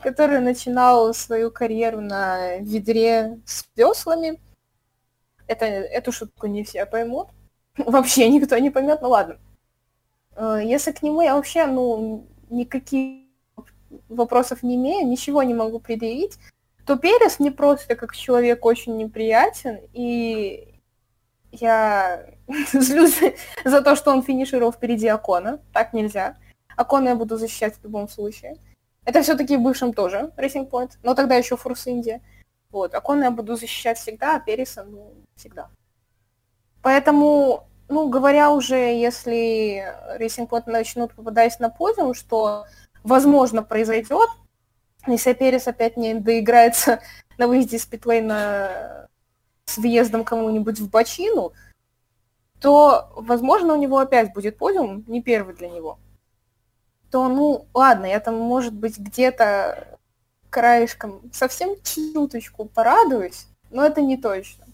который 0.00 0.40
начинал 0.40 1.14
свою 1.14 1.50
карьеру 1.50 2.00
на 2.00 2.58
ведре 2.58 3.40
с 3.46 3.64
веслами, 3.76 4.40
это, 5.46 5.66
эту 5.66 6.12
шутку 6.12 6.46
не 6.46 6.64
все 6.64 6.86
поймут. 6.86 7.28
Вообще 7.76 8.28
никто 8.28 8.58
не 8.58 8.70
поймет, 8.70 9.02
ну 9.02 9.10
ладно. 9.10 9.38
Э, 10.36 10.60
Если 10.62 10.92
к 10.92 11.02
нему 11.02 11.22
я 11.22 11.34
вообще, 11.34 11.66
ну, 11.66 12.26
никаких 12.50 13.24
вопросов 14.08 14.62
не 14.62 14.76
имею, 14.76 15.06
ничего 15.06 15.42
не 15.42 15.54
могу 15.54 15.78
предъявить, 15.78 16.38
то 16.86 16.96
Перес 16.96 17.38
мне 17.38 17.50
просто 17.50 17.96
как 17.96 18.14
человек 18.14 18.64
очень 18.64 18.96
неприятен, 18.96 19.80
и 19.92 20.80
я 21.50 22.26
злюсь 22.72 23.20
за 23.64 23.80
то, 23.82 23.96
что 23.96 24.10
он 24.10 24.22
финишировал 24.22 24.72
впереди 24.72 25.08
Акона. 25.08 25.60
Так 25.72 25.92
нельзя. 25.92 26.36
Акона 26.76 27.10
я 27.10 27.14
буду 27.14 27.36
защищать 27.36 27.76
в 27.76 27.84
любом 27.84 28.08
случае. 28.08 28.56
Это 29.04 29.22
все-таки 29.22 29.56
в 29.56 29.60
бывшем 29.60 29.92
тоже 29.92 30.32
Racing 30.36 30.68
Point, 30.68 30.92
но 31.02 31.14
тогда 31.14 31.36
еще 31.36 31.56
Форс 31.56 31.86
Индия. 31.86 32.20
Вот, 32.70 32.94
Акона 32.94 33.24
я 33.24 33.30
буду 33.30 33.56
защищать 33.56 33.98
всегда, 33.98 34.36
а 34.36 34.40
Переса, 34.40 34.82
ну, 34.82 35.12
всегда. 35.36 35.68
Поэтому, 36.82 37.68
ну, 37.88 38.08
говоря 38.08 38.50
уже, 38.50 38.76
если 38.76 39.94
Racing 40.18 40.48
Point 40.48 40.64
начнут 40.66 41.14
попадать 41.14 41.60
на 41.60 41.70
подиум, 41.70 42.14
что, 42.14 42.64
возможно, 43.04 43.62
произойдет, 43.62 44.28
если 45.06 45.32
Перес 45.32 45.68
опять 45.68 45.96
не 45.96 46.14
доиграется 46.14 47.00
на 47.38 47.46
выезде 47.48 47.76
из 47.76 47.86
питлейна 47.86 49.08
с 49.66 49.78
въездом 49.78 50.24
кому-нибудь 50.24 50.78
в 50.78 50.90
бочину, 50.90 51.52
то, 52.60 53.12
возможно, 53.16 53.74
у 53.74 53.76
него 53.76 53.98
опять 53.98 54.32
будет 54.32 54.56
подиум, 54.56 55.04
не 55.06 55.22
первый 55.22 55.54
для 55.54 55.68
него. 55.68 55.98
То, 57.10 57.28
ну, 57.28 57.66
ладно, 57.74 58.06
я 58.06 58.20
там, 58.20 58.36
может 58.36 58.72
быть, 58.72 58.98
где-то 58.98 59.98
краешком 60.50 61.30
совсем 61.32 61.76
чуточку 61.82 62.64
порадуюсь, 62.64 63.48
но 63.70 63.84
это 63.84 64.00
не 64.00 64.16
точно. 64.16 64.66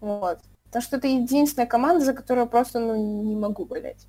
Вот. 0.00 0.40
Потому 0.64 0.82
что 0.82 0.96
это 0.96 1.08
единственная 1.08 1.66
команда, 1.66 2.04
за 2.04 2.12
которую 2.12 2.46
просто 2.46 2.78
ну, 2.78 2.96
не 3.24 3.36
могу 3.36 3.64
болеть. 3.64 4.06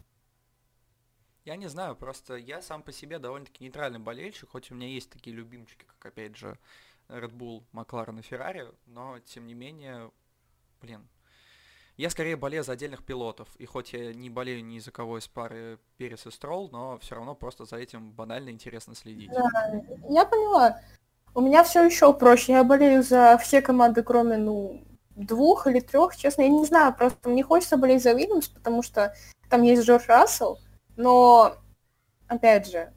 Я 1.44 1.56
не 1.56 1.68
знаю, 1.68 1.96
просто 1.96 2.36
я 2.36 2.62
сам 2.62 2.84
по 2.84 2.92
себе 2.92 3.18
довольно-таки 3.18 3.64
нейтральный 3.64 4.00
болельщик, 4.00 4.50
хоть 4.50 4.72
у 4.72 4.76
меня 4.76 4.88
есть 4.88 5.10
такие 5.10 5.36
любимчики, 5.36 5.86
как, 5.86 6.12
опять 6.12 6.36
же, 6.36 6.58
Red 7.10 7.32
Bull, 7.32 7.64
Макларен 7.72 8.20
и 8.20 8.22
Феррари, 8.22 8.68
но, 8.86 9.18
тем 9.20 9.48
не 9.48 9.56
менее, 9.56 10.12
блин, 10.82 11.08
я 11.98 12.10
скорее 12.10 12.36
болею 12.36 12.64
за 12.64 12.74
отдельных 12.74 13.04
пилотов, 13.04 13.48
и 13.58 13.66
хоть 13.66 13.94
я 13.94 14.14
не 14.14 14.30
болею 14.30 14.64
ни 14.64 14.80
за 14.80 14.92
кого 14.92 15.18
из 15.18 15.28
пары 15.28 15.80
Перес 15.98 16.26
и 16.26 16.32
Стролл, 16.32 16.70
но 16.72 16.98
все 17.00 17.16
равно 17.16 17.36
просто 17.36 17.66
за 17.66 17.78
этим 17.78 18.12
банально 18.12 18.50
интересно 18.50 18.96
следить. 18.96 19.32
Да, 19.32 19.84
я 20.10 20.26
поняла. 20.26 20.80
У 21.34 21.42
меня 21.42 21.64
все 21.64 21.84
еще 21.84 22.14
проще. 22.14 22.54
Я 22.54 22.64
болею 22.64 23.04
за 23.04 23.38
все 23.42 23.62
команды, 23.62 24.04
кроме, 24.04 24.38
ну, 24.38 24.84
двух 25.16 25.68
или 25.68 25.80
трех, 25.80 26.16
честно, 26.16 26.44
я 26.44 26.50
не 26.50 26.66
знаю, 26.66 26.94
просто 26.96 27.30
мне 27.30 27.44
хочется 27.44 27.78
болеть 27.78 28.04
за 28.04 28.14
Уильямс, 28.14 28.48
потому 28.48 28.82
что 28.82 29.16
там 29.50 29.62
есть 29.64 29.84
Джордж 29.84 30.06
Рассел, 30.08 30.60
но, 30.96 31.58
опять 32.28 32.70
же, 32.70 32.94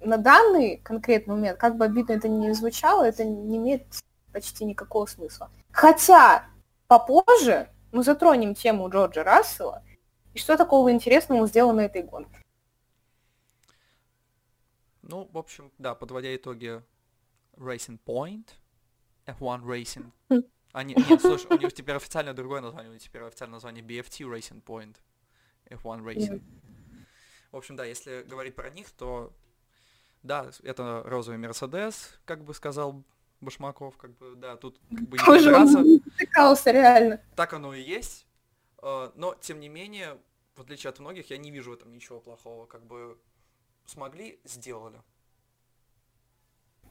на 0.00 0.16
данный 0.16 0.78
конкретный 0.78 1.34
момент, 1.34 1.58
как 1.58 1.76
бы 1.76 1.84
обидно 1.84 2.12
это 2.12 2.28
ни 2.28 2.50
звучало, 2.52 3.04
это 3.04 3.24
не 3.24 3.56
имеет 3.56 3.84
почти 4.32 4.64
никакого 4.64 5.06
смысла. 5.06 5.50
Хотя 5.70 6.46
попозже 6.88 7.68
мы 7.92 8.02
затронем 8.02 8.54
тему 8.54 8.88
Джорджа 8.88 9.22
Рассела 9.22 9.82
и 10.34 10.38
что 10.38 10.56
такого 10.56 10.90
интересного 10.90 11.46
сделано 11.46 11.80
этой 11.82 12.02
гонке. 12.02 12.38
Ну, 15.02 15.28
в 15.32 15.38
общем, 15.38 15.70
да, 15.78 15.94
подводя 15.94 16.34
итоги 16.34 16.82
Racing 17.56 17.98
Point, 18.04 18.48
F1 19.26 19.62
Racing. 19.64 20.10
А, 20.72 20.84
нет, 20.84 20.98
нет, 21.08 21.20
слушай, 21.20 21.46
у 21.50 21.58
них 21.58 21.74
теперь 21.74 21.96
официально 21.96 22.32
другое 22.32 22.62
название, 22.62 22.90
у 22.90 22.94
них 22.94 23.02
теперь 23.02 23.22
официальное 23.22 23.56
название 23.56 23.84
BFT 23.84 24.26
Racing 24.26 24.62
Point, 24.62 24.96
F1 25.66 26.02
Racing. 26.02 26.42
В 27.52 27.56
общем, 27.56 27.76
да, 27.76 27.84
если 27.84 28.22
говорить 28.22 28.56
про 28.56 28.70
них, 28.70 28.90
то 28.90 29.32
да, 30.22 30.50
это 30.62 31.02
розовый 31.04 31.38
Мерседес, 31.38 32.18
как 32.24 32.44
бы 32.44 32.54
сказал 32.54 33.04
Башмаков, 33.40 33.96
как 33.96 34.16
бы, 34.16 34.34
да, 34.36 34.56
тут 34.56 34.80
как 34.88 35.08
бы 35.08 35.18
не 35.18 35.24
Боже, 35.24 35.54
он 35.54 35.68
затыкался, 35.68 36.70
реально. 36.70 37.20
Так 37.36 37.52
оно 37.52 37.74
и 37.74 37.82
есть. 37.82 38.26
Э, 38.82 39.10
Но, 39.16 39.34
тем 39.34 39.60
не 39.60 39.68
менее, 39.68 40.18
в 40.56 40.62
отличие 40.62 40.90
от 40.90 40.98
многих, 40.98 41.30
я 41.30 41.38
не 41.38 41.50
вижу 41.50 41.70
в 41.70 41.74
этом 41.74 41.92
ничего 41.92 42.20
плохого. 42.20 42.66
Как 42.66 42.86
бы 42.86 43.18
смогли, 43.84 44.40
сделали. 44.44 45.00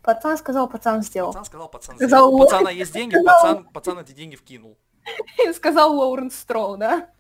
Пацан 0.03 0.38
сказал, 0.38 0.68
пацан 0.68 1.01
сделал. 1.03 1.32
Пацан 1.32 1.45
сказал, 1.45 1.70
пацан 1.70 1.95
Сказал 1.95 2.30
сделал. 2.30 2.36
У 2.36 2.39
пацана 2.39 2.72
есть 2.72 2.93
деньги, 2.93 3.16
пацан, 3.24 3.66
пацан 3.66 3.99
эти 3.99 4.12
деньги 4.12 4.36
вкинул. 4.36 4.78
Сказал 5.53 5.95
Лоуренс 5.95 6.36
Строу, 6.36 6.78
да? 6.78 7.12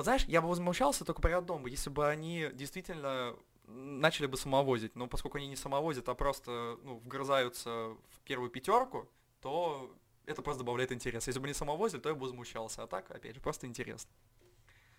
Вот 0.00 0.04
знаешь, 0.04 0.24
я 0.28 0.40
бы 0.40 0.48
возмущался 0.48 1.04
только 1.04 1.20
при 1.20 1.32
одном, 1.32 1.66
если 1.66 1.90
бы 1.90 2.08
они 2.08 2.48
действительно 2.54 3.36
начали 3.66 4.24
бы 4.24 4.38
самовозить. 4.38 4.96
Но 4.96 5.06
поскольку 5.06 5.36
они 5.36 5.46
не 5.46 5.56
самовозят, 5.56 6.08
а 6.08 6.14
просто 6.14 6.78
ну, 6.82 6.94
вгрызаются 7.04 7.68
в 7.68 8.20
первую 8.24 8.48
пятерку, 8.48 9.10
то 9.42 9.94
это 10.24 10.40
просто 10.40 10.60
добавляет 10.60 10.90
интерес. 10.90 11.26
Если 11.26 11.38
бы 11.38 11.48
не 11.48 11.52
самовозили, 11.52 12.00
то 12.00 12.08
я 12.08 12.14
бы 12.14 12.22
возмущался. 12.22 12.82
А 12.82 12.86
так, 12.86 13.10
опять 13.10 13.34
же, 13.34 13.42
просто 13.42 13.66
интересно. 13.66 14.10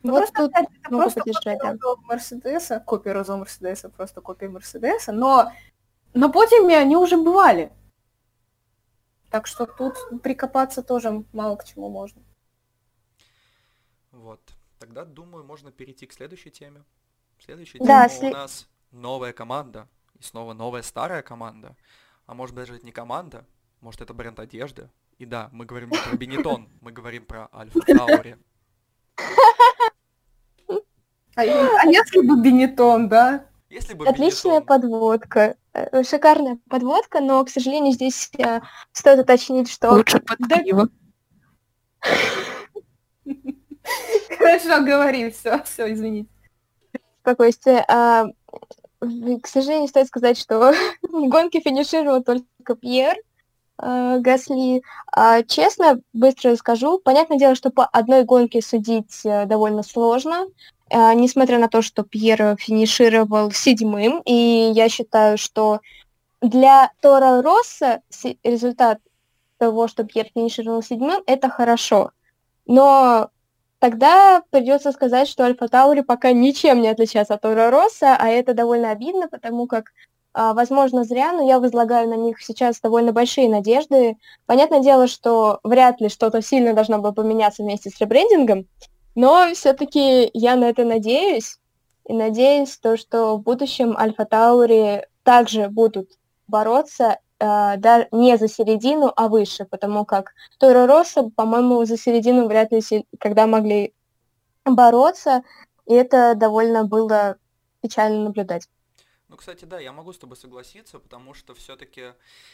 Ну, 0.04 0.12
Вот 0.12 0.20
просто, 0.20 0.36
тут 0.36 0.52
опять, 0.52 0.70
это 0.80 0.89
просто 0.89 1.20
поддержать, 1.22 1.60
копия 1.60 1.78
да. 1.82 1.95
Мерседеса, 2.04 2.80
копия 2.80 3.14
розового 3.14 3.39
Мерседеса, 3.39 3.89
просто 3.89 4.22
копия 4.22 4.49
Мерседеса, 4.49 5.12
но 5.12 5.52
на 6.14 6.30
подиуме 6.30 6.78
они 6.78 6.95
уже 6.95 7.18
бывали. 7.18 7.74
Так 9.32 9.47
что 9.47 9.66
тут 9.66 9.95
прикопаться 10.22 10.84
тоже 10.84 11.26
мало 11.34 11.56
к 11.56 11.64
чему 11.64 11.89
можно. 11.89 12.22
Вот. 14.12 14.41
Тогда, 14.82 15.06
думаю, 15.06 15.44
можно 15.44 15.72
перейти 15.72 16.08
к 16.08 16.12
следующей 16.12 16.50
теме. 16.50 16.84
Следующая 17.38 17.78
Да, 17.78 18.10
тема 18.10 18.20
сле- 18.20 18.30
у 18.32 18.34
нас 18.34 18.68
новая 18.90 19.32
команда. 19.32 19.88
И 20.20 20.24
снова 20.24 20.54
новая 20.54 20.82
старая 20.82 21.22
команда. 21.22 21.76
А 22.26 22.34
может 22.34 22.56
даже 22.56 22.76
это 22.78 22.84
не 22.86 22.92
команда, 22.92 23.46
может 23.80 24.02
это 24.02 24.16
бренд 24.16 24.40
одежды. 24.40 24.90
И 25.20 25.26
да, 25.26 25.50
мы 25.52 25.66
говорим 25.68 25.92
не 25.92 25.98
про 26.00 26.18
Бенетон, 26.18 26.68
мы 26.82 26.92
говорим 26.92 27.26
про 27.26 27.48
Альфа 27.54 27.80
Таури. 27.82 28.38
А, 31.36 31.42
а 31.44 31.44
если 31.86 32.26
бы 32.26 32.42
Бенетон, 32.42 33.08
да? 33.08 33.46
Если 33.70 33.94
бы 33.94 34.08
Отличная 34.08 34.62
Benetton- 34.62 34.66
подводка. 34.66 35.56
Э, 35.74 36.04
Шикарная 36.04 36.58
подводка, 36.72 37.22
но, 37.22 37.46
к 37.46 37.50
сожалению, 37.52 37.94
здесь 37.94 38.32
э, 38.40 38.62
стоит 38.94 39.20
уточнить, 39.20 39.70
что... 39.70 39.92
Лучше 39.92 40.20
под 40.20 40.40
Да. 40.40 40.58
пиво. 40.58 40.90
Хорошо, 44.38 44.84
говори, 44.84 45.32
все, 45.32 45.62
все, 45.64 45.92
извините. 45.92 46.30
спокойствие. 47.22 47.84
А, 47.88 48.26
к 49.00 49.48
сожалению, 49.48 49.88
стоит 49.88 50.08
сказать, 50.08 50.38
что 50.38 50.74
в 51.02 51.28
гонке 51.28 51.60
финишировал 51.60 52.24
только 52.24 52.76
Пьер 52.76 53.16
а, 53.82 54.20
Гасли. 54.20 54.84
А, 55.12 55.42
честно, 55.44 56.00
быстро 56.14 56.56
скажу. 56.56 57.00
Понятное 57.00 57.40
дело, 57.40 57.56
что 57.56 57.72
по 57.72 57.86
одной 57.86 58.24
гонке 58.24 58.62
судить 58.62 59.22
э, 59.26 59.46
довольно 59.46 59.82
сложно, 59.82 60.46
а, 60.92 61.14
несмотря 61.16 61.58
на 61.58 61.68
то, 61.68 61.82
что 61.82 62.04
Пьер 62.04 62.56
финишировал 62.58 63.52
седьмым, 63.52 64.22
и 64.26 64.72
я 64.74 64.88
считаю, 64.88 65.38
что 65.38 65.80
для 66.42 66.92
Тора 67.02 67.42
Росса 67.42 68.02
результат 68.44 69.00
того, 69.58 69.88
что 69.88 70.04
Пьер 70.04 70.28
финишировал 70.34 70.84
седьмым, 70.84 71.24
это 71.26 71.50
хорошо. 71.50 72.12
Но 72.68 73.31
тогда 73.82 74.44
придется 74.52 74.92
сказать, 74.92 75.28
что 75.28 75.44
Альфа 75.44 75.68
Таури 75.68 76.02
пока 76.02 76.32
ничем 76.32 76.82
не 76.82 76.88
отличается 76.88 77.34
от 77.34 77.42
Тора 77.42 77.72
а 78.02 78.30
это 78.30 78.54
довольно 78.54 78.92
обидно, 78.92 79.28
потому 79.28 79.66
как, 79.66 79.86
а, 80.34 80.54
возможно, 80.54 81.04
зря, 81.04 81.34
но 81.34 81.42
я 81.42 81.60
возлагаю 81.60 82.08
на 82.08 82.14
них 82.14 82.40
сейчас 82.42 82.80
довольно 82.80 83.12
большие 83.12 83.50
надежды. 83.50 84.18
Понятное 84.46 84.82
дело, 84.82 85.08
что 85.08 85.60
вряд 85.64 86.00
ли 86.00 86.10
что-то 86.10 86.44
сильно 86.44 86.76
должно 86.76 87.00
было 87.00 87.12
поменяться 87.12 87.64
вместе 87.64 87.90
с 87.90 88.00
ребрендингом, 88.00 88.68
но 89.16 89.48
все-таки 89.56 90.30
я 90.32 90.56
на 90.56 90.66
это 90.66 90.86
надеюсь. 90.86 91.58
И 92.08 92.14
надеюсь, 92.14 92.78
то, 92.78 92.98
что 92.98 93.38
в 93.38 93.42
будущем 93.42 93.98
Альфа 93.98 94.26
Таури 94.26 95.08
также 95.24 95.70
будут 95.70 96.12
бороться 96.48 97.18
да, 97.42 98.08
не 98.12 98.38
за 98.38 98.48
середину, 98.48 99.12
а 99.16 99.28
выше, 99.28 99.66
потому 99.66 100.06
как 100.06 100.34
Торо 100.60 100.86
Росса, 100.86 101.30
по-моему, 101.36 101.84
за 101.86 101.98
середину 101.98 102.48
вряд 102.48 102.72
ли 102.72 102.82
когда 103.20 103.48
могли 103.48 103.94
бороться, 104.64 105.44
и 105.88 105.94
это 105.94 106.36
довольно 106.36 106.84
было 106.84 107.38
печально 107.82 108.26
наблюдать. 108.26 108.70
Ну, 109.28 109.38
кстати, 109.38 109.66
да, 109.66 109.80
я 109.80 109.92
могу 109.92 110.14
с 110.14 110.20
тобой 110.20 110.38
согласиться, 110.38 111.00
потому 111.00 111.34
что 111.34 111.56
все-таки 111.56 112.14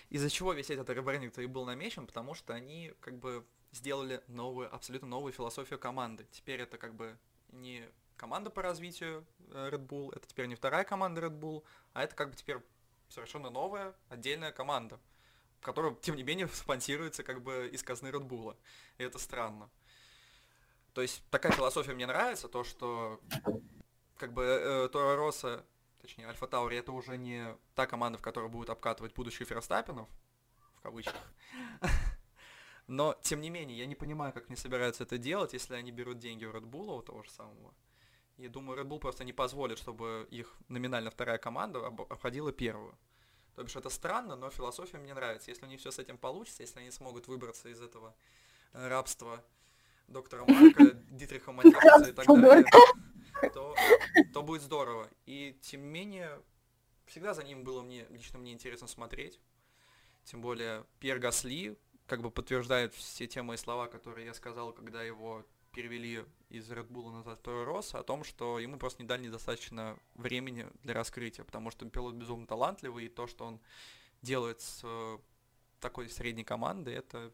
из-за 0.10 0.30
чего 0.30 0.54
весь 0.54 0.70
этот 0.70 0.90
ребрендинг 0.90 1.38
и 1.40 1.46
был 1.48 1.66
намечен, 1.66 2.08
потому 2.08 2.34
что 2.34 2.54
они 2.54 2.94
как 3.02 3.16
бы 3.18 3.44
сделали 3.72 4.22
новую, 4.28 4.74
абсолютно 4.74 5.08
новую 5.08 5.34
философию 5.34 5.80
команды. 5.80 6.26
Теперь 6.32 6.62
это 6.62 6.78
как 6.78 6.94
бы 6.94 7.18
не 7.52 7.84
команда 8.16 8.50
по 8.50 8.62
развитию 8.62 9.26
э, 9.52 9.70
Red 9.72 9.88
Bull, 9.88 10.16
это 10.16 10.28
теперь 10.28 10.46
не 10.46 10.56
вторая 10.56 10.84
команда 10.84 11.22
Red 11.22 11.40
Bull, 11.40 11.64
а 11.94 12.04
это 12.04 12.16
как 12.16 12.30
бы 12.30 12.36
теперь 12.36 12.58
совершенно 13.10 13.50
новая 13.50 13.96
отдельная 14.10 14.52
команда, 14.52 15.00
которая, 15.62 15.96
тем 15.96 16.16
не 16.16 16.24
менее, 16.24 16.48
спонсируется 16.54 17.24
как 17.24 17.42
бы 17.42 17.70
из 17.72 17.84
казны 17.84 18.08
Bull. 18.08 18.56
И 18.98 19.04
это 19.04 19.20
странно. 19.20 19.70
То 20.94 21.02
есть 21.02 21.24
такая 21.30 21.52
философия 21.52 21.94
мне 21.94 22.08
нравится, 22.08 22.48
то, 22.48 22.64
что 22.64 23.22
как 24.18 24.34
бы 24.34 24.44
э, 24.44 24.90
Тора 24.90 25.16
Росса, 25.16 25.64
точнее 26.02 26.28
Альфа 26.28 26.48
Таури, 26.48 26.78
это 26.78 26.92
уже 26.92 27.18
не 27.18 27.56
та 27.76 27.86
команда, 27.86 28.18
в 28.18 28.22
которой 28.22 28.50
будут 28.50 28.70
обкатывать 28.72 29.14
будущих 29.14 29.48
Ферстаппинов, 29.48 30.10
в 30.78 30.82
кавычках. 30.82 31.22
Но, 32.88 33.16
тем 33.22 33.42
не 33.42 33.50
менее, 33.50 33.78
я 33.78 33.86
не 33.86 33.96
понимаю, 33.96 34.34
как 34.34 34.48
они 34.48 34.56
собираются 34.56 35.04
это 35.04 35.18
делать, 35.18 35.54
если 35.54 35.76
они 35.76 35.92
берут 35.92 36.20
деньги 36.20 36.46
у 36.46 36.52
Bull, 36.52 36.98
у 36.98 37.02
того 37.02 37.22
же 37.22 37.30
самого. 37.30 37.74
И 38.38 38.48
думаю, 38.48 38.80
Red 38.80 38.88
Bull 38.88 39.00
просто 39.00 39.24
не 39.24 39.34
позволит, 39.34 39.80
чтобы 39.80 40.28
их 40.30 40.56
номинально 40.68 41.10
вторая 41.10 41.40
команда 41.40 41.86
обходила 41.88 42.52
первую. 42.52 42.96
То 43.56 43.64
бишь 43.64 43.76
это 43.76 43.90
странно, 43.90 44.36
но 44.36 44.52
философия 44.52 45.00
мне 45.00 45.16
нравится. 45.16 45.50
Если 45.50 45.66
у 45.66 45.68
них 45.68 45.80
все 45.80 45.90
с 45.90 45.98
этим 45.98 46.20
получится, 46.20 46.62
если 46.62 46.80
они 46.80 46.92
смогут 46.92 47.28
выбраться 47.28 47.70
из 47.70 47.82
этого 47.82 48.16
э, 48.74 48.88
рабства 48.88 49.44
доктора 50.08 50.46
Марка, 50.48 50.84
Дитриха 51.10 51.52
Матиаса 51.52 52.10
и 52.10 52.12
так 52.12 52.28
далее, 52.28 52.66
то, 53.54 53.76
то 54.34 54.44
будет 54.44 54.62
здорово. 54.62 55.10
И 55.26 55.58
тем 55.64 55.82
не 55.82 55.90
менее, 55.90 56.40
всегда 57.08 57.34
за 57.34 57.44
ним 57.44 57.64
было 57.64 57.82
мне, 57.82 58.06
лично 58.10 58.38
мне 58.38 58.54
интересно 58.54 58.88
смотреть. 58.88 59.40
Тем 60.26 60.42
более 60.42 60.86
Пьер 61.00 61.18
Гасли 61.18 61.80
как 62.06 62.22
бы 62.22 62.30
подтверждает 62.30 62.94
все 62.94 63.26
те 63.26 63.42
мои 63.42 63.58
слова, 63.58 63.88
которые 63.88 64.28
я 64.28 64.36
сказал, 64.36 64.74
когда 64.74 65.02
его 65.02 65.44
перевели 65.72 66.26
из 66.50 66.70
Red 66.72 66.88
Bull 66.88 67.12
назад 67.12 67.46
в 67.46 67.66
Рос, 67.66 67.94
о 67.94 68.04
том, 68.04 68.24
что 68.24 68.60
ему 68.60 68.78
просто 68.78 69.02
не 69.02 69.08
дали 69.08 69.26
недостаточно 69.26 69.98
времени 70.16 70.68
для 70.84 70.94
раскрытия, 70.94 71.44
потому 71.44 71.72
что 71.72 71.88
пилот 71.90 72.16
безумно 72.16 72.48
талантливый, 72.48 73.06
и 73.06 73.10
то, 73.10 73.28
что 73.28 73.46
он 73.46 73.60
делает 74.22 74.62
с 74.62 74.82
э, 74.84 75.18
такой 75.80 76.10
средней 76.10 76.44
командой, 76.44 76.94
это 76.94 77.32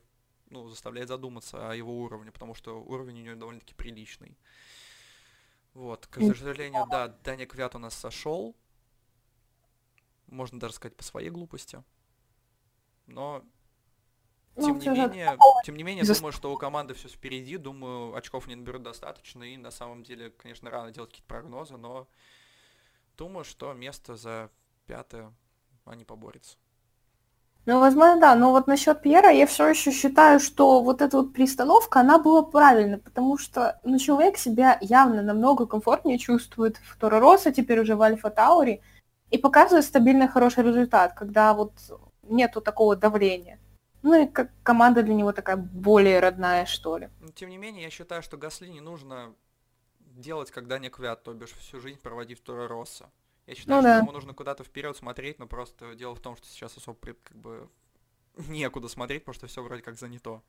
ну, 0.50 0.68
заставляет 0.68 1.08
задуматься 1.08 1.72
о 1.72 1.76
его 1.76 2.02
уровне, 2.02 2.32
потому 2.32 2.54
что 2.54 2.82
уровень 2.82 3.22
у 3.22 3.24
него 3.24 3.36
довольно-таки 3.36 3.74
приличный. 3.74 4.38
Вот, 5.74 6.06
к 6.08 6.20
сожалению, 6.22 6.86
да, 6.90 7.08
Даня 7.08 7.48
Квят 7.48 7.76
у 7.76 7.80
нас 7.80 7.96
сошел. 7.96 8.56
Можно 10.28 10.60
даже 10.60 10.76
сказать 10.76 10.96
по 10.96 11.04
своей 11.04 11.30
глупости. 11.30 11.84
Но 13.08 13.44
ну, 14.56 14.80
тем, 14.80 14.94
не 14.94 15.00
менее, 15.00 15.38
тем 15.66 15.76
не 15.76 15.84
менее, 15.84 16.06
думаю, 16.06 16.32
что 16.32 16.54
у 16.54 16.58
команды 16.58 16.94
все 16.94 17.08
впереди. 17.08 17.58
Думаю, 17.58 18.16
очков 18.16 18.48
не 18.48 18.56
наберут 18.56 18.84
достаточно. 18.84 19.44
И 19.44 19.58
на 19.58 19.72
самом 19.72 20.04
деле, 20.04 20.30
конечно, 20.30 20.70
рано 20.70 20.92
делать 20.92 21.10
какие-то 21.10 21.28
прогнозы, 21.28 21.78
но 21.78 22.08
думаю, 23.18 23.44
что 23.44 23.74
место 23.74 24.16
за 24.16 24.50
пятое 24.86 25.34
они 25.86 26.06
поборются. 26.06 26.58
Ну, 27.66 27.80
возможно, 27.80 28.20
да. 28.20 28.36
Но 28.36 28.52
вот 28.52 28.68
насчет 28.68 29.02
Пьера 29.02 29.32
я 29.32 29.48
все 29.48 29.70
еще 29.70 29.92
считаю, 29.92 30.40
что 30.40 30.82
вот 30.82 31.02
эта 31.02 31.18
вот 31.18 31.34
перестановка, 31.34 32.02
она 32.02 32.20
была 32.20 32.44
правильной, 32.44 32.98
потому 32.98 33.38
что 33.38 33.80
ну, 33.84 33.98
человек 33.98 34.38
себя 34.38 34.78
явно 34.82 35.22
намного 35.22 35.66
комфортнее 35.66 36.18
чувствует 36.18 36.78
в 36.78 36.98
Торо 36.98 37.20
Росса, 37.20 37.52
теперь 37.54 37.80
уже 37.80 37.96
в 37.96 38.02
Альфа 38.02 38.30
Таури, 38.30 38.82
и 39.32 39.38
показывает 39.38 39.86
стабильный 39.86 40.28
хороший 40.28 40.64
результат, 40.64 41.14
когда 41.14 41.54
вот 41.54 41.74
нету 42.24 42.60
такого 42.60 42.96
давления. 42.98 43.60
Ну 44.04 44.24
и 44.24 44.28
как 44.28 44.52
команда 44.64 45.02
для 45.02 45.14
него 45.14 45.32
такая 45.32 45.58
более 45.58 46.20
родная, 46.20 46.66
что 46.66 46.98
ли. 46.98 47.10
Но, 47.22 47.32
тем 47.32 47.50
не 47.50 47.58
менее, 47.58 47.84
я 47.84 47.90
считаю, 47.90 48.22
что 48.22 48.38
Гасли 48.38 48.68
не 48.68 48.82
нужно 48.82 49.34
делать, 50.00 50.52
когда 50.52 50.78
не 50.78 50.90
квят, 50.90 51.24
то 51.24 51.34
бишь 51.34 51.54
всю 51.54 51.80
жизнь 51.80 52.00
проводить 52.00 52.40
в 52.40 52.44
Торо 52.44 52.68
Росса. 52.68 53.10
Я 53.48 53.56
считаю, 53.56 53.78
ну, 53.78 53.82
что 53.82 53.90
да. 53.90 53.98
ему 54.00 54.12
нужно 54.12 54.34
куда-то 54.34 54.64
вперед 54.64 54.96
смотреть, 54.96 55.40
но 55.40 55.48
просто 55.48 55.96
дело 55.96 56.16
в 56.16 56.20
том, 56.20 56.36
что 56.36 56.46
сейчас 56.48 56.78
особо 56.78 56.98
как 57.24 57.38
бы 57.38 57.70
некуда 58.48 58.88
смотреть, 58.88 59.24
потому 59.24 59.36
что 59.36 59.48
все 59.48 59.64
вроде 59.64 59.82
как 59.82 59.96
занято. 59.96 60.42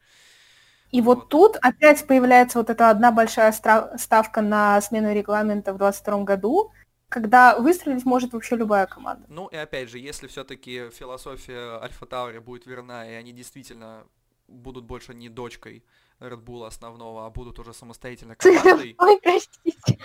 И 0.91 1.01
вот. 1.01 1.19
вот 1.19 1.29
тут 1.29 1.57
опять 1.63 2.07
появляется 2.07 2.59
вот 2.59 2.71
эта 2.71 2.91
одна 2.91 3.11
большая 3.11 3.53
ставка 3.53 4.43
на 4.43 4.81
смену 4.81 5.13
регламента 5.13 5.73
в 5.73 5.79
2022 5.79 6.25
году, 6.25 6.73
когда 7.09 7.59
выстрелить 7.59 8.05
может 8.05 8.33
вообще 8.33 8.57
любая 8.57 8.87
команда. 8.87 9.27
Ну 9.29 9.47
и 9.49 9.57
опять 9.57 9.89
же, 9.89 9.99
если 9.99 10.27
все-таки 10.27 10.91
философия 10.91 11.79
Альфа 11.81 12.07
Таури 12.07 12.39
будет 12.39 12.67
верна, 12.67 13.09
и 13.09 13.15
они 13.15 13.33
действительно 13.33 14.07
будут 14.49 14.85
больше 14.85 15.15
не 15.15 15.29
дочкой 15.29 15.85
Red 16.21 16.43
Bull 16.45 16.67
основного, 16.67 17.27
а 17.27 17.31
будут 17.31 17.59
уже 17.59 17.73
самостоятельной 17.73 18.37
командой. 18.37 18.95
Ой, 18.99 19.19
простите. 19.23 19.99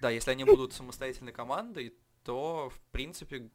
Да, 0.00 0.10
если 0.10 0.30
они 0.30 0.44
будут 0.44 0.72
самостоятельной 0.72 1.32
командой, 1.32 1.94
то, 2.24 2.70
в 2.70 2.80
принципе, 2.90 3.50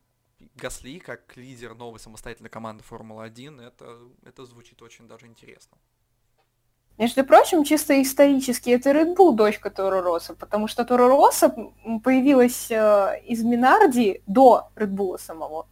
Гасли, 0.55 0.99
как 0.99 1.35
лидер 1.35 1.75
новой 1.75 1.99
самостоятельной 1.99 2.49
команды 2.49 2.83
Формулы-1, 2.83 3.61
это, 3.61 3.99
это 4.23 4.45
звучит 4.45 4.81
очень 4.81 5.07
даже 5.07 5.27
интересно. 5.27 5.77
Между 6.99 7.23
прочим, 7.23 7.63
чисто 7.63 8.01
исторически 8.01 8.71
это 8.71 8.91
Red 8.91 9.15
Bull 9.15 9.33
дочка 9.33 9.71
Торо 9.71 10.01
Росса, 10.01 10.35
потому 10.35 10.67
что 10.67 10.83
Торо 10.83 11.07
Росса 11.07 11.49
появилась 12.03 12.69
э, 12.69 13.21
из 13.25 13.41
Минарди 13.41 14.21
до 14.27 14.69
Red 14.75 14.89
Bull 14.89 15.17
самого. 15.17 15.69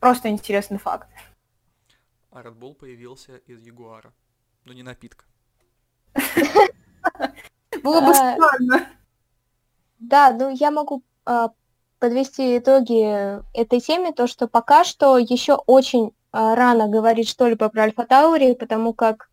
Просто 0.00 0.28
интересный 0.28 0.78
факт. 0.78 1.08
А 2.32 2.42
Red 2.42 2.58
Bull 2.58 2.74
появился 2.74 3.36
из 3.46 3.64
Ягуара. 3.64 4.12
но 4.64 4.72
не 4.72 4.82
напитка. 4.82 5.26
Было 7.84 8.00
бы 8.00 8.10
а, 8.10 8.14
странно. 8.14 8.88
Да, 10.00 10.32
ну 10.32 10.50
я 10.50 10.72
могу 10.72 11.04
а, 11.24 11.52
подвести 12.00 12.58
итоги 12.58 13.40
этой 13.56 13.78
теме, 13.78 14.12
то 14.12 14.26
что 14.26 14.48
пока 14.48 14.82
что 14.82 15.18
еще 15.18 15.54
очень 15.54 16.10
а, 16.32 16.56
рано 16.56 16.88
говорить 16.88 17.28
что-либо 17.28 17.68
про 17.68 17.84
Альфа 17.84 18.04
Таури, 18.04 18.54
потому 18.54 18.92
как 18.92 19.30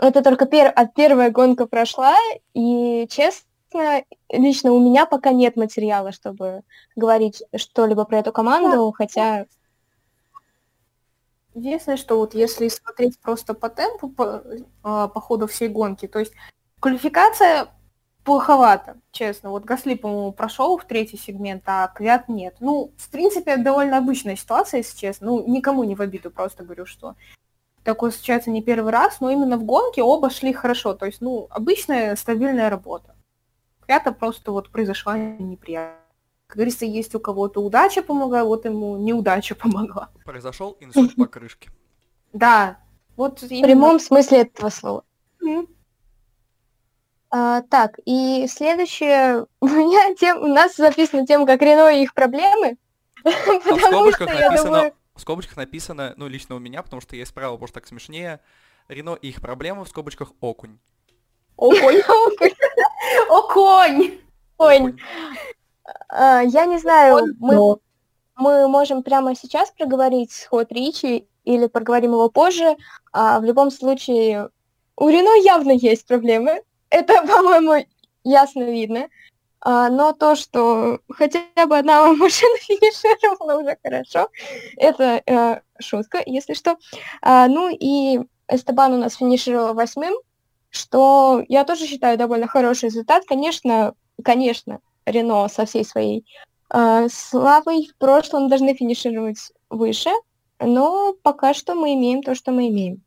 это 0.00 0.22
только 0.22 0.46
пер... 0.46 0.72
а 0.74 0.86
первая 0.86 1.30
гонка 1.30 1.66
прошла, 1.66 2.16
и, 2.54 3.06
честно, 3.10 4.04
лично 4.30 4.72
у 4.72 4.80
меня 4.80 5.06
пока 5.06 5.32
нет 5.32 5.56
материала, 5.56 6.12
чтобы 6.12 6.62
говорить 6.96 7.42
что-либо 7.54 8.04
про 8.04 8.18
эту 8.18 8.32
команду, 8.32 8.86
да. 8.90 8.96
хотя... 8.96 9.46
Единственное, 11.54 11.96
что 11.96 12.16
вот 12.18 12.34
если 12.34 12.68
смотреть 12.68 13.18
просто 13.18 13.54
по 13.54 13.68
темпу, 13.68 14.08
по, 14.08 14.42
а, 14.84 15.08
по 15.08 15.20
ходу 15.20 15.48
всей 15.48 15.68
гонки, 15.68 16.06
то 16.06 16.20
есть 16.20 16.32
квалификация 16.78 17.68
плоховато, 18.24 18.98
честно. 19.10 19.50
Вот 19.50 19.64
Гасли, 19.64 19.94
по-моему, 19.94 20.32
прошел 20.32 20.78
в 20.78 20.84
третий 20.84 21.16
сегмент, 21.16 21.64
а 21.66 21.88
Квят 21.88 22.28
нет. 22.28 22.56
Ну, 22.60 22.92
в 22.96 23.10
принципе, 23.10 23.56
довольно 23.56 23.98
обычная 23.98 24.36
ситуация, 24.36 24.78
если 24.78 24.96
честно. 24.96 25.26
Ну, 25.26 25.48
никому 25.48 25.82
не 25.82 25.96
в 25.96 26.02
обиду, 26.02 26.30
просто 26.30 26.62
говорю, 26.62 26.86
что 26.86 27.16
такое 27.90 28.12
случается 28.12 28.50
не 28.50 28.62
первый 28.62 28.92
раз, 28.92 29.20
но 29.20 29.30
именно 29.30 29.56
в 29.56 29.64
гонке 29.64 30.02
оба 30.02 30.30
шли 30.30 30.52
хорошо. 30.52 30.94
То 30.94 31.06
есть, 31.06 31.20
ну, 31.20 31.48
обычная 31.50 32.14
стабильная 32.14 32.70
работа. 32.70 33.16
Это 33.88 34.12
просто 34.12 34.52
вот 34.52 34.70
произошла 34.70 35.18
неприятность. 35.18 35.98
Как 36.46 36.56
говорится, 36.56 36.84
есть 36.84 37.14
у 37.14 37.20
кого-то 37.20 37.60
удача 37.60 38.02
помогла, 38.02 38.44
вот 38.44 38.64
ему 38.64 38.96
неудача 38.96 39.54
помогла. 39.62 40.10
Произошел 40.24 40.76
инсульт 40.80 41.16
по 41.16 41.26
крышке. 41.26 41.70
Да. 42.32 42.78
Вот 43.16 43.42
именно... 43.42 43.66
В 43.66 43.68
прямом 43.68 43.98
смысле 43.98 44.42
этого 44.42 44.68
слова. 44.68 45.02
А, 47.32 47.62
так, 47.62 47.98
и 48.04 48.46
следующее, 48.48 49.46
у 49.60 49.66
меня 49.66 50.14
тем, 50.14 50.42
у 50.42 50.46
нас 50.46 50.76
записана 50.76 51.26
тема 51.26 51.44
как 51.44 51.60
Рено 51.60 51.88
и 51.88 52.04
их 52.04 52.14
проблемы. 52.14 52.76
А 53.24 53.30
в 53.30 53.80
скобочках 53.80 54.28
написано, 54.28 54.92
в 55.20 55.22
скобочках 55.22 55.58
написано, 55.58 56.14
ну, 56.16 56.28
лично 56.28 56.56
у 56.56 56.58
меня, 56.58 56.82
потому 56.82 57.02
что 57.02 57.14
я 57.14 57.24
исправил, 57.24 57.52
потому 57.52 57.68
что 57.68 57.74
так 57.74 57.86
смешнее, 57.86 58.40
Рено 58.88 59.14
и 59.20 59.28
их 59.28 59.42
проблемы, 59.42 59.84
в 59.84 59.88
скобочках, 59.88 60.32
окунь. 60.40 60.78
Окунь. 61.56 62.00
Окунь. 63.28 64.18
Окунь. 64.56 64.98
А, 66.08 66.40
я 66.40 66.64
не 66.64 66.78
знаю, 66.78 67.34
мы, 67.38 67.76
мы 68.36 68.68
можем 68.68 69.02
прямо 69.02 69.34
сейчас 69.34 69.70
проговорить 69.70 70.46
ход 70.48 70.72
Ричи 70.72 71.28
или 71.44 71.66
проговорим 71.66 72.12
его 72.12 72.30
позже. 72.30 72.76
А 73.12 73.40
в 73.40 73.44
любом 73.44 73.70
случае, 73.70 74.48
у 74.96 75.08
Рено 75.08 75.42
явно 75.42 75.72
есть 75.72 76.06
проблемы. 76.06 76.62
Это, 76.88 77.22
по-моему, 77.26 77.86
ясно 78.24 78.62
видно. 78.62 79.08
А, 79.62 79.90
но 79.90 80.12
то, 80.12 80.36
что 80.36 81.00
хотя 81.10 81.42
бы 81.66 81.78
одна 81.78 82.12
машина 82.14 82.56
финишировала 82.58 83.60
уже 83.60 83.76
хорошо, 83.82 84.28
это 84.76 85.22
э, 85.26 85.60
шутка, 85.78 86.22
если 86.24 86.54
что. 86.54 86.76
А, 87.20 87.46
ну 87.48 87.68
и 87.68 88.20
Эстебан 88.48 88.94
у 88.94 88.98
нас 88.98 89.16
финишировал 89.16 89.74
восьмым, 89.74 90.14
что 90.70 91.44
я 91.48 91.64
тоже 91.64 91.86
считаю 91.86 92.16
довольно 92.16 92.46
хороший 92.46 92.86
результат. 92.86 93.24
Конечно, 93.26 93.94
конечно, 94.24 94.80
Рено 95.04 95.48
со 95.48 95.66
всей 95.66 95.84
своей 95.84 96.26
э, 96.72 97.08
славой 97.10 97.86
в 97.86 97.96
прошлом 97.96 98.48
должны 98.48 98.74
финишировать 98.74 99.52
выше, 99.68 100.10
но 100.58 101.14
пока 101.22 101.52
что 101.52 101.74
мы 101.74 101.94
имеем 101.94 102.22
то, 102.22 102.34
что 102.34 102.50
мы 102.50 102.68
имеем. 102.68 103.02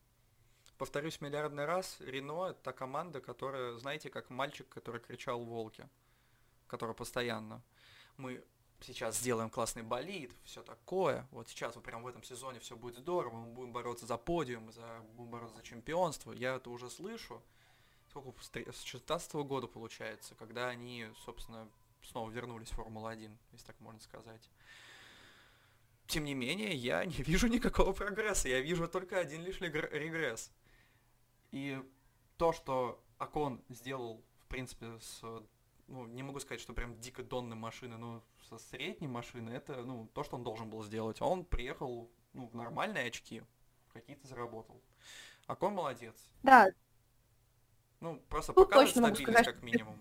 Повторюсь 0.78 1.22
миллиардный 1.22 1.66
раз, 1.66 1.98
Рено 2.00 2.48
это 2.50 2.60
та 2.62 2.72
команда, 2.74 3.22
которая, 3.22 3.78
знаете, 3.78 4.10
как 4.10 4.30
мальчик, 4.30 4.68
который 4.70 5.00
кричал 5.00 5.40
волки 5.40 5.88
которая 6.74 6.96
постоянно. 6.96 7.62
Мы 8.18 8.44
сейчас 8.82 9.20
сделаем 9.20 9.52
классный 9.52 9.84
болид, 9.84 10.36
все 10.44 10.64
такое. 10.64 11.28
Вот 11.30 11.48
сейчас 11.48 11.76
вот 11.76 11.84
прям 11.84 12.02
в 12.02 12.08
этом 12.08 12.24
сезоне 12.24 12.60
все 12.60 12.76
будет 12.76 12.98
здорово, 12.98 13.36
мы 13.36 13.54
будем 13.54 13.72
бороться 13.72 14.08
за 14.08 14.18
подиум, 14.18 14.72
за, 14.72 15.02
будем 15.16 15.30
бороться 15.30 15.58
за 15.58 15.64
чемпионство. 15.64 16.32
Я 16.32 16.56
это 16.56 16.72
уже 16.72 16.90
слышу. 16.90 17.44
Сколько 18.10 18.44
с 18.44 18.50
2016 18.50 19.34
года 19.36 19.68
получается, 19.68 20.34
когда 20.34 20.68
они, 20.68 21.08
собственно, 21.26 21.70
снова 22.02 22.32
вернулись 22.32 22.70
в 22.70 22.76
Формулу-1, 22.76 23.32
если 23.52 23.68
так 23.68 23.80
можно 23.80 24.02
сказать. 24.02 24.50
Тем 26.08 26.24
не 26.26 26.34
менее, 26.34 26.74
я 26.74 27.06
не 27.06 27.14
вижу 27.24 27.48
никакого 27.48 27.94
прогресса, 27.94 28.50
я 28.50 28.62
вижу 28.62 28.88
только 28.88 29.20
один 29.20 29.44
лишь 29.44 29.62
регресс. 29.62 30.52
И 31.52 31.80
то, 32.38 32.52
что 32.52 33.04
Акон 33.20 33.64
сделал, 33.70 34.24
в 34.40 34.48
принципе, 34.48 35.00
с 35.00 35.22
ну, 35.94 36.08
не 36.08 36.24
могу 36.24 36.40
сказать, 36.40 36.60
что 36.60 36.74
прям 36.74 37.00
дико 37.00 37.22
донной 37.24 37.56
машины, 37.56 37.98
но 37.98 38.24
со 38.50 38.58
средней 38.58 39.08
машины 39.08 39.52
это, 39.52 39.76
ну, 39.84 40.10
то, 40.14 40.24
что 40.24 40.38
он 40.38 40.44
должен 40.44 40.68
был 40.68 40.84
сделать. 40.84 41.18
А 41.22 41.26
он 41.26 41.46
приехал, 41.46 42.10
ну, 42.34 42.48
в 42.48 42.56
нормальные 42.56 43.08
очки, 43.08 43.44
какие-то 43.94 44.28
заработал. 44.28 44.82
А 45.46 45.56
кон 45.56 45.76
молодец. 45.76 46.16
Да. 46.42 46.68
Ну, 48.00 48.20
просто 48.28 48.54
ну, 48.56 48.66
показывает 48.66 48.90
стабильность 48.90 49.22
сказать, 49.22 49.46
как 49.46 49.62
минимум. 49.62 49.96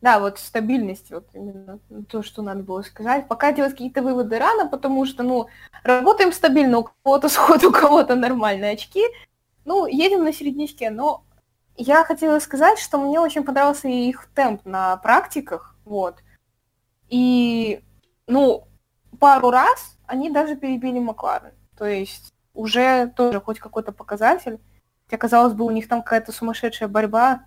Да, 0.00 0.18
вот 0.18 0.38
стабильность, 0.38 1.10
вот 1.10 1.28
именно 1.32 1.78
то, 2.08 2.22
что 2.22 2.42
надо 2.42 2.64
было 2.64 2.82
сказать. 2.82 3.28
Пока 3.28 3.52
делать 3.52 3.72
какие-то 3.72 4.02
выводы 4.02 4.38
рано, 4.38 4.68
потому 4.68 5.06
что, 5.06 5.22
ну, 5.22 5.48
работаем 5.84 6.32
стабильно, 6.32 6.78
у 6.78 6.84
кого-то 6.84 7.28
сход, 7.28 7.62
у 7.62 7.70
кого-то 7.70 8.16
нормальные 8.16 8.72
очки. 8.72 9.04
Ну, 9.64 9.86
едем 9.86 10.24
на 10.24 10.32
середнячке, 10.32 10.90
но 10.90 11.24
я 11.76 12.04
хотела 12.04 12.38
сказать, 12.38 12.78
что 12.78 12.98
мне 12.98 13.20
очень 13.20 13.44
понравился 13.44 13.88
их 13.88 14.28
темп 14.34 14.64
на 14.64 14.96
практиках, 14.98 15.76
вот. 15.84 16.22
И, 17.08 17.82
ну, 18.26 18.66
пару 19.18 19.50
раз 19.50 19.98
они 20.06 20.30
даже 20.30 20.56
перебили 20.56 20.98
Макларен. 20.98 21.52
То 21.76 21.86
есть 21.86 22.32
уже 22.54 23.12
тоже 23.16 23.40
хоть 23.40 23.58
какой-то 23.58 23.92
показатель. 23.92 24.58
Хотя, 25.04 25.18
казалось 25.18 25.54
бы, 25.54 25.64
у 25.64 25.70
них 25.70 25.88
там 25.88 26.02
какая-то 26.02 26.32
сумасшедшая 26.32 26.88
борьба. 26.88 27.44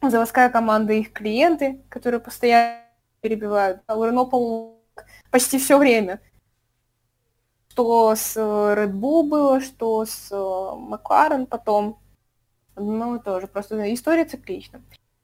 Заводская 0.00 0.48
команда 0.48 0.92
их 0.92 1.12
клиенты, 1.12 1.84
которые 1.88 2.20
постоянно 2.20 2.82
перебивают. 3.20 3.82
А 3.86 3.96
у 3.96 4.04
Рено, 4.04 4.24
по 4.24 4.76
почти 5.30 5.58
все 5.58 5.78
время. 5.78 6.20
Что 7.68 8.14
с 8.16 8.36
Red 8.36 8.92
Bull 8.92 9.28
было, 9.28 9.60
что 9.60 10.04
с 10.04 10.30
Макларен 10.76 11.46
потом. 11.46 12.00
Ну, 12.78 13.18
тоже, 13.18 13.46
просто 13.46 13.92
история 13.92 14.24
циклична. 14.24 14.82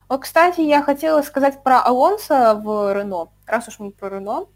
Вот, 0.08 0.22
кстати, 0.22 0.60
я 0.60 0.82
хотела 0.82 1.22
сказать 1.22 1.62
про 1.62 1.80
Алонса 1.80 2.54
в 2.54 2.92
Рено. 2.92 3.30
Раз 3.46 3.68
уж 3.68 3.78
мы 3.78 3.90
про 3.90 4.08
Рено. 4.10 4.46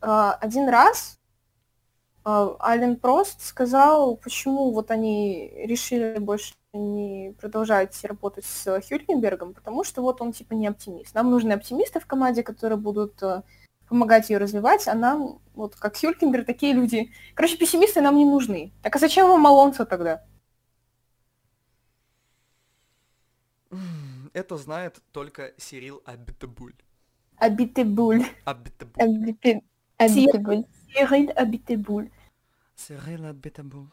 А, 0.00 0.34
один 0.34 0.68
раз 0.68 1.18
а, 2.24 2.56
Ален 2.60 2.96
Прост 2.96 3.42
сказал, 3.42 4.16
почему 4.16 4.70
вот 4.70 4.90
они 4.90 5.50
решили 5.64 6.18
больше 6.18 6.54
не 6.72 7.34
продолжать 7.40 7.98
работать 8.04 8.44
с 8.44 8.80
Хюлькенбергом, 8.88 9.54
потому 9.54 9.84
что 9.84 10.02
вот 10.02 10.20
он 10.20 10.32
типа 10.32 10.54
не 10.54 10.66
оптимист. 10.66 11.14
Нам 11.14 11.30
нужны 11.30 11.52
оптимисты 11.52 11.98
в 11.98 12.06
команде, 12.06 12.42
которые 12.42 12.78
будут 12.78 13.22
э, 13.22 13.42
помогать 13.88 14.30
ее 14.30 14.38
развивать, 14.38 14.86
а 14.86 14.94
нам, 14.94 15.40
вот 15.54 15.74
как 15.76 15.96
Хюлькенберг, 15.96 16.46
такие 16.46 16.74
люди... 16.74 17.10
Короче, 17.34 17.56
пессимисты 17.56 18.00
нам 18.00 18.16
не 18.16 18.24
нужны. 18.24 18.72
Так 18.82 18.94
а 18.96 18.98
зачем 18.98 19.28
вам 19.28 19.46
Алонсо 19.46 19.84
тогда? 19.86 20.22
Это 24.32 24.56
знает 24.56 25.00
только 25.12 25.52
Сирил 25.56 26.02
Абитабуль. 26.04 26.74
Абитабуль. 27.36 28.24
Абитабуль. 28.44 29.62
Абитабуль. 29.98 30.64
Сирил 30.94 31.30
Абитабуль. 31.36 32.10
Сирил 32.76 33.26
Абитабуль. 33.26 33.88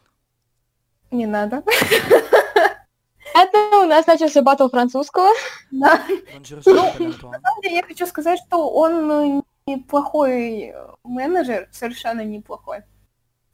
Не 1.10 1.26
надо. 1.26 1.62
Это 3.34 3.80
у 3.82 3.86
нас 3.86 4.06
начался 4.06 4.42
батл 4.42 4.68
французского. 4.68 5.30
Да. 5.70 6.00
Ну, 6.64 6.72
на 6.72 7.40
самом 7.40 7.60
деле 7.62 7.76
я 7.76 7.82
хочу 7.82 8.06
сказать, 8.06 8.40
что 8.46 8.70
он 8.70 9.06
ну, 9.06 9.44
неплохой 9.66 10.72
менеджер, 11.04 11.68
совершенно 11.72 12.24
неплохой. 12.24 12.82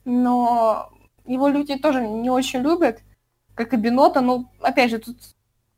Но 0.05 0.93
его 1.24 1.49
люди 1.49 1.76
тоже 1.78 2.07
не 2.07 2.30
очень 2.30 2.61
любят, 2.61 3.01
как 3.55 3.72
и 3.72 3.76
Бинота. 3.76 4.20
Но, 4.20 4.53
опять 4.61 4.91
же, 4.91 4.99
тут 4.99 5.16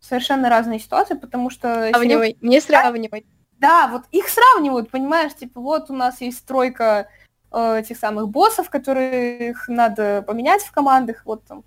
совершенно 0.04 0.50
разные 0.50 0.78
ситуации, 0.78 1.14
потому 1.14 1.50
что... 1.50 1.88
Сравнивай, 1.90 2.36
не 2.40 2.60
сравнивай. 2.60 3.26
Да, 3.58 3.88
вот 3.88 4.02
их 4.10 4.28
сравнивают, 4.28 4.90
понимаешь, 4.90 5.34
типа 5.34 5.60
вот 5.60 5.90
у 5.90 5.94
нас 5.94 6.20
есть 6.20 6.44
тройка 6.44 7.08
э, 7.50 7.82
тех 7.88 7.96
самых 7.96 8.28
боссов, 8.28 8.68
которых 8.68 9.68
надо 9.68 10.22
поменять 10.22 10.62
в 10.62 10.72
командах, 10.72 11.22
вот 11.24 11.44
там 11.44 11.64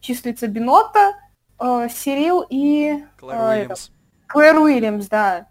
числится 0.00 0.48
Бинота, 0.48 1.14
э, 1.58 1.88
Сирил 1.90 2.44
и... 2.48 3.04
Клэр 3.18 3.36
э, 3.36 3.48
Уильямс. 3.48 3.90
Клэр 4.26 4.58
Уильямс, 4.58 5.06
да. 5.06 5.46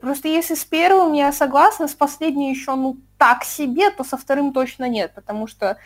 Просто 0.00 0.28
если 0.28 0.54
с 0.54 0.64
первым 0.64 1.12
я 1.12 1.32
согласна, 1.32 1.86
с 1.86 1.94
последней 1.94 2.50
еще, 2.50 2.74
ну, 2.74 2.96
так 3.16 3.44
себе, 3.44 3.90
то 3.90 4.02
со 4.02 4.16
вторым 4.16 4.52
точно 4.52 4.88
нет, 4.88 5.14
потому 5.14 5.46
что, 5.46 5.78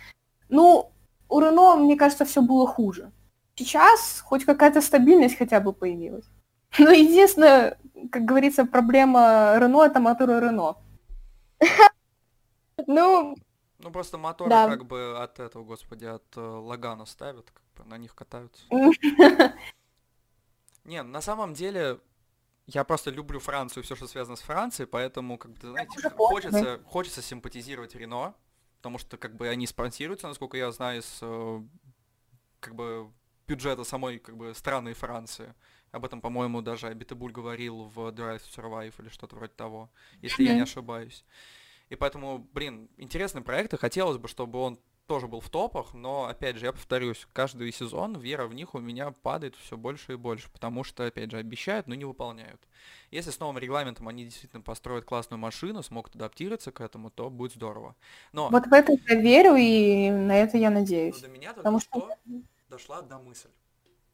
ну, 0.48 0.92
у 1.28 1.40
Рено, 1.40 1.76
мне 1.76 1.96
кажется, 1.96 2.24
все 2.24 2.40
было 2.40 2.66
хуже 2.66 3.10
сейчас 3.56 4.20
хоть 4.20 4.44
какая-то 4.44 4.80
стабильность 4.80 5.38
хотя 5.38 5.60
бы 5.60 5.72
появилась. 5.72 6.24
Но 6.78 6.90
единственное, 6.90 7.78
как 8.10 8.24
говорится, 8.24 8.64
проблема 8.64 9.54
Рено 9.58 9.84
это 9.84 10.00
моторы 10.00 10.40
Рено. 10.40 10.76
Ну, 12.86 13.36
ну 13.78 13.90
просто 13.92 14.16
моторы 14.18 14.50
да. 14.50 14.68
как 14.68 14.86
бы 14.86 15.16
от 15.18 15.38
этого, 15.38 15.62
господи, 15.62 16.06
от 16.06 16.24
э, 16.36 16.40
Лагана 16.40 17.04
ставят, 17.04 17.50
как 17.50 17.62
бы 17.76 17.88
на 17.88 17.98
них 17.98 18.14
катаются. 18.14 18.64
Не, 20.84 21.02
на 21.02 21.20
самом 21.20 21.54
деле, 21.54 22.00
я 22.66 22.82
просто 22.82 23.10
люблю 23.10 23.38
Францию, 23.38 23.84
все, 23.84 23.94
что 23.94 24.08
связано 24.08 24.36
с 24.36 24.40
Францией, 24.40 24.88
поэтому, 24.88 25.38
как 25.38 25.52
бы, 25.52 25.70
знаете, 25.70 26.10
хочется, 26.16 26.80
хочется 26.86 27.22
симпатизировать 27.22 27.94
Рено, 27.94 28.34
потому 28.78 28.98
что, 28.98 29.16
как 29.16 29.36
бы, 29.36 29.48
они 29.48 29.66
спонсируются, 29.66 30.26
насколько 30.26 30.56
я 30.56 30.72
знаю, 30.72 31.02
с, 31.02 31.18
э, 31.20 31.62
как 32.58 32.74
бы, 32.74 33.12
бюджета 33.52 33.84
самой 33.84 34.18
как 34.18 34.36
бы 34.36 34.54
страны 34.54 34.94
Франции. 34.94 35.54
Об 35.90 36.06
этом, 36.06 36.22
по-моему, 36.22 36.62
даже 36.62 36.88
Абитабуль 36.88 37.32
говорил 37.32 37.84
в 37.84 37.98
Drive 38.08 38.40
to 38.40 38.56
Survive 38.56 38.94
или 38.98 39.08
что-то 39.10 39.36
вроде 39.36 39.52
того, 39.52 39.90
если 40.22 40.44
я 40.44 40.54
не 40.54 40.62
ошибаюсь. 40.62 41.24
И 41.90 41.96
поэтому, 41.96 42.48
блин, 42.54 42.88
интересный 42.96 43.42
проект, 43.42 43.74
и 43.74 43.76
хотелось 43.76 44.16
бы, 44.16 44.26
чтобы 44.26 44.58
он 44.58 44.78
тоже 45.06 45.28
был 45.28 45.40
в 45.40 45.50
топах, 45.50 45.92
но, 45.92 46.24
опять 46.24 46.56
же, 46.56 46.64
я 46.64 46.72
повторюсь, 46.72 47.26
каждый 47.34 47.70
сезон 47.72 48.18
вера 48.18 48.46
в 48.46 48.54
них 48.54 48.74
у 48.74 48.78
меня 48.78 49.10
падает 49.10 49.54
все 49.56 49.76
больше 49.76 50.14
и 50.14 50.16
больше, 50.16 50.50
потому 50.50 50.84
что, 50.84 51.04
опять 51.04 51.30
же, 51.30 51.36
обещают, 51.36 51.88
но 51.88 51.94
не 51.94 52.06
выполняют. 52.06 52.66
Если 53.10 53.30
с 53.30 53.38
новым 53.38 53.58
регламентом 53.58 54.08
они 54.08 54.24
действительно 54.24 54.62
построят 54.62 55.04
классную 55.04 55.38
машину, 55.38 55.82
смогут 55.82 56.16
адаптироваться 56.16 56.72
к 56.72 56.80
этому, 56.80 57.10
то 57.10 57.28
будет 57.28 57.52
здорово. 57.52 57.94
Но... 58.32 58.48
Вот 58.48 58.66
в 58.66 58.72
это 58.72 58.92
я 59.08 59.20
верю, 59.20 59.56
и 59.56 60.08
на 60.10 60.36
это 60.36 60.56
я 60.56 60.70
надеюсь. 60.70 61.20
Но 61.20 61.26
до 61.26 61.28
меня 61.28 61.52
потому 61.52 61.80
что... 61.80 62.00
что 62.00 62.42
дошла 62.72 62.98
одна 62.98 63.18
мысль. 63.18 63.50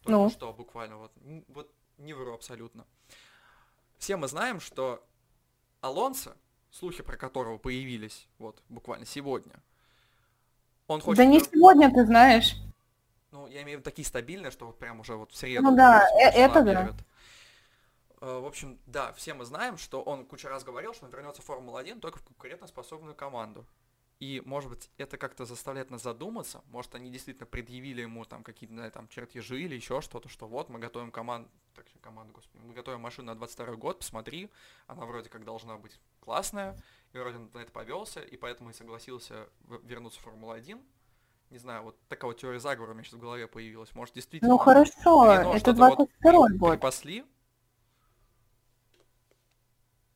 Только 0.03 0.19
ну. 0.19 0.31
что 0.31 0.53
буквально, 0.53 0.97
вот, 0.97 1.13
вот 1.49 1.73
не 1.97 2.13
вру 2.13 2.35
абсолютно. 2.35 2.87
Все 3.99 4.17
мы 4.17 4.29
знаем, 4.29 4.61
что 4.61 5.05
Алонсо 5.81 6.37
слухи 6.71 7.03
про 7.03 7.17
которого 7.17 7.59
появились 7.59 8.29
вот 8.39 8.63
буквально 8.69 9.07
сегодня. 9.07 9.55
Он 10.87 11.01
хочет... 11.01 11.19
Да 11.19 11.25
не 11.25 11.41
сегодня, 11.41 11.93
ты 11.93 12.05
знаешь. 12.05 12.57
Ну, 13.31 13.47
я 13.47 13.63
имею 13.63 13.79
в 13.79 13.81
виду 13.81 13.83
такие 13.83 14.07
стабильные, 14.07 14.51
что 14.51 14.67
вот 14.67 14.79
прям 14.79 15.01
уже 15.01 15.15
вот 15.15 15.33
в 15.33 15.37
среду. 15.37 15.63
Ну 15.63 15.77
да, 15.77 16.07
э- 16.19 16.31
это 16.31 16.63
да. 16.63 16.71
объявят. 16.71 16.95
Э, 18.21 18.41
В 18.41 18.47
общем, 18.47 18.79
да, 18.87 19.13
все 19.13 19.35
мы 19.35 19.45
знаем, 19.45 19.77
что 19.77 20.03
он 20.03 20.25
куча 20.25 20.49
раз 20.49 20.65
говорил, 20.65 20.95
что 20.95 21.05
он 21.05 21.13
вернется 21.13 21.43
в 21.43 21.45
Формулу-1 21.45 22.01
только 22.01 22.19
в 22.19 22.25
конкурентоспособную 22.25 23.15
команду. 23.15 23.67
И, 24.21 24.43
может 24.45 24.69
быть, 24.69 24.91
это 24.97 25.17
как-то 25.17 25.45
заставляет 25.45 25.91
нас 25.91 26.03
задуматься. 26.03 26.63
Может, 26.71 26.95
они 26.97 27.09
действительно 27.09 27.47
предъявили 27.47 28.01
ему 28.03 28.25
там 28.25 28.43
какие-то, 28.43 28.91
там, 28.91 29.07
чертежи 29.09 29.61
или 29.61 29.77
еще 29.77 30.01
что-то, 30.01 30.29
что 30.29 30.49
вот 30.49 30.69
мы 30.69 30.81
готовим 30.81 31.13
команду, 31.13 31.49
так, 31.75 31.87
команду, 32.01 32.33
господи, 32.33 32.65
мы 32.65 32.75
готовим 32.75 33.01
машину 33.01 33.29
на 33.29 33.37
22 33.37 33.77
год, 33.77 34.01
посмотри, 34.01 34.51
она 34.89 35.05
вроде 35.07 35.29
как 35.29 35.45
должна 35.45 35.77
быть 35.77 36.01
классная, 36.19 36.77
и 37.13 37.19
вроде 37.19 37.39
на 37.39 37.59
это 37.59 37.71
повелся, 37.71 38.21
и 38.21 38.37
поэтому 38.37 38.71
и 38.71 38.73
согласился 38.73 39.49
вернуться 39.85 40.19
в 40.19 40.25
Формулу-1. 40.25 40.83
Не 41.51 41.59
знаю, 41.59 41.85
вот 41.85 41.97
такая 42.09 42.31
вот 42.31 42.39
теория 42.39 42.59
заговора 42.61 42.91
у 42.91 42.95
меня 42.95 43.05
сейчас 43.05 43.15
в 43.15 43.21
голове 43.21 43.47
появилась. 43.47 43.95
Может, 43.95 44.17
действительно... 44.17 44.51
Ну 44.51 44.59
хорошо, 44.59 45.33
Рено 45.33 45.51
это 45.51 45.59
что-то 45.61 45.79
вот 45.79 45.97
22 45.97 46.11
при- 46.19 46.59
год. 46.59 46.73
припасли, 46.73 47.25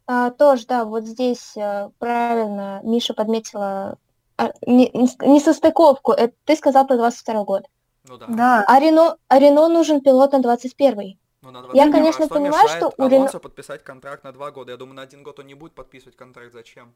А, 0.06 0.30
тоже, 0.30 0.66
да, 0.66 0.84
вот 0.84 1.04
здесь 1.04 1.56
э, 1.56 1.90
правильно 1.98 2.80
Миша 2.82 3.14
подметила 3.14 3.98
а, 4.36 4.50
не- 4.66 4.90
не- 4.94 5.26
несостыковку. 5.28 6.12
Это 6.12 6.34
ты 6.44 6.56
сказал 6.56 6.86
про 6.86 6.96
22 6.96 7.44
год. 7.44 7.66
ну 8.08 8.16
да. 8.18 8.26
Да, 8.28 8.64
А 8.66 8.80
Рено, 8.80 9.16
а 9.28 9.38
Рено 9.38 9.68
нужен 9.68 10.00
пилот 10.00 10.32
на 10.32 10.40
21 10.40 11.18
Ну, 11.42 11.50
на 11.50 11.58
Я, 11.58 11.62
21, 11.86 11.92
конечно, 11.92 12.24
а 12.24 12.26
что 12.26 12.34
понимаю, 12.34 12.64
мешает 12.64 12.78
что 12.78 12.92
у 13.04 13.08
Рено- 13.08 13.38
подписать 13.38 13.84
контракт 13.84 14.24
на 14.24 14.32
два 14.32 14.50
года? 14.50 14.72
Я 14.72 14.76
думаю, 14.78 14.96
на 14.96 15.02
один 15.02 15.22
год 15.22 15.38
он 15.38 15.46
не 15.46 15.54
будет 15.54 15.74
подписывать 15.74 16.16
контракт. 16.16 16.52
Зачем? 16.52 16.92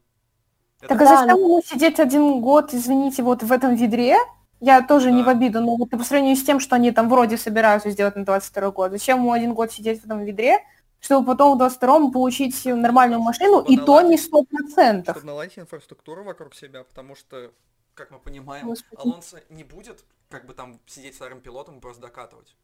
Это 0.81 0.89
Так 0.89 1.01
а 1.01 1.05
Да, 1.05 1.17
зачем 1.17 1.37
ну- 1.37 1.43
ему 1.45 1.61
сидеть 1.63 1.99
один 1.99 2.41
год, 2.41 2.73
извините, 2.73 3.23
вот 3.23 3.41
в 3.43 3.51
этом 3.51 3.75
ведре? 3.75 4.17
Я 4.59 4.81
тоже 4.81 5.11
не 5.11 5.21
в 5.21 5.25
Да. 5.25 5.31
обиду, 5.31 5.61
но 5.61 5.75
вот 5.75 5.89
по 5.91 6.03
сравнению 6.03 6.35
с 6.35 6.43
тем, 6.43 6.59
что 6.59 6.75
они 6.75 6.91
там 6.91 7.09
вроде 7.09 7.37
собираются 7.37 7.91
сделать 7.91 8.15
на 8.15 8.25
22 8.25 8.71
год, 8.71 8.91
зачем 8.91 9.19
ему 9.19 9.31
один 9.31 9.53
год 9.53 9.71
сидеть 9.71 10.01
в 10.01 10.05
этом 10.05 10.23
ведре, 10.23 10.59
чтобы 11.07 11.25
потом 11.25 11.57
в 11.57 11.61
22-м 11.61 12.11
получить 12.11 12.65
нормальную 12.65 13.21
машину, 13.21 13.61
Чтобы 13.61 13.73
и 13.73 13.77
то 13.77 14.01
не 14.01 14.17
наладить- 14.17 14.25
100%. 14.25 15.03
чтобы 15.11 15.25
наладить 15.25 15.57
инфраструктуру 15.57 16.23
вокруг 16.25 16.53
себя, 16.53 16.83
потому 16.83 17.15
что, 17.15 17.53
как 17.93 18.11
мы 18.11 18.19
понимаем, 18.19 18.67
Господи. 18.67 19.01
Алонсо 19.01 19.41
не 19.49 19.63
будет 19.63 20.03
как 20.29 20.45
бы 20.45 20.53
там 20.53 20.81
сидеть 20.85 21.15
вторым 21.15 21.39
пилотом 21.39 21.77
и 21.77 21.79
просто 21.79 22.01
докатывать. 22.01 22.57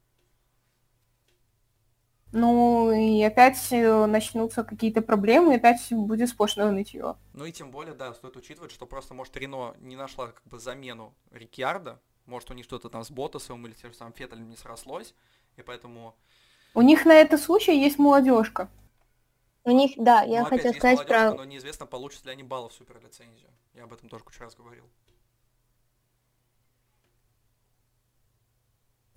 Ну, 2.33 2.91
и 2.91 3.21
опять 3.23 3.71
э, 3.71 4.05
начнутся 4.07 4.63
какие-то 4.65 5.01
проблемы, 5.01 5.53
и 5.53 5.57
опять 5.57 5.87
будет 5.91 6.27
сплошное 6.29 6.71
нытье. 6.71 7.15
Ну 7.33 7.45
и 7.45 7.51
тем 7.53 7.71
более, 7.71 7.93
да, 7.93 8.13
стоит 8.13 8.35
учитывать, 8.35 8.71
что 8.71 8.85
просто, 8.85 9.13
может, 9.13 9.37
Рено 9.37 9.75
не 9.79 9.95
нашла 9.95 10.27
как 10.27 10.43
бы 10.45 10.59
замену 10.59 11.13
Рикьярда, 11.31 12.01
может, 12.25 12.49
у 12.51 12.55
них 12.55 12.65
что-то 12.65 12.89
там 12.89 13.05
с 13.05 13.11
Ботасом 13.11 13.65
или 13.67 13.73
тем 13.73 13.91
же 13.91 13.97
самым 13.97 14.13
Феттелем 14.13 14.49
не 14.49 14.57
срослось, 14.57 15.13
и 15.55 15.61
поэтому... 15.61 16.15
У 16.73 16.81
них 16.81 17.05
на 17.05 17.13
этот 17.13 17.41
случай 17.41 17.79
есть 17.79 17.99
молодежка. 17.99 18.69
У 19.63 19.71
них, 19.71 19.91
да, 19.97 20.23
я 20.23 20.41
ну, 20.41 20.47
опять 20.47 20.61
хотела 20.61 20.71
есть 20.71 20.79
сказать 20.79 21.07
про... 21.07 21.33
но 21.33 21.45
неизвестно, 21.45 21.85
получат 21.85 22.25
ли 22.25 22.31
они 22.31 22.43
баллов 22.43 22.73
в 22.73 22.75
суперлицензию. 22.75 23.49
Я 23.73 23.83
об 23.85 23.93
этом 23.93 24.09
тоже 24.09 24.23
кучу 24.23 24.41
раз 24.41 24.55
говорил. 24.55 24.83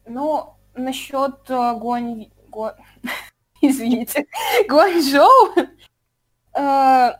Ну, 0.04 0.54
насчет 0.74 1.50
э, 1.50 1.74
Гуань... 1.74 2.30
Гуа- 2.48 2.76
Извините. 3.61 4.26
Гуанчжоу 4.68 5.52
э, 6.54 7.12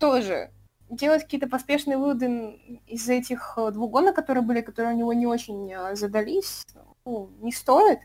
тоже 0.00 0.50
делать 0.88 1.22
какие-то 1.22 1.48
поспешные 1.48 1.98
выводы 1.98 2.80
из 2.88 3.08
этих 3.08 3.54
э, 3.56 3.70
двух 3.70 3.92
гонок, 3.92 4.16
которые 4.16 4.42
были, 4.42 4.60
которые 4.60 4.94
у 4.94 4.98
него 4.98 5.12
не 5.12 5.26
очень 5.26 5.72
э, 5.72 5.94
задались, 5.94 6.66
ну, 7.04 7.30
не 7.40 7.52
стоит. 7.52 8.00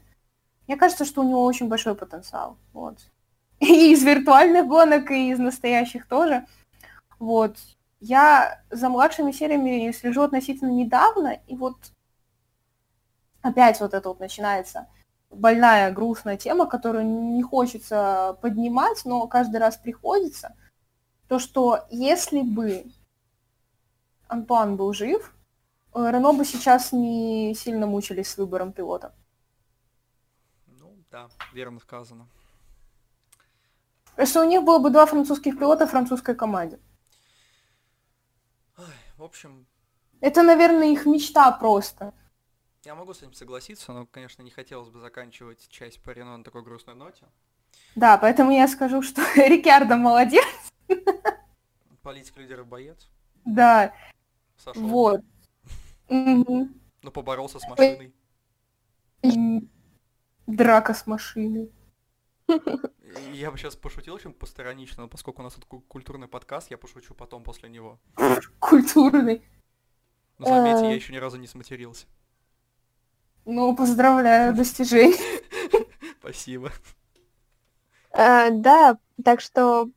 Мне 0.67 0.77
кажется, 0.77 1.05
что 1.05 1.21
у 1.21 1.29
него 1.29 1.43
очень 1.43 1.67
большой 1.67 1.95
потенциал. 1.95 2.57
Вот. 2.73 2.97
И 3.59 3.93
из 3.93 4.03
виртуальных 4.03 4.67
гонок, 4.67 5.11
и 5.11 5.31
из 5.31 5.39
настоящих 5.39 6.07
тоже. 6.07 6.45
Вот. 7.19 7.57
Я 8.01 8.61
за 8.69 8.89
младшими 8.89 9.31
сериями 9.31 9.91
слежу 9.91 10.23
относительно 10.23 10.69
недавно, 10.69 11.39
и 11.47 11.55
вот 11.55 11.77
опять 13.41 13.79
вот 13.79 13.93
это 13.93 14.09
вот 14.09 14.19
начинается 14.19 14.87
больная, 15.31 15.91
грустная 15.91 16.37
тема, 16.37 16.65
которую 16.65 17.05
не 17.05 17.43
хочется 17.43 18.37
поднимать, 18.41 19.05
но 19.05 19.27
каждый 19.27 19.57
раз 19.57 19.77
приходится. 19.77 20.55
То, 21.27 21.39
что 21.39 21.85
если 21.89 22.41
бы 22.41 22.85
Антуан 24.27 24.75
был 24.75 24.93
жив, 24.93 25.33
э, 25.93 26.11
Рено 26.11 26.33
бы 26.33 26.45
сейчас 26.45 26.91
не 26.91 27.55
сильно 27.55 27.87
мучились 27.87 28.29
с 28.29 28.37
выбором 28.37 28.71
пилота. 28.71 29.13
Да, 31.15 31.29
верно 31.53 31.79
сказано. 31.79 32.27
Что 34.25 34.41
у 34.41 34.43
них 34.43 34.63
было 34.63 34.79
бы 34.79 34.89
два 34.89 35.05
французских 35.05 35.57
пилота 35.57 35.87
в 35.87 35.91
французской 35.91 36.35
команде. 36.35 36.77
Ай, 38.77 38.83
в 39.15 39.23
общем, 39.23 39.65
Это, 40.19 40.43
наверное, 40.43 40.91
их 40.91 41.05
мечта 41.05 41.49
просто. 41.53 42.13
я 42.83 42.95
могу 42.95 43.13
с 43.13 43.19
этим 43.19 43.31
согласиться, 43.31 43.93
но, 43.93 44.05
конечно, 44.05 44.41
не 44.41 44.51
хотелось 44.51 44.89
бы 44.89 44.99
заканчивать 44.99 45.69
часть 45.69 46.03
по 46.03 46.09
Рено 46.09 46.35
на 46.35 46.43
такой 46.43 46.63
грустной 46.63 46.95
ноте. 46.95 47.25
Да, 47.95 48.17
поэтому 48.17 48.51
я 48.51 48.67
скажу, 48.67 49.01
что 49.01 49.21
Рикардо 49.37 49.95
молодец. 49.95 50.43
Политик, 52.01 52.35
лидер 52.35 52.59
и 52.59 52.63
боец. 52.65 53.07
Да, 53.45 53.93
Сошел. 54.57 54.85
вот. 54.85 55.21
Ну, 56.09 57.11
поборолся 57.13 57.57
с 57.59 57.67
машиной. 57.69 58.13
Драка 60.47 60.93
с 60.93 61.07
машиной. 61.07 61.71
Я 63.33 63.51
бы 63.51 63.57
сейчас 63.57 63.75
пошутил 63.75 64.13
очень 64.13 64.33
посторонично, 64.33 65.03
но 65.03 65.09
поскольку 65.09 65.41
у 65.41 65.43
нас 65.43 65.53
тут 65.55 65.65
ку- 65.65 65.81
культурный 65.81 66.27
подкаст, 66.27 66.69
я 66.71 66.77
пошучу 66.77 67.13
потом 67.15 67.43
после 67.43 67.69
него. 67.69 67.99
Культурный. 68.59 69.41
Но 70.37 70.45
заметьте, 70.47 70.85
Э. 70.85 70.89
я 70.89 70.95
еще 70.95 71.13
ни 71.13 71.17
разу 71.17 71.37
не 71.37 71.47
сматерился. 71.47 72.07
Ну, 73.45 73.75
поздравляю, 73.75 74.53
достижение. 74.55 75.17
Спасибо. 76.19 76.71
Э, 78.11 78.49
да, 78.51 78.97
так 79.23 79.39
что, 79.41 79.89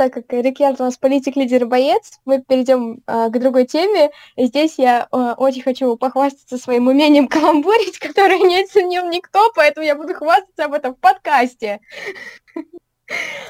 так 0.00 0.14
как 0.14 0.32
Рикьярд 0.32 0.80
у 0.80 0.84
нас 0.84 0.96
политик, 0.96 1.36
лидер 1.36 1.66
боец, 1.66 2.20
мы 2.24 2.40
перейдем 2.40 3.02
э, 3.06 3.28
к 3.28 3.38
другой 3.38 3.66
теме. 3.66 4.10
И 4.34 4.46
здесь 4.46 4.76
я 4.78 5.06
э, 5.12 5.34
очень 5.36 5.60
хочу 5.60 5.94
похвастаться 5.98 6.56
своим 6.56 6.86
умением 6.86 7.28
каламбурить, 7.28 7.98
которое 7.98 8.38
не 8.38 8.62
оценил 8.62 9.06
никто, 9.10 9.52
поэтому 9.54 9.84
я 9.84 9.94
буду 9.94 10.14
хвастаться 10.14 10.64
об 10.64 10.72
этом 10.72 10.94
в 10.94 10.98
подкасте. 11.00 11.80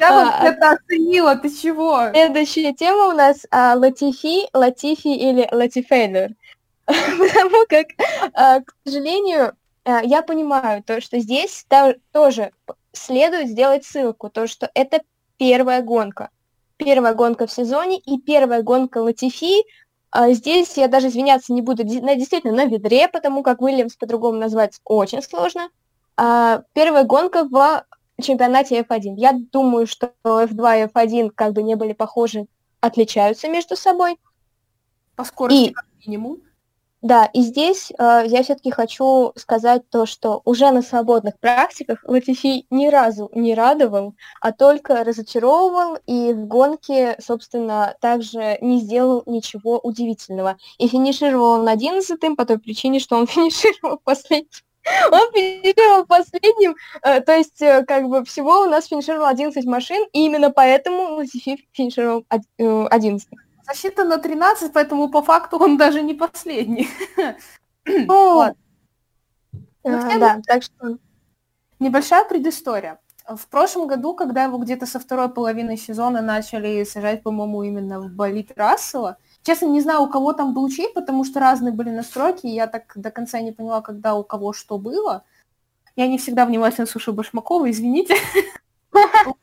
Я 0.00 0.12
вот 0.12 0.34
А, 0.34 0.48
это 0.48 0.70
оценила, 0.70 1.36
ты 1.36 1.50
чего? 1.50 2.10
Следующая 2.10 2.74
тема 2.74 3.10
у 3.10 3.12
нас 3.12 3.46
а, 3.52 3.76
Латифи, 3.76 4.48
Латифи 4.52 5.06
или 5.06 5.48
Латифейнер. 5.52 6.30
Потому 6.86 7.64
как, 7.68 7.86
а, 8.32 8.58
к 8.58 8.74
сожалению, 8.84 9.52
а, 9.84 10.02
я 10.02 10.22
понимаю 10.22 10.82
то, 10.82 11.00
что 11.00 11.20
здесь 11.20 11.64
тоже 12.10 12.50
следует 12.90 13.50
сделать 13.50 13.84
ссылку, 13.84 14.30
то, 14.30 14.48
что 14.48 14.68
это 14.74 15.00
первая 15.38 15.80
гонка. 15.80 16.30
Первая 16.84 17.14
гонка 17.14 17.46
в 17.46 17.52
сезоне 17.52 17.98
и 17.98 18.18
первая 18.18 18.62
гонка 18.62 18.98
Латифи. 18.98 19.64
А, 20.10 20.32
Здесь 20.32 20.76
я 20.78 20.88
даже 20.88 21.08
извиняться 21.08 21.52
не 21.52 21.60
буду, 21.62 21.84
на- 21.84 22.16
действительно, 22.16 22.54
на 22.54 22.64
ведре, 22.64 23.06
потому 23.08 23.42
как 23.42 23.60
Уильямс 23.60 23.96
по-другому 23.96 24.38
назвать 24.38 24.80
очень 24.84 25.22
сложно. 25.22 25.68
А, 26.16 26.62
Первая 26.72 27.04
гонка 27.04 27.44
в 27.44 27.84
чемпионате 28.22 28.80
F1. 28.80 29.14
Я 29.16 29.32
думаю, 29.52 29.86
что 29.86 30.12
F2 30.24 30.80
и 30.80 30.86
F1 30.86 31.30
как 31.34 31.52
бы 31.52 31.62
не 31.62 31.74
были 31.76 31.92
похожи, 31.92 32.46
отличаются 32.80 33.48
между 33.48 33.76
собой. 33.76 34.16
По 35.16 35.24
скорости 35.24 35.68
И- 35.68 35.72
как 35.72 35.84
минимум. 36.06 36.38
Да, 37.02 37.30
и 37.32 37.40
здесь 37.40 37.90
э, 37.98 38.24
я 38.26 38.42
все-таки 38.42 38.70
хочу 38.70 39.32
сказать 39.36 39.88
то, 39.88 40.04
что 40.04 40.42
уже 40.44 40.70
на 40.70 40.82
свободных 40.82 41.38
практиках 41.40 42.00
Латифи 42.04 42.66
ни 42.68 42.88
разу 42.88 43.30
не 43.34 43.54
радовал, 43.54 44.14
а 44.42 44.52
только 44.52 45.02
разочаровывал, 45.02 45.96
и 46.06 46.34
в 46.34 46.46
гонке, 46.46 47.16
собственно, 47.18 47.94
также 48.00 48.58
не 48.60 48.80
сделал 48.80 49.22
ничего 49.24 49.78
удивительного. 49.78 50.58
И 50.78 50.88
финишировал 50.88 51.60
он 51.60 51.68
11 51.68 52.36
по 52.36 52.44
той 52.44 52.58
причине, 52.58 52.98
что 52.98 53.16
он 53.16 53.26
финишировал 53.26 53.98
последним. 54.04 54.50
Он 55.10 55.32
финишировал 55.32 56.04
последним, 56.06 56.74
э, 57.02 57.20
то 57.20 57.32
есть 57.34 57.62
э, 57.62 57.82
как 57.86 58.08
бы 58.08 58.24
всего 58.24 58.60
у 58.60 58.64
нас 58.66 58.86
финишировало 58.86 59.28
11 59.30 59.64
машин, 59.64 60.06
и 60.12 60.26
именно 60.26 60.50
поэтому 60.50 61.14
Латифи 61.16 61.66
финишировал 61.72 62.24
од- 62.30 62.42
э, 62.58 62.86
11. 62.90 63.28
Засчитано 63.70 64.18
13, 64.18 64.72
поэтому 64.72 65.08
по 65.08 65.22
факту 65.22 65.56
он 65.58 65.76
даже 65.76 66.02
не 66.02 66.14
последний. 66.14 66.88
Ну, 67.86 68.36
Ладно. 68.36 68.56
Ну, 69.84 70.00
целом- 70.00 70.20
да, 70.20 70.40
так 70.46 70.62
что... 70.62 70.98
Небольшая 71.78 72.24
предыстория. 72.24 73.00
В 73.26 73.48
прошлом 73.48 73.86
году, 73.86 74.14
когда 74.14 74.44
его 74.44 74.58
где-то 74.58 74.86
со 74.86 75.00
второй 75.00 75.30
половины 75.30 75.78
сезона 75.78 76.20
начали 76.20 76.84
сажать, 76.84 77.22
по-моему, 77.22 77.62
именно 77.62 78.00
в 78.00 78.10
болит 78.10 78.52
Рассела, 78.54 79.16
честно, 79.42 79.66
не 79.66 79.80
знаю, 79.80 80.02
у 80.02 80.10
кого 80.10 80.34
там 80.34 80.52
был 80.52 80.68
чей, 80.68 80.92
потому 80.92 81.24
что 81.24 81.40
разные 81.40 81.72
были 81.72 81.90
настройки, 81.90 82.46
и 82.46 82.54
я 82.54 82.66
так 82.66 82.92
до 82.94 83.10
конца 83.10 83.40
не 83.40 83.52
поняла, 83.52 83.80
когда 83.80 84.14
у 84.14 84.24
кого 84.24 84.52
что 84.52 84.78
было. 84.78 85.24
Я 85.96 86.06
не 86.06 86.18
всегда 86.18 86.44
внимательно 86.44 86.86
слушаю 86.86 87.14
Башмакова, 87.14 87.70
извините. 87.70 88.14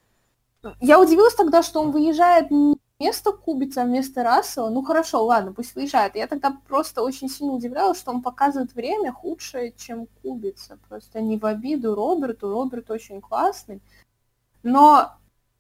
Я 0.80 1.00
удивилась 1.00 1.36
тогда, 1.36 1.64
что 1.64 1.82
он 1.82 1.92
выезжает 1.92 2.52
не 2.52 2.78
вместо 3.00 3.32
Кубица, 3.32 3.84
вместо 3.84 4.24
Рассела. 4.24 4.70
Ну 4.70 4.84
хорошо, 4.84 5.24
ладно, 5.24 5.54
пусть 5.54 5.76
выезжает. 5.76 6.16
Я 6.16 6.28
тогда 6.28 6.58
просто 6.68 7.04
очень 7.04 7.30
сильно 7.30 7.54
удивлялась, 7.54 8.00
что 8.00 8.12
он 8.12 8.22
показывает 8.22 8.74
время 8.74 9.12
худшее, 9.12 9.74
чем 9.78 10.08
Кубица. 10.22 10.78
Просто 10.89 11.22
не 11.22 11.38
в 11.38 11.45
обиду 11.45 11.95
Роберту. 11.95 12.50
Роберт 12.50 12.89
очень 12.89 13.22
классный. 13.22 13.82
Но 14.64 15.12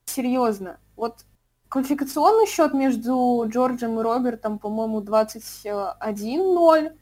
серьезно, 0.05 0.79
вот 0.95 1.25
квалификационный 1.69 2.47
счет 2.47 2.73
между 2.73 3.45
Джорджем 3.47 3.99
и 3.99 4.03
Робертом, 4.03 4.57
по-моему, 4.57 5.01
21-0. 5.01 6.97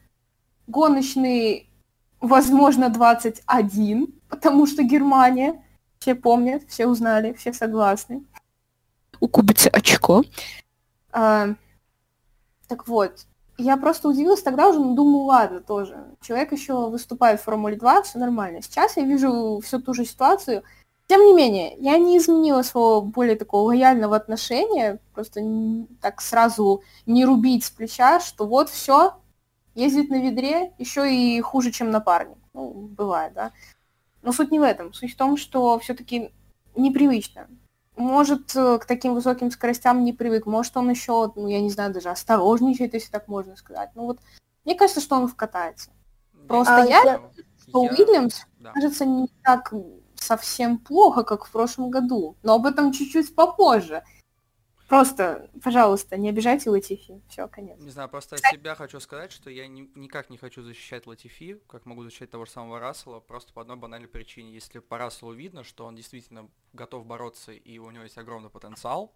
Гоночный, 0.67 1.69
возможно, 2.19 2.89
21, 2.89 4.07
потому 4.29 4.65
что 4.65 4.83
Германия. 4.83 5.61
Все 5.99 6.13
помнят, 6.13 6.63
все 6.67 6.87
узнали, 6.87 7.33
все 7.33 7.53
согласны. 7.53 8.25
У 9.19 9.27
Кубицы 9.27 9.67
очко. 9.67 10.23
А, 11.11 11.49
так 12.67 12.87
вот, 12.87 13.25
я 13.57 13.77
просто 13.77 14.09
удивилась 14.09 14.41
тогда 14.41 14.69
уже, 14.69 14.79
ну, 14.79 14.95
думаю, 14.95 15.23
ладно, 15.23 15.61
тоже. 15.61 16.03
Человек 16.21 16.51
еще 16.51 16.89
выступает 16.89 17.39
в 17.39 17.43
Формуле 17.43 17.77
2, 17.77 18.03
все 18.03 18.19
нормально. 18.19 18.61
Сейчас 18.61 18.97
я 18.97 19.03
вижу 19.03 19.61
всю 19.63 19.81
ту 19.81 19.93
же 19.93 20.05
ситуацию. 20.05 20.63
Тем 21.07 21.21
не 21.21 21.33
менее, 21.33 21.75
я 21.79 21.97
не 21.97 22.17
изменила 22.17 22.63
своего 22.63 23.01
более 23.01 23.35
такого 23.35 23.67
лояльного 23.67 24.15
отношения, 24.15 24.99
просто 25.13 25.41
так 26.01 26.19
сразу 26.19 26.81
не 27.05 27.25
рубить 27.25 27.63
с 27.63 27.69
плеча, 27.69 28.19
что 28.19 28.47
вот 28.47 28.69
все, 28.69 29.13
ездит 29.75 30.09
на 30.09 30.21
ведре 30.21 30.73
еще 30.79 31.13
и 31.13 31.39
хуже, 31.41 31.71
чем 31.71 31.91
напарник. 31.91 32.37
Ну, 32.53 32.71
бывает, 32.71 33.33
да. 33.33 33.51
Но 34.23 34.31
суть 34.31 34.51
не 34.51 34.59
в 34.59 34.63
этом. 34.63 34.93
Суть 34.93 35.13
в 35.13 35.17
том, 35.17 35.37
что 35.37 35.77
все-таки 35.79 36.31
непривычно. 36.75 37.47
Может, 37.95 38.55
э, 38.55 38.77
к 38.79 38.85
таким 38.85 39.13
высоким 39.13 39.51
скоростям 39.51 40.03
не 40.03 40.11
привык. 40.13 40.45
Может, 40.45 40.75
он 40.77 40.89
еще, 40.89 41.31
ну, 41.35 41.47
я 41.47 41.61
не 41.61 41.69
знаю, 41.69 41.93
даже 41.93 42.09
осторожничает, 42.09 42.93
если 42.93 43.11
так 43.11 43.27
можно 43.27 43.55
сказать. 43.55 43.89
Ну 43.95 44.05
вот, 44.05 44.19
мне 44.65 44.75
кажется, 44.75 45.01
что 45.01 45.15
он 45.15 45.27
вкатается. 45.27 45.91
Просто 46.47 46.75
а, 46.75 46.85
я, 46.85 47.03
я, 47.03 47.21
что 47.67 47.83
я... 47.83 47.91
Уильямс, 47.91 48.41
да. 48.59 48.71
кажется, 48.71 49.05
не 49.05 49.29
так 49.43 49.73
совсем 50.15 50.77
плохо, 50.77 51.23
как 51.23 51.45
в 51.45 51.51
прошлом 51.51 51.89
году. 51.89 52.35
Но 52.43 52.55
об 52.55 52.65
этом 52.65 52.91
чуть-чуть 52.91 53.33
попозже. 53.33 54.03
Просто, 54.87 55.49
пожалуйста, 55.63 56.17
не 56.17 56.29
обижайте 56.29 56.69
Латифи. 56.69 57.21
Все, 57.27 57.47
конец. 57.47 57.79
Не 57.79 57.89
знаю, 57.89 58.07
просто 58.09 58.35
от 58.35 58.41
себя 58.41 58.75
хочу 58.75 58.99
сказать, 58.99 59.31
что 59.31 59.49
я 59.49 59.67
ни, 59.67 59.89
никак 59.95 60.29
не 60.29 60.37
хочу 60.37 60.61
защищать 60.61 61.07
Латифи, 61.07 61.59
как 61.67 61.85
могу 61.85 62.03
защищать 62.03 62.29
того 62.29 62.45
же 62.45 62.51
самого 62.51 62.79
Рассела, 62.79 63.19
просто 63.19 63.51
по 63.53 63.61
одной 63.61 63.77
банальной 63.77 64.07
причине. 64.07 64.53
Если 64.53 64.79
по 64.79 64.97
Расселу 64.97 65.33
видно, 65.33 65.63
что 65.63 65.85
он 65.85 65.95
действительно 65.95 66.49
готов 66.73 67.05
бороться 67.05 67.51
и 67.51 67.79
у 67.79 67.89
него 67.89 68.03
есть 68.03 68.17
огромный 68.17 68.49
потенциал, 68.49 69.15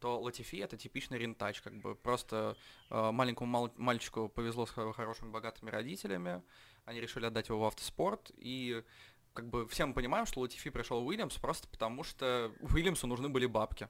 то 0.00 0.20
Латифи 0.20 0.56
это 0.56 0.76
типичный 0.76 1.18
рентач, 1.18 1.60
как 1.62 1.74
бы 1.76 1.94
просто 1.94 2.56
э, 2.90 3.10
маленькому 3.10 3.50
мал- 3.50 3.72
мальчику 3.76 4.28
повезло 4.28 4.66
с 4.66 4.70
хорошими 4.70 5.30
богатыми 5.30 5.70
родителями, 5.70 6.42
они 6.84 7.00
решили 7.00 7.24
отдать 7.26 7.48
его 7.48 7.60
в 7.60 7.64
автоспорт, 7.64 8.30
и 8.36 8.82
как 9.32 9.48
бы 9.48 9.66
все 9.68 9.86
мы 9.86 9.94
понимаем, 9.94 10.26
что 10.26 10.40
Латифи 10.40 10.70
пришел 10.70 11.06
Уильямс 11.06 11.38
просто 11.38 11.68
потому, 11.68 12.02
что 12.02 12.52
Уильямсу 12.60 13.06
нужны 13.06 13.28
были 13.28 13.46
бабки. 13.46 13.88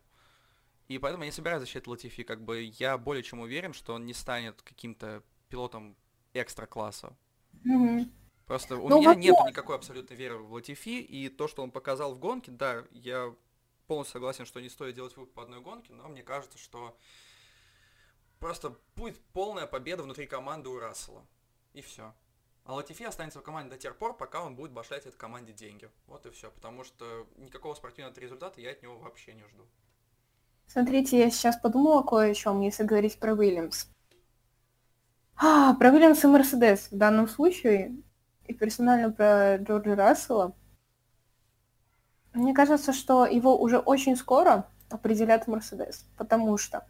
И 0.89 0.99
поэтому 0.99 1.25
я 1.25 1.29
не 1.29 1.33
собираюсь 1.33 1.61
защищать 1.61 1.87
Латифи, 1.87 2.23
как 2.23 2.43
бы 2.43 2.63
я 2.79 2.99
более 2.99 3.23
чем 3.23 3.41
уверен, 3.41 3.73
что 3.73 3.95
он 3.95 4.05
не 4.05 4.13
станет 4.13 4.61
каким-то 4.63 5.23
пилотом 5.49 5.97
экстра 6.35 6.67
класса. 6.67 7.17
Mm-hmm. 7.65 8.11
Просто 8.47 8.77
у 8.77 8.89
ну, 8.89 8.99
меня 8.99 9.11
вот 9.11 9.19
нет 9.19 9.37
никакой 9.47 9.77
абсолютной 9.77 10.17
веры 10.17 10.39
в 10.39 10.53
Латифи, 10.53 11.01
и 11.01 11.31
то, 11.31 11.49
что 11.49 11.63
он 11.63 11.71
показал 11.71 12.15
в 12.15 12.19
гонке, 12.19 12.51
да, 12.51 12.85
я 12.91 13.35
полностью 13.87 14.15
согласен, 14.15 14.45
что 14.45 14.61
не 14.61 14.69
стоит 14.69 14.95
делать 14.95 15.17
вывод 15.17 15.33
по 15.33 15.43
одной 15.43 15.61
гонке, 15.61 15.93
но 15.95 16.09
мне 16.09 16.23
кажется, 16.23 16.59
что 16.59 16.97
просто 18.39 18.77
будет 18.97 19.19
полная 19.33 19.67
победа 19.67 20.03
внутри 20.03 20.27
команды 20.27 20.69
у 20.69 20.79
Рассела. 20.79 21.27
И 21.73 21.81
все. 21.81 22.15
А 22.65 22.75
Латифи 22.75 23.03
останется 23.05 23.41
в 23.41 23.43
команде 23.43 23.71
до 23.71 23.79
тех 23.79 23.97
пор, 23.97 24.17
пока 24.17 24.43
он 24.43 24.57
будет 24.57 24.73
башлять 24.73 25.07
этой 25.07 25.17
команде 25.17 25.53
деньги. 25.53 25.91
Вот 26.07 26.25
и 26.25 26.31
все. 26.31 26.51
Потому 26.51 26.85
что 26.85 27.27
никакого 27.37 27.75
спортивного 27.75 28.19
результата 28.19 28.61
я 28.61 28.71
от 28.71 28.83
него 28.83 28.97
вообще 28.99 29.35
не 29.35 29.47
жду. 29.49 29.67
Смотрите, 30.67 31.19
я 31.19 31.31
сейчас 31.31 31.57
подумала 31.57 32.03
кое 32.03 32.33
о 32.33 32.35
чем, 32.35 32.61
если 32.61 32.83
говорить 32.85 33.19
про 33.19 33.35
Уильямс. 33.35 33.87
А, 35.37 35.75
про 35.75 35.91
Уильямс 35.91 36.25
и 36.25 36.27
Мерседес 36.27 36.89
в 36.91 36.97
данном 36.97 37.29
случае, 37.29 37.97
и 38.47 38.55
персонально 38.55 39.11
про 39.11 39.57
Джорджа 39.57 39.95
Рассела. 39.95 40.55
Мне 42.33 42.53
кажется, 42.53 42.93
что 42.93 43.27
его 43.27 43.57
уже 43.57 43.79
очень 43.79 44.17
скоро 44.17 44.67
определят 44.91 45.47
Мерседес, 45.47 46.05
потому 46.17 46.59
что 46.59 46.87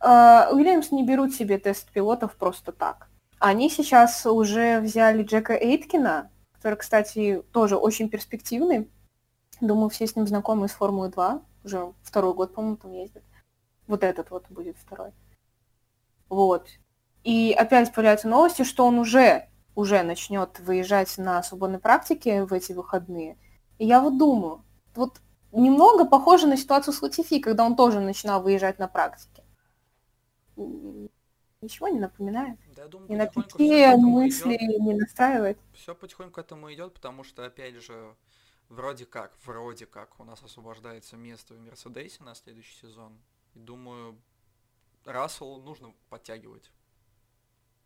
э, 0.00 0.48
Уильямс 0.52 0.90
не 0.92 1.04
берут 1.04 1.34
себе 1.34 1.58
тест 1.58 1.90
пилотов 1.90 2.36
просто 2.36 2.72
так. 2.72 3.08
Они 3.38 3.70
сейчас 3.70 4.24
уже 4.26 4.80
взяли 4.80 5.22
Джека 5.22 5.54
Эйткина, 5.54 6.30
который, 6.52 6.76
кстати, 6.76 7.42
тоже 7.52 7.76
очень 7.76 8.08
перспективный. 8.08 8.90
Думаю, 9.60 9.88
все 9.88 10.06
с 10.06 10.16
ним 10.16 10.26
знакомы 10.26 10.66
из 10.66 10.72
Формулы 10.72 11.10
2 11.10 11.42
уже 11.64 11.92
второй 12.02 12.34
год, 12.34 12.54
по-моему, 12.54 12.76
там 12.76 12.92
ездит. 12.92 13.22
Вот 13.86 14.04
этот 14.04 14.30
вот 14.30 14.44
будет 14.48 14.76
второй. 14.78 15.12
Вот. 16.28 16.68
И 17.22 17.54
опять 17.58 17.92
появляются 17.92 18.28
новости, 18.28 18.64
что 18.64 18.86
он 18.86 18.98
уже, 18.98 19.48
уже 19.74 20.02
начнет 20.02 20.60
выезжать 20.60 21.16
на 21.18 21.42
свободной 21.42 21.78
практике 21.78 22.44
в 22.44 22.52
эти 22.52 22.72
выходные. 22.72 23.38
И 23.78 23.86
я 23.86 24.00
вот 24.00 24.18
думаю, 24.18 24.64
вот 24.94 25.20
немного 25.52 26.04
похоже 26.04 26.46
на 26.46 26.56
ситуацию 26.56 26.92
с 26.94 27.02
Латифи, 27.02 27.38
когда 27.40 27.64
он 27.64 27.76
тоже 27.76 28.00
начинал 28.00 28.42
выезжать 28.42 28.78
на 28.78 28.88
практике. 28.88 29.42
Ничего 30.56 31.88
не 31.88 31.98
напоминает? 31.98 32.58
Да, 32.76 32.82
я 32.82 32.88
думаю, 32.88 33.10
и 33.10 33.16
на 33.16 33.26
такие 33.26 33.96
мысли 33.96 34.54
идет. 34.54 34.80
не 34.80 34.94
настраивает. 34.94 35.58
Все 35.72 35.94
потихоньку 35.94 36.34
к 36.34 36.38
этому 36.38 36.72
идет, 36.72 36.92
потому 36.92 37.24
что, 37.24 37.44
опять 37.46 37.76
же, 37.76 38.14
вроде 38.68 39.06
как, 39.06 39.32
вроде 39.44 39.86
как 39.86 40.18
у 40.20 40.24
нас 40.24 40.42
освобождается 40.42 41.16
место 41.16 41.54
в 41.54 41.60
Мерседесе 41.60 42.22
на 42.22 42.34
следующий 42.34 42.74
сезон. 42.74 43.18
И 43.54 43.60
думаю, 43.60 44.18
Расселу 45.04 45.60
нужно 45.60 45.94
подтягивать. 46.08 46.70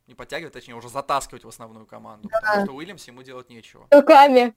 Не 0.06 0.14
подтягивать, 0.14 0.54
точнее, 0.54 0.74
уже 0.74 0.88
затаскивать 0.88 1.44
в 1.44 1.48
основную 1.48 1.86
команду. 1.86 2.28
Да. 2.30 2.40
Потому 2.40 2.64
что 2.64 2.74
Уильямс 2.74 3.06
ему 3.06 3.22
делать 3.22 3.50
нечего. 3.50 3.86
Руками. 3.90 4.54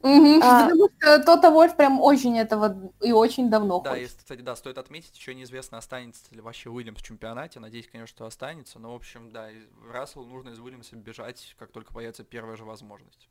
Угу. 0.00 0.40
А... 0.42 0.64
Потому 0.64 0.88
что 0.98 1.22
Тота 1.24 1.50
Вольф 1.50 1.76
прям 1.76 2.00
очень 2.00 2.38
этого 2.38 2.92
и 3.00 3.12
очень 3.12 3.50
давно 3.50 3.80
Да, 3.80 3.90
хочет. 3.90 4.12
и, 4.12 4.16
кстати, 4.16 4.40
да, 4.40 4.56
стоит 4.56 4.78
отметить, 4.78 5.16
еще 5.16 5.34
неизвестно, 5.34 5.78
останется 5.78 6.34
ли 6.34 6.40
вообще 6.40 6.70
Уильямс 6.70 7.00
в 7.00 7.02
чемпионате. 7.02 7.60
Надеюсь, 7.60 7.86
конечно, 7.86 8.06
что 8.14 8.26
останется. 8.26 8.78
Но, 8.78 8.92
в 8.92 8.96
общем, 8.96 9.30
да, 9.30 9.48
Расселу 9.90 10.26
нужно 10.26 10.50
из 10.50 10.58
Уильямса 10.58 10.96
бежать, 10.96 11.54
как 11.58 11.70
только 11.70 11.92
появится 11.92 12.24
первая 12.24 12.56
же 12.56 12.64
возможность. 12.64 13.28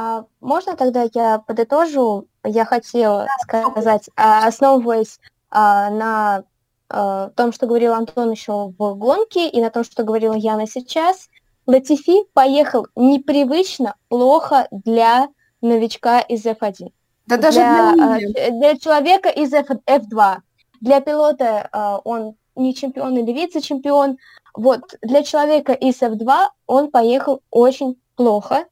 А 0.00 0.26
можно 0.40 0.76
тогда 0.76 1.08
я 1.12 1.40
подытожу? 1.40 2.28
Я 2.44 2.64
хотела 2.64 3.26
сказать, 3.42 4.08
а, 4.14 4.46
основываясь 4.46 5.18
а, 5.50 5.90
на 5.90 6.44
а, 6.88 7.30
том, 7.30 7.52
что 7.52 7.66
говорил 7.66 7.94
Антон 7.94 8.30
еще 8.30 8.72
в 8.78 8.94
гонке, 8.94 9.48
и 9.48 9.60
на 9.60 9.70
том, 9.70 9.82
что 9.82 10.04
говорила 10.04 10.34
Яна 10.34 10.68
сейчас, 10.68 11.28
Латифи 11.66 12.24
поехал 12.32 12.86
непривычно 12.94 13.96
плохо 14.08 14.68
для 14.70 15.30
новичка 15.62 16.20
из 16.20 16.46
F1. 16.46 16.92
Да 17.26 17.36
для, 17.36 17.50
даже 17.50 17.58
для, 17.58 18.50
для 18.52 18.78
человека 18.78 19.30
из 19.30 19.52
F, 19.52 19.68
F2. 19.84 20.36
Для 20.80 21.00
пилота 21.00 22.00
он 22.04 22.36
не 22.54 22.72
чемпион 22.72 23.16
или 23.16 23.32
вице-чемпион. 23.32 24.18
Вот 24.54 24.94
для 25.02 25.24
человека 25.24 25.72
из 25.72 26.00
F2 26.00 26.50
он 26.66 26.92
поехал 26.92 27.42
очень 27.50 28.00
плохо, 28.14 28.66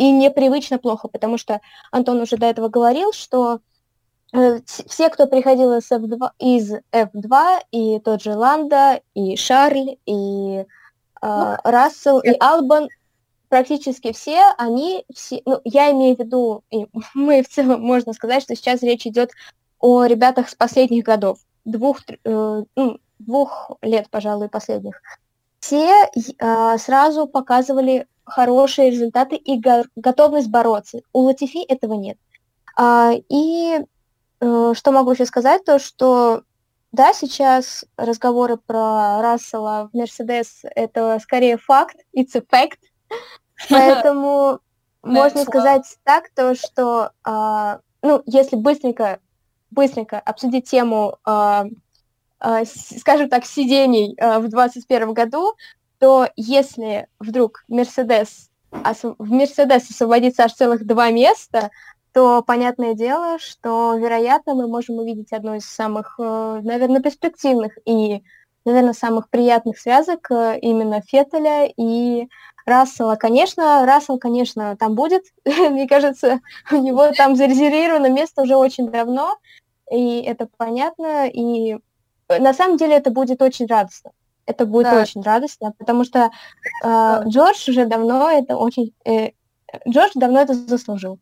и 0.00 0.10
непривычно 0.12 0.78
плохо, 0.78 1.08
потому 1.08 1.36
что 1.36 1.60
Антон 1.90 2.22
уже 2.22 2.38
до 2.38 2.46
этого 2.46 2.68
говорил, 2.68 3.12
что 3.12 3.60
э, 4.32 4.60
все, 4.64 5.10
кто 5.10 5.26
приходил 5.26 5.76
из 5.76 5.92
F2, 5.92 6.30
из 6.38 6.72
F2, 6.90 7.58
и 7.70 8.00
тот 8.00 8.22
же 8.22 8.34
Ланда, 8.34 9.02
и 9.12 9.36
Шарль, 9.36 9.98
и 10.06 10.64
э, 10.64 10.64
ну, 11.20 11.56
Рассел, 11.64 12.18
и 12.20 12.30
Албан, 12.40 12.88
практически 13.50 14.12
все, 14.12 14.40
они 14.56 15.04
все, 15.14 15.42
ну, 15.44 15.60
я 15.64 15.92
имею 15.92 16.16
в 16.16 16.20
виду, 16.20 16.64
и 16.70 16.86
мы 17.14 17.42
в 17.42 17.50
целом 17.50 17.82
можно 17.82 18.14
сказать, 18.14 18.42
что 18.42 18.56
сейчас 18.56 18.82
речь 18.82 19.06
идет 19.06 19.32
о 19.80 20.06
ребятах 20.06 20.48
с 20.48 20.54
последних 20.54 21.04
годов, 21.04 21.40
двух, 21.66 22.00
э, 22.08 22.64
ну, 22.74 22.98
двух 23.18 23.72
лет, 23.82 24.08
пожалуй, 24.08 24.48
последних. 24.48 25.02
Все 25.70 26.10
э, 26.40 26.78
сразу 26.78 27.28
показывали 27.28 28.08
хорошие 28.24 28.90
результаты 28.90 29.36
и 29.36 29.56
го- 29.56 29.84
готовность 29.94 30.48
бороться. 30.50 31.02
У 31.12 31.20
Латифи 31.20 31.64
этого 31.64 31.94
нет. 31.94 32.18
А, 32.76 33.12
и 33.28 33.78
э, 34.40 34.72
что 34.74 34.90
могу 34.90 35.12
еще 35.12 35.26
сказать, 35.26 35.64
то 35.64 35.78
что 35.78 36.42
да, 36.90 37.12
сейчас 37.12 37.84
разговоры 37.96 38.56
про 38.56 39.22
Рассела 39.22 39.88
в 39.92 39.96
Мерседес 39.96 40.62
это 40.74 41.20
скорее 41.22 41.56
факт, 41.56 41.98
it's 42.16 42.34
a 42.34 42.40
fact, 42.40 42.80
поэтому 43.70 44.58
можно 45.04 45.44
сказать 45.44 45.84
так, 46.02 46.30
то 46.34 46.56
что, 46.56 47.12
а, 47.22 47.78
ну, 48.02 48.24
если 48.26 48.56
быстренько, 48.56 49.20
быстренько 49.70 50.18
обсудить 50.18 50.68
тему, 50.68 51.18
а, 51.24 51.66
скажем 52.64 53.28
так, 53.28 53.44
сидений 53.44 54.16
а, 54.18 54.38
в 54.38 54.48
2021 54.48 55.12
году, 55.12 55.54
то 55.98 56.28
если 56.36 57.08
вдруг 57.18 57.64
Мерседес, 57.68 58.50
в 58.72 59.30
Мерседес 59.30 59.90
освободится 59.90 60.44
аж 60.44 60.54
целых 60.54 60.86
два 60.86 61.10
места, 61.10 61.70
то 62.12 62.42
понятное 62.42 62.94
дело, 62.94 63.38
что, 63.38 63.96
вероятно, 63.96 64.54
мы 64.54 64.66
можем 64.66 64.96
увидеть 64.96 65.32
одну 65.32 65.54
из 65.54 65.64
самых, 65.64 66.16
э, 66.18 66.60
наверное, 66.62 67.00
перспективных 67.00 67.78
и, 67.84 68.22
наверное, 68.64 68.94
самых 68.94 69.28
приятных 69.28 69.78
связок 69.78 70.30
э, 70.30 70.58
именно 70.60 71.02
Феттеля 71.02 71.66
и 71.76 72.28
Рассела. 72.66 73.16
Конечно, 73.16 73.86
Рассел, 73.86 74.18
конечно, 74.18 74.76
там 74.76 74.94
будет. 74.94 75.24
Мне 75.44 75.86
кажется, 75.86 76.40
у 76.72 76.76
него 76.76 77.12
там 77.12 77.36
зарезервировано 77.36 78.08
место 78.08 78.42
уже 78.42 78.56
очень 78.56 78.90
давно, 78.90 79.36
и 79.90 80.22
это 80.22 80.48
понятно. 80.56 81.28
И 81.28 81.78
на 82.38 82.54
самом 82.54 82.76
деле 82.76 82.96
это 82.96 83.10
будет 83.10 83.42
очень 83.42 83.66
радостно. 83.66 84.12
Это 84.46 84.66
будет 84.66 84.90
да. 84.90 85.00
очень 85.02 85.22
радостно, 85.22 85.72
потому 85.78 86.04
что 86.04 86.30
э, 86.84 87.22
Джордж 87.26 87.68
уже 87.70 87.86
давно 87.86 88.30
это 88.30 88.56
очень... 88.56 88.94
Э, 89.04 89.30
Джордж 89.88 90.12
давно 90.14 90.40
это 90.40 90.54
заслужил. 90.54 91.18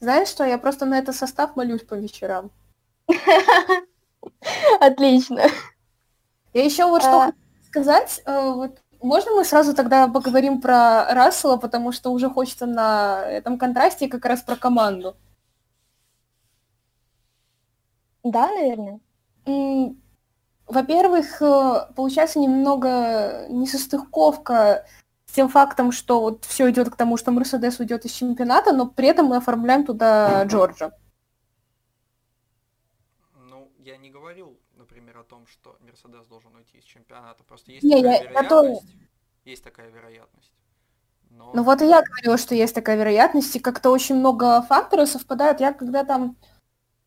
Знаешь 0.00 0.28
что, 0.28 0.44
я 0.44 0.58
просто 0.58 0.86
на 0.86 0.98
этот 0.98 1.14
состав 1.14 1.56
молюсь 1.56 1.82
по 1.82 1.94
вечерам. 1.94 2.50
Отлично. 4.80 5.42
Я 6.52 6.64
еще 6.64 6.86
вот 6.86 7.02
что 7.02 7.22
а. 7.22 7.32
сказать. 7.68 8.22
Э, 8.26 8.50
вот 8.50 8.80
можно 9.00 9.32
мы 9.32 9.44
сразу 9.44 9.74
тогда 9.74 10.08
поговорим 10.08 10.60
про 10.60 11.06
Рассела, 11.14 11.56
потому 11.56 11.92
что 11.92 12.10
уже 12.10 12.28
хочется 12.28 12.66
на 12.66 13.22
этом 13.24 13.58
контрасте 13.58 14.08
как 14.08 14.24
раз 14.24 14.42
про 14.42 14.56
команду. 14.56 15.16
Да, 18.24 18.48
наверное. 18.48 19.00
Во-первых, 20.66 21.40
э, 21.40 21.92
получается 21.94 22.40
немного 22.40 23.46
несостыковка 23.48 24.84
с 25.26 25.32
тем 25.32 25.48
фактом, 25.48 25.92
что 25.92 26.20
вот 26.20 26.44
все 26.44 26.68
идет 26.70 26.90
к 26.90 26.96
тому, 26.96 27.16
что 27.16 27.30
Мерседес 27.30 27.78
уйдет 27.78 28.04
из 28.04 28.12
чемпионата, 28.12 28.72
но 28.72 28.88
при 28.88 29.06
этом 29.08 29.26
мы 29.26 29.36
оформляем 29.36 29.84
туда 29.84 30.44
Джорджа. 30.44 30.92
Ну, 33.34 33.70
я 33.78 33.96
не 33.96 34.10
говорил, 34.10 34.58
например, 34.74 35.18
о 35.18 35.24
том, 35.24 35.46
что 35.46 35.76
Мерседес 35.80 36.26
должен 36.26 36.54
уйти 36.56 36.78
из 36.78 36.84
чемпионата. 36.84 37.44
Просто 37.44 37.70
есть 37.70 37.84
не, 37.84 38.02
такая 38.02 38.22
я, 38.22 38.22
вероятность. 38.24 38.94
Я 39.44 39.50
есть 39.50 39.64
такая 39.64 39.90
вероятность. 39.90 40.52
Но... 41.30 41.52
Ну 41.54 41.62
вот 41.62 41.80
и 41.80 41.86
я 41.86 42.02
говорила, 42.02 42.38
что 42.38 42.56
есть 42.56 42.74
такая 42.74 42.96
вероятность, 42.96 43.54
и 43.54 43.60
как-то 43.60 43.90
очень 43.90 44.16
много 44.16 44.62
факторов 44.62 45.08
совпадают. 45.08 45.60
Я 45.60 45.72
когда 45.72 46.04
там 46.04 46.36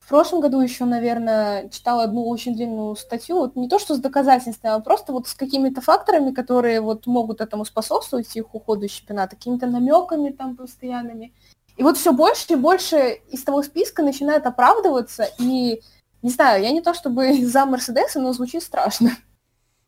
в 0.09 0.11
прошлом 0.11 0.41
году 0.41 0.59
еще, 0.59 0.85
наверное, 0.85 1.69
читала 1.69 2.01
одну 2.01 2.27
очень 2.27 2.55
длинную 2.55 2.95
статью, 2.95 3.35
вот 3.35 3.55
не 3.55 3.69
то 3.69 3.77
что 3.77 3.93
с 3.93 3.99
доказательствами, 3.99 4.73
а 4.73 4.79
просто 4.79 5.13
вот 5.13 5.27
с 5.27 5.35
какими-то 5.35 5.81
факторами, 5.81 6.33
которые 6.33 6.81
вот 6.81 7.05
могут 7.05 7.41
этому 7.41 7.63
способствовать 7.63 8.35
их 8.35 8.55
уходу 8.55 8.87
из 8.87 8.91
чемпионата, 8.91 9.35
какими-то 9.35 9.67
намеками 9.67 10.31
там 10.31 10.57
постоянными. 10.57 11.31
И 11.77 11.83
вот 11.83 11.95
все 11.95 12.11
больше 12.11 12.53
и 12.53 12.55
больше 12.55 13.21
из 13.29 13.43
того 13.43 13.61
списка 13.61 14.01
начинает 14.01 14.47
оправдываться, 14.47 15.29
и 15.37 15.79
не 16.23 16.29
знаю, 16.31 16.63
я 16.63 16.71
не 16.71 16.81
то 16.81 16.95
чтобы 16.95 17.31
за 17.45 17.67
Мерседеса, 17.67 18.19
но 18.19 18.33
звучит 18.33 18.63
страшно. 18.63 19.11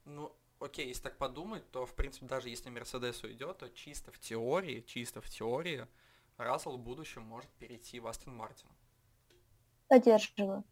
Ну, 0.05 0.32
окей, 0.59 0.89
если 0.89 1.01
так 1.01 1.17
подумать, 1.17 1.63
то, 1.72 1.88
в 1.88 1.95
принципе, 1.95 2.28
даже 2.28 2.49
если 2.49 2.69
Мерседес 2.69 3.24
уйдет, 3.24 3.57
то 3.57 3.69
чисто 3.69 4.11
в 4.11 4.19
теории, 4.19 4.86
чисто 4.88 5.19
в 5.19 5.32
теории, 5.32 5.88
Рассел 6.38 6.74
в 6.74 6.80
будущем 6.80 7.24
может 7.24 7.49
перейти 7.59 7.99
в 7.99 8.05
Астон 8.05 8.36
Мартин. 8.36 8.67
Поддерживаю. 9.91 10.63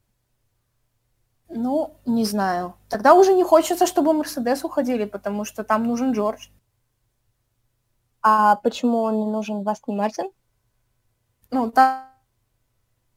Ну, 1.49 1.97
не 2.05 2.23
знаю. 2.23 2.75
Тогда 2.87 3.15
уже 3.15 3.33
не 3.33 3.43
хочется, 3.43 3.85
чтобы 3.85 4.13
Мерседес 4.13 4.63
уходили, 4.63 5.03
потому 5.03 5.43
что 5.43 5.65
там 5.65 5.83
нужен 5.83 6.13
Джордж. 6.13 6.47
А 8.21 8.55
почему 8.55 8.99
он 8.99 9.19
не 9.19 9.25
нужен 9.25 9.63
в 9.63 9.67
Астон 9.67 9.97
Мартин? 9.97 10.31
Ну, 11.51 11.69
там 11.69 12.05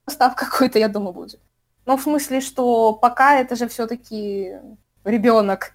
состав 0.04 0.34
какой-то, 0.34 0.80
я 0.80 0.88
думаю, 0.88 1.12
будет. 1.12 1.40
Ну, 1.86 1.96
в 1.96 2.02
смысле, 2.02 2.40
что 2.40 2.94
пока 2.94 3.36
это 3.36 3.54
же 3.54 3.68
все-таки 3.68 4.58
ребенок 5.04 5.72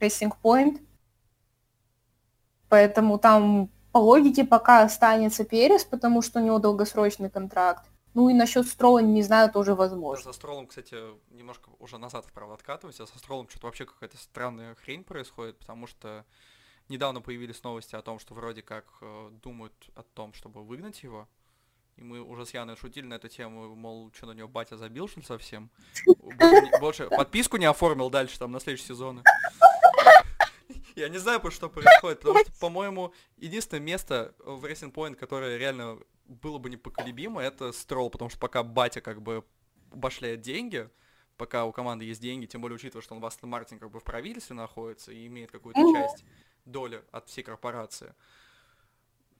Racing 0.00 0.32
Point. 0.42 0.80
Поэтому 2.70 3.18
там 3.18 3.68
по 3.92 3.98
логике 3.98 4.44
пока 4.44 4.80
останется 4.80 5.44
Перес, 5.44 5.84
потому 5.84 6.22
что 6.22 6.40
у 6.40 6.42
него 6.42 6.58
долгосрочный 6.58 7.28
контракт. 7.28 7.84
Ну 8.18 8.28
и 8.30 8.34
насчет 8.34 8.66
Строла, 8.66 8.98
не 8.98 9.22
знаю, 9.22 9.48
тоже 9.52 9.76
возможно. 9.76 10.24
Со 10.24 10.32
Стролом, 10.32 10.66
кстати, 10.66 10.96
немножко 11.30 11.70
уже 11.78 11.98
назад 11.98 12.26
вправо 12.26 12.54
откатываюсь, 12.54 12.98
а 12.98 13.06
со 13.06 13.16
Стролом 13.16 13.48
что-то 13.48 13.66
вообще 13.66 13.86
какая-то 13.86 14.16
странная 14.16 14.74
хрень 14.74 15.04
происходит, 15.04 15.56
потому 15.60 15.86
что 15.86 16.24
недавно 16.88 17.20
появились 17.20 17.62
новости 17.62 17.94
о 17.94 18.02
том, 18.02 18.18
что 18.18 18.34
вроде 18.34 18.62
как 18.62 18.86
э, 19.02 19.30
думают 19.40 19.72
о 19.94 20.02
том, 20.02 20.32
чтобы 20.32 20.64
выгнать 20.64 21.00
его. 21.04 21.28
И 21.94 22.02
мы 22.02 22.20
уже 22.20 22.44
с 22.44 22.52
Яной 22.52 22.74
шутили 22.74 23.06
на 23.06 23.14
эту 23.14 23.28
тему, 23.28 23.76
мол, 23.76 24.10
что 24.12 24.26
на 24.26 24.32
него 24.32 24.48
батя 24.48 24.76
забил, 24.76 25.06
что 25.06 25.20
ли, 25.20 25.24
совсем? 25.24 25.70
Больше, 26.80 27.06
подписку 27.16 27.56
не 27.56 27.66
оформил 27.66 28.10
дальше, 28.10 28.36
там, 28.36 28.50
на 28.50 28.58
следующие 28.58 28.88
сезоны. 28.88 29.22
Я 30.96 31.08
не 31.08 31.18
знаю, 31.18 31.40
что 31.52 31.68
происходит, 31.68 32.18
потому 32.18 32.40
что, 32.40 32.50
по-моему, 32.58 33.14
единственное 33.36 33.80
место 33.80 34.34
в 34.40 34.64
Racing 34.64 34.92
Point, 34.92 35.14
которое 35.14 35.56
реально 35.56 36.00
было 36.28 36.58
бы 36.58 36.70
непоколебимо, 36.70 37.40
это 37.40 37.72
Строл, 37.72 38.10
потому 38.10 38.30
что 38.30 38.38
пока 38.38 38.62
батя 38.62 39.00
как 39.00 39.22
бы 39.22 39.44
башляет 39.90 40.42
деньги, 40.42 40.88
пока 41.36 41.64
у 41.64 41.72
команды 41.72 42.04
есть 42.04 42.20
деньги, 42.20 42.46
тем 42.46 42.60
более 42.60 42.76
учитывая, 42.76 43.02
что 43.02 43.14
он 43.14 43.20
в 43.20 43.26
Астон 43.26 43.50
Мартин 43.50 43.78
как 43.78 43.90
бы 43.90 44.00
в 44.00 44.04
правительстве 44.04 44.54
находится 44.54 45.12
и 45.12 45.26
имеет 45.26 45.50
какую-то 45.50 45.80
часть 45.92 46.24
доли 46.64 47.02
от 47.10 47.28
всей 47.28 47.42
корпорации, 47.42 48.14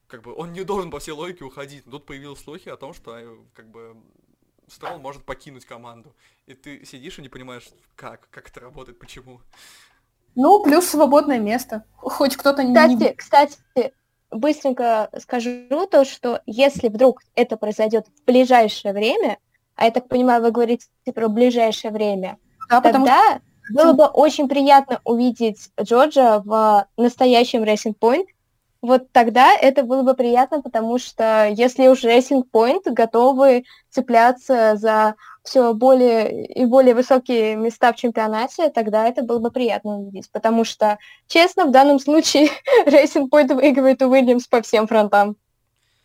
как 0.06 0.22
бы 0.22 0.34
он 0.34 0.52
не 0.52 0.64
должен 0.64 0.90
по 0.90 0.98
всей 0.98 1.12
логике 1.12 1.44
уходить. 1.44 1.84
Но 1.84 1.92
тут 1.92 2.06
появились 2.06 2.38
слухи 2.38 2.68
о 2.68 2.76
том, 2.76 2.94
что 2.94 3.16
э, 3.18 3.36
как 3.54 3.70
бы 3.70 3.96
Строл 4.66 4.98
может 4.98 5.24
покинуть 5.24 5.64
команду. 5.64 6.14
И 6.46 6.54
ты 6.54 6.84
сидишь 6.84 7.18
и 7.18 7.22
не 7.22 7.28
понимаешь, 7.28 7.68
как, 7.96 8.28
как 8.30 8.48
это 8.48 8.60
работает, 8.60 8.98
почему. 8.98 9.40
Ну, 10.34 10.62
плюс 10.62 10.86
свободное 10.86 11.38
место. 11.38 11.84
Хоть 11.96 12.36
кто-то 12.36 12.62
не... 12.62 12.74
Кстати, 12.74 13.14
кстати, 13.14 13.92
быстренько 14.30 15.10
скажу 15.18 15.86
то, 15.90 16.04
что 16.04 16.40
если 16.46 16.88
вдруг 16.88 17.22
это 17.34 17.56
произойдет 17.56 18.06
в 18.06 18.24
ближайшее 18.24 18.92
время, 18.92 19.38
а 19.74 19.84
я 19.84 19.90
так 19.90 20.08
понимаю, 20.08 20.42
вы 20.42 20.50
говорите 20.50 20.86
про 21.14 21.28
ближайшее 21.28 21.92
время, 21.92 22.38
да, 22.68 22.80
тогда 22.80 23.40
что... 23.64 23.74
было 23.74 23.92
бы 23.92 24.04
очень 24.06 24.48
приятно 24.48 25.00
увидеть 25.04 25.70
Джорджа 25.80 26.40
в 26.40 26.86
настоящем 26.96 27.62
Racing 27.62 27.94
Point. 27.98 28.26
Вот 28.80 29.10
тогда 29.10 29.52
это 29.54 29.82
было 29.82 30.02
бы 30.02 30.14
приятно, 30.14 30.62
потому 30.62 30.98
что 30.98 31.48
если 31.48 31.88
уж 31.88 32.04
Racing 32.04 32.44
Point 32.52 32.82
готовы 32.86 33.64
цепляться 33.90 34.76
за 34.76 35.14
все 35.48 35.72
более 35.72 36.46
и 36.46 36.64
более 36.66 36.94
высокие 36.94 37.56
места 37.56 37.92
в 37.92 37.96
чемпионате, 37.96 38.68
тогда 38.70 39.08
это 39.08 39.22
было 39.22 39.38
бы 39.38 39.50
приятно 39.50 39.98
увидеть. 39.98 40.30
Потому 40.30 40.64
что, 40.64 40.98
честно, 41.26 41.64
в 41.64 41.70
данном 41.70 41.98
случае 41.98 42.50
Racing 42.86 43.28
Point 43.30 43.54
выигрывает 43.54 44.02
у 44.02 44.10
Уильямс 44.10 44.46
по 44.46 44.60
всем 44.62 44.86
фронтам. 44.86 45.36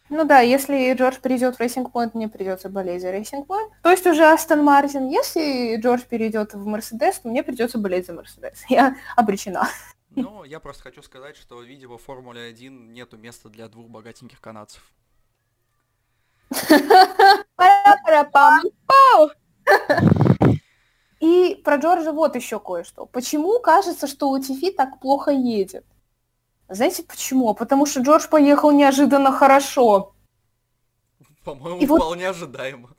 Ну 0.09 0.25
да, 0.25 0.39
если 0.39 0.93
Джордж 0.93 1.17
перейдет 1.21 1.55
в 1.55 1.59
Racing 1.59 1.91
Point, 1.91 2.11
мне 2.13 2.27
придется 2.27 2.69
болеть 2.69 3.01
за 3.01 3.09
Racing 3.09 3.45
Point. 3.45 3.69
То 3.81 3.91
есть 3.91 4.05
уже 4.05 4.25
Астон 4.25 4.63
Мартин. 4.63 5.09
Если 5.09 5.75
Джордж 5.77 6.01
перейдет 6.09 6.53
в 6.53 6.65
Мерседес, 6.65 7.19
то 7.19 7.29
мне 7.29 7.43
придется 7.43 7.77
болеть 7.77 8.05
за 8.05 8.13
Мерседес. 8.13 8.63
Я 8.69 8.95
обречена. 9.15 9.67
Ну, 10.15 10.43
я 10.43 10.59
просто 10.59 10.83
хочу 10.83 11.01
сказать, 11.01 11.35
что, 11.35 11.59
видимо, 11.63 11.97
в 11.97 12.03
Формуле 12.03 12.43
1 12.43 12.93
нету 12.93 13.17
места 13.17 13.49
для 13.49 13.67
двух 13.67 13.87
богатеньких 13.87 14.39
канадцев. 14.39 14.83
И 21.19 21.55
про 21.63 21.77
Джорджа 21.77 22.11
вот 22.11 22.35
еще 22.35 22.59
кое-что. 22.59 23.05
Почему 23.05 23.59
кажется, 23.59 24.07
что 24.07 24.29
Латифи 24.29 24.71
так 24.71 24.99
плохо 24.99 25.31
едет? 25.31 25.85
Знаете 26.67 27.03
почему? 27.03 27.53
Потому 27.53 27.85
что 27.85 28.01
Джордж 28.01 28.27
поехал 28.27 28.71
неожиданно 28.71 29.31
хорошо. 29.31 30.13
По-моему, 31.45 31.85
вполне 31.85 32.27
вот... 32.27 32.35
ожидаемо. 32.35 32.89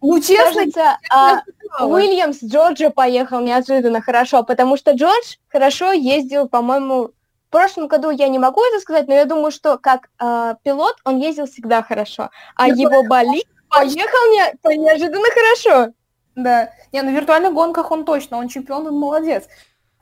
Ну, 0.00 0.20
честно, 0.20 0.60
Кажется, 0.60 0.98
а, 1.10 1.42
Уильямс 1.84 2.42
Джорджа 2.42 2.90
поехал 2.90 3.40
неожиданно 3.40 4.00
хорошо, 4.00 4.44
потому 4.44 4.76
что 4.76 4.92
Джордж 4.92 5.36
хорошо 5.48 5.92
ездил, 5.92 6.48
по-моему, 6.48 7.08
в 7.48 7.50
прошлом 7.50 7.88
году 7.88 8.10
я 8.10 8.28
не 8.28 8.38
могу 8.38 8.60
это 8.62 8.80
сказать, 8.80 9.08
но 9.08 9.14
я 9.14 9.24
думаю, 9.24 9.50
что 9.50 9.78
как 9.78 10.10
э, 10.20 10.54
пилот 10.62 10.96
он 11.04 11.18
ездил 11.18 11.46
всегда 11.46 11.82
хорошо, 11.82 12.30
а 12.54 12.68
его 12.68 13.02
болид 13.04 13.46
поехал 13.68 14.32
не, 14.32 14.56
по- 14.62 14.74
неожиданно 14.74 15.28
хорошо. 15.32 15.94
Да. 16.34 16.72
Не, 16.92 17.02
ну 17.02 17.10
в 17.10 17.14
виртуальных 17.14 17.52
гонках 17.52 17.90
он 17.90 18.04
точно, 18.04 18.38
он 18.38 18.48
чемпион, 18.48 18.86
он 18.86 18.94
молодец. 18.94 19.48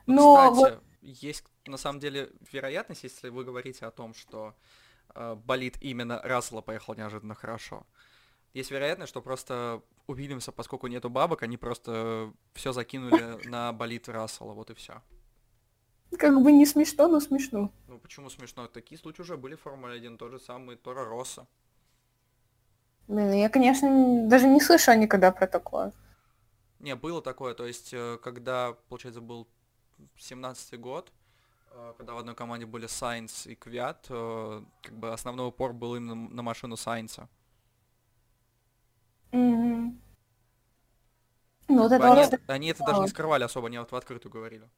Но 0.05 0.51
Кстати, 0.51 0.55
вот 0.55 0.83
есть 1.01 1.43
на 1.65 1.77
самом 1.77 1.99
деле 1.99 2.29
вероятность, 2.51 3.03
если 3.03 3.29
вы 3.29 3.43
говорите 3.43 3.85
о 3.85 3.91
том, 3.91 4.13
что 4.13 4.53
э, 5.15 5.35
болит 5.35 5.77
именно 5.81 6.21
Рассела 6.23 6.61
поехал 6.61 6.95
неожиданно 6.95 7.35
хорошо. 7.35 7.85
Есть 8.53 8.71
вероятность, 8.71 9.09
что 9.09 9.21
просто 9.21 9.81
у 10.07 10.13
Вильямса, 10.13 10.51
поскольку 10.51 10.87
нету 10.87 11.09
бабок, 11.09 11.43
они 11.43 11.57
просто 11.57 12.31
все 12.53 12.71
закинули 12.71 13.45
на 13.47 13.73
болит 13.73 14.07
Рассела, 14.07 14.53
вот 14.53 14.69
и 14.69 14.73
все. 14.73 15.01
как 16.17 16.41
бы 16.41 16.51
не 16.51 16.65
смешно, 16.65 17.07
но 17.07 17.19
смешно. 17.19 17.71
Ну 17.87 17.99
почему 17.99 18.29
смешно? 18.29 18.67
Такие 18.67 18.97
случаи 18.99 19.21
уже 19.21 19.37
были 19.37 19.55
в 19.55 19.61
Формуле 19.61 19.95
1, 19.95 20.17
тот 20.17 20.31
же 20.31 20.39
самый 20.39 20.75
Тора 20.77 21.05
Росса. 21.05 21.47
Блин, 23.07 23.33
я, 23.33 23.49
конечно, 23.49 24.27
даже 24.27 24.47
не 24.47 24.61
слышала 24.61 24.95
никогда 24.95 25.31
про 25.31 25.47
такое. 25.47 25.91
Не, 26.79 26.95
было 26.95 27.21
такое, 27.21 27.53
то 27.55 27.65
есть, 27.65 27.89
э, 27.93 28.17
когда, 28.21 28.73
получается, 28.89 29.21
был 29.21 29.47
17-й 30.17 30.77
год, 30.77 31.11
э, 31.71 31.93
когда 31.97 32.13
в 32.13 32.19
одной 32.19 32.35
команде 32.35 32.65
были 32.67 32.87
Сайнс 32.87 33.47
и 33.47 33.55
Квят, 33.55 34.05
э, 34.09 34.63
как 34.83 34.93
бы 34.97 35.11
основной 35.13 35.47
упор 35.47 35.73
был 35.73 35.95
именно 35.95 36.15
на 36.15 36.43
машину 36.43 36.77
Сайнса. 36.77 37.29
Мгм. 39.31 39.97
Ну, 41.69 41.83
вот 41.83 41.91
Как 41.91 41.99
это 41.99 42.07
бы 42.09 42.15
вот... 42.15 42.33
они, 42.33 42.43
они 42.47 42.67
это 42.69 42.83
даже 42.83 43.01
не 43.01 43.07
скрывали 43.07 43.43
особо, 43.43 43.67
они 43.67 43.77
вот 43.77 43.91
в 43.91 43.95
открытую 43.95 44.31
говорили. 44.31 44.69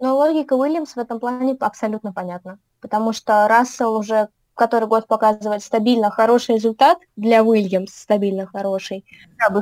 Но 0.00 0.16
логика 0.16 0.54
Уильямс 0.54 0.94
в 0.94 0.98
этом 0.98 1.18
плане 1.20 1.56
абсолютно 1.60 2.12
понятна. 2.12 2.58
Потому 2.80 3.12
что 3.12 3.48
Рассел 3.48 3.94
уже 3.96 4.28
который 4.54 4.88
год 4.88 5.06
показывает 5.06 5.62
стабильно 5.62 6.10
хороший 6.10 6.56
результат 6.56 6.98
для 7.16 7.42
Уильямс, 7.42 7.92
стабильно 7.92 8.46
хороший. 8.46 9.04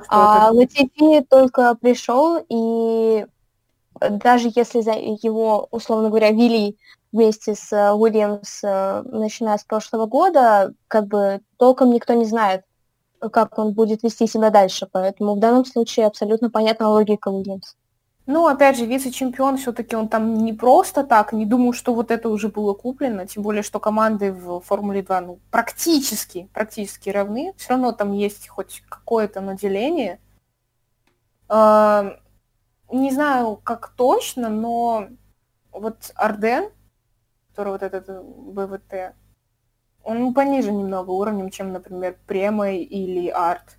А. 0.08 0.50
Латифи 0.52 1.24
только 1.28 1.74
пришел, 1.74 2.44
и 2.48 3.26
даже 4.10 4.50
если 4.54 4.80
за 4.80 4.92
его, 4.92 5.68
условно 5.70 6.08
говоря, 6.08 6.30
вели 6.30 6.76
вместе 7.12 7.54
с 7.54 7.72
э, 7.72 7.92
Уильямс, 7.92 8.64
э, 8.64 9.02
начиная 9.04 9.58
с 9.58 9.64
прошлого 9.64 10.06
года, 10.06 10.72
как 10.88 11.06
бы 11.06 11.40
толком 11.58 11.92
никто 11.92 12.14
не 12.14 12.24
знает, 12.24 12.64
как 13.20 13.58
он 13.58 13.72
будет 13.72 14.02
вести 14.02 14.26
себя 14.26 14.50
дальше. 14.50 14.88
Поэтому 14.90 15.34
в 15.34 15.38
данном 15.38 15.64
случае 15.64 16.06
абсолютно 16.06 16.50
понятна 16.50 16.88
логика 16.88 17.28
Уильямс. 17.28 17.74
Ну, 18.26 18.46
опять 18.46 18.76
же, 18.76 18.86
вице-чемпион 18.86 19.56
все-таки 19.56 19.96
он 19.96 20.08
там 20.08 20.34
не 20.34 20.52
просто 20.52 21.02
так, 21.02 21.32
не 21.32 21.44
думаю, 21.44 21.72
что 21.72 21.92
вот 21.92 22.12
это 22.12 22.28
уже 22.28 22.48
было 22.48 22.72
куплено, 22.72 23.26
тем 23.26 23.42
более, 23.42 23.64
что 23.64 23.80
команды 23.80 24.32
в 24.32 24.60
Формуле 24.60 25.02
2 25.02 25.20
ну, 25.22 25.38
практически, 25.50 26.48
практически 26.52 27.10
равны, 27.10 27.52
все 27.56 27.70
равно 27.70 27.90
там 27.90 28.12
есть 28.12 28.46
хоть 28.46 28.82
какое-то 28.88 29.40
наделение. 29.40 30.20
А, 31.48 32.16
не 32.92 33.10
знаю, 33.10 33.56
как 33.56 33.88
точно, 33.96 34.48
но 34.48 35.08
вот 35.72 36.12
Арден, 36.14 36.70
который 37.50 37.72
вот 37.72 37.82
этот 37.82 38.08
э, 38.08 38.22
БВТ, 38.22 39.16
он 40.04 40.32
пониже 40.32 40.70
немного 40.70 41.10
уровнем, 41.10 41.50
чем, 41.50 41.72
например, 41.72 42.16
Премой 42.26 42.78
или 42.78 43.28
Арт. 43.28 43.78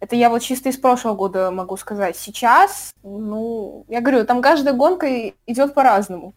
Это 0.00 0.16
я 0.16 0.30
вот 0.30 0.40
чисто 0.40 0.70
из 0.70 0.78
прошлого 0.78 1.14
года 1.14 1.50
могу 1.50 1.76
сказать. 1.76 2.16
Сейчас, 2.16 2.92
ну, 3.02 3.84
я 3.88 4.00
говорю, 4.00 4.24
там 4.24 4.40
каждая 4.40 4.74
гонка 4.74 5.28
идет 5.46 5.74
по-разному. 5.74 6.34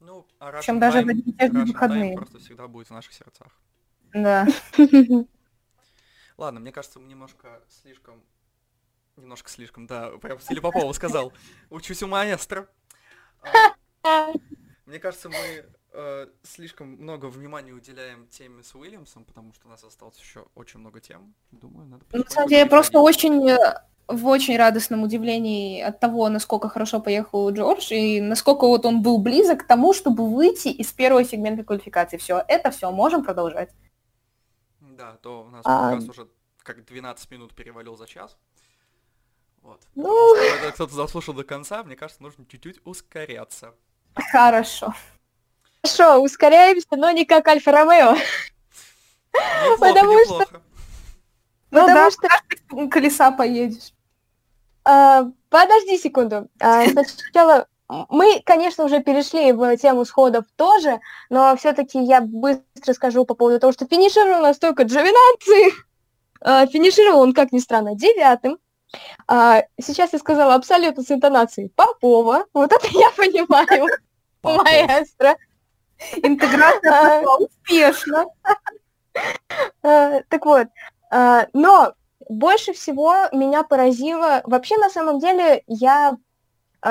Ну, 0.00 0.26
а 0.40 0.50
Russian 0.50 0.78
даже 0.78 1.02
в 1.02 1.06
Time- 1.06 1.10
одни 1.10 1.22
и 1.22 1.32
те 1.32 1.46
же 1.46 1.52
Time 1.52 1.66
выходные. 1.66 2.16
просто 2.16 2.38
всегда 2.40 2.66
будет 2.66 2.88
в 2.88 2.90
наших 2.90 3.12
сердцах. 3.12 3.46
Да. 4.12 4.46
Ладно, 6.36 6.58
мне 6.60 6.72
кажется, 6.72 6.98
мы 6.98 7.06
немножко 7.06 7.62
слишком... 7.68 8.22
Немножко 9.16 9.50
слишком, 9.50 9.86
да, 9.86 10.10
прям 10.18 10.38
в 10.38 10.42
стиле 10.42 10.60
Попова 10.60 10.92
сказал. 10.92 11.32
Учусь 11.68 12.02
у 12.02 12.06
маэстро. 12.06 12.66
А, 14.02 14.32
Мне 14.86 14.98
кажется, 14.98 15.28
мы 15.28 15.64
э, 15.92 16.26
слишком 16.42 16.88
много 16.88 17.26
внимания 17.26 17.72
уделяем 17.72 18.26
теме 18.28 18.62
с 18.62 18.74
Уильямсом, 18.74 19.24
потому 19.24 19.52
что 19.52 19.66
у 19.66 19.70
нас 19.70 19.84
осталось 19.84 20.18
еще 20.18 20.46
очень 20.54 20.80
много 20.80 21.00
тем. 21.00 21.34
Думаю, 21.50 21.86
надо 21.88 22.04
Ну, 22.12 22.22
На 22.24 22.30
самом 22.30 22.48
деле, 22.48 22.60
я 22.62 22.66
просто 22.66 22.98
очень 23.00 23.48
э, 23.48 23.58
в 24.10 24.26
очень 24.26 24.56
радостном 24.56 25.02
удивлении 25.02 25.80
от 25.80 26.00
того, 26.00 26.28
насколько 26.28 26.68
хорошо 26.68 27.00
поехал 27.00 27.50
Джордж, 27.50 27.92
и 27.92 28.20
насколько 28.20 28.66
вот 28.66 28.84
он 28.84 29.02
был 29.02 29.18
близок 29.18 29.60
к 29.60 29.66
тому, 29.66 29.94
чтобы 29.94 30.28
выйти 30.28 30.68
из 30.68 30.92
первого 30.92 31.24
сегмента 31.24 31.64
квалификации. 31.64 32.16
Все, 32.16 32.42
это 32.48 32.70
все, 32.70 32.90
можем 32.90 33.24
продолжать. 33.24 33.70
Да, 34.80 35.16
то 35.22 35.44
у 35.44 35.50
нас 35.50 35.62
А, 35.64 35.92
подкаст 35.92 36.10
уже 36.10 36.28
как 36.62 36.84
12 36.84 37.30
минут 37.30 37.54
перевалил 37.54 37.96
за 37.96 38.06
час. 38.06 38.36
Вот. 39.62 39.80
Ну. 39.94 40.34
Когда 40.54 40.72
кто-то 40.72 40.94
заслушал 40.94 41.34
до 41.34 41.44
конца, 41.44 41.82
мне 41.82 41.96
кажется, 41.96 42.22
нужно 42.22 42.44
чуть-чуть 42.46 42.80
ускоряться. 42.84 43.74
Хорошо. 44.14 44.94
Хорошо, 45.82 46.22
ускоряемся, 46.22 46.88
но 46.92 47.10
не 47.10 47.24
как 47.24 47.48
Альфа-Ромео. 47.48 48.16
Неплохо, 49.64 49.78
Потому 49.78 50.18
что-. 50.24 50.60
Ну 51.70 51.80
Потому 51.82 51.94
да, 51.94 52.10
что 52.10 52.88
колеса 52.88 53.30
поедешь. 53.30 53.92
А, 54.84 55.26
подожди 55.48 55.98
секунду. 55.98 56.48
А, 56.60 56.84
сначала 56.86 57.66
мы, 58.08 58.40
конечно, 58.44 58.84
уже 58.84 59.02
перешли 59.02 59.52
в 59.52 59.76
тему 59.76 60.04
сходов 60.04 60.44
тоже, 60.56 61.00
но 61.28 61.56
все-таки 61.56 62.02
я 62.02 62.20
быстро 62.20 62.92
скажу 62.92 63.24
по 63.24 63.34
поводу 63.34 63.58
того, 63.58 63.72
что 63.72 63.86
финишировал 63.86 64.40
у 64.40 64.42
нас 64.42 64.58
только 64.58 64.84
Джовинаци. 64.84 65.76
А, 66.40 66.66
финишировал 66.66 67.20
он, 67.20 67.34
как 67.34 67.52
ни 67.52 67.58
странно, 67.58 67.94
девятым. 67.94 68.58
А, 69.26 69.62
сейчас 69.80 70.12
я 70.12 70.18
сказала 70.18 70.54
абсолютно 70.54 71.02
с 71.02 71.10
интонацией 71.10 71.70
Попова. 71.70 72.46
Вот 72.52 72.72
это 72.72 72.86
я 72.92 73.10
понимаю, 73.10 73.86
маэстро. 74.42 75.36
Интеграция 76.22 77.22
А. 77.22 77.36
успешно. 77.36 78.26
А, 79.82 80.20
Так 80.28 80.46
вот, 80.46 80.68
а, 81.10 81.46
но 81.52 81.94
больше 82.28 82.72
всего 82.72 83.14
меня 83.32 83.62
поразило... 83.62 84.42
Вообще, 84.44 84.76
на 84.78 84.88
самом 84.88 85.18
деле, 85.18 85.62
я 85.66 86.16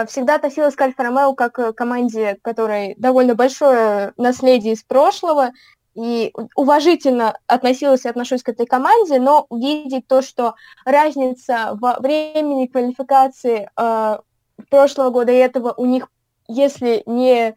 всегда 0.07 0.35
относилась 0.35 0.75
к 0.75 0.81
Альфа-Ромео 0.81 1.33
как 1.33 1.53
к 1.53 1.73
команде, 1.73 2.37
которой 2.41 2.95
довольно 2.97 3.35
большое 3.35 4.13
наследие 4.17 4.73
из 4.73 4.83
прошлого, 4.83 5.51
и 5.95 6.31
уважительно 6.55 7.37
относилась 7.47 8.05
и 8.05 8.09
отношусь 8.09 8.43
к 8.43 8.49
этой 8.49 8.65
команде, 8.65 9.19
но 9.19 9.45
увидеть 9.49 10.07
то, 10.07 10.21
что 10.21 10.55
разница 10.85 11.71
во 11.73 11.95
времени 11.99 12.67
квалификации 12.67 13.69
а, 13.75 14.21
прошлого 14.69 15.09
года 15.09 15.31
и 15.31 15.37
этого 15.37 15.73
у 15.75 15.85
них, 15.85 16.07
если 16.47 17.03
не 17.05 17.55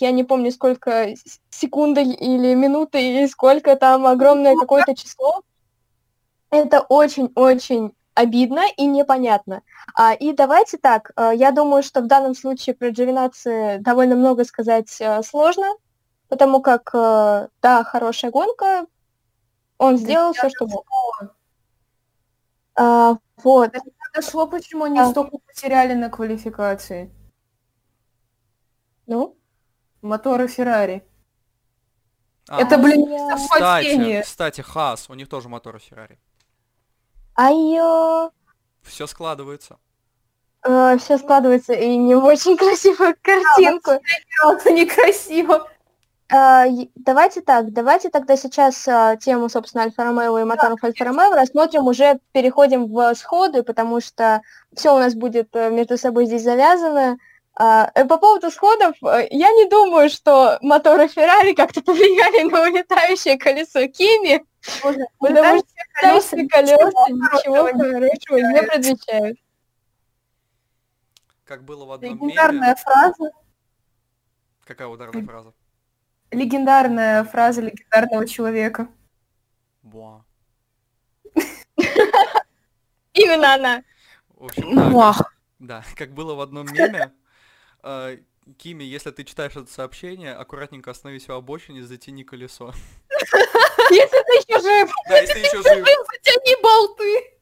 я 0.00 0.10
не 0.10 0.24
помню, 0.24 0.50
сколько 0.50 1.14
секунды 1.50 2.02
или 2.02 2.54
минуты, 2.54 3.00
или 3.00 3.26
сколько 3.26 3.76
там 3.76 4.06
огромное 4.06 4.56
какое-то 4.56 4.94
число. 4.94 5.42
Это 6.50 6.80
очень-очень 6.80 7.92
обидно 8.16 8.62
и 8.76 8.86
непонятно. 8.86 9.62
А, 9.94 10.14
и 10.14 10.32
давайте 10.32 10.78
так, 10.78 11.12
а, 11.16 11.32
я 11.32 11.52
думаю, 11.52 11.82
что 11.82 12.00
в 12.00 12.06
данном 12.06 12.34
случае 12.34 12.74
про 12.74 12.88
Джовинаци 12.88 13.78
довольно 13.80 14.16
много 14.16 14.44
сказать 14.44 15.00
а, 15.00 15.22
сложно, 15.22 15.66
потому 16.28 16.60
как, 16.62 16.90
а, 16.94 17.48
да, 17.62 17.84
хорошая 17.84 18.30
гонка, 18.30 18.86
он 19.78 19.98
сделал 19.98 20.32
все, 20.32 20.48
что 20.48 20.66
мог. 20.66 20.86
А, 22.74 23.18
вот. 23.42 23.72
Дошло, 24.14 24.46
почему 24.46 24.84
они 24.84 24.98
А. 24.98 25.10
столько 25.10 25.36
потеряли 25.38 25.92
на 25.92 26.08
квалификации. 26.08 27.12
Ну, 29.06 29.36
Моторы 30.02 30.48
Феррари. 30.48 31.04
А, 32.48 32.60
Это, 32.60 32.78
блин, 32.78 33.08
Я- 33.10 33.36
совпадение. 33.38 34.22
Кстати, 34.22 34.60
кстати, 34.60 34.70
Хас, 34.72 35.10
у 35.10 35.14
них 35.14 35.28
тоже 35.28 35.48
моторы 35.48 35.78
Феррари. 35.80 36.18
Айо, 37.34 38.30
Все 38.82 39.06
складывается. 39.06 39.78
все 40.62 41.18
складывается 41.18 41.72
и 41.74 41.96
не 41.96 42.14
в 42.14 42.24
очень 42.24 42.56
красивую 42.62 43.14
картинку. 43.22 43.90
Это 44.44 44.70
некрасиво. 44.72 45.68
Е- 46.32 46.88
Давайте 46.96 47.40
так, 47.40 47.72
давайте 47.72 48.10
тогда 48.10 48.36
сейчас 48.36 48.86
а, 48.88 49.16
тему, 49.16 49.48
собственно, 49.48 49.84
Альфа-Ромео 49.84 50.38
и 50.40 50.44
моторов 50.44 50.82
Альфа-Ромео 50.82 51.32
рассмотрим, 51.34 51.86
уже 51.86 52.18
переходим 52.32 52.86
в 52.92 53.14
сходы, 53.14 53.62
потому 53.62 54.00
что 54.00 54.40
все 54.74 54.92
у 54.94 54.98
нас 54.98 55.14
будет 55.14 55.54
э, 55.54 55.70
между 55.70 55.96
собой 55.96 56.26
здесь 56.26 56.42
завязано. 56.42 57.16
А, 57.58 57.90
э, 57.94 58.04
По 58.04 58.18
поводу 58.18 58.50
сходов, 58.50 58.96
э, 59.02 59.28
я 59.30 59.50
не 59.50 59.66
думаю, 59.68 60.10
что 60.10 60.58
моторы 60.60 61.08
Феррари 61.08 61.54
как-то 61.54 61.80
повлияли 61.82 62.50
на 62.50 62.62
улетающее 62.62 63.38
колесо 63.38 63.86
Кими, 63.88 64.44
потому 64.60 64.94
что 64.94 65.06
улетающие 65.20 66.48
колеса 66.48 67.08
ничего 67.08 67.64
хорошего 67.64 68.36
не 68.36 68.62
предвещают. 68.62 69.38
Как 71.44 71.64
было 71.64 71.86
в 71.86 71.92
одном 71.92 72.14
Легендарная 72.14 72.60
меме. 72.60 72.76
фраза. 72.76 73.30
Какая 74.64 74.88
ударная 74.88 75.24
фраза? 75.24 75.54
Легендарная 76.32 77.24
фраза 77.24 77.62
легендарного 77.62 78.26
человека. 78.26 78.88
Буа. 79.82 80.24
Именно 83.14 83.54
она. 83.54 83.82
В 84.34 84.44
общем, 84.44 84.74
да, 84.74 85.14
как, 85.14 85.32
да, 85.60 85.84
как 85.94 86.12
было 86.12 86.34
в 86.34 86.40
одном 86.40 86.66
меме, 86.66 87.12
Кими, 88.58 88.84
если 88.84 89.10
ты 89.10 89.24
читаешь 89.24 89.56
это 89.56 89.70
сообщение, 89.70 90.32
аккуратненько 90.32 90.92
остановись 90.92 91.28
у 91.28 91.32
обочины, 91.32 91.82
затяни 91.82 92.22
колесо. 92.22 92.72
Если 93.90 94.22
ты 94.22 94.52
еще 94.52 94.60
жив. 94.60 94.94
Да, 95.08 95.18
если 95.18 95.38
еще 95.40 95.62
жив. 95.62 95.86
Затяни 96.24 96.62
болты! 96.62 97.36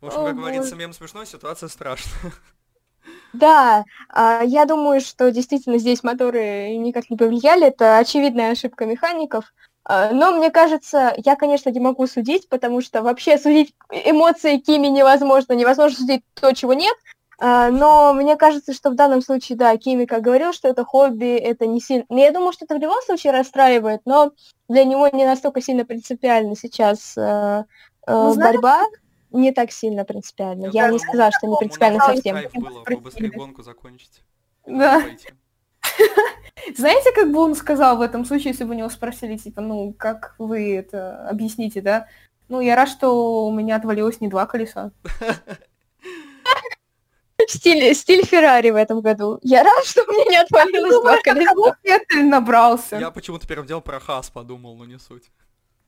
В 0.00 0.06
общем, 0.06 0.24
как 0.24 0.36
говорится, 0.36 0.76
мем 0.76 0.92
смешной, 0.92 1.26
ситуация 1.26 1.68
страшная. 1.68 2.32
Да, 3.32 3.84
а, 4.08 4.42
я 4.42 4.64
думаю, 4.64 5.00
что 5.00 5.30
действительно 5.30 5.78
здесь 5.78 6.02
моторы 6.02 6.76
никак 6.76 7.10
не 7.10 7.16
повлияли. 7.16 7.66
Это 7.66 7.98
очевидная 7.98 8.52
ошибка 8.52 8.86
механиков. 8.86 9.52
А, 9.84 10.12
Но 10.12 10.32
мне 10.32 10.50
кажется, 10.50 11.14
я, 11.16 11.36
конечно, 11.36 11.70
не 11.70 11.80
могу 11.80 12.06
судить, 12.06 12.48
потому 12.48 12.80
что 12.80 13.02
вообще 13.02 13.38
судить 13.38 13.74
эмоции 13.90 14.58
Кими 14.58 14.86
невозможно. 14.86 15.52
Невозможно 15.52 15.98
судить 15.98 16.22
то, 16.34 16.52
чего 16.52 16.74
нет. 16.74 16.96
А, 17.40 17.70
Но 17.70 18.12
мне 18.14 18.36
кажется, 18.36 18.72
что 18.72 18.90
в 18.90 18.96
данном 18.96 19.22
случае, 19.22 19.56
да, 19.56 19.76
Кими, 19.76 20.06
как 20.06 20.22
говорил, 20.22 20.52
что 20.52 20.68
это 20.68 20.84
хобби, 20.84 21.36
это 21.36 21.66
не 21.66 21.80
сильно... 21.80 22.04
Ну, 22.08 22.18
Я 22.18 22.32
думаю, 22.32 22.52
что 22.52 22.64
это 22.64 22.76
в 22.76 22.80
любом 22.80 23.00
случае 23.02 23.32
расстраивает, 23.32 24.00
но 24.04 24.32
для 24.68 24.84
него 24.84 25.08
не 25.08 25.24
настолько 25.24 25.60
сильно 25.60 25.84
принципиально 25.84 26.56
сейчас 26.56 27.16
э, 27.16 27.20
э, 27.20 27.64
Ну, 28.12 28.32
знаешь, 28.32 28.54
борьба. 28.54 28.82
Не 29.30 29.52
так 29.52 29.70
сильно 29.70 30.04
принципиально. 30.04 30.70
Я 30.72 30.88
не 30.88 30.98
думаю, 30.98 30.98
сказала, 30.98 31.30
что 31.30 31.46
не 31.46 31.56
принципиально 31.58 32.00
совсем. 32.00 32.34
кайф 32.34 32.52
было 32.54 32.82
побыстрее 32.82 33.30
гонку 33.30 33.62
закончить. 33.62 34.22
Да. 34.66 35.02
Знаете, 36.76 37.12
как 37.14 37.30
бы 37.30 37.38
он 37.40 37.54
сказал 37.54 37.98
в 37.98 38.00
этом 38.00 38.24
случае, 38.24 38.50
если 38.50 38.64
бы 38.64 38.70
у 38.70 38.76
него 38.76 38.88
спросили, 38.88 39.36
типа, 39.36 39.60
ну, 39.60 39.94
как 39.96 40.34
вы 40.38 40.74
это 40.74 41.28
объясните, 41.28 41.82
да? 41.82 42.08
Ну, 42.48 42.60
я 42.60 42.74
рад, 42.74 42.88
что 42.88 43.46
у 43.46 43.52
меня 43.52 43.76
отвалилось 43.76 44.20
не 44.20 44.28
два 44.28 44.46
колеса. 44.46 44.90
Стиль, 47.48 47.94
стиль 47.94 48.26
Феррари 48.26 48.70
в 48.70 48.76
этом 48.76 49.00
году. 49.00 49.38
Я 49.42 49.62
рад, 49.62 49.84
что 49.86 50.02
у 50.02 50.12
меня 50.12 50.24
не 50.26 50.36
отвалилось 50.36 51.00
два 51.00 51.16
колеса. 51.22 51.76
Феттель 51.82 52.26
набрался? 52.26 52.96
Я 52.96 53.10
почему-то 53.10 53.46
первым 53.46 53.66
делом 53.66 53.82
про 53.82 53.98
Хас 53.98 54.28
подумал, 54.28 54.76
но 54.76 54.84
не 54.84 54.98
суть. 54.98 55.24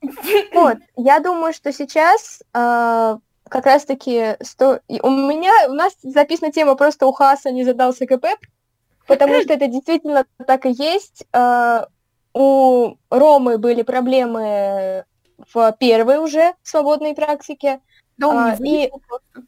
Вот, 0.53 0.77
я 0.95 1.19
думаю, 1.19 1.53
что 1.53 1.71
сейчас 1.71 2.41
э, 2.53 3.17
как 3.47 3.65
раз-таки 3.65 4.37
сто... 4.41 4.79
у 4.87 5.09
меня, 5.09 5.51
у 5.69 5.73
нас 5.73 5.93
записана 6.01 6.51
тема 6.51 6.75
просто 6.75 7.05
у 7.05 7.11
Хаса 7.11 7.51
не 7.51 7.63
задался 7.63 8.07
КП, 8.07 8.25
потому 9.05 9.39
что 9.41 9.53
это 9.53 9.67
действительно 9.67 10.25
так 10.47 10.65
и 10.65 10.71
есть. 10.71 11.25
Э, 11.31 11.85
у 12.33 12.95
Ромы 13.11 13.59
были 13.59 13.83
проблемы 13.83 15.05
в 15.53 15.71
первой 15.79 16.17
уже 16.17 16.53
свободной 16.63 17.13
практике, 17.13 17.81
Да 18.17 18.29
он 18.29 18.37
а, 18.37 18.55
и- 18.55 18.89
просто. 19.07 19.47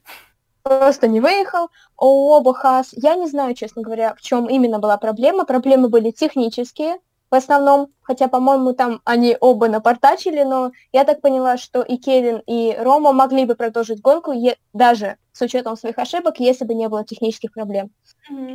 Просто 0.64 1.08
не 1.08 1.20
выехал. 1.20 1.70
У 1.98 2.32
оба 2.32 2.54
Хас, 2.54 2.90
я 2.94 3.16
не 3.16 3.28
знаю, 3.28 3.54
честно 3.54 3.82
говоря, 3.82 4.16
в 4.16 4.22
чем 4.22 4.48
именно 4.48 4.80
была 4.80 4.98
проблема. 4.98 5.46
Проблемы 5.46 5.90
были 5.90 6.12
технические 6.12 6.98
в 7.32 7.36
основном, 7.36 7.88
хотя, 8.04 8.28
по-моему, 8.28 8.74
там 8.74 9.02
они 9.06 9.36
оба 9.40 9.68
напортачили, 9.68 10.44
но 10.44 10.72
я 10.92 11.04
так 11.04 11.20
поняла, 11.20 11.58
что 11.58 11.82
и 11.82 11.98
Кевин, 11.98 12.44
и 12.46 12.78
Рома 12.80 13.12
могли 13.12 13.46
бы 13.46 13.56
продолжить 13.56 14.02
гонку, 14.02 14.32
е- 14.32 14.58
даже 14.72 15.18
с 15.32 15.42
учетом 15.42 15.76
своих 15.76 15.98
ошибок, 15.98 16.40
если 16.40 16.64
бы 16.64 16.76
не 16.76 16.88
было 16.88 17.04
технических 17.04 17.52
проблем. 17.52 17.90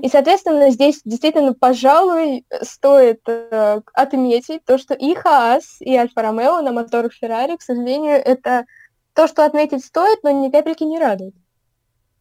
И, 0.01 0.09
соответственно, 0.09 0.71
здесь 0.71 1.01
действительно, 1.05 1.55
пожалуй, 1.55 2.47
стоит 2.63 3.21
э, 3.27 3.81
отметить 3.95 4.65
то, 4.65 4.79
что 4.79 4.95
и 4.95 5.13
Хаас, 5.13 5.81
и 5.81 5.97
Альфа 5.97 6.23
Ромео 6.23 6.61
на 6.63 6.71
моторах 6.71 7.13
Феррари, 7.15 7.57
к 7.57 7.63
сожалению, 7.63 8.15
это 8.15 8.65
то, 9.13 9.27
что 9.27 9.45
отметить 9.45 9.85
стоит, 9.85 10.21
но 10.23 10.31
ни 10.31 10.51
капельки 10.51 10.85
не 10.85 11.01
радует. 11.01 11.35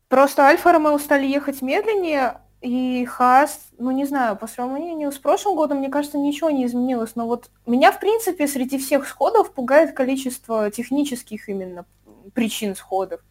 Просто 0.09 0.43
Альфа 0.43 0.71
Ромео 0.71 0.97
стали 0.99 1.25
ехать 1.25 1.61
медленнее, 1.61 2.41
и 2.61 3.05
Хаас, 3.05 3.67
ну 3.77 3.91
не 3.91 4.05
знаю, 4.05 4.35
по 4.35 4.47
сравнению 4.47 5.11
с 5.11 5.17
прошлым 5.17 5.55
годом, 5.55 5.79
мне 5.79 5.89
кажется, 5.89 6.17
ничего 6.17 6.49
не 6.49 6.65
изменилось. 6.65 7.15
Но 7.15 7.27
вот 7.27 7.51
меня, 7.65 7.91
в 7.91 7.99
принципе, 7.99 8.47
среди 8.47 8.77
всех 8.79 9.07
сходов 9.07 9.53
пугает 9.53 9.93
количество 9.93 10.71
технических 10.71 11.49
именно 11.49 11.85
причин 12.34 12.75
сходов. 12.75 13.21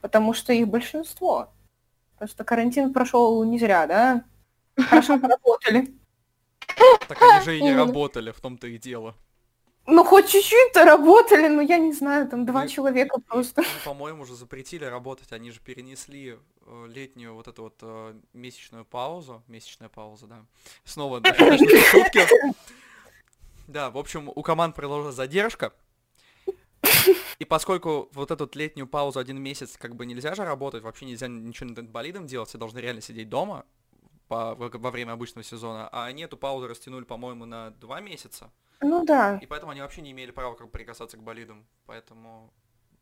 Потому 0.00 0.34
что 0.34 0.52
их 0.52 0.68
большинство. 0.68 1.48
Просто 2.18 2.44
карантин 2.44 2.92
прошел 2.92 3.42
не 3.44 3.58
зря, 3.58 3.86
да? 3.86 4.24
Хорошо 4.76 5.18
поработали. 5.20 5.94
Так 7.08 7.20
они 7.22 7.44
же 7.44 7.58
и 7.58 7.62
не 7.62 7.74
работали, 7.74 8.30
в 8.30 8.40
том-то 8.40 8.66
и 8.66 8.78
дело. 8.78 9.14
Ну, 9.86 10.02
хоть 10.04 10.28
чуть-чуть-то 10.28 10.84
работали, 10.84 11.48
но 11.48 11.60
я 11.60 11.78
не 11.78 11.92
знаю, 11.92 12.26
там 12.26 12.46
два 12.46 12.62
Ну, 12.62 12.68
человека 12.68 13.20
просто. 13.26 13.62
Ну, 13.62 13.68
по-моему, 13.84 14.22
уже 14.22 14.34
запретили 14.34 14.84
работать, 14.84 15.30
они 15.32 15.50
же 15.50 15.60
перенесли 15.60 16.38
э, 16.66 16.86
летнюю 16.88 17.34
вот 17.34 17.48
эту 17.48 17.64
вот 17.64 17.74
э, 17.82 18.14
месячную 18.32 18.86
паузу, 18.86 19.42
месячная 19.46 19.90
пауза, 19.90 20.26
да. 20.26 20.46
Снова 20.84 21.20
с 21.20 21.90
шутки. 21.90 22.26
Да, 23.66 23.90
в 23.90 23.98
общем, 23.98 24.30
у 24.34 24.42
команд 24.42 24.74
продолжилась 24.74 25.16
задержка. 25.16 25.72
И 27.38 27.44
поскольку 27.44 28.08
вот 28.12 28.30
эту 28.30 28.48
летнюю 28.54 28.86
паузу 28.86 29.18
один 29.18 29.40
месяц 29.40 29.76
как 29.76 29.96
бы 29.96 30.06
нельзя 30.06 30.34
же 30.34 30.44
работать, 30.44 30.82
вообще 30.82 31.06
нельзя 31.06 31.28
ничего 31.28 31.70
над 31.70 31.90
болидом 31.90 32.26
делать, 32.26 32.48
все 32.48 32.58
должны 32.58 32.78
реально 32.78 33.00
сидеть 33.02 33.28
дома 33.28 33.64
по- 34.28 34.54
во 34.54 34.90
время 34.90 35.12
обычного 35.12 35.44
сезона, 35.44 35.88
а 35.88 36.06
они 36.06 36.22
эту 36.22 36.36
паузу 36.36 36.68
растянули, 36.68 37.04
по-моему, 37.04 37.44
на 37.44 37.70
два 37.70 38.00
месяца. 38.00 38.50
Ну 38.80 39.04
да. 39.04 39.38
И 39.42 39.46
поэтому 39.46 39.72
они 39.72 39.80
вообще 39.80 40.02
не 40.02 40.12
имели 40.12 40.30
права 40.30 40.54
как 40.54 40.70
прикасаться 40.70 41.16
к 41.16 41.22
болидам. 41.22 41.64
Поэтому 41.86 42.50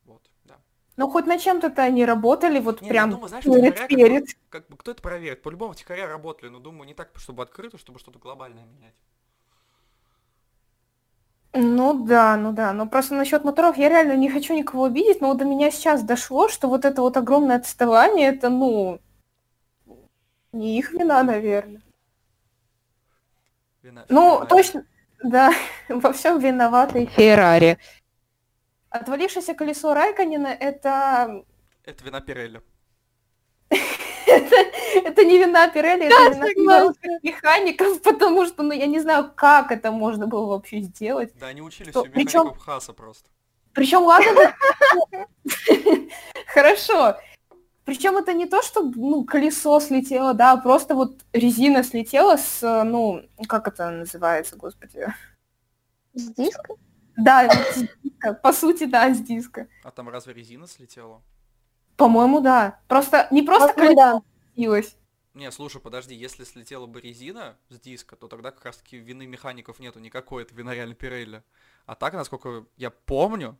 вот, 0.04 0.22
да. 0.44 0.56
Ну, 0.96 1.08
хоть 1.08 1.26
на 1.26 1.38
чем-то-то 1.38 1.82
они 1.82 2.04
работали, 2.04 2.60
вот 2.60 2.82
Не, 2.82 2.88
прям 2.88 3.08
я 3.10 3.14
думаю, 3.14 3.28
знаешь, 3.28 3.44
перед, 3.44 3.74
втихаря 3.74 3.88
как 3.88 3.90
бы- 3.90 3.96
перед. 3.96 4.36
Как 4.50 4.68
бы 4.68 4.76
кто 4.76 4.90
это 4.90 5.02
проверит? 5.02 5.42
По-любому 5.42 5.72
втихаря 5.72 6.06
работали, 6.06 6.50
но 6.50 6.58
думаю, 6.58 6.86
не 6.86 6.94
так, 6.94 7.10
чтобы 7.16 7.42
открыто, 7.42 7.78
чтобы 7.78 7.98
что-то 7.98 8.18
глобальное 8.18 8.64
менять. 8.66 8.94
Ну 11.54 12.04
да, 12.04 12.36
ну 12.36 12.52
да. 12.52 12.72
Но 12.72 12.86
просто 12.86 13.14
насчет 13.14 13.44
моторов 13.44 13.76
я 13.76 13.88
реально 13.88 14.16
не 14.16 14.30
хочу 14.30 14.54
никого 14.54 14.84
обидеть, 14.84 15.20
но 15.20 15.28
вот 15.28 15.38
до 15.38 15.44
меня 15.44 15.70
сейчас 15.70 16.02
дошло, 16.02 16.48
что 16.48 16.68
вот 16.68 16.84
это 16.84 17.02
вот 17.02 17.16
огромное 17.16 17.56
отставание, 17.56 18.28
это, 18.28 18.48
ну, 18.48 19.00
не 20.52 20.78
их 20.78 20.92
вина, 20.92 21.22
наверное. 21.22 21.82
Вина- 23.82 24.06
Ну, 24.08 24.32
Феррари. 24.34 24.48
точно, 24.48 24.86
да, 25.22 25.52
во 25.88 26.12
всем 26.12 26.38
виноваты 26.38 27.06
Феррари. 27.06 27.78
Отвалившееся 28.90 29.54
колесо 29.54 29.94
Райканина 29.94 30.48
это... 30.48 31.44
Это 31.84 32.04
вина 32.04 32.20
Пирелли. 32.20 32.60
это, 33.70 34.56
это 35.04 35.24
не 35.24 35.38
вина 35.38 35.68
Пирелли, 35.68 36.08
Да, 36.08 36.28
это 36.28 36.46
вина 36.48 36.92
механиков, 37.22 38.02
потому 38.02 38.46
что, 38.46 38.62
ну, 38.62 38.72
я 38.72 38.86
не 38.86 39.00
знаю, 39.00 39.32
как 39.34 39.72
это 39.72 39.90
можно 39.90 40.26
было 40.26 40.46
вообще 40.46 40.80
сделать. 40.80 41.32
Да, 41.38 41.46
они 41.48 41.62
учились 41.62 41.90
Что, 41.90 42.02
у 42.02 42.06
механиков 42.06 42.58
Хаса 42.58 42.92
просто. 42.92 43.30
Причем, 43.72 44.02
ладно, 44.02 44.54
хорошо. 46.46 47.16
Причем 47.84 48.16
это 48.16 48.32
не 48.32 48.46
то, 48.46 48.62
что 48.62 48.82
ну, 48.82 49.24
колесо 49.24 49.80
слетело, 49.80 50.34
да, 50.34 50.52
а 50.52 50.56
просто 50.56 50.94
вот 50.94 51.24
резина 51.32 51.82
слетела 51.82 52.36
с, 52.36 52.84
ну, 52.84 53.22
как 53.48 53.66
это 53.66 53.90
называется, 53.90 54.56
господи. 54.56 55.06
С 56.14 56.28
диска? 56.34 56.74
Да, 57.16 57.50
с 57.50 57.82
диска. 58.02 58.34
По 58.34 58.52
сути, 58.52 58.84
да, 58.84 59.12
с 59.12 59.20
диска. 59.20 59.68
А 59.82 59.90
там 59.90 60.08
разве 60.08 60.32
резина 60.32 60.66
слетела? 60.66 61.22
По-моему, 61.96 62.40
да. 62.40 62.80
Просто 62.86 63.26
не 63.30 63.42
просто 63.42 63.72
колесо 63.74 63.94
да. 63.94 64.22
слилось. 64.54 64.96
Не, 65.34 65.50
слушай, 65.50 65.80
подожди, 65.80 66.14
если 66.14 66.44
слетела 66.44 66.86
бы 66.86 67.00
резина 67.00 67.56
с 67.70 67.80
диска, 67.80 68.16
то 68.16 68.28
тогда 68.28 68.50
как 68.50 68.64
раз 68.66 68.76
таки 68.76 68.98
вины 68.98 69.26
механиков 69.26 69.78
нету 69.80 69.98
никакой, 69.98 70.42
это 70.42 70.54
вина 70.54 70.74
реально 70.74 70.94
Пирелли. 70.94 71.42
А 71.86 71.94
так, 71.94 72.12
насколько 72.12 72.66
я 72.76 72.90
помню, 72.90 73.58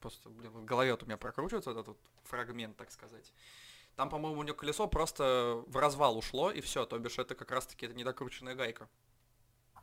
просто, 0.00 0.28
блин, 0.28 0.50
в 0.52 0.64
голове 0.64 0.92
вот 0.92 1.02
у 1.02 1.06
меня 1.06 1.16
прокручивается 1.16 1.70
этот 1.70 1.88
вот 1.88 1.98
фрагмент, 2.24 2.76
так 2.76 2.90
сказать. 2.90 3.32
Там, 3.96 4.10
по-моему, 4.10 4.40
у 4.40 4.42
него 4.42 4.56
колесо 4.56 4.86
просто 4.86 5.62
в 5.66 5.76
развал 5.78 6.18
ушло, 6.18 6.50
и 6.50 6.60
все, 6.60 6.84
то 6.84 6.98
бишь 6.98 7.18
это 7.18 7.34
как 7.34 7.50
раз-таки 7.50 7.86
это 7.86 7.94
недокрученная 7.94 8.54
гайка. 8.54 8.88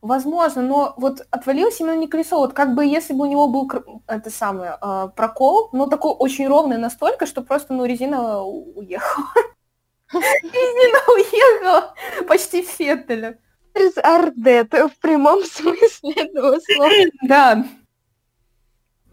Возможно, 0.04 0.62
но 0.62 0.94
вот 0.98 1.26
отвалилось 1.32 1.80
именно 1.80 1.96
не 1.96 2.10
колесо. 2.10 2.38
Вот 2.38 2.54
как 2.54 2.76
бы 2.76 2.86
если 2.86 3.14
бы 3.14 3.22
у 3.22 3.32
него 3.32 3.48
был 3.48 3.72
это 4.06 4.30
самое 4.30 4.78
э, 4.82 5.08
прокол, 5.16 5.70
но 5.72 5.88
такой 5.88 6.12
очень 6.12 6.46
ровный 6.46 6.78
настолько, 6.78 7.26
что 7.26 7.42
просто 7.42 7.74
ну 7.74 7.86
резина 7.86 8.44
уехала. 8.44 9.28
Резина 10.12 11.00
уехала 11.08 11.96
почти 12.28 12.64
в 12.64 12.70
Феттеля. 12.70 13.40
Из 13.74 13.98
Ардета 13.98 14.90
в 14.90 15.00
прямом 15.00 15.44
смысле 15.46 16.12
этого 16.12 16.60
слова. 16.60 16.92
Да. 17.24 17.66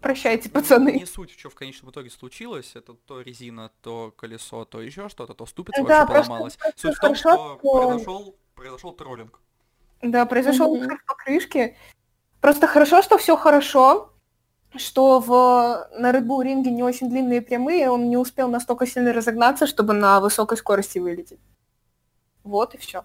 Прощайте, 0.01 0.49
Ну, 0.53 0.59
пацаны. 0.59 0.91
Не 0.93 1.05
суть, 1.05 1.31
что 1.37 1.49
в 1.49 1.55
конечном 1.55 1.91
итоге 1.91 2.09
случилось, 2.09 2.71
это 2.75 2.93
то 2.93 3.21
резина, 3.21 3.69
то 3.81 4.11
колесо, 4.17 4.65
то 4.65 4.81
еще 4.81 5.09
что-то, 5.09 5.33
то 5.35 5.45
ступица 5.45 5.83
Да, 5.83 5.99
вообще 5.99 6.05
просто- 6.13 6.27
поломалась. 6.29 6.57
просто 6.57 6.79
Суть 6.81 6.97
в 6.97 6.99
том, 6.99 7.15
что 7.15 7.29
что- 7.35 7.59
произошел, 7.61 8.35
произошел 8.55 8.93
троллинг. 8.93 9.39
Да, 10.01 10.25
произошел 10.25 10.75
покрышки. 11.05 11.77
Просто 12.39 12.65
хорошо, 12.67 13.01
что 13.03 13.17
все 13.17 13.35
хорошо. 13.37 14.07
что 14.77 15.19
в, 15.19 15.29
на 15.99 16.11
Red 16.13 16.25
Bull 16.25 16.43
ринге 16.45 16.71
не 16.71 16.81
очень 16.81 17.09
длинные 17.09 17.41
прямые, 17.41 17.89
он 17.89 18.09
не 18.09 18.15
успел 18.15 18.47
настолько 18.47 18.87
сильно 18.87 19.11
разогнаться, 19.11 19.67
чтобы 19.67 19.91
на 19.93 20.21
высокой 20.21 20.57
скорости 20.57 20.97
вылететь. 20.97 21.41
Вот 22.45 22.73
и 22.73 22.77
все. 22.77 23.03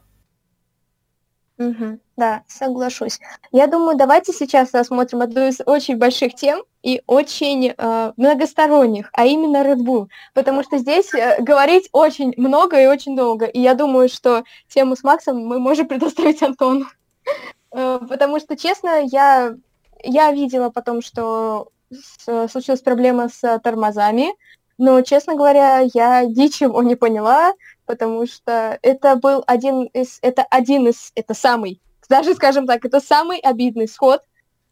Угу, 1.58 1.98
да, 2.18 2.42
соглашусь. 2.48 3.18
Я 3.50 3.66
думаю, 3.66 3.96
давайте 3.96 4.32
сейчас 4.34 4.74
рассмотрим 4.74 5.22
одну 5.22 5.48
из 5.48 5.60
очень 5.64 5.96
больших 5.96 6.34
тем 6.34 6.62
и 6.82 7.02
очень 7.06 7.72
э, 7.76 8.12
многосторонних, 8.18 9.08
а 9.14 9.24
именно 9.24 9.64
Red 9.64 9.78
Bull, 9.78 10.08
потому 10.34 10.62
что 10.62 10.76
здесь 10.76 11.14
э, 11.14 11.40
говорить 11.40 11.88
очень 11.92 12.34
много 12.36 12.78
и 12.82 12.86
очень 12.86 13.16
долго, 13.16 13.46
и 13.46 13.58
я 13.58 13.72
думаю, 13.72 14.10
что 14.10 14.44
тему 14.68 14.96
с 14.96 15.02
Максом 15.02 15.46
мы 15.46 15.58
можем 15.58 15.88
предоставить 15.88 16.42
Антону, 16.42 16.84
э, 17.72 18.00
потому 18.06 18.38
что, 18.38 18.54
честно, 18.54 19.00
я, 19.04 19.54
я 20.04 20.32
видела 20.32 20.68
потом, 20.68 21.00
что 21.00 21.70
случилась 22.50 22.80
проблема 22.80 23.28
с 23.30 23.58
тормозами, 23.60 24.34
но, 24.76 25.00
честно 25.00 25.36
говоря, 25.36 25.80
я 25.94 26.24
ничего 26.24 26.82
не 26.82 26.96
поняла, 26.96 27.52
потому 27.86 28.26
что 28.26 28.78
это 28.82 29.16
был 29.16 29.42
один 29.46 29.84
из, 29.84 30.18
это 30.22 30.42
один 30.42 30.88
из, 30.88 31.12
это 31.14 31.34
самый, 31.34 31.80
даже, 32.08 32.34
скажем 32.34 32.66
так, 32.66 32.84
это 32.84 33.00
самый 33.00 33.38
обидный 33.38 33.88
сход, 33.88 34.22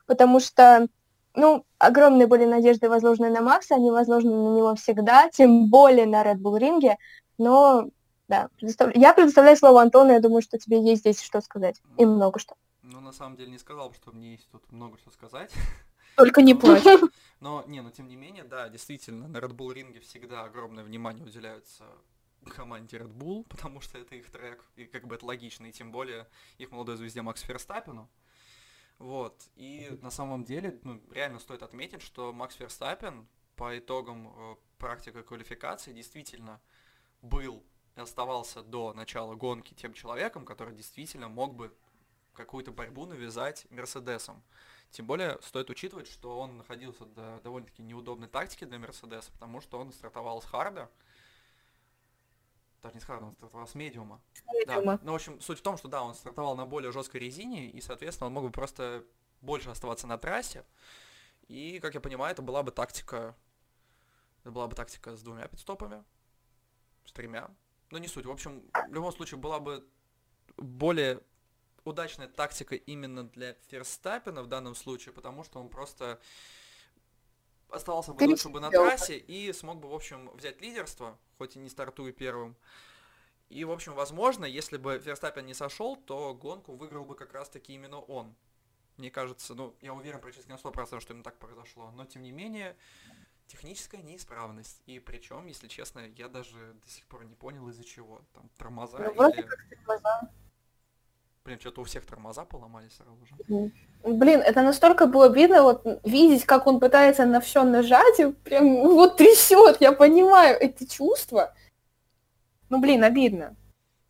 потому 0.06 0.40
что, 0.40 0.88
ну, 1.34 1.64
огромные 1.78 2.26
были 2.26 2.44
надежды 2.44 2.88
возложены 2.88 3.30
на 3.30 3.40
Макса, 3.40 3.76
они 3.76 3.90
возложены 3.90 4.34
на 4.34 4.56
него 4.56 4.74
всегда, 4.74 5.28
тем 5.30 5.68
более 5.68 6.06
на 6.06 6.22
Red 6.22 6.38
Bull 6.38 6.58
ринге, 6.58 6.96
но, 7.38 7.88
да, 8.28 8.48
предостав... 8.56 8.94
я 8.94 9.14
предоставляю 9.14 9.56
слово 9.56 9.82
Антону, 9.82 10.12
я 10.12 10.20
думаю, 10.20 10.42
что 10.42 10.58
тебе 10.58 10.82
есть 10.82 11.00
здесь 11.00 11.22
что 11.22 11.40
сказать, 11.40 11.80
и 11.96 12.04
много 12.04 12.38
что. 12.38 12.54
Ну, 12.82 13.00
на 13.00 13.12
самом 13.12 13.36
деле, 13.36 13.50
не 13.50 13.58
сказал, 13.58 13.92
что 13.94 14.12
мне 14.12 14.32
есть 14.32 14.48
тут 14.50 14.70
много 14.70 14.98
что 14.98 15.10
сказать. 15.10 15.50
Только 16.16 16.42
не 16.42 16.54
плачь. 16.54 16.84
Но, 17.40 17.64
не, 17.66 17.82
но 17.82 17.90
тем 17.90 18.08
не 18.08 18.16
менее, 18.16 18.44
да, 18.44 18.68
действительно, 18.68 19.28
на 19.28 19.36
Red 19.36 19.52
Bull 19.52 19.74
ринге 19.74 20.00
всегда 20.00 20.44
огромное 20.44 20.82
внимание 20.84 21.24
уделяется 21.24 21.84
команде 22.50 22.98
Red 22.98 23.12
Bull, 23.12 23.44
потому 23.48 23.80
что 23.80 23.98
это 23.98 24.14
их 24.14 24.30
трек, 24.30 24.64
и 24.76 24.86
как 24.86 25.06
бы 25.06 25.14
это 25.14 25.26
логично, 25.26 25.66
и 25.66 25.72
тем 25.72 25.92
более 25.92 26.28
их 26.58 26.70
молодой 26.70 26.96
звезде 26.96 27.22
Макс 27.22 27.42
Ферстаппину. 27.42 28.08
Вот, 28.98 29.48
и 29.56 29.98
на 30.02 30.10
самом 30.10 30.44
деле, 30.44 30.78
ну, 30.84 31.02
реально 31.10 31.40
стоит 31.40 31.62
отметить, 31.62 32.00
что 32.00 32.32
Макс 32.32 32.54
Ферстаппин 32.54 33.26
по 33.56 33.76
итогам 33.76 34.32
э, 34.36 34.56
практики 34.78 35.22
квалификации 35.22 35.92
действительно 35.92 36.60
был 37.22 37.64
и 37.96 38.00
оставался 38.00 38.62
до 38.62 38.92
начала 38.92 39.34
гонки 39.34 39.74
тем 39.74 39.94
человеком, 39.94 40.44
который 40.44 40.74
действительно 40.74 41.28
мог 41.28 41.54
бы 41.54 41.76
какую-то 42.34 42.72
борьбу 42.72 43.06
навязать 43.06 43.66
Мерседесом. 43.70 44.42
Тем 44.90 45.06
более 45.06 45.40
стоит 45.42 45.70
учитывать, 45.70 46.06
что 46.06 46.38
он 46.38 46.58
находился 46.58 47.04
до 47.04 47.40
довольно-таки 47.42 47.82
неудобной 47.82 48.28
тактики 48.28 48.64
для 48.64 48.78
Мерседеса, 48.78 49.32
потому 49.32 49.60
что 49.60 49.78
он 49.78 49.92
стартовал 49.92 50.40
с 50.42 50.44
харда, 50.44 50.90
даже 52.84 52.94
не 52.96 53.00
с 53.00 53.04
харда, 53.04 53.26
он 53.26 53.32
стартовал 53.32 53.66
с 53.66 53.74
медиума. 53.74 54.20
медиума. 54.52 54.98
Да. 54.98 55.00
Ну, 55.02 55.12
в 55.12 55.14
общем, 55.14 55.40
суть 55.40 55.58
в 55.58 55.62
том, 55.62 55.78
что 55.78 55.88
да, 55.88 56.02
он 56.02 56.14
стартовал 56.14 56.54
на 56.54 56.66
более 56.66 56.92
жесткой 56.92 57.22
резине, 57.22 57.70
и, 57.70 57.80
соответственно, 57.80 58.26
он 58.26 58.34
мог 58.34 58.44
бы 58.44 58.50
просто 58.50 59.04
больше 59.40 59.70
оставаться 59.70 60.06
на 60.06 60.18
трассе. 60.18 60.64
И, 61.48 61.80
как 61.80 61.94
я 61.94 62.00
понимаю, 62.00 62.32
это 62.32 62.42
была 62.42 62.62
бы 62.62 62.70
тактика... 62.70 63.34
Это 64.42 64.50
была 64.50 64.68
бы 64.68 64.76
тактика 64.76 65.16
с 65.16 65.22
двумя 65.22 65.48
пидстопами, 65.48 66.04
с 67.06 67.12
тремя. 67.12 67.50
Но 67.90 67.96
не 67.96 68.08
суть. 68.08 68.26
В 68.26 68.30
общем, 68.30 68.62
в 68.88 68.92
любом 68.92 69.10
случае, 69.12 69.38
была 69.38 69.58
бы 69.58 69.88
более 70.58 71.22
удачная 71.84 72.28
тактика 72.28 72.74
именно 72.74 73.24
для 73.24 73.54
Ферстаппина 73.68 74.42
в 74.42 74.46
данном 74.46 74.74
случае, 74.74 75.14
потому 75.14 75.42
что 75.42 75.58
он 75.58 75.70
просто 75.70 76.20
оставался 77.74 78.12
бы 78.12 78.26
дольше 78.26 78.48
бы 78.48 78.60
на 78.60 78.70
трассе 78.70 79.16
и 79.16 79.52
смог 79.52 79.78
бы, 79.78 79.88
в 79.88 79.94
общем, 79.94 80.30
взять 80.34 80.60
лидерство, 80.60 81.18
хоть 81.38 81.56
и 81.56 81.58
не 81.58 81.68
стартуя 81.68 82.12
первым. 82.12 82.56
И, 83.48 83.64
в 83.64 83.70
общем, 83.70 83.94
возможно, 83.94 84.44
если 84.44 84.78
бы 84.78 84.98
Ферстаппин 84.98 85.46
не 85.46 85.54
сошел, 85.54 85.96
то 85.96 86.34
гонку 86.34 86.74
выиграл 86.74 87.04
бы 87.04 87.14
как 87.14 87.32
раз-таки 87.34 87.74
именно 87.74 88.00
он. 88.00 88.34
Мне 88.96 89.10
кажется, 89.10 89.54
ну, 89.54 89.74
я 89.80 89.92
уверен 89.92 90.20
практически 90.20 90.50
на 90.50 90.56
100%, 90.56 91.00
что 91.00 91.12
именно 91.12 91.24
так 91.24 91.38
произошло. 91.38 91.90
Но, 91.92 92.04
тем 92.04 92.22
не 92.22 92.32
менее, 92.32 92.76
техническая 93.46 94.02
неисправность. 94.02 94.82
И 94.86 94.98
причем, 94.98 95.46
если 95.46 95.68
честно, 95.68 96.00
я 96.16 96.28
даже 96.28 96.74
до 96.74 96.88
сих 96.88 97.06
пор 97.06 97.24
не 97.24 97.34
понял, 97.34 97.68
из-за 97.68 97.84
чего. 97.84 98.22
Там 98.32 98.48
тормоза 98.56 98.98
ну, 98.98 99.14
вроде 99.14 99.40
или... 99.40 99.46
как 99.46 99.68
тормоза. 99.68 100.30
Блин, 101.44 101.60
что-то 101.60 101.82
у 101.82 101.84
всех 101.84 102.06
тормоза 102.06 102.46
поломались 102.46 102.94
сразу 102.94 103.18
же. 103.26 103.70
Блин, 104.02 104.40
это 104.40 104.62
настолько 104.62 105.06
было 105.06 105.26
обидно, 105.26 105.62
вот 105.62 105.84
видеть, 106.02 106.46
как 106.46 106.66
он 106.66 106.80
пытается 106.80 107.26
на 107.26 107.40
все 107.42 107.64
нажать, 107.64 108.18
и 108.18 108.32
прям 108.32 108.64
вот 108.88 109.18
трясет, 109.18 109.78
я 109.80 109.92
понимаю 109.92 110.58
эти 110.58 110.86
чувства. 110.86 111.54
Ну, 112.70 112.80
блин, 112.80 113.04
обидно. 113.04 113.56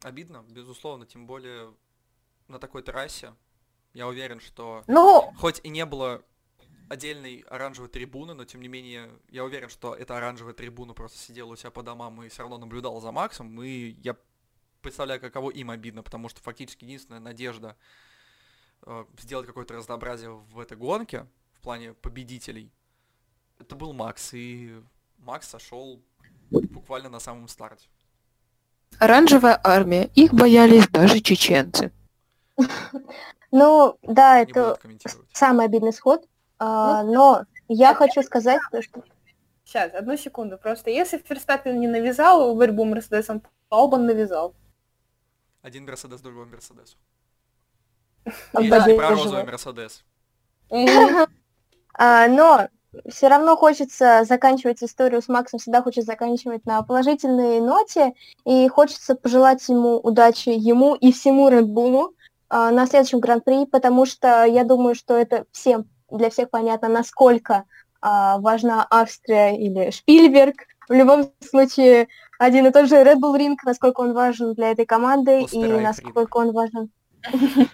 Обидно, 0.05 0.44
безусловно, 0.48 1.06
тем 1.06 1.27
более 1.27 1.74
на 2.47 2.61
такой 2.61 2.82
трассе. 2.82 3.32
Я 3.94 4.06
уверен, 4.06 4.39
что 4.39 4.85
ну... 4.86 5.32
хоть 5.36 5.61
и 5.65 5.70
не 5.70 5.85
было 5.86 6.23
отдельной 6.89 7.44
оранжевой 7.48 7.89
трибуны, 7.89 8.35
но 8.35 8.44
тем 8.44 8.61
не 8.61 8.69
менее, 8.69 9.11
я 9.28 9.44
уверен, 9.44 9.69
что 9.70 9.94
эта 9.94 10.16
оранжевая 10.16 10.55
трибуна 10.55 10.94
просто 10.94 11.19
сидела 11.19 11.51
у 11.51 11.56
себя 11.56 11.73
по 11.73 11.82
домам 11.82 12.23
и 12.23 12.28
все 12.28 12.43
равно 12.43 12.59
наблюдала 12.59 13.01
за 13.01 13.11
Максом, 13.11 13.61
и 13.61 13.97
я 14.05 14.16
представляю, 14.85 15.20
каково 15.20 15.51
им 15.51 15.70
обидно, 15.70 16.02
потому 16.02 16.28
что 16.28 16.40
фактически 16.40 16.85
единственная 16.85 17.20
надежда 17.20 17.77
э, 18.86 19.05
сделать 19.19 19.47
какое-то 19.47 19.74
разнообразие 19.74 20.31
в 20.31 20.61
этой 20.61 20.77
гонке, 20.77 21.27
в 21.55 21.61
плане 21.61 21.94
победителей, 21.94 22.70
это 23.59 23.74
был 23.74 23.93
Макс, 23.93 24.32
и 24.35 24.81
Макс 25.19 25.48
сошел 25.48 26.01
буквально 26.51 27.09
на 27.09 27.19
самом 27.19 27.48
старте. 27.48 27.89
Оранжевая 29.01 29.59
армия, 29.65 30.11
их 30.15 30.32
боялись 30.32 30.89
даже 30.89 31.20
чеченцы. 31.20 31.93
Ну, 33.56 33.97
да, 34.02 34.40
это 34.40 34.77
самый 35.32 35.66
обидный 35.66 35.93
сход, 35.93 36.27
а, 36.59 37.05
ну, 37.05 37.12
но 37.12 37.44
я 37.69 37.94
хочу 37.94 38.24
сказать, 38.24 38.61
что... 38.81 39.05
Сейчас, 39.65 39.94
одну 39.94 40.16
секунду. 40.16 40.59
Просто 40.59 40.90
если 40.90 41.19
Ферстаппин 41.19 41.78
не 41.78 41.86
навязал 41.86 42.52
борьбу 42.56 42.85
Мерседесом, 42.85 43.39
то 43.39 43.48
Албан 43.70 44.06
навязал. 44.06 44.56
Один 45.65 45.86
Мерседес 45.86 46.20
другому 46.20 46.51
Мерседесу. 46.51 46.99
Или 48.59 48.97
про 48.97 49.11
розовый 49.11 49.45
Мерседес. 49.45 50.05
А, 51.97 52.27
но 52.27 52.66
все 53.09 53.28
равно 53.28 53.57
хочется 53.57 54.24
заканчивать 54.24 54.82
историю 54.82 55.23
с 55.23 55.28
Максом, 55.28 55.61
всегда 55.61 55.81
хочется 55.81 56.07
заканчивать 56.07 56.66
на 56.66 56.82
положительной 56.82 57.61
ноте, 57.61 58.15
и 58.45 58.66
хочется 58.66 59.15
пожелать 59.15 59.66
ему 59.69 59.99
удачи, 59.99 60.49
ему 60.49 60.97
и 60.97 61.12
всему 61.12 61.49
Red 61.49 61.66
Bull 61.66 62.12
а, 62.49 62.73
на 62.73 62.86
следующем 62.89 63.20
Гран-при, 63.20 63.66
потому 63.66 64.07
что 64.07 64.45
я 64.45 64.65
думаю, 64.65 64.97
что 64.97 65.16
это 65.16 65.47
всем, 65.53 65.89
для 66.11 66.31
всех 66.31 66.51
понятно, 66.51 66.89
насколько 66.89 67.62
а, 68.01 68.39
важна 68.39 68.85
Австрия 68.91 69.57
или 69.57 69.93
Шпильберг. 69.93 70.66
В 70.89 70.93
любом 70.93 71.32
случае, 71.40 72.09
один 72.39 72.66
и 72.66 72.70
тот 72.70 72.89
же 72.89 72.97
Red 72.97 73.20
Bull 73.20 73.36
Ring, 73.39 73.56
насколько 73.65 74.01
он 74.01 74.12
важен 74.12 74.55
для 74.55 74.70
этой 74.70 74.86
команды 74.86 75.43
и 75.51 75.65
насколько 75.65 76.36
он 76.39 76.52
важен 76.52 76.90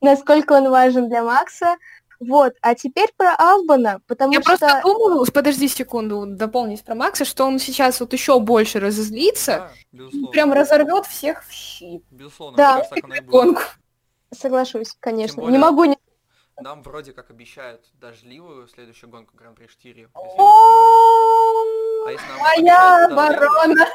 насколько 0.00 0.52
он 0.52 0.70
важен 0.70 1.08
для 1.08 1.22
Макса. 1.22 1.76
Вот, 2.20 2.54
а 2.62 2.74
теперь 2.74 3.10
про 3.16 3.32
Албана, 3.36 4.00
потому 4.08 4.32
Я 4.32 4.42
что... 4.42 4.52
Я 4.52 4.58
просто 4.58 4.80
думаю, 4.82 5.24
подожди 5.32 5.68
секунду, 5.68 6.24
дополнить 6.26 6.82
про 6.84 6.96
Макса, 6.96 7.24
что 7.24 7.44
он 7.44 7.60
сейчас 7.60 8.00
вот 8.00 8.12
еще 8.12 8.40
больше 8.40 8.80
разозлится, 8.80 9.70
да, 9.92 10.08
прям 10.32 10.52
разорвет 10.52 11.06
всех 11.06 11.44
в 11.44 11.52
щи. 11.52 12.02
Безусловно, 12.10 12.56
да. 12.56 12.82
кажется, 12.90 13.22
гонку. 13.22 13.62
Соглашусь, 14.32 14.96
конечно. 14.98 15.42
Более, 15.42 15.52
не 15.52 15.58
могу 15.58 15.84
не... 15.84 15.96
Нам 16.60 16.82
вроде 16.82 17.12
как 17.12 17.30
обещают 17.30 17.86
дождливую 17.94 18.66
следующую 18.66 19.10
гонку 19.10 19.36
Гран-при 19.36 19.68
Штири. 19.68 20.08
А 22.08 22.12
если 22.12 22.26
нам 22.26 22.38
Моя 22.40 23.06
оборона! 23.06 23.86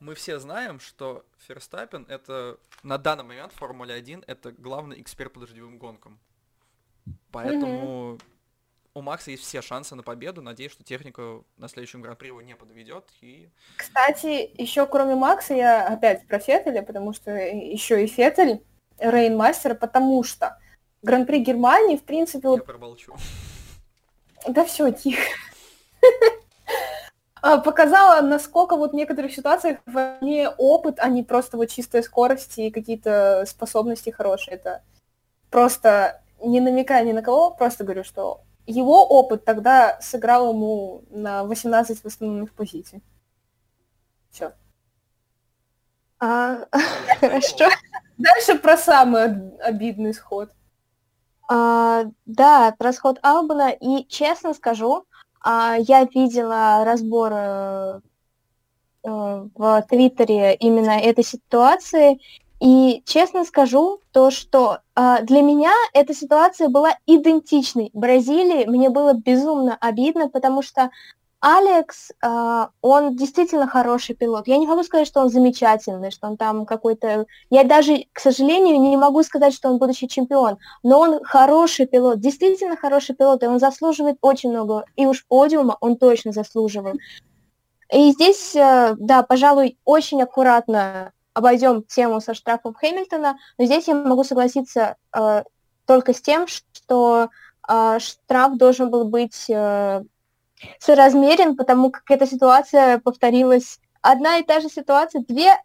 Мы 0.00 0.14
все 0.14 0.38
знаем, 0.38 0.78
что 0.78 1.24
Ферстаппин 1.38 2.04
это 2.10 2.58
на 2.82 2.98
данный 2.98 3.24
момент 3.24 3.52
в 3.52 3.56
Формуле 3.56 3.94
1 3.94 4.24
это 4.26 4.52
главный 4.52 5.00
эксперт 5.00 5.32
по 5.32 5.40
дождевым 5.40 5.78
гонкам. 5.78 6.20
Поэтому 7.32 8.18
у 8.92 9.00
Макса 9.00 9.30
есть 9.30 9.42
все 9.42 9.62
шансы 9.62 9.94
на 9.94 10.02
победу. 10.02 10.42
Надеюсь, 10.42 10.72
что 10.72 10.84
техника 10.84 11.40
на 11.56 11.68
следующем 11.68 12.02
гран-при 12.02 12.26
его 12.26 12.42
не 12.42 12.54
подведет. 12.54 13.10
И... 13.22 13.48
Кстати, 13.78 14.50
еще 14.60 14.86
кроме 14.86 15.14
Макса, 15.14 15.54
я 15.54 15.88
опять 15.88 16.26
про 16.26 16.38
Феттеля, 16.38 16.82
потому 16.82 17.14
что 17.14 17.30
еще 17.30 18.04
и 18.04 18.06
Феттель 18.06 18.62
Рейнмастер, 18.98 19.74
потому 19.76 20.22
что 20.24 20.58
Гран-при 21.00 21.38
Германии, 21.38 21.96
в 21.96 22.04
принципе... 22.04 22.48
Я 22.48 22.50
вот... 22.50 22.66
промолчу. 22.66 23.16
Да 24.46 24.66
все, 24.66 24.90
тихо. 24.92 25.22
А, 27.46 27.58
показала, 27.58 28.22
насколько 28.22 28.74
вот 28.74 28.92
в 28.92 28.94
некоторых 28.94 29.30
ситуациях 29.34 29.76
не 30.22 30.48
опыт, 30.48 30.98
а 30.98 31.10
не 31.10 31.22
просто 31.22 31.58
вот 31.58 31.66
чистая 31.66 32.00
скорость 32.00 32.56
и 32.56 32.70
какие-то 32.70 33.44
способности 33.46 34.08
хорошие. 34.08 34.54
Это 34.54 34.82
просто 35.50 36.22
не 36.42 36.62
намекая 36.62 37.04
ни 37.04 37.12
на 37.12 37.20
кого, 37.20 37.50
просто 37.50 37.84
говорю, 37.84 38.02
что 38.02 38.40
его 38.64 39.06
опыт 39.06 39.44
тогда 39.44 39.98
сыграл 40.00 40.54
ему 40.54 41.02
на 41.10 41.44
18 41.44 42.02
восстановленных 42.02 42.54
позиций. 42.54 43.02
Все. 44.30 44.54
А, 46.20 46.64
хорошо. 47.20 47.68
Дальше 48.16 48.58
про 48.58 48.78
самый 48.78 49.24
об- 49.24 49.60
обидный 49.60 50.14
сход. 50.14 50.50
А, 51.50 52.04
да, 52.24 52.74
про 52.78 52.94
сход 52.94 53.18
Албана. 53.20 53.68
И 53.68 54.06
честно 54.08 54.54
скажу, 54.54 55.04
я 55.44 56.04
видела 56.04 56.84
разбор 56.84 57.32
э, 57.34 58.00
э, 59.04 59.48
в 59.54 59.82
Твиттере 59.88 60.54
именно 60.54 60.98
этой 60.98 61.24
ситуации. 61.24 62.20
И 62.60 63.02
честно 63.04 63.44
скажу, 63.44 64.00
то, 64.12 64.30
что 64.30 64.78
а, 64.94 65.20
для 65.20 65.42
меня 65.42 65.72
эта 65.92 66.14
ситуация 66.14 66.68
была 66.68 66.96
идентичной 67.04 67.90
Бразилии. 67.92 68.64
Мне 68.64 68.88
было 68.88 69.12
безумно 69.12 69.76
обидно, 69.80 70.30
потому 70.30 70.62
что 70.62 70.90
Алекс, 71.46 72.10
а, 72.22 72.70
он 72.80 73.16
действительно 73.16 73.66
хороший 73.66 74.14
пилот. 74.14 74.48
Я 74.48 74.56
не 74.56 74.66
могу 74.66 74.82
сказать, 74.82 75.06
что 75.06 75.20
он 75.20 75.28
замечательный, 75.28 76.10
что 76.10 76.26
он 76.26 76.38
там 76.38 76.64
какой-то... 76.64 77.26
Я 77.50 77.64
даже, 77.64 78.06
к 78.14 78.18
сожалению, 78.18 78.80
не 78.80 78.96
могу 78.96 79.22
сказать, 79.22 79.52
что 79.52 79.68
он 79.68 79.76
будущий 79.76 80.08
чемпион, 80.08 80.56
но 80.82 81.00
он 81.00 81.22
хороший 81.22 81.84
пилот, 81.86 82.18
действительно 82.18 82.78
хороший 82.78 83.14
пилот, 83.14 83.42
и 83.42 83.46
он 83.46 83.60
заслуживает 83.60 84.16
очень 84.22 84.52
много. 84.52 84.86
И 84.96 85.04
уж 85.04 85.26
подиума 85.26 85.76
он 85.82 85.98
точно 85.98 86.32
заслуживает. 86.32 86.96
И 87.92 88.12
здесь, 88.12 88.56
э, 88.56 88.94
да, 88.98 89.22
пожалуй, 89.22 89.76
очень 89.84 90.22
аккуратно 90.22 91.12
обойдем 91.34 91.82
тему 91.82 92.22
со 92.22 92.32
штрафом 92.32 92.72
Хэмилтона, 92.72 93.36
но 93.58 93.64
здесь 93.66 93.86
я 93.86 93.94
могу 93.94 94.24
согласиться 94.24 94.96
э, 95.14 95.42
только 95.84 96.14
с 96.14 96.22
тем, 96.22 96.46
что 96.46 97.28
э, 97.68 97.98
штраф 97.98 98.56
должен 98.56 98.88
был 98.88 99.04
быть 99.04 99.44
э, 99.50 100.04
соразмерен, 100.78 101.56
потому 101.56 101.90
как 101.90 102.10
эта 102.10 102.26
ситуация 102.26 102.98
повторилась. 102.98 103.78
Одна 104.02 104.38
и 104.38 104.42
та 104.42 104.60
же 104.60 104.68
ситуация, 104.68 105.22
две, 105.26 105.56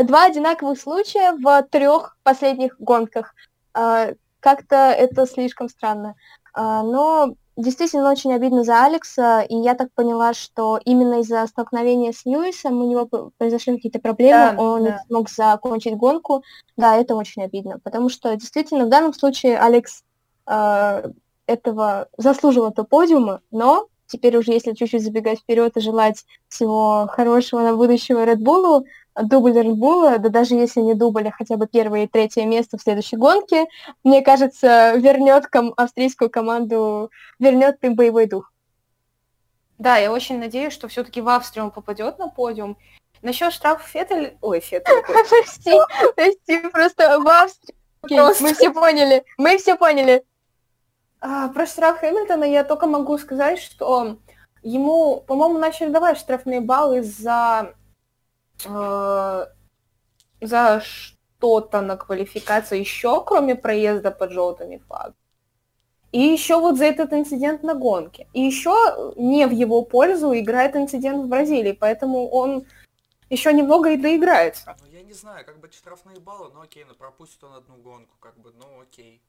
два 0.00 0.24
одинаковых 0.24 0.80
случая 0.80 1.32
в 1.32 1.62
трех 1.70 2.16
последних 2.22 2.78
гонках. 2.78 3.34
Э, 3.74 4.14
как-то 4.40 4.76
это 4.76 5.26
слишком 5.26 5.68
странно. 5.68 6.14
Э, 6.56 6.82
но 6.82 7.34
действительно 7.56 8.10
очень 8.10 8.32
обидно 8.32 8.64
за 8.64 8.84
Алекса, 8.84 9.42
и 9.42 9.54
я 9.56 9.74
так 9.74 9.92
поняла, 9.94 10.32
что 10.34 10.78
именно 10.84 11.20
из-за 11.20 11.46
столкновения 11.46 12.12
с 12.12 12.24
Льюисом 12.24 12.80
у 12.80 12.88
него 12.88 13.30
произошли 13.36 13.76
какие-то 13.76 14.00
проблемы, 14.00 14.56
Да, 14.56 14.62
он 14.62 14.82
не 14.82 14.90
да. 14.90 15.02
смог 15.06 15.30
закончить 15.30 15.96
гонку. 15.96 16.42
Да, 16.76 16.96
это 16.96 17.14
очень 17.14 17.42
обидно, 17.42 17.78
потому 17.78 18.08
что 18.08 18.34
действительно 18.36 18.86
в 18.86 18.88
данном 18.88 19.12
случае 19.12 19.58
Алекс 19.58 20.02
э, 20.46 21.10
этого 21.46 22.08
заслужил 22.16 22.68
этого 22.68 22.86
подиума, 22.86 23.40
но 23.50 23.86
теперь 24.12 24.36
уже 24.36 24.52
если 24.52 24.74
чуть-чуть 24.74 25.02
забегать 25.02 25.40
вперед 25.40 25.76
и 25.76 25.80
желать 25.80 26.24
всего 26.48 27.08
хорошего 27.10 27.62
на 27.62 27.74
будущего 27.74 28.24
Red 28.24 28.38
Bull, 28.38 28.84
дубль 29.20 29.52
Red 29.52 29.74
Bull, 29.74 30.18
да 30.18 30.28
даже 30.28 30.54
если 30.54 30.80
не 30.80 30.94
дубль, 30.94 31.28
а 31.28 31.32
хотя 31.32 31.56
бы 31.56 31.66
первое 31.66 32.04
и 32.04 32.06
третье 32.06 32.44
место 32.44 32.76
в 32.76 32.82
следующей 32.82 33.16
гонке, 33.16 33.66
мне 34.04 34.20
кажется, 34.22 34.94
вернет 34.96 35.46
ком- 35.46 35.72
австрийскую 35.76 36.30
команду, 36.30 37.10
вернет 37.38 37.78
им 37.82 37.94
боевой 37.94 38.26
дух. 38.26 38.52
Да, 39.78 39.96
я 39.96 40.12
очень 40.12 40.38
надеюсь, 40.38 40.72
что 40.72 40.88
все-таки 40.88 41.20
в 41.20 41.28
Австрию 41.28 41.64
он 41.64 41.70
попадет 41.70 42.18
на 42.18 42.28
подиум. 42.28 42.76
Насчет 43.22 43.52
штрафа 43.52 43.86
Феттель... 43.88 44.36
Ой, 44.40 44.60
Феттель. 44.60 45.02
Прости, 45.06 45.72
прости, 46.14 46.68
просто 46.70 47.18
в 47.18 47.28
Австрии. 47.28 47.74
Мы 48.08 48.54
все 48.54 48.70
поняли, 48.72 49.24
мы 49.38 49.58
все 49.58 49.76
поняли. 49.76 50.24
А, 51.24 51.48
про 51.50 51.66
штраф 51.66 52.00
Хэмилтона 52.00 52.42
я 52.42 52.64
только 52.64 52.88
могу 52.88 53.16
сказать, 53.16 53.60
что 53.60 54.18
ему, 54.64 55.20
по-моему, 55.20 55.56
начали 55.56 55.88
давать 55.88 56.18
штрафные 56.18 56.60
баллы 56.60 57.04
за, 57.04 57.74
э, 58.64 59.46
за 60.40 60.80
что-то 60.80 61.80
на 61.80 61.96
квалификации 61.96 62.80
еще, 62.80 63.24
кроме 63.24 63.54
проезда 63.54 64.10
под 64.10 64.32
желтыми 64.32 64.78
флагами. 64.78 65.14
И 66.10 66.18
еще 66.18 66.58
вот 66.58 66.76
за 66.76 66.86
этот 66.86 67.12
инцидент 67.12 67.62
на 67.62 67.74
гонке. 67.74 68.26
И 68.32 68.40
еще 68.40 69.14
не 69.16 69.46
в 69.46 69.52
его 69.52 69.82
пользу 69.82 70.36
играет 70.36 70.74
инцидент 70.74 71.24
в 71.24 71.28
Бразилии, 71.28 71.72
поэтому 71.72 72.28
он 72.30 72.66
еще 73.30 73.52
немного 73.52 73.90
и 73.90 73.96
доиграется. 73.96 74.76
Ну, 74.80 74.86
я 74.90 75.04
не 75.04 75.12
знаю, 75.12 75.46
как 75.46 75.60
бы 75.60 75.70
штрафные 75.70 76.18
баллы, 76.18 76.50
ну 76.52 76.62
окей, 76.62 76.84
ну 76.84 76.94
пропустит 76.96 77.44
он 77.44 77.54
одну 77.54 77.76
гонку, 77.76 78.16
как 78.18 78.36
бы, 78.40 78.52
ну 78.58 78.82
окей. 78.82 79.22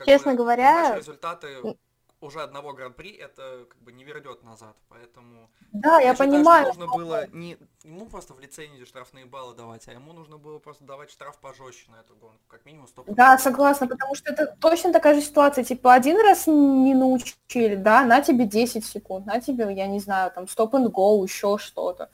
Как 0.00 0.06
Честно 0.06 0.30
бы, 0.30 0.38
говоря, 0.38 0.88
наши 0.88 1.00
результаты 1.00 1.76
уже 2.22 2.40
одного 2.40 2.72
гран-при 2.72 3.10
это 3.10 3.66
как 3.68 3.82
бы 3.82 3.92
не 3.92 4.02
вернет 4.02 4.42
назад, 4.42 4.74
поэтому... 4.88 5.50
Да, 5.72 6.00
я, 6.00 6.12
считаю, 6.12 6.14
что 6.14 6.24
понимаю. 6.24 6.66
нужно 6.68 6.86
было 6.86 7.26
не 7.32 7.58
ему 7.84 8.06
просто 8.06 8.32
в 8.32 8.40
лицензию 8.40 8.86
штрафные 8.86 9.26
баллы 9.26 9.54
давать, 9.54 9.86
а 9.88 9.92
ему 9.92 10.14
нужно 10.14 10.38
было 10.38 10.58
просто 10.58 10.84
давать 10.84 11.10
штраф 11.10 11.38
пожестче 11.38 11.90
на 11.90 11.96
эту 11.96 12.14
гонку, 12.14 12.40
как 12.48 12.64
минимум 12.64 12.88
100 12.88 13.04
Да, 13.08 13.36
согласна, 13.36 13.86
потому 13.86 14.14
что 14.14 14.32
это 14.32 14.56
точно 14.58 14.90
такая 14.90 15.14
же 15.14 15.20
ситуация. 15.20 15.62
Типа, 15.62 15.92
один 15.92 16.18
раз 16.18 16.46
не 16.46 16.94
научили, 16.94 17.74
да, 17.74 18.02
на 18.06 18.22
тебе 18.22 18.46
10 18.46 18.86
секунд, 18.86 19.26
на 19.26 19.38
тебе, 19.42 19.70
я 19.74 19.86
не 19.86 20.00
знаю, 20.00 20.30
там, 20.30 20.48
стоп 20.48 20.76
and 20.76 20.90
go, 20.90 21.22
еще 21.22 21.58
что-то. 21.58 22.08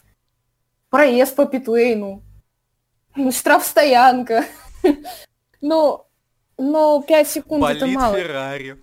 Проезд 0.91 1.37
по 1.37 1.47
питлейну. 1.47 2.21
Штрафстоянка. 3.31 4.45
Ну, 5.63 6.06
но 6.59 7.03
5 7.03 7.29
секунд 7.29 7.65
это 7.65 7.81
Болит 7.81 7.97
мало. 7.97 8.17
Феррари. 8.17 8.83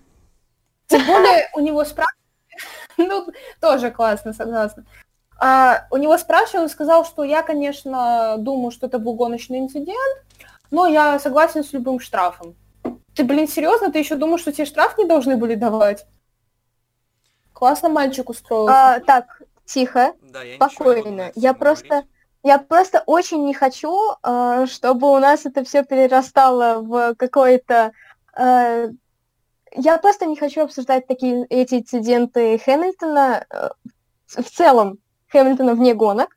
Тем 0.86 1.06
более 1.06 1.48
у 1.54 1.60
него 1.60 1.84
спрашивали, 1.84 2.18
ну, 2.96 3.26
тоже 3.60 3.90
классно, 3.90 4.32
согласна. 4.32 4.84
А, 5.40 5.86
у 5.90 5.96
него 5.96 6.16
спрашивали, 6.18 6.64
он 6.64 6.68
сказал, 6.68 7.04
что 7.04 7.24
я, 7.24 7.42
конечно, 7.42 8.36
думаю, 8.38 8.70
что 8.70 8.86
это 8.86 8.98
был 8.98 9.14
гоночный 9.14 9.58
инцидент, 9.58 10.24
но 10.70 10.86
я 10.86 11.18
согласен 11.18 11.64
с 11.64 11.72
любым 11.72 12.00
штрафом. 12.00 12.54
Ты, 13.14 13.24
блин, 13.24 13.48
серьезно? 13.48 13.92
Ты 13.92 13.98
еще 13.98 14.16
думаешь, 14.16 14.40
что 14.40 14.52
тебе 14.52 14.64
штраф 14.64 14.98
не 14.98 15.04
должны 15.04 15.36
были 15.36 15.54
давать? 15.54 16.06
Классно 17.52 17.88
мальчик 17.88 18.28
устроился. 18.28 18.94
А, 18.94 19.00
так, 19.00 19.42
тихо, 19.64 20.14
Да, 20.20 20.42
я 20.42 20.56
спокойно. 20.56 21.32
Я 21.34 21.54
просто, 21.54 21.88
говорить. 21.88 22.08
Я 22.44 22.58
просто 22.58 23.02
очень 23.06 23.44
не 23.46 23.54
хочу, 23.54 23.98
э, 24.22 24.66
чтобы 24.68 25.10
у 25.10 25.18
нас 25.18 25.46
это 25.46 25.64
все 25.64 25.82
перерастало 25.82 26.80
в 26.82 27.14
какое-то. 27.16 27.92
э, 28.36 28.90
я 29.76 29.98
просто 29.98 30.26
не 30.26 30.36
хочу 30.36 30.62
обсуждать 30.62 31.06
такие 31.06 31.46
эти 31.48 31.76
инциденты 31.76 32.58
Хэмилтона 32.58 33.46
э, 33.48 33.68
в 34.26 34.50
целом 34.50 34.98
Хэмилтона 35.28 35.74
вне 35.74 35.94
гонок. 35.94 36.36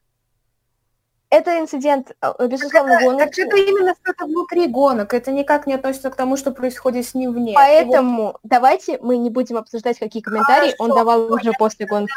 Это 1.30 1.60
инцидент, 1.60 2.16
безусловно, 2.40 3.02
гонок. 3.04 3.20
Так 3.20 3.38
это 3.38 3.58
именно 3.58 3.94
что-то 4.02 4.26
внутри 4.28 4.68
гонок, 4.68 5.14
это 5.14 5.34
никак 5.34 5.68
не 5.68 5.74
относится 5.74 6.10
к 6.10 6.16
тому, 6.16 6.38
что 6.38 6.52
происходит 6.52 7.06
с 7.06 7.16
ним 7.16 7.34
вне. 7.34 7.52
Поэтому 7.54 8.38
давайте 8.44 8.98
мы 9.02 9.18
не 9.18 9.30
будем 9.30 9.58
обсуждать, 9.58 10.00
какие 10.00 10.22
комментарии 10.22 10.74
он 10.80 10.92
Хорошо, 10.92 10.96
давал 10.96 11.34
уже 11.34 11.52
после 11.60 11.86
гонки. 11.86 12.14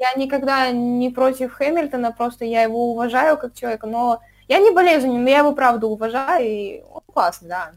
Я 0.00 0.14
никогда 0.14 0.70
не 0.72 1.10
против 1.10 1.52
Хэмилтона, 1.52 2.10
просто 2.12 2.46
я 2.46 2.62
его 2.62 2.90
уважаю 2.92 3.36
как 3.36 3.54
человека, 3.54 3.86
но 3.86 4.22
я 4.48 4.58
не 4.58 4.70
болею 4.70 4.98
за 5.02 5.06
ним, 5.08 5.24
но 5.24 5.28
я 5.28 5.40
его 5.40 5.52
правда 5.54 5.88
уважаю, 5.88 6.48
и 6.48 6.80
он 6.90 7.02
классный, 7.12 7.50
да. 7.50 7.74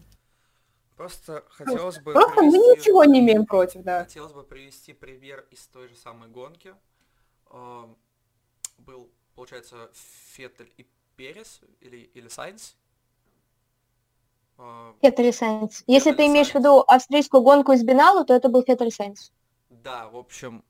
Просто 0.96 1.44
хотелось 1.50 2.00
бы 2.00 2.14
Просто 2.14 2.42
мы 2.42 2.52
привести- 2.52 2.80
ничего 2.80 3.04
не 3.04 3.20
имеем 3.20 3.46
против, 3.46 3.82
да. 3.84 4.06
Хотелось 4.06 4.32
бы 4.32 4.44
привести 4.44 4.94
пример 4.94 5.46
из 5.52 5.68
той 5.68 5.90
же 5.90 5.98
самой 5.98 6.30
гонки. 6.30 6.74
Эм, 7.52 7.98
Был, 8.78 9.10
получается, 9.36 9.90
Феттель 9.94 10.72
и 10.78 10.88
Перес, 11.18 11.60
или, 11.82 11.98
или 12.14 12.30
Сайнс. 12.30 12.78
Э, 14.58 14.94
Феттель 15.02 15.26
и 15.28 15.32
Сайнс. 15.34 15.84
Если 15.88 16.12
Феттель 16.12 16.26
ты 16.26 16.32
имеешь 16.32 16.48
в 16.48 16.52
Сайнс. 16.52 16.66
виду 16.66 16.80
австрийскую 16.88 17.44
гонку 17.44 17.74
из 17.74 17.84
Биналу, 17.84 18.24
то 18.24 18.34
это 18.34 18.48
был 18.48 18.64
Феттель 18.64 18.88
и 18.88 18.92
Сайнс. 18.92 19.32
Да, 19.70 20.08
в 20.08 20.16
общем, 20.18 20.64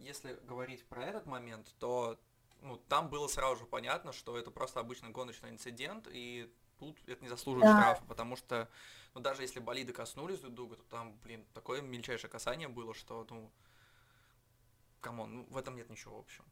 если 0.00 0.34
говорить 0.42 0.84
про 0.86 1.04
этот 1.04 1.26
момент, 1.26 1.72
то 1.78 2.18
ну, 2.64 2.76
там 2.88 3.08
было 3.08 3.28
сразу 3.28 3.56
же 3.56 3.66
понятно, 3.66 4.12
что 4.12 4.36
это 4.38 4.50
просто 4.50 4.80
обычный 4.80 5.10
гоночный 5.10 5.50
инцидент, 5.50 6.08
и 6.10 6.50
тут 6.78 6.96
это 7.06 7.22
не 7.22 7.28
заслуживает 7.28 7.70
Да. 7.70 7.80
штрафа, 7.80 8.04
потому 8.06 8.36
что, 8.36 8.68
ну, 9.14 9.20
даже 9.20 9.42
если 9.42 9.60
болиды 9.60 9.92
коснулись 9.92 10.40
друг 10.40 10.54
друга, 10.54 10.76
то 10.76 10.82
там, 10.84 11.16
блин, 11.22 11.44
такое 11.52 11.82
мельчайшее 11.82 12.30
касание 12.30 12.68
было, 12.68 12.94
что, 12.94 13.26
ну, 13.30 13.50
come 15.00 15.19
on, 15.19 15.34
ну, 15.36 15.46
в 15.50 15.58
этом 15.58 15.76
нет 15.76 15.90
ничего, 15.90 16.16
в 16.16 16.20
общем. 16.20 16.44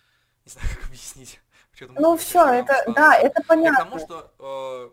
Не 0.44 0.50
знаю, 0.52 0.68
как 0.74 0.86
объяснить. 0.86 1.40
Ну 1.88 2.16
все, 2.16 2.44
это, 2.46 2.92
да, 2.94 3.16
это 3.16 3.42
понятно. 3.44 3.84
тому, 3.84 3.98
что 4.00 4.34
э, 4.38 4.90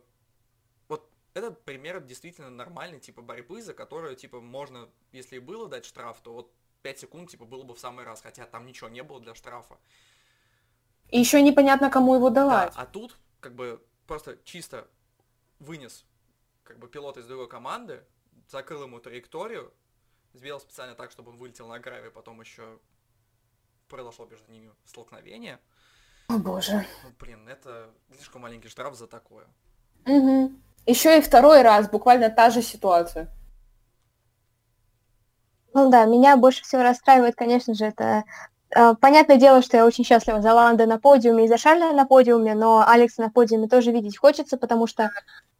вот 0.88 1.10
этот 1.34 1.64
пример 1.66 2.02
действительно 2.02 2.50
нормальный, 2.50 3.00
типа, 3.00 3.22
борьбы, 3.22 3.62
за 3.62 3.74
которую, 3.74 4.16
типа, 4.16 4.40
можно, 4.40 4.90
если 5.12 5.38
и 5.38 5.40
было 5.40 5.68
дать 5.68 5.86
штраф, 5.86 6.22
то 6.22 6.34
вот 6.34 6.54
5 6.88 7.00
секунд, 7.00 7.30
типа, 7.30 7.44
было 7.44 7.64
бы 7.64 7.74
в 7.74 7.80
самый 7.80 8.06
раз, 8.06 8.22
хотя 8.22 8.46
там 8.46 8.66
ничего 8.66 8.88
не 8.88 9.04
было 9.04 9.20
для 9.20 9.36
штрафа. 9.36 9.78
И 11.10 11.20
еще 11.20 11.42
непонятно, 11.42 11.90
кому 11.90 12.16
его 12.16 12.30
Да, 12.30 12.36
давать. 12.36 12.74
а 12.78 12.86
тут, 12.86 13.18
как 13.42 13.56
бы, 13.56 13.86
просто 14.06 14.38
чисто 14.46 14.88
вынес, 15.60 16.06
как 16.64 16.80
бы, 16.80 16.88
пилот 16.88 17.18
из 17.18 17.26
другой 17.26 17.50
команды, 17.50 18.06
закрыл 18.50 18.84
ему 18.84 19.00
траекторию, 19.00 19.74
сделал 20.34 20.62
специально 20.62 20.96
так, 20.96 21.12
чтобы 21.12 21.32
он 21.32 21.38
вылетел 21.38 21.68
на 21.68 21.78
гравий, 21.80 22.10
потом 22.10 22.40
еще 22.40 22.80
произошло 23.90 24.26
между 24.26 24.50
ними 24.50 24.72
столкновение. 24.86 25.60
О 26.30 26.38
боже. 26.38 26.86
Ну, 27.04 27.10
блин, 27.20 27.50
это 27.50 27.90
слишком 28.16 28.44
маленький 28.44 28.70
штраф 28.70 28.96
за 28.96 29.08
такое. 29.08 29.46
Угу. 30.06 30.54
Еще 30.86 31.18
и 31.18 31.22
второй 31.22 31.64
раз, 31.64 31.90
буквально 31.90 32.30
та 32.30 32.50
же 32.50 32.62
ситуация. 32.62 33.28
Ну 35.78 35.92
да, 35.92 36.06
меня 36.06 36.38
больше 36.38 36.64
всего 36.64 36.82
расстраивает, 36.82 37.36
конечно 37.36 37.76
же, 37.76 37.86
это 37.86 38.24
э, 38.76 38.96
понятное 39.00 39.38
дело, 39.38 39.62
что 39.62 39.78
я 39.78 39.86
очень 39.86 40.04
счастлива 40.04 40.42
за 40.42 40.52
Ланда 40.56 40.88
на 40.88 40.98
подиуме 40.98 41.46
и 41.46 41.48
за 41.48 41.60
Шарля 41.60 41.94
на 41.94 42.08
подиуме, 42.08 42.56
но 42.56 42.84
Алекса 42.84 43.22
на 43.22 43.30
подиуме 43.30 43.68
тоже 43.68 43.92
видеть 43.92 44.18
хочется, 44.18 44.58
потому 44.58 44.88
что 44.88 45.12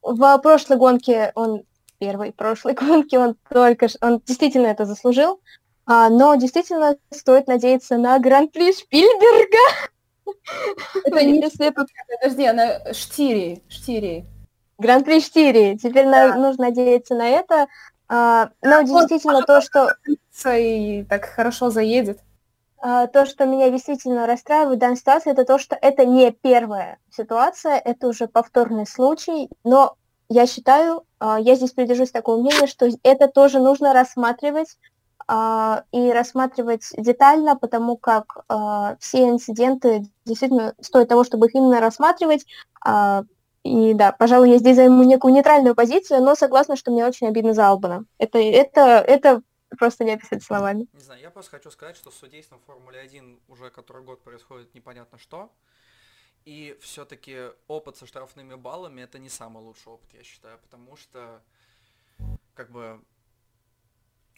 в 0.02 0.38
прошлой 0.40 0.78
гонке 0.78 1.32
он 1.36 1.62
первой 2.00 2.32
прошлой 2.32 2.74
гонке 2.82 3.20
он 3.20 3.36
только 3.48 3.90
он 4.02 4.20
действительно 4.26 4.66
это 4.66 4.86
заслужил, 4.86 5.40
а, 5.86 6.10
но 6.10 6.34
действительно 6.34 6.96
стоит 7.12 7.46
надеяться 7.46 7.98
на 7.98 8.18
гран-при 8.18 8.74
Шпильберга. 8.74 9.92
Это 11.06 11.24
не. 11.24 11.48
Подожди, 12.22 12.44
она 12.44 12.92
Штири, 12.92 13.62
Штири. 13.70 14.26
Гран-при 14.80 15.22
Штири. 15.22 15.78
Теперь 15.78 16.08
нужно 16.08 16.66
надеяться 16.66 17.14
на 17.14 17.30
это. 17.30 17.68
А, 18.10 18.50
но 18.62 18.82
действительно 18.82 19.42
то, 19.44 19.62
что... 19.62 19.96
И 20.56 21.04
так 21.10 21.26
хорошо 21.26 21.70
заедет. 21.70 22.20
А, 22.80 23.08
то, 23.08 23.26
что 23.26 23.46
меня 23.46 23.70
действительно 23.70 24.28
расстраивает 24.28 24.78
в 24.78 24.80
данной 24.80 24.98
ситуации, 24.98 25.32
это 25.32 25.46
то, 25.46 25.58
что 25.58 25.76
это 25.76 26.06
не 26.06 26.32
первая 26.32 27.00
ситуация, 27.10 27.78
это 27.78 28.08
уже 28.08 28.28
повторный 28.28 28.86
случай, 28.86 29.50
но 29.64 29.96
я 30.30 30.46
считаю, 30.46 31.04
а, 31.20 31.40
я 31.40 31.56
здесь 31.56 31.72
придержусь 31.72 32.12
такого 32.12 32.40
мнения, 32.40 32.68
что 32.68 32.88
это 33.04 33.28
тоже 33.28 33.60
нужно 33.60 33.94
рассматривать 33.94 34.78
а, 35.28 35.84
и 35.92 36.12
рассматривать 36.12 36.84
детально, 36.96 37.56
потому 37.56 37.98
как 37.98 38.46
все 39.00 39.28
инциденты 39.28 40.06
действительно 40.26 40.74
стоят 40.80 41.10
того, 41.10 41.24
чтобы 41.24 41.48
их 41.48 41.56
именно 41.56 41.82
рассматривать, 41.82 42.46
и 43.68 43.94
да, 43.94 44.12
пожалуй, 44.12 44.50
я 44.50 44.58
здесь 44.58 44.76
займу 44.76 45.04
некую 45.04 45.34
нейтральную 45.34 45.76
позицию, 45.76 46.22
но 46.22 46.36
согласна, 46.36 46.76
что 46.76 46.92
мне 46.92 47.06
очень 47.06 47.28
обидно 47.28 47.54
за 47.54 47.68
Албана. 47.68 48.06
Это, 48.18 48.40
это, 48.40 49.04
это 49.06 49.42
просто 49.78 50.04
не 50.04 50.12
описать 50.12 50.44
словами. 50.44 50.88
Не 50.94 51.00
знаю, 51.00 51.22
я 51.22 51.30
просто 51.30 51.52
хочу 51.52 51.72
сказать, 51.72 51.96
что 51.96 52.12
с 52.12 52.16
судейством 52.16 52.60
Формуле 52.66 53.00
1 53.00 53.40
уже 53.48 53.70
который 53.70 54.04
год 54.04 54.24
происходит 54.24 54.74
непонятно 54.74 55.18
что. 55.18 55.52
И 56.46 56.78
все-таки 56.80 57.52
опыт 57.68 57.98
со 57.98 58.06
штрафными 58.06 58.56
баллами 58.56 59.02
это 59.02 59.20
не 59.20 59.28
самый 59.28 59.62
лучший 59.62 59.92
опыт, 59.92 60.14
я 60.14 60.24
считаю, 60.24 60.58
потому 60.60 60.96
что 60.96 61.42
как 62.54 62.72
бы 62.72 63.02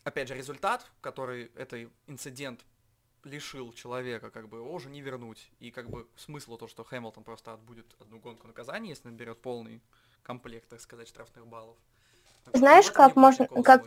опять 0.03 0.27
же 0.27 0.35
результат, 0.35 0.85
который 1.01 1.51
этот 1.55 1.91
инцидент 2.07 2.61
лишил 3.23 3.73
человека, 3.73 4.29
как 4.29 4.49
бы 4.49 4.57
его 4.57 4.73
уже 4.73 4.89
не 4.89 5.01
вернуть. 5.01 5.51
И 5.59 5.71
как 5.71 5.89
бы 5.89 6.07
смысл 6.15 6.57
то, 6.57 6.67
что 6.67 6.83
Хэмилтон 6.83 7.23
просто 7.23 7.53
отбудет 7.53 7.85
одну 7.99 8.19
гонку 8.19 8.47
наказания, 8.47 8.89
если 8.89 9.09
наберет 9.09 9.41
полный 9.41 9.81
комплект, 10.23 10.69
так 10.69 10.81
сказать, 10.81 11.07
штрафных 11.07 11.47
баллов. 11.47 11.77
Знаешь, 12.53 12.91
как 12.91 13.15
можно, 13.15 13.47
как 13.47 13.85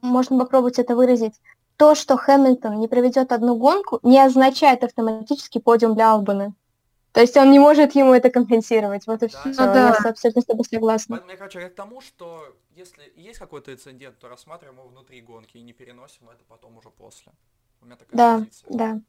можно 0.00 0.38
попробовать 0.38 0.78
это 0.78 0.96
выразить? 0.96 1.34
То, 1.76 1.94
что 1.94 2.16
Хэмилтон 2.16 2.78
не 2.78 2.88
проведет 2.88 3.32
одну 3.32 3.56
гонку, 3.56 4.00
не 4.02 4.18
означает 4.18 4.82
автоматически 4.82 5.58
подиум 5.58 5.94
для 5.94 6.12
Албана. 6.12 6.54
То 7.16 7.22
есть 7.22 7.34
он 7.38 7.50
не 7.50 7.58
может 7.58 7.94
ему 7.94 8.12
это 8.12 8.28
компенсировать. 8.28 9.06
Вот 9.06 9.22
и 9.22 9.28
да, 9.28 9.40
все. 9.40 9.48
Ну, 9.48 9.56
да. 9.56 9.96
Я 10.04 10.10
абсолютно 10.10 10.42
с 10.42 10.44
тобой 10.44 10.66
согласна. 10.66 11.16
Поэтому 11.16 11.30
я, 11.30 11.38
короче, 11.38 11.68
к 11.70 11.74
тому, 11.74 12.02
что 12.02 12.54
если 12.74 13.10
есть 13.16 13.38
какой-то 13.38 13.72
инцидент, 13.72 14.18
то 14.18 14.28
рассматриваем 14.28 14.78
его 14.78 14.88
внутри 14.88 15.22
гонки 15.22 15.56
и 15.56 15.62
не 15.62 15.72
переносим 15.72 16.28
это 16.28 16.44
потом 16.46 16.76
уже 16.76 16.90
после. 16.90 17.32
У 17.80 17.86
меня 17.86 17.96
такая 17.96 18.16
да, 18.16 18.38
позиция. 18.38 18.76
Да, 18.76 19.00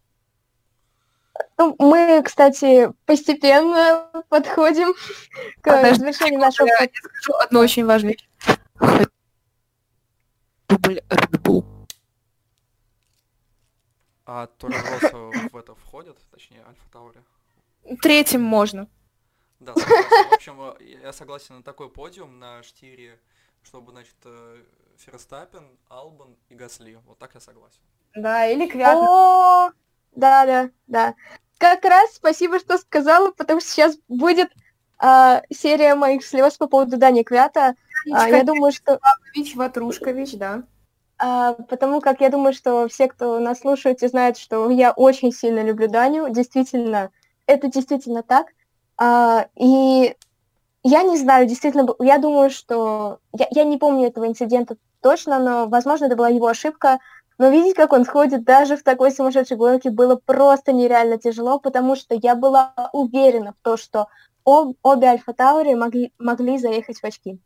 ну, 1.57 1.75
мы, 1.79 2.21
кстати, 2.23 2.91
постепенно 3.05 4.09
подходим 4.29 4.93
к 5.61 5.63
Подожди, 5.63 5.99
завершению 5.99 6.39
нашего... 6.39 6.67
Я 6.67 6.87
скажу 6.87 7.33
одну 7.39 7.59
очень 7.59 7.85
важную 7.85 8.15
вещь. 8.15 8.27
Дубль 10.69 10.99
Red 11.09 11.41
Bull. 11.41 11.65
А 14.25 14.47
Торроса 14.47 15.17
в 15.51 15.55
это 15.55 15.73
входит, 15.75 16.17
точнее, 16.31 16.63
Альфа 16.67 16.91
Таури? 16.91 17.23
Третьим 18.01 18.41
можно. 18.41 18.87
Да, 19.59 19.73
согласен. 19.73 20.29
В 20.29 20.33
общем, 20.33 20.75
я 21.01 21.13
согласен 21.13 21.55
на 21.55 21.63
такой 21.63 21.89
подиум 21.89 22.37
на 22.37 22.61
штире, 22.61 23.19
чтобы, 23.63 23.93
значит, 23.93 24.15
Ферстаппен, 24.97 25.65
Албан 25.87 26.35
и 26.49 26.55
Гасли. 26.55 26.99
Вот 27.05 27.17
так 27.17 27.33
я 27.35 27.39
согласен. 27.39 27.81
Да, 28.17 28.47
или 28.47 28.67
Квят. 28.67 28.97
О, 28.97 29.71
да, 30.15 30.45
да, 30.45 30.69
да. 30.87 31.15
Как 31.59 31.85
раз 31.85 32.15
спасибо, 32.15 32.59
что 32.59 32.77
сказала, 32.77 33.31
потому 33.31 33.61
что 33.61 33.69
сейчас 33.69 33.97
будет 34.07 34.49
а, 34.97 35.43
серия 35.51 35.95
моих 35.95 36.25
слез 36.25 36.57
по 36.57 36.67
поводу 36.67 36.97
Дани 36.97 37.23
Квята. 37.23 37.75
А, 38.11 38.27
я 38.27 38.43
думаю, 38.43 38.71
что... 38.71 38.99
Ватрушкович, 38.99 39.55
Ватрушкович, 39.55 40.33
да. 40.33 40.63
А, 41.19 41.53
потому 41.53 42.01
как 42.01 42.21
я 42.21 42.29
думаю, 42.29 42.53
что 42.53 42.87
все, 42.87 43.07
кто 43.07 43.39
нас 43.39 43.59
слушает, 43.59 43.99
знают, 43.99 44.37
что 44.37 44.69
я 44.69 44.91
очень 44.91 45.31
сильно 45.31 45.63
люблю 45.63 45.87
Даню. 45.87 46.29
Действительно, 46.29 47.11
это 47.45 47.67
действительно 47.67 48.23
так. 48.23 48.47
А, 48.97 49.47
и 49.55 50.15
я 50.83 51.03
не 51.03 51.17
знаю, 51.17 51.47
действительно, 51.47 51.87
я 51.99 52.17
думаю, 52.17 52.49
что... 52.49 53.19
Я, 53.33 53.47
я 53.51 53.63
не 53.63 53.77
помню 53.77 54.07
этого 54.07 54.27
инцидента 54.27 54.75
точно, 55.01 55.39
но, 55.39 55.67
возможно, 55.67 56.05
это 56.05 56.15
была 56.15 56.29
его 56.29 56.47
ошибка. 56.47 56.99
Но 57.37 57.49
видеть, 57.49 57.75
как 57.75 57.93
он 57.93 58.05
сходит 58.05 58.43
даже 58.43 58.77
в 58.77 58.83
такой 58.83 59.11
сумасшедшей 59.11 59.57
гонке, 59.57 59.91
было 59.91 60.15
просто 60.15 60.73
нереально 60.73 61.17
тяжело, 61.17 61.59
потому 61.59 61.95
что 61.95 62.15
я 62.15 62.35
была 62.35 62.73
уверена 62.93 63.53
в 63.53 63.63
том, 63.63 63.77
что 63.77 64.07
об, 64.43 64.75
обе 64.81 65.07
Альфа 65.07 65.33
Таури 65.33 65.75
могли, 65.75 66.11
могли 66.17 66.57
заехать 66.57 66.99
в 66.99 67.03
очки. 67.03 67.39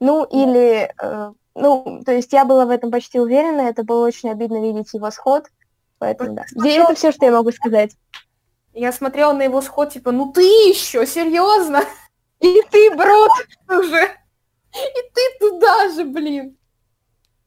Ну, 0.00 0.24
или... 0.24 0.92
Э, 1.00 1.32
ну, 1.54 2.02
то 2.04 2.12
есть 2.12 2.32
я 2.32 2.44
была 2.44 2.64
в 2.64 2.70
этом 2.70 2.90
почти 2.90 3.20
уверена, 3.20 3.62
это 3.62 3.84
было 3.84 4.06
очень 4.06 4.30
обидно 4.30 4.60
видеть 4.60 4.92
его 4.94 5.10
сход. 5.10 5.46
Поэтому, 5.98 6.34
да. 6.34 6.44
Это 6.64 6.94
все, 6.94 7.12
что 7.12 7.26
я 7.26 7.32
могу 7.32 7.52
сказать. 7.52 7.96
Я 8.72 8.92
смотрела 8.92 9.32
на 9.32 9.42
его 9.42 9.60
сход, 9.62 9.90
типа, 9.90 10.10
ну 10.10 10.32
ты 10.32 10.42
еще, 10.42 11.06
серьезно? 11.06 11.82
И 12.40 12.62
ты, 12.70 12.94
брат, 12.96 13.30
уже. 13.68 14.04
И 14.72 15.10
ты 15.14 15.38
туда 15.38 15.88
же, 15.90 16.04
блин. 16.04 16.56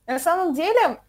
На 0.05 0.19
самом 0.19 0.53
деле, 0.53 1.01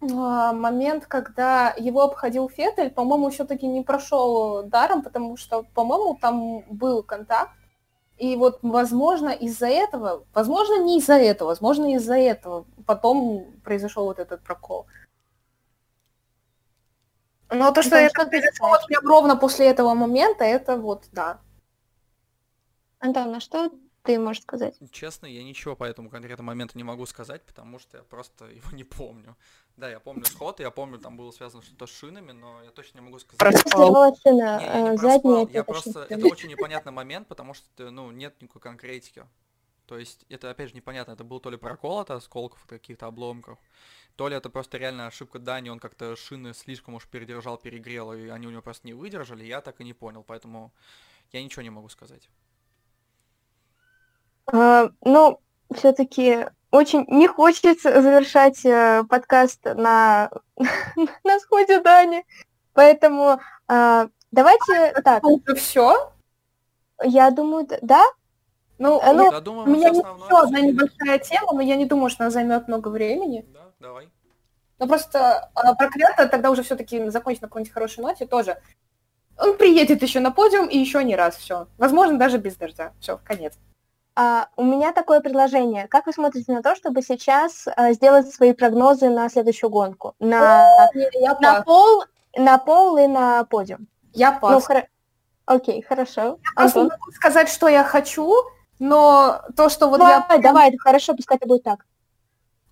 момент, 0.00 1.06
когда 1.06 1.74
его 1.76 2.02
обходил 2.02 2.48
Феттель, 2.48 2.90
по-моему, 2.90 3.30
все-таки 3.30 3.66
не 3.66 3.82
прошел 3.82 4.62
даром, 4.62 5.02
потому 5.02 5.36
что, 5.36 5.62
по-моему, 5.74 6.18
там 6.20 6.60
был 6.70 7.02
контакт. 7.02 7.52
И 8.16 8.36
вот, 8.36 8.58
возможно, 8.62 9.30
из-за 9.30 9.68
этого, 9.68 10.24
возможно, 10.34 10.82
не 10.82 10.98
из-за 10.98 11.14
этого, 11.14 11.48
возможно, 11.48 11.94
из-за 11.94 12.16
этого 12.16 12.66
потом 12.86 13.46
произошел 13.64 14.04
вот 14.04 14.18
этот 14.18 14.42
прокол. 14.42 14.86
Но 17.50 17.72
то, 17.72 17.82
что 17.82 17.96
это, 17.96 18.22
это 18.22 18.30
произошло 18.30 18.76
прям 18.86 19.06
ровно 19.06 19.36
после 19.36 19.66
этого 19.68 19.94
момента, 19.94 20.44
это 20.44 20.76
вот, 20.76 21.08
да. 21.12 21.40
Антон, 22.98 23.34
а 23.34 23.40
что 23.40 23.70
ты 24.02 24.18
можешь 24.18 24.42
сказать? 24.42 24.78
Честно, 24.92 25.26
я 25.26 25.42
ничего 25.42 25.76
по 25.76 25.84
этому 25.84 26.10
конкретному 26.10 26.48
моменту 26.48 26.78
не 26.78 26.84
могу 26.84 27.06
сказать, 27.06 27.42
потому 27.44 27.78
что 27.78 27.98
я 27.98 28.02
просто 28.04 28.44
его 28.50 28.70
не 28.72 28.84
помню. 28.84 29.36
Да, 29.80 29.88
я 29.88 29.98
помню 29.98 30.26
сход, 30.26 30.60
я 30.60 30.70
помню, 30.70 30.98
там 30.98 31.16
было 31.16 31.30
связано 31.30 31.62
что-то 31.62 31.86
с 31.86 31.90
шинами, 31.90 32.32
но 32.32 32.62
я 32.62 32.70
точно 32.70 32.98
не 32.98 33.04
могу 33.06 33.18
сказать. 33.18 33.38
Проспал. 33.38 34.14
Шина, 34.16 34.58
не, 34.58 34.66
я 34.66 34.90
не 34.90 34.98
проспал, 34.98 35.48
я 35.48 35.64
просто... 35.64 36.06
Это 36.10 36.26
очень 36.26 36.50
непонятный 36.50 36.92
момент, 36.92 37.28
потому 37.28 37.54
что, 37.54 37.90
ну, 37.90 38.10
нет 38.10 38.42
никакой 38.42 38.60
конкретики. 38.60 39.24
То 39.86 39.96
есть 39.96 40.26
это, 40.28 40.50
опять 40.50 40.68
же, 40.68 40.74
непонятно, 40.74 41.12
это 41.12 41.24
был 41.24 41.40
то 41.40 41.48
ли 41.48 41.56
прокол 41.56 41.98
от 41.98 42.10
осколков, 42.10 42.62
от 42.64 42.68
каких-то 42.68 43.06
обломков, 43.06 43.58
то 44.16 44.28
ли 44.28 44.36
это 44.36 44.50
просто 44.50 44.76
реально 44.76 45.06
ошибка 45.06 45.38
Дани, 45.38 45.70
он 45.70 45.78
как-то 45.78 46.14
шины 46.14 46.52
слишком 46.52 46.94
уж 46.94 47.06
передержал, 47.06 47.56
перегрел, 47.56 48.12
и 48.12 48.28
они 48.28 48.48
у 48.48 48.50
него 48.50 48.60
просто 48.60 48.86
не 48.86 48.92
выдержали, 48.92 49.44
я 49.44 49.62
так 49.62 49.80
и 49.80 49.84
не 49.84 49.94
понял, 49.94 50.22
поэтому 50.22 50.74
я 51.32 51.42
ничего 51.42 51.62
не 51.62 51.70
могу 51.70 51.88
сказать. 51.88 52.28
А, 54.44 54.90
ну, 55.00 55.40
все-таки 55.74 56.48
очень 56.70 57.04
не 57.08 57.26
хочется 57.26 58.00
завершать 58.00 58.64
э, 58.64 59.04
подкаст 59.08 59.64
на, 59.64 60.30
на 61.24 61.40
сходе 61.40 61.80
Дани, 61.80 62.24
поэтому 62.72 63.40
э, 63.68 64.08
давайте 64.30 64.92
так. 65.04 65.24
Уже 65.24 65.54
все? 65.56 66.12
Я 67.02 67.30
думаю, 67.30 67.66
да. 67.82 68.04
Ну, 68.78 69.00
э, 69.00 69.12
ну 69.12 69.32
я 69.32 69.40
думаю, 69.40 69.66
у 69.66 69.70
меня 69.70 69.88
есть 69.88 70.00
еще 70.00 70.38
одна 70.38 70.60
небольшая 70.60 71.18
тема, 71.18 71.52
но 71.52 71.60
я 71.60 71.76
не 71.76 71.86
думаю, 71.86 72.08
что 72.10 72.24
она 72.24 72.30
займет 72.30 72.68
много 72.68 72.88
времени. 72.88 73.44
Да, 73.52 73.70
давай. 73.80 74.08
Ну 74.78 74.86
просто 74.86 75.50
а, 75.54 75.74
про 75.74 75.88
Крета 75.88 76.26
тогда 76.26 76.50
уже 76.50 76.62
все-таки 76.62 77.10
закончить 77.10 77.42
на 77.42 77.48
какой-нибудь 77.48 77.72
хорошей 77.72 78.00
ноте 78.00 78.26
тоже. 78.26 78.58
Он 79.36 79.56
приедет 79.56 80.02
еще 80.02 80.20
на 80.20 80.30
подиум 80.30 80.68
и 80.68 80.78
еще 80.78 81.02
не 81.04 81.16
раз, 81.16 81.36
все. 81.36 81.66
Возможно, 81.78 82.18
даже 82.18 82.38
без 82.38 82.56
дождя. 82.56 82.92
Все, 83.00 83.18
конец. 83.22 83.54
А, 84.22 84.48
у 84.56 84.64
меня 84.64 84.92
такое 84.92 85.20
предложение. 85.20 85.88
Как 85.88 86.04
вы 86.06 86.12
смотрите 86.12 86.52
на 86.52 86.62
то, 86.62 86.76
чтобы 86.76 87.00
сейчас 87.00 87.66
а, 87.74 87.92
сделать 87.94 88.30
свои 88.30 88.52
прогнозы 88.52 89.08
на 89.08 89.30
следующую 89.30 89.70
гонку? 89.70 90.14
На, 90.18 90.90
Я 91.14 91.38
на, 91.40 91.62
пол, 91.62 92.04
на 92.36 92.58
пол 92.58 92.98
и 92.98 93.06
на 93.06 93.44
подиум. 93.44 93.86
Я 94.12 94.32
Ну, 94.32 94.40
пас. 94.40 94.68
хоро- 94.68 94.86
Окей, 95.46 95.80
хорошо. 95.80 96.38
Просто 96.54 96.80
Антон? 96.82 96.98
могу 96.98 97.12
сказать, 97.12 97.48
что 97.48 97.66
я 97.68 97.82
хочу, 97.82 98.30
но 98.78 99.40
то, 99.56 99.70
что 99.70 99.88
вот 99.88 100.00
давай, 100.00 100.22
я... 100.28 100.38
давай, 100.38 100.76
хорошо, 100.76 101.14
пускай 101.16 101.38
это 101.38 101.46
будет 101.46 101.62
так. 101.62 101.86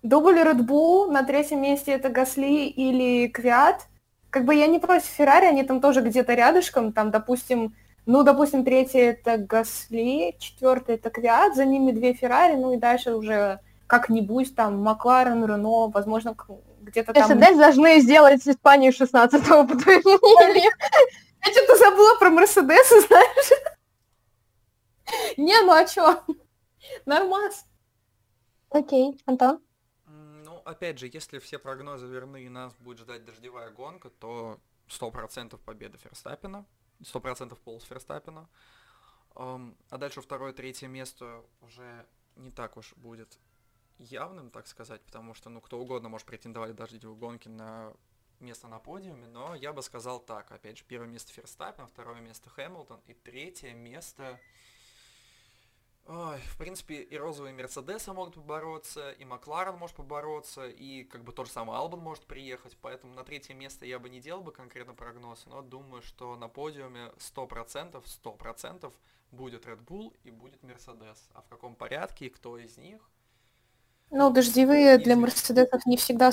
Дубль 0.03 0.37
Red 0.39 0.59
Bull, 0.59 1.09
на 1.09 1.23
третьем 1.23 1.63
месте 1.63 1.93
это 1.93 2.09
Гасли 2.09 2.67
или 2.67 3.27
Квят. 3.27 3.87
Как 4.29 4.45
бы 4.45 4.53
я 4.53 4.67
не 4.67 4.77
против 4.77 5.07
Феррари, 5.07 5.45
они 5.47 5.63
там 5.63 5.81
тоже 5.81 6.01
где-то 6.01 6.35
рядышком, 6.35 6.93
там, 6.93 7.09
допустим, 7.09 7.73
ну, 8.09 8.23
допустим, 8.23 8.65
третье 8.65 9.11
это 9.11 9.37
Гасли, 9.37 10.35
четвертое 10.39 10.95
это 10.95 11.11
Квят, 11.11 11.55
за 11.55 11.63
ними 11.63 11.91
две 11.91 12.13
Феррари, 12.15 12.55
ну 12.55 12.73
и 12.73 12.77
дальше 12.77 13.13
уже 13.13 13.59
как-нибудь 13.85 14.55
там 14.55 14.81
Макларен, 14.81 15.45
Рено, 15.45 15.89
возможно, 15.89 16.35
где-то 16.81 17.13
там... 17.13 17.23
СД 17.23 17.55
должны 17.55 17.99
сделать 17.99 18.47
Испанию 18.47 18.93
16-го, 18.93 19.67
по 19.67 19.77
твоему 19.77 20.17
мнению. 20.17 20.71
Я 21.45 21.51
что-то 21.51 21.77
забыла 21.77 22.15
про 22.17 22.31
Мерседесы, 22.31 22.99
знаешь? 23.01 23.51
Не, 25.37 25.61
ну 25.61 25.73
а 25.73 25.85
чё? 25.85 26.23
Нормас. 27.05 27.67
Окей, 28.71 29.21
Антон? 29.27 29.61
Ну, 30.07 30.59
опять 30.65 30.97
же, 30.97 31.07
если 31.13 31.37
все 31.37 31.59
прогнозы 31.59 32.07
верны 32.07 32.41
и 32.41 32.49
нас 32.49 32.73
будет 32.79 32.97
ждать 32.97 33.23
дождевая 33.23 33.69
гонка, 33.69 34.09
то 34.09 34.57
100% 34.87 35.59
победа 35.63 35.99
Ферстаппина, 35.99 36.65
100% 37.01 37.55
пол 37.63 37.79
с 37.79 37.85
Ферстаппина. 37.85 38.47
А 39.35 39.97
дальше 39.97 40.21
второе, 40.21 40.53
третье 40.53 40.87
место 40.87 41.43
уже 41.61 42.05
не 42.35 42.51
так 42.51 42.77
уж 42.77 42.93
будет 42.95 43.37
явным, 43.97 44.49
так 44.49 44.67
сказать, 44.67 45.01
потому 45.01 45.33
что, 45.33 45.49
ну, 45.49 45.61
кто 45.61 45.79
угодно 45.79 46.09
может 46.09 46.25
претендовать 46.25 46.71
в 46.71 46.75
дождевой 46.75 47.15
гонке 47.15 47.49
на 47.49 47.93
место 48.39 48.67
на 48.67 48.79
подиуме, 48.79 49.27
но 49.27 49.55
я 49.55 49.73
бы 49.73 49.81
сказал 49.81 50.19
так, 50.19 50.51
опять 50.51 50.77
же, 50.77 50.85
первое 50.85 51.07
место 51.07 51.33
Ферстаппин, 51.33 51.87
второе 51.87 52.21
место 52.21 52.49
Хэмилтон 52.49 53.01
и 53.07 53.13
третье 53.13 53.73
место... 53.73 54.39
Ой, 56.11 56.39
в 56.39 56.57
принципе, 56.57 56.95
и 56.95 57.17
розовые 57.17 57.53
Мерседесы 57.53 58.11
могут 58.13 58.33
побороться, 58.33 59.11
и 59.11 59.25
Макларен 59.25 59.75
может 59.75 59.95
побороться, 59.95 60.67
и 60.67 61.03
как 61.03 61.23
бы 61.23 61.31
тот 61.31 61.45
же 61.45 61.51
самый 61.53 61.77
Албан 61.77 61.99
может 61.99 62.25
приехать, 62.25 62.75
поэтому 62.81 63.13
на 63.13 63.23
третье 63.23 63.53
место 63.53 63.85
я 63.85 63.99
бы 63.99 64.09
не 64.09 64.19
делал 64.19 64.41
бы 64.41 64.51
конкретно 64.51 64.95
прогноз, 64.95 65.45
но 65.45 65.61
думаю, 65.61 66.01
что 66.01 66.35
на 66.35 66.47
подиуме 66.47 67.11
100%, 67.19 68.03
100% 68.23 68.91
будет 69.31 69.67
Red 69.67 69.85
Bull 69.85 70.15
и 70.23 70.31
будет 70.31 70.63
Мерседес. 70.63 71.29
А 71.35 71.43
в 71.43 71.47
каком 71.47 71.75
порядке 71.75 72.25
и 72.25 72.29
кто 72.29 72.57
из 72.57 72.75
них? 72.77 73.07
Ну, 74.09 74.31
дождевые 74.31 74.97
для. 74.97 75.15
Мерседесов 75.15 75.85
не 75.85 75.95
всегда 75.95 76.31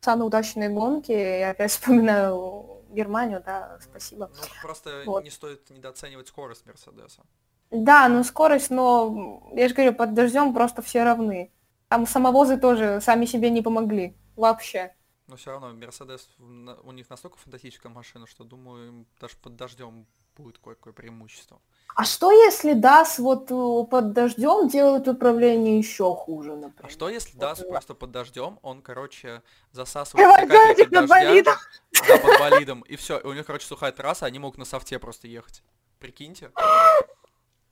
самые 0.00 0.28
удачные 0.28 0.68
гонки. 0.68 1.10
Я 1.10 1.50
опять 1.50 1.70
вспоминаю 1.72 2.84
Германию, 2.90 3.42
да, 3.44 3.80
спасибо. 3.80 4.30
Ну, 4.32 4.42
просто 4.62 5.02
Вот. 5.06 5.24
не 5.24 5.30
стоит 5.30 5.68
недооценивать 5.70 6.28
скорость 6.28 6.64
Мерседеса. 6.66 7.24
Да, 7.70 8.08
ну 8.08 8.24
скорость, 8.24 8.70
но 8.70 9.42
я 9.54 9.68
же 9.68 9.74
говорю, 9.74 9.94
под 9.94 10.14
дождем 10.14 10.54
просто 10.54 10.82
все 10.82 11.04
равны. 11.04 11.52
Там 11.88 12.06
самовозы 12.06 12.58
тоже 12.58 13.00
сами 13.02 13.24
себе 13.24 13.50
не 13.50 13.62
помогли. 13.62 14.16
Вообще. 14.36 14.94
Но 15.26 15.36
все 15.36 15.50
равно 15.50 15.72
Мерседес, 15.72 16.28
у 16.38 16.92
них 16.92 17.10
настолько 17.10 17.38
фантастическая 17.38 17.92
машина, 17.92 18.26
что, 18.26 18.44
думаю, 18.44 18.88
им 18.88 19.06
даже 19.20 19.36
под 19.36 19.56
дождем 19.56 20.06
будет 20.38 20.58
кое-какое 20.58 20.92
преимущество. 20.92 21.60
А 21.94 22.04
что 22.04 22.30
если 22.30 22.74
DAS 22.74 23.20
вот 23.20 23.50
э, 23.50 23.90
под 23.90 24.12
дождем 24.12 24.68
делает 24.68 25.08
управление 25.08 25.78
еще 25.78 26.14
хуже, 26.14 26.54
например? 26.54 26.86
А 26.86 26.88
что 26.88 27.08
если 27.08 27.32
Вот 27.32 27.40
Дас 27.40 27.58
да. 27.58 27.66
просто 27.66 27.94
под 27.94 28.12
дождем, 28.12 28.58
он, 28.62 28.82
короче, 28.82 29.42
засасывает 29.72 30.26
все 30.28 30.46
капельки 30.46 30.90
дождя 30.90 31.42
да, 31.44 32.18
под 32.18 32.38
болидом, 32.38 32.82
и 32.82 32.96
все, 32.96 33.18
и 33.18 33.26
у 33.26 33.32
них, 33.32 33.44
короче, 33.44 33.66
сухая 33.66 33.90
трасса, 33.90 34.26
они 34.26 34.38
могут 34.38 34.58
на 34.58 34.64
софте 34.64 34.98
просто 34.98 35.26
ехать. 35.26 35.62
Прикиньте. 35.98 36.52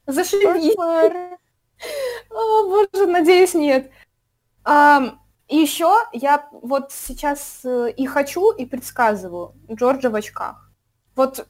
Зашибись. 0.06 0.76
О, 2.30 2.68
боже, 2.68 3.06
надеюсь, 3.06 3.54
нет. 3.54 3.90
И 5.48 5.56
еще 5.56 5.94
я 6.12 6.48
вот 6.50 6.90
сейчас 6.90 7.60
э, 7.64 7.92
и 7.96 8.04
хочу, 8.06 8.50
и 8.50 8.66
предсказываю 8.66 9.54
Джорджа 9.70 10.10
в 10.10 10.16
очках. 10.16 10.72
Вот 11.14 11.46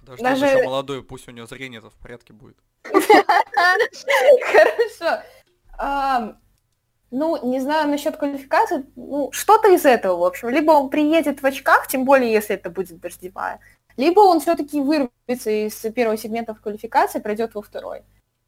Подожди, 0.00 0.24
Даже- 0.24 0.46
он 0.46 0.52
еще 0.52 0.64
молодой, 0.64 1.02
пусть 1.04 1.28
у 1.28 1.32
него 1.32 1.46
зрение-то 1.46 1.90
в 1.90 1.94
порядке 1.94 2.32
будет. 2.32 2.56
Хорошо. 5.78 6.34
Ну, 7.10 7.46
не 7.46 7.60
знаю 7.60 7.88
насчет 7.88 8.16
квалификации, 8.16 8.84
ну, 8.96 9.30
что-то 9.32 9.68
из 9.72 9.86
этого, 9.86 10.16
в 10.16 10.24
общем. 10.24 10.48
Либо 10.48 10.72
он 10.72 10.90
приедет 10.90 11.40
в 11.42 11.46
очках, 11.46 11.86
тем 11.88 12.04
более, 12.04 12.32
если 12.32 12.56
это 12.56 12.68
будет 12.68 13.00
дождевая, 13.00 13.60
либо 13.98 14.20
он 14.20 14.40
все-таки 14.40 14.80
вырвется 14.80 15.50
из 15.50 15.74
первого 15.92 16.16
сегмента 16.16 16.54
в 16.54 16.60
квалификации, 16.62 17.20
пройдет 17.20 17.54
во 17.54 17.62
второй. 17.62 18.02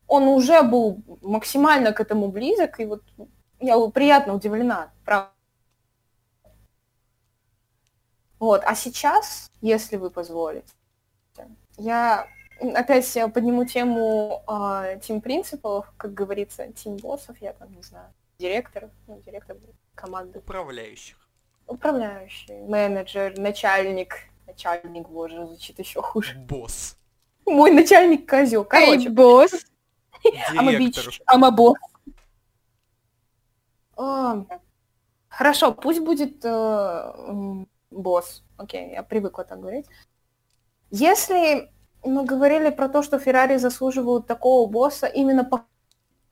Он 0.07 0.25
уже 0.25 0.63
был 0.63 1.03
максимально 1.23 1.93
к 1.93 2.01
этому 2.01 2.29
близок, 2.29 2.81
и 2.81 2.87
вот 2.87 3.03
я 3.61 3.79
приятно 3.91 4.35
удивлена, 4.35 4.93
правда. 5.05 5.31
Вот, 8.39 8.63
а 8.65 8.75
сейчас, 8.75 9.51
если 9.61 9.97
вы 9.97 10.11
позволите, 10.11 10.73
я 11.77 12.27
опять 12.75 13.15
я 13.17 13.29
подниму 13.29 13.65
тему 13.67 14.43
тим 15.03 15.21
принципов, 15.21 15.93
как 15.97 16.15
говорится, 16.15 16.73
тим 16.73 16.97
боссов, 16.97 17.37
я 17.41 17.53
там 17.53 17.75
не 17.75 17.83
знаю, 17.83 18.13
директор, 18.39 18.91
ну, 19.07 19.21
директор 19.21 19.57
команды, 19.95 20.39
Управляющих. 20.39 21.17
управляющий, 21.67 22.55
менеджер, 22.63 23.39
начальник, 23.39 24.30
начальник, 24.51 25.09
боже, 25.09 25.47
звучит 25.47 25.79
еще 25.79 26.03
хуже. 26.03 26.35
Босс. 26.39 26.97
Мой 27.47 27.71
начальник 27.73 28.29
козел. 28.29 28.67
Эй, 28.73 28.87
Короче, 28.87 29.09
босс. 29.11 29.53
ама 30.57 30.73
Директор. 30.73 31.07
бич, 31.07 31.23
ама 31.27 31.51
босс. 31.51 31.79
А, 33.97 34.45
Хорошо, 35.29 35.73
пусть 35.73 36.01
будет 36.01 36.45
э, 36.45 37.13
босс. 37.91 38.43
Окей, 38.57 38.91
я 38.93 39.03
привыкла 39.03 39.45
так 39.45 39.61
говорить. 39.61 39.87
Если 40.91 41.71
мы 42.03 42.25
говорили 42.25 42.71
про 42.71 42.89
то, 42.89 43.03
что 43.03 43.19
Феррари 43.19 43.57
заслуживают 43.57 44.27
такого 44.27 44.69
босса 44.69 45.07
именно 45.07 45.45
по 45.45 45.65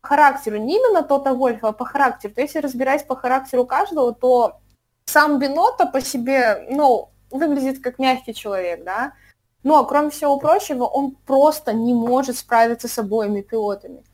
характеру, 0.01 0.57
не 0.59 0.77
именно 0.77 1.03
Тота 1.03 1.35
Вольфа, 1.35 1.69
а 1.69 1.73
по 1.73 1.85
характеру, 1.85 2.35
то 2.35 2.41
если 2.41 2.59
разбирать 2.59 3.07
по 3.07 3.15
характеру 3.15 3.67
каждого, 3.67 4.13
то 4.13 4.61
сам 5.05 5.39
Бинота 5.39 5.87
по 5.87 6.01
себе, 6.01 6.67
ну, 6.71 7.11
выглядит 7.31 7.83
как 7.83 7.99
мягкий 7.99 8.35
человек, 8.35 8.85
да, 8.85 9.13
но, 9.63 9.85
кроме 9.85 10.11
всего 10.11 10.39
прочего, 10.39 10.85
он 10.85 11.17
просто 11.27 11.73
не 11.73 11.93
может 11.93 12.37
справиться 12.39 12.89
с 12.89 12.99
обоими 12.99 13.43
пилотами. 13.43 14.05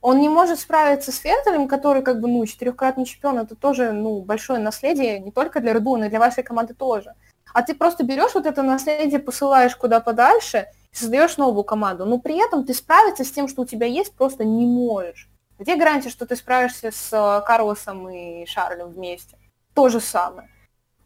Он 0.00 0.20
не 0.20 0.28
может 0.28 0.58
справиться 0.58 1.12
с 1.12 1.18
Феттелем, 1.18 1.68
который, 1.68 2.02
как 2.02 2.20
бы, 2.20 2.28
ну, 2.28 2.44
четырехкратный 2.44 3.04
чемпион, 3.04 3.38
это 3.38 3.54
тоже, 3.54 3.92
ну, 3.92 4.20
большое 4.20 4.58
наследие 4.58 5.20
не 5.20 5.30
только 5.30 5.60
для 5.60 5.72
Red 5.72 5.82
но 5.82 6.04
и 6.04 6.08
для 6.08 6.18
вашей 6.18 6.42
команды 6.42 6.74
тоже. 6.74 7.14
А 7.52 7.62
ты 7.62 7.74
просто 7.74 8.04
берешь 8.04 8.34
вот 8.34 8.46
это 8.46 8.62
наследие, 8.62 9.20
посылаешь 9.20 9.76
куда 9.76 10.00
подальше, 10.00 10.66
создаешь 10.90 11.36
новую 11.36 11.64
команду. 11.64 12.04
Но 12.04 12.18
при 12.18 12.42
этом 12.42 12.64
ты 12.64 12.74
справиться 12.74 13.24
с 13.24 13.30
тем, 13.30 13.48
что 13.48 13.62
у 13.62 13.66
тебя 13.66 13.86
есть, 13.86 14.14
просто 14.14 14.44
не 14.44 14.66
можешь. 14.66 15.28
Где 15.58 15.76
гарантия, 15.76 16.08
что 16.08 16.26
ты 16.26 16.34
справишься 16.34 16.90
с 16.90 17.12
э, 17.12 17.46
Карлосом 17.46 18.08
и 18.08 18.46
Шарлем 18.46 18.88
вместе? 18.88 19.38
То 19.74 19.88
же 19.88 20.00
самое. 20.00 20.48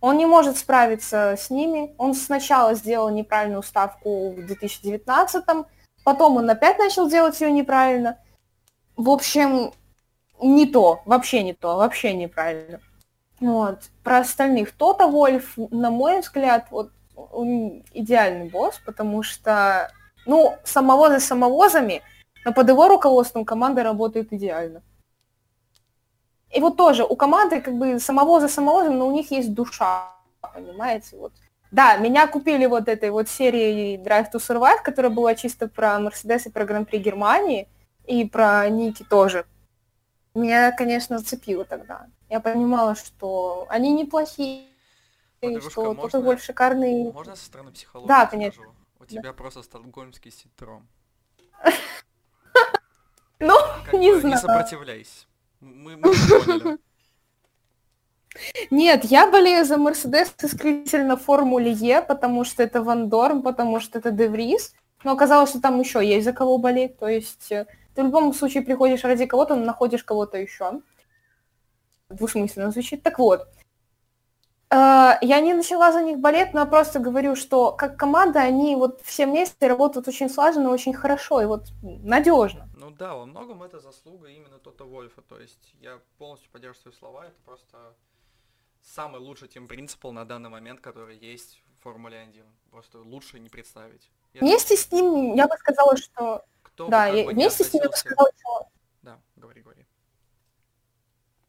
Он 0.01 0.17
не 0.17 0.27
может 0.27 0.59
справиться 0.59 1.37
с 1.39 1.51
ними. 1.51 1.95
Он 1.99 2.15
сначала 2.15 2.75
сделал 2.75 3.09
неправильную 3.11 3.63
ставку 3.63 4.33
в 4.33 4.39
2019-м, 4.41 5.67
потом 6.05 6.37
он 6.37 6.49
опять 6.51 6.79
начал 6.79 7.09
делать 7.09 7.41
ее 7.41 7.51
неправильно. 7.51 8.19
В 8.97 9.11
общем, 9.11 9.73
не 10.41 10.67
то, 10.67 11.01
вообще 11.05 11.43
не 11.43 11.55
то, 11.55 11.77
вообще 11.77 12.15
неправильно. 12.15 12.81
Вот. 13.41 13.81
Про 14.03 14.19
остальных. 14.19 14.73
Тота 14.73 15.07
Вольф, 15.07 15.55
на 15.57 15.91
мой 15.91 16.21
взгляд, 16.21 16.67
вот 16.71 16.91
он 17.15 17.83
идеальный 17.93 18.49
босс, 18.49 18.81
потому 18.85 19.23
что, 19.23 19.91
ну, 20.27 20.57
самовозы 20.65 21.21
самовозами, 21.21 22.03
но 22.45 22.53
под 22.53 22.69
его 22.69 22.89
руководством 22.89 23.45
команда 23.45 23.83
работает 23.83 24.33
идеально. 24.33 24.83
И 26.53 26.61
вот 26.61 26.77
тоже 26.77 27.05
у 27.05 27.17
команды 27.17 27.61
как 27.61 27.75
бы 27.75 27.99
самовозы 27.99 28.49
самовозом, 28.49 28.99
но 28.99 29.09
у 29.09 29.13
них 29.13 29.31
есть 29.31 29.53
душа, 29.53 30.13
понимаете, 30.55 31.17
вот. 31.17 31.33
Да, 31.73 31.97
меня 31.97 32.27
купили 32.29 32.67
вот 32.67 32.89
этой 32.89 33.11
вот 33.11 33.29
серией 33.29 33.97
Drive 33.99 34.31
to 34.33 34.39
Survive, 34.39 34.83
которая 34.83 35.11
была 35.11 35.35
чисто 35.35 35.69
про 35.69 35.99
Мерседес 35.99 36.47
и 36.47 36.51
про 36.51 36.65
Гран-при 36.65 36.99
Германии, 36.99 37.69
и 38.07 38.25
про 38.25 38.69
Ники 38.69 39.03
тоже. 39.03 39.45
Меня, 40.35 40.71
конечно, 40.73 41.19
зацепило 41.19 41.65
тогда. 41.65 42.07
Я 42.29 42.41
понимала, 42.41 42.95
что 42.95 43.67
они 43.69 43.93
неплохие, 43.93 44.67
Подружка, 45.41 45.71
что 45.71 45.83
можно- 45.85 46.03
Тота 46.03 46.21
Вольф 46.21 46.43
шикарный. 46.43 47.13
Можно 47.13 47.37
со 47.37 47.45
стороны 47.45 47.73
психологии 47.73 48.09
Да, 48.09 48.21
скажу? 48.21 48.31
конечно. 48.31 48.65
У 48.99 49.05
тебя 49.05 49.33
просто 49.33 49.63
стокгольмский 49.63 50.31
синдром. 50.31 50.87
Ну, 53.39 53.55
не 53.93 54.15
знаю. 54.19 54.35
Не 54.35 54.41
сопротивляйся. 54.41 55.27
Мы, 55.75 55.97
мы. 55.97 56.79
Нет, 58.71 59.05
я 59.05 59.31
болею 59.31 59.65
за 59.65 59.79
Мерседес 59.79 60.33
исключительно 60.43 61.17
в 61.17 61.23
Формуле 61.23 61.73
Е, 61.73 62.03
потому 62.03 62.45
что 62.45 62.63
это 62.63 62.83
Ван 62.83 63.09
Дорн, 63.09 63.43
потому 63.43 63.81
что 63.81 63.99
это 63.99 64.11
Деврис. 64.11 64.75
Но 65.05 65.13
оказалось, 65.13 65.51
что 65.51 65.61
там 65.61 65.81
еще 65.81 66.07
есть 66.07 66.25
за 66.25 66.33
кого 66.33 66.59
болеть. 66.59 66.99
То 66.99 67.09
есть 67.09 67.51
э, 67.51 67.67
ты 67.95 68.03
в 68.03 68.07
любом 68.07 68.33
случае 68.33 68.63
приходишь 68.63 69.05
ради 69.05 69.27
кого-то, 69.27 69.57
но 69.57 69.65
находишь 69.65 70.05
кого-то 70.05 70.39
еще. 70.39 70.81
Двусмысленно 72.09 72.71
звучит. 72.71 73.03
Так 73.03 73.19
вот. 73.19 73.49
Э, 74.71 75.13
Я 75.21 75.41
не 75.41 75.55
начала 75.55 75.93
за 75.93 76.03
них 76.03 76.19
болеть, 76.19 76.55
но 76.55 76.61
я 76.61 76.67
просто 76.67 76.99
говорю, 76.99 77.37
что 77.37 77.73
как 77.73 77.97
команда 77.97 78.41
они 78.41 78.77
вот 78.77 79.01
все 79.03 79.27
вместе 79.27 79.67
работают 79.67 80.09
очень 80.09 80.29
слаженно, 80.31 80.71
очень 80.71 80.95
хорошо 80.95 81.41
и 81.41 81.47
вот 81.47 81.67
надежно. 81.83 82.69
Ну 82.87 82.93
да, 82.93 83.17
во 83.17 83.27
многом 83.27 83.65
это 83.65 83.81
заслуга 83.81 84.29
именно 84.29 84.61
Тота 84.61 84.85
Вольфа. 84.85 85.21
То 85.21 85.41
есть 85.41 85.75
я 85.81 86.01
полностью 86.19 86.49
поддерживаю 86.53 86.93
слова. 86.93 87.27
Это 87.27 87.35
просто 87.45 87.97
самый 88.81 89.21
лучший 89.21 89.49
тим 89.49 89.67
принципал 89.67 90.13
на 90.13 90.25
данный 90.25 90.51
момент, 90.51 90.81
который 90.81 91.19
есть 91.19 91.61
в 91.75 91.83
Формуле 91.83 92.21
1. 92.21 92.47
Просто 92.71 93.01
лучше 93.01 93.41
не 93.41 93.49
представить. 93.49 94.09
Я- 94.35 94.41
Вместе 94.43 94.77
с 94.77 94.93
ним 94.93 95.35
я 95.35 95.49
бы 95.49 95.57
сказала, 95.57 95.97
что... 95.97 96.45
кто 96.63 96.85
бы 96.85 96.91
Да, 96.93 97.07
как 97.09 97.17
и 97.17 97.25
бы 97.25 97.33
вместе 97.33 97.65
с 97.65 97.73
ним 97.75 97.83
я 97.83 97.89
бы 97.89 97.97
сказала, 97.97 98.31
что 98.39 98.69
Да, 99.03 99.21
говори, 99.35 99.63
говори. 99.63 99.85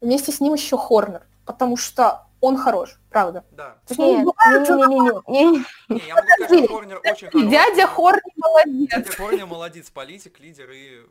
вместе 0.02 0.32
с 0.32 0.40
ним 0.40 0.56
еще 0.56 0.76
Хорнер, 0.76 1.28
потому 1.46 1.78
что 1.78 2.27
он 2.40 2.58
хорош, 2.58 3.00
правда. 3.10 3.46
Да. 3.52 3.78
Ну, 3.98 4.18
Нет, 4.18 4.26
бывает, 4.26 4.70
не-не-не-не. 4.70 5.66
Не, 5.90 6.08
я 6.08 6.16
могу 6.16 6.28
сказать, 6.28 6.64
что 6.64 6.74
Хорнер 6.74 7.02
очень 7.04 7.30
хороший. 7.30 7.50
Дядя 7.50 7.88
Хорнер 7.88 8.22
молодец. 8.36 8.90
Дядя 8.90 9.12
Хорнер 9.12 9.46
молодец, 9.46 9.90
политик, 9.90 10.40
лидер 10.40 10.72
и 10.72 11.02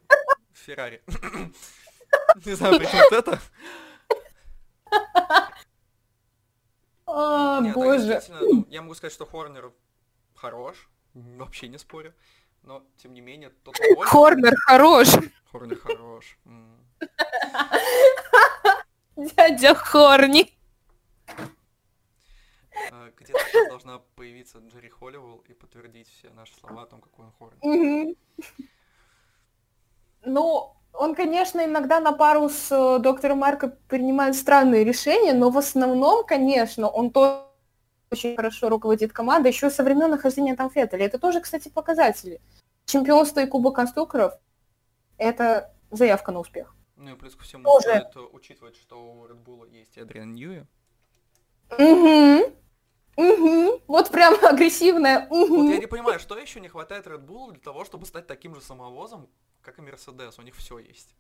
Феррари. 0.53 1.03
Не 2.44 2.55
знаю, 2.55 2.78
при 2.78 2.86
чем 2.86 3.01
вот 3.11 3.12
это. 3.12 3.40
А, 7.09 7.61
боже. 7.61 8.07
действительно, 8.07 8.40
ну, 8.40 8.66
я 8.69 8.82
могу 8.82 8.94
сказать, 8.94 9.12
что 9.12 9.27
Хорнер 9.27 9.73
хорош, 10.35 10.89
вообще 11.15 11.69
не 11.69 11.78
спорю. 11.78 12.15
Но, 12.62 12.82
тем 12.97 13.15
не 13.15 13.20
менее, 13.20 13.51
тот 13.62 13.77
Хорнер 14.05 14.57
хорош. 14.57 15.09
Хорнер 15.53 15.78
хорош. 15.78 16.36
Дядя 19.16 19.74
Хорни. 19.74 20.55
А, 22.93 23.11
Где-то 23.16 23.69
должна 23.69 23.98
появиться 24.16 24.59
Джерри 24.59 24.89
Холливелл 24.89 25.44
и 25.48 25.53
подтвердить 25.55 26.09
все 26.09 26.31
наши 26.31 26.55
слова 26.57 26.82
о 26.82 26.86
том, 26.86 27.01
какой 27.01 27.27
он. 27.40 27.53
Мгм. 27.62 28.16
Ну, 30.24 30.77
он, 30.93 31.15
конечно, 31.15 31.65
иногда 31.65 32.01
на 32.01 32.12
пару 32.12 32.48
с 32.48 32.70
э, 32.73 32.98
доктором 33.01 33.39
Марко 33.39 33.69
принимает 33.89 34.35
странные 34.35 34.85
решения, 34.85 35.32
но 35.35 35.51
в 35.51 35.59
основном, 35.59 36.24
конечно, 36.24 36.89
он 36.89 37.11
тоже 37.11 37.44
очень 38.11 38.36
хорошо 38.36 38.69
руководит 38.69 39.12
командой, 39.12 39.48
еще 39.48 39.70
со 39.70 39.82
времен 39.82 40.11
нахождения 40.11 40.57
там 40.57 40.70
Феттеля. 40.70 41.07
Это 41.07 41.19
тоже, 41.19 41.40
кстати, 41.40 41.69
показатели. 41.69 42.40
Чемпионство 42.86 43.40
и 43.40 43.47
Кубок 43.47 43.77
конструкторов– 43.77 44.35
это 45.19 45.74
заявка 45.90 46.32
на 46.32 46.40
успех. 46.40 46.74
Ну 46.97 47.15
и 47.15 47.16
плюс 47.16 47.35
ко 47.35 47.44
всему 47.44 47.65
Тоже. 47.65 47.89
стоит 47.89 48.16
э, 48.16 48.20
учитывать, 48.32 48.77
что 48.77 48.97
у 48.97 49.27
Red 49.27 49.44
Bull 49.44 49.69
есть 49.70 49.98
Эдриан 49.98 50.35
Ньюи. 50.35 50.65
Угу. 51.73 52.55
Угу. 53.16 53.82
Вот 53.86 54.10
прям 54.10 54.34
агрессивная. 54.44 55.26
Вот 55.28 55.48
я 55.48 55.55
Угу. 55.55 55.80
не 55.80 55.86
понимаю, 55.86 56.20
что 56.20 56.38
еще 56.38 56.60
не 56.60 56.68
хватает 56.68 57.06
Red 57.06 57.24
Bull 57.26 57.52
для 57.52 57.60
того, 57.60 57.84
чтобы 57.84 58.06
стать 58.06 58.26
таким 58.26 58.55
же 58.55 58.60
самовозом, 58.60 59.28
как 59.62 59.78
и 59.78 59.82
Мерседес. 59.82 60.38
У 60.38 60.43
них 60.43 60.55
все 60.55 60.78
есть. 60.78 61.14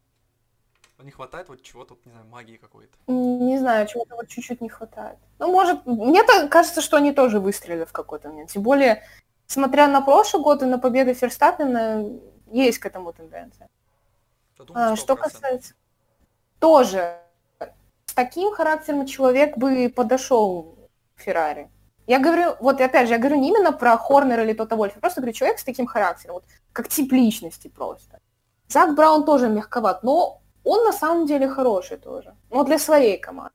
Не 0.98 1.10
хватает 1.10 1.48
вот 1.50 1.62
чего-то, 1.62 1.98
не 2.06 2.12
знаю, 2.12 2.26
магии 2.26 2.56
какой-то. 2.56 2.96
Не 3.06 3.58
знаю, 3.58 3.86
чего-то 3.86 4.16
вот 4.16 4.28
чуть-чуть 4.28 4.62
не 4.62 4.70
хватает. 4.70 5.18
Ну, 5.38 5.50
может, 5.52 5.84
мне 5.84 6.22
так 6.22 6.50
кажется, 6.50 6.80
что 6.80 6.96
они 6.96 7.12
тоже 7.12 7.38
выстрелили 7.38 7.84
в 7.84 7.92
какой-то 7.92 8.28
момент. 8.28 8.50
Тем 8.50 8.62
более, 8.62 9.02
смотря 9.46 9.88
на 9.88 10.00
прошлый 10.00 10.42
год 10.42 10.62
и 10.62 10.66
на 10.66 10.78
победы 10.78 11.12
Ферстаппена, 11.12 12.18
есть 12.50 12.78
к 12.78 12.86
этому 12.86 13.12
тенденция. 13.12 13.68
Думаю, 14.56 14.92
А, 14.92 14.96
что 14.96 15.14
100%. 15.14 15.16
касается... 15.16 15.74
Тоже 16.58 17.20
с 18.06 18.14
таким 18.14 18.54
характером 18.54 19.04
человек 19.04 19.58
бы 19.58 19.92
подошел 19.94 20.78
к 21.14 21.20
Феррари. 21.20 21.70
Я 22.06 22.20
говорю, 22.20 22.56
вот 22.60 22.80
опять 22.80 23.08
же, 23.08 23.14
я 23.14 23.18
говорю 23.18 23.36
не 23.36 23.48
именно 23.48 23.72
про 23.72 23.96
Хорнера 23.96 24.44
или 24.44 24.52
Тота 24.52 24.76
Вольфа, 24.76 25.00
просто 25.00 25.20
говорю, 25.20 25.32
человек 25.32 25.58
с 25.58 25.64
таким 25.64 25.86
характером, 25.86 26.34
вот 26.34 26.44
как 26.72 26.88
тип 26.88 27.12
личности 27.12 27.68
просто. 27.68 28.20
Зак 28.68 28.94
Браун 28.94 29.24
тоже 29.24 29.48
мягковат, 29.48 30.02
но 30.02 30.40
он 30.62 30.84
на 30.84 30.92
самом 30.92 31.26
деле 31.26 31.48
хороший 31.48 31.96
тоже. 31.96 32.36
Но 32.50 32.64
для 32.64 32.78
своей 32.78 33.18
команды. 33.18 33.54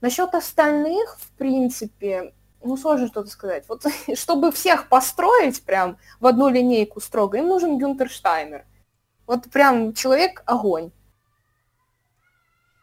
Насчет 0.00 0.34
остальных, 0.34 1.18
в 1.18 1.30
принципе, 1.32 2.34
ну, 2.62 2.76
сложно 2.76 3.08
что-то 3.08 3.30
сказать. 3.30 3.64
Вот 3.68 3.84
чтобы 4.14 4.52
всех 4.52 4.88
построить 4.88 5.62
прям 5.64 5.98
в 6.20 6.26
одну 6.26 6.48
линейку 6.48 7.00
строго, 7.00 7.38
им 7.38 7.48
нужен 7.48 7.78
Гюнтер 7.78 8.08
Штайнер. 8.08 8.66
Вот 9.26 9.50
прям 9.50 9.94
человек 9.94 10.42
огонь. 10.46 10.90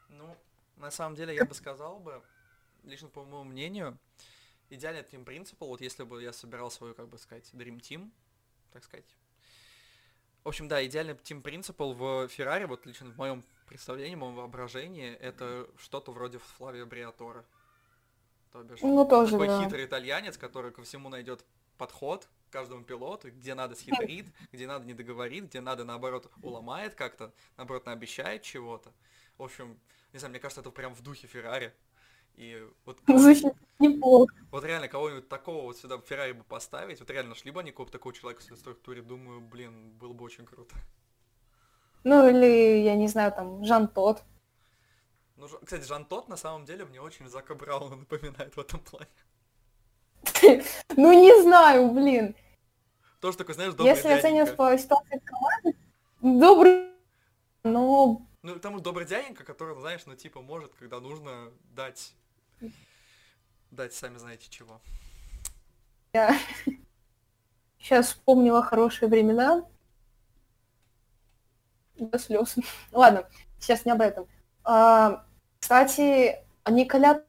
Ну, 0.09 0.35
на 0.77 0.91
самом 0.91 1.15
деле, 1.15 1.35
я 1.35 1.45
бы 1.45 1.53
сказал 1.53 1.99
бы, 1.99 2.21
лично 2.83 3.09
по 3.09 3.23
моему 3.23 3.43
мнению, 3.43 3.97
идеальный 4.69 5.01
Team 5.01 5.25
Principal, 5.25 5.67
вот 5.67 5.81
если 5.81 6.03
бы 6.03 6.21
я 6.21 6.33
собирал 6.33 6.71
свою, 6.71 6.93
как 6.93 7.07
бы 7.07 7.17
сказать, 7.17 7.49
Dream 7.53 7.79
Team, 7.79 8.11
так 8.71 8.83
сказать. 8.83 9.05
В 10.43 10.47
общем, 10.47 10.67
да, 10.67 10.85
идеальный 10.85 11.13
Team 11.13 11.41
Principal 11.41 11.93
в 11.93 12.27
Феррари, 12.29 12.65
вот 12.65 12.85
лично 12.85 13.11
в 13.11 13.17
моем 13.17 13.43
представлении, 13.67 14.15
в 14.15 14.19
моем 14.19 14.35
воображении, 14.35 15.13
это 15.15 15.69
что-то 15.77 16.11
вроде 16.11 16.39
Флавио 16.39 16.85
Бриатора. 16.85 17.45
То 18.51 18.63
бишь, 18.63 18.81
Ну, 18.81 19.05
тоже, 19.05 19.33
такой 19.33 19.47
да. 19.47 19.63
хитрый 19.63 19.85
итальянец, 19.85 20.37
который 20.37 20.71
ко 20.71 20.81
всему 20.81 21.09
найдет 21.09 21.45
подход 21.77 22.27
к 22.49 22.53
каждому 22.53 22.83
пилоту, 22.83 23.29
где 23.29 23.53
надо 23.53 23.75
схитрит, 23.75 24.27
где 24.51 24.65
надо 24.65 24.85
не 24.85 24.93
договорит, 24.93 25.45
где 25.45 25.61
надо, 25.61 25.83
наоборот, 25.83 26.31
уломает 26.41 26.95
как-то, 26.95 27.31
наоборот, 27.57 27.85
наобещает 27.85 28.41
чего-то. 28.41 28.91
В 29.37 29.43
общем, 29.43 29.79
не 30.13 30.19
знаю, 30.19 30.31
мне 30.31 30.39
кажется, 30.39 30.61
это 30.61 30.71
прям 30.71 30.95
в 30.95 31.01
духе 31.01 31.27
Феррари. 31.27 31.73
И 32.39 32.65
вот, 32.85 32.97
Звучит 33.07 33.53
неплохо. 33.79 34.33
вот 34.49 34.63
реально 34.63 34.87
кого-нибудь 34.87 35.27
такого 35.27 35.63
вот 35.63 35.77
сюда 35.77 35.97
в 35.97 36.05
Феррари 36.05 36.31
бы 36.31 36.45
поставить, 36.45 37.01
вот 37.01 37.09
реально 37.09 37.31
нашли 37.31 37.51
бы 37.51 37.59
они 37.59 37.71
какого-то 37.71 37.91
такого 37.91 38.15
человека 38.15 38.41
в 38.41 38.45
своей 38.45 38.57
структуре, 38.57 39.01
думаю, 39.01 39.41
блин, 39.41 39.91
было 39.99 40.13
бы 40.13 40.23
очень 40.23 40.45
круто. 40.45 40.73
Ну, 42.05 42.29
или, 42.29 42.81
я 42.81 42.95
не 42.95 43.09
знаю, 43.09 43.33
там, 43.33 43.65
Жан 43.65 43.89
Тот. 43.89 44.23
Ну, 45.35 45.47
кстати, 45.47 45.83
Жан 45.83 46.05
Тот 46.05 46.29
на 46.29 46.37
самом 46.37 46.63
деле 46.63 46.85
мне 46.85 47.01
очень 47.01 47.27
Зака 47.27 47.55
Брауна 47.55 47.95
напоминает 47.97 48.55
в 48.55 48.59
этом 48.59 48.79
плане. 48.79 49.09
Ну, 50.95 51.11
не 51.11 51.41
знаю, 51.41 51.91
блин. 51.91 52.35
Тоже 53.19 53.37
такой, 53.37 53.55
знаешь, 53.55 53.73
добрый 53.73 53.93
Если 53.93 54.07
оценивать 54.07 54.55
по 54.55 54.77
ситуации 54.77 55.21
команды, 55.25 55.77
добрый, 56.21 56.89
но 57.65 58.25
Ну, 58.43 58.59
тому 58.59 58.79
добрый 58.79 59.05
дяденька, 59.05 59.43
который, 59.43 59.77
знаешь, 59.79 60.05
ну, 60.05 60.15
типа, 60.15 60.41
может, 60.41 60.73
когда 60.75 61.01
нужно 61.01 61.51
дать... 61.75 62.13
Дать, 63.71 63.93
сами 63.93 64.17
знаете 64.17 64.49
чего. 64.49 64.81
я 66.13 66.37
сейчас 67.79 68.07
вспомнила 68.07 68.63
хорошие 68.63 69.09
времена. 69.09 69.65
До 71.95 72.17
слез. 72.17 72.55
Ладно, 72.91 73.27
сейчас 73.59 73.85
не 73.85 73.91
об 73.91 74.01
этом. 74.01 74.27
А, 74.63 75.25
кстати, 75.59 76.37
а 76.63 76.71
Николя 76.71 77.23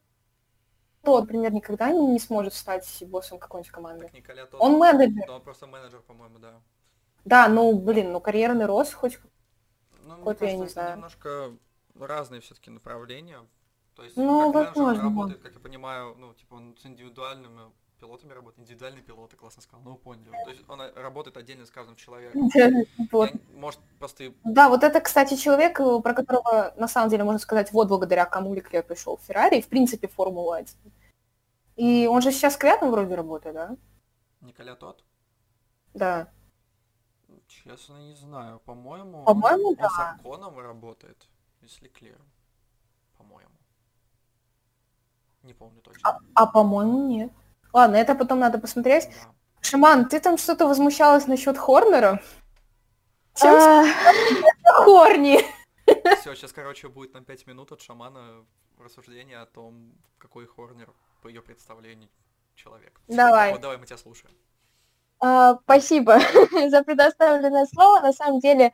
тот, 1.03 1.21
например, 1.23 1.51
никогда 1.51 1.91
не 1.91 2.19
сможет 2.19 2.53
стать 2.53 3.03
боссом 3.07 3.39
какой-нибудь 3.39 3.71
команды. 3.71 4.05
Так 4.05 4.13
Николя 4.13 4.45
тот... 4.45 4.61
Он 4.61 4.77
менеджер. 4.77 5.25
да, 5.27 5.35
он 5.35 5.41
просто 5.41 5.67
менеджер, 5.67 6.01
по-моему, 6.01 6.39
да. 6.39 6.61
Да, 7.25 7.47
ну, 7.47 7.77
блин, 7.77 8.11
ну 8.11 8.19
карьерный 8.21 8.65
рост 8.65 8.93
хоть 8.93 9.19
Ну, 10.03 10.21
Вот 10.21 10.41
я 10.41 10.55
не 10.55 10.67
знаю. 10.67 10.95
немножко 10.95 11.55
разные 11.99 12.41
все-таки 12.41 12.69
направления. 12.69 13.39
То 13.95 14.03
есть, 14.03 14.17
Ну, 14.17 14.53
как 14.53 14.75
возможно, 14.75 15.03
работает, 15.03 15.41
как 15.41 15.53
я 15.53 15.59
понимаю, 15.59 16.15
ну, 16.17 16.33
типа, 16.33 16.55
он 16.55 16.77
с 16.77 16.85
индивидуальными 16.85 17.71
пилотами 17.99 18.33
работает. 18.33 18.59
Индивидуальные 18.59 19.03
пилоты, 19.03 19.37
классно 19.37 19.61
сказал, 19.61 19.83
ну, 19.83 19.91
вы 19.91 19.97
поняли. 19.97 20.31
То 20.31 20.49
есть, 20.49 20.63
он 20.67 20.81
э, 20.81 20.91
работает 20.93 21.37
отдельно 21.37 21.65
с 21.65 21.71
каждым 21.71 21.95
человеком. 21.95 22.49
вот. 23.11 23.29
Я 23.31 23.39
может, 23.53 23.79
просто 23.99 24.33
Да, 24.43 24.69
вот 24.69 24.83
это, 24.83 24.99
кстати, 25.01 25.35
человек, 25.35 25.79
э, 25.79 26.01
про 26.01 26.13
которого, 26.13 26.73
на 26.77 26.87
самом 26.87 27.09
деле, 27.09 27.23
можно 27.23 27.39
сказать, 27.39 27.71
вот 27.71 27.87
благодаря 27.87 28.25
кому 28.25 28.53
Леклер 28.53 28.83
пришел 28.83 29.17
в 29.17 29.21
Феррари, 29.21 29.59
и, 29.59 29.61
в 29.61 29.67
принципе, 29.67 30.07
в 30.07 30.13
Формулу-1. 30.13 30.67
И 31.75 32.07
он 32.07 32.21
же 32.21 32.31
сейчас 32.31 32.57
квятом 32.57 32.91
вроде 32.91 33.15
работает, 33.15 33.55
да? 33.55 33.77
Николя 34.41 34.75
тот. 34.75 35.03
Да. 35.93 36.31
Честно, 37.47 37.97
не 38.01 38.15
знаю. 38.15 38.59
По-моему, 38.59 39.23
По-моему, 39.25 39.69
он 39.69 39.75
да. 39.75 39.89
с 39.89 39.99
Арконом 39.99 40.57
работает. 40.59 41.27
И 41.61 41.67
с 41.67 41.81
Леклером. 41.81 42.27
По-моему. 43.17 43.51
Не 45.43 45.53
помню 45.53 45.81
точно. 45.81 46.01
А, 46.09 46.19
а, 46.35 46.45
по-моему, 46.45 47.07
нет. 47.07 47.31
Ладно, 47.73 47.95
это 47.95 48.15
потом 48.15 48.39
надо 48.39 48.59
посмотреть. 48.59 49.09
Да. 49.09 49.31
Шиман, 49.61 50.07
ты 50.07 50.19
там 50.19 50.37
что-то 50.37 50.67
возмущалась 50.67 51.27
насчет 51.27 51.57
Хорнера? 51.57 52.21
А, 53.43 53.83
Хорни. 54.63 55.39
Все, 56.19 56.35
сейчас, 56.35 56.51
короче, 56.55 56.89
будет 56.89 57.13
на 57.13 57.21
5 57.21 57.47
минут 57.47 57.71
от 57.71 57.81
шамана 57.81 58.45
рассуждение 58.79 59.39
о 59.39 59.45
том, 59.45 59.93
какой 60.17 60.45
Хорнер 60.47 60.93
по 61.21 61.27
ее 61.27 61.41
представлению 61.41 62.09
человек. 62.55 62.99
Давай. 63.07 63.51
Вот 63.51 63.61
давай, 63.61 63.77
мы 63.77 63.85
тебя 63.85 63.97
слушаем. 63.97 64.35
а, 65.19 65.55
Спасибо 65.63 66.19
за 66.69 66.83
предоставленное 66.83 67.65
слово. 67.67 68.01
На 68.01 68.13
самом 68.13 68.39
деле, 68.39 68.73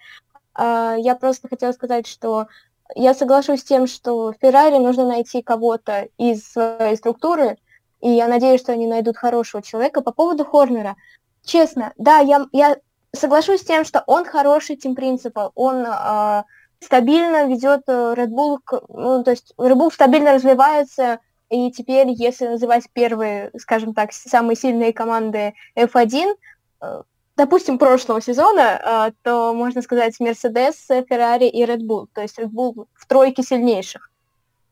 а, 0.54 0.96
я 0.98 1.16
просто 1.16 1.48
хотела 1.48 1.72
сказать, 1.72 2.08
что 2.08 2.48
я 2.96 3.14
соглашусь 3.14 3.62
с 3.62 3.64
тем, 3.64 3.88
что 3.88 4.34
Феррари 4.42 4.78
нужно 4.78 5.08
найти 5.08 5.42
кого-то 5.42 6.08
из 6.18 6.52
своей 6.52 6.96
структуры, 6.96 7.58
и 8.02 8.10
я 8.10 8.28
надеюсь, 8.28 8.62
что 8.62 8.74
они 8.74 8.88
найдут 8.88 9.18
хорошего 9.18 9.64
человека. 9.64 10.02
По 10.02 10.12
поводу 10.12 10.46
Хорнера, 10.46 10.96
честно, 11.44 11.94
да, 11.98 12.20
я, 12.20 12.46
я 12.52 12.78
соглашусь 13.14 13.62
с 13.62 13.66
тем, 13.66 13.86
что 13.86 14.04
он 14.08 14.26
хороший 14.26 14.76
тим 14.76 14.96
принципал, 14.96 15.52
он 15.56 15.86
а, 15.88 16.46
стабильно 16.80 17.48
ведет 17.48 17.84
э, 17.88 18.14
Red 18.16 18.30
Bull, 18.30 18.60
ну, 18.90 19.24
то 19.24 19.32
есть 19.32 19.54
Red 19.58 19.76
Bull 19.76 19.92
стабильно 19.92 20.34
развивается, 20.34 21.20
и 21.50 21.72
теперь, 21.72 22.10
если 22.10 22.48
называть 22.48 22.84
первые, 22.92 23.52
скажем 23.58 23.94
так, 23.94 24.12
самые 24.14 24.56
сильные 24.56 24.94
команды 24.94 25.54
F1, 25.76 26.36
э, 26.82 27.04
допустим, 27.38 27.78
прошлого 27.78 28.20
сезона, 28.20 29.08
э, 29.10 29.12
то 29.24 29.54
можно 29.54 29.82
сказать 29.82 30.20
Mercedes, 30.20 30.76
Ferrari 30.90 31.48
и 31.48 31.64
Red 31.64 31.82
Bull, 31.82 32.08
то 32.14 32.22
есть 32.22 32.38
Red 32.40 32.50
Bull 32.50 32.88
в 32.94 33.06
тройке 33.06 33.44
сильнейших. 33.44 34.10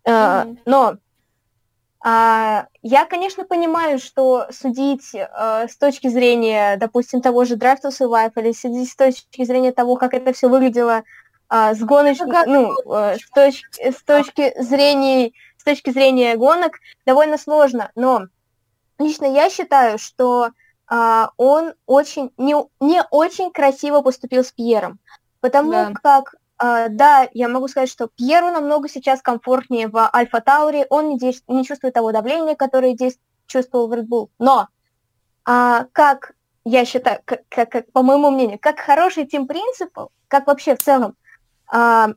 Мгм. 0.04 0.60
Но 0.66 0.98
а, 2.08 2.68
я, 2.84 3.06
конечно, 3.06 3.46
понимаю, 3.46 3.98
что 3.98 4.46
судить 4.52 5.16
с 5.16 5.78
точки 5.78 6.08
зрения, 6.08 6.78
допустим, 6.78 7.22
того 7.22 7.46
же 7.46 7.56
Drive 7.56 7.82
to 7.84 7.90
Survive 7.90 8.32
или 8.36 8.52
судить 8.52 8.92
с 8.92 8.96
точки 8.96 9.44
зрения 9.44 9.72
того, 9.72 9.96
как 9.96 10.14
это 10.14 10.32
все 10.32 10.48
выглядело 10.48 11.04
а, 11.50 11.74
с 11.74 11.82
Ага. 11.82 12.44
ну, 12.46 12.76
с, 12.86 13.30
точки, 13.34 13.92
с 13.92 14.04
точки 14.04 14.54
зрения, 14.62 15.32
с 15.58 15.64
точки 15.64 15.90
зрения 15.90 16.36
гонок, 16.36 16.80
довольно 17.08 17.40
сложно. 17.40 17.92
Но 17.96 18.28
лично 19.00 19.26
я 19.26 19.50
считаю, 19.50 19.98
что 19.98 20.52
а, 20.88 21.32
он 21.38 21.74
очень 21.86 22.32
не, 22.38 22.56
не 22.80 23.04
очень 23.12 23.52
красиво 23.52 24.02
поступил 24.02 24.44
с 24.44 24.52
Пьером, 24.52 25.00
потому 25.42 25.72
Да. 25.72 25.94
как 26.02 26.36
а, 26.58 26.88
да, 26.88 27.28
я 27.34 27.50
могу 27.50 27.68
сказать, 27.68 27.90
что 27.90 28.08
Пьеру 28.08 28.48
намного 28.52 28.88
сейчас 28.88 29.22
комфортнее 29.22 29.90
в 29.90 30.10
Альфа 30.16 30.40
Тауре, 30.40 30.86
он 30.90 31.10
не, 31.10 31.18
действ- 31.20 31.44
не 31.48 31.66
чувствует 31.66 31.94
того 31.94 32.14
давления, 32.14 32.56
которое 32.56 32.94
здесь 32.94 33.20
чувствовал 33.46 33.88
в 33.90 33.94
Red 33.94 34.08
Bull. 34.08 34.30
Но, 34.40 34.70
а, 35.44 35.86
как 35.92 36.32
я 36.64 36.86
считаю, 36.86 37.20
как, 37.26 37.42
как- 37.50 37.72
как, 37.72 37.92
по 37.92 38.04
моему 38.04 38.32
мнению, 38.32 38.58
как 38.60 38.80
хороший 38.80 39.26
тим 39.26 39.48
принципал, 39.48 40.12
как 40.30 40.48
вообще 40.48 40.76
в 40.76 40.82
целом, 40.82 41.16
а, 41.68 42.10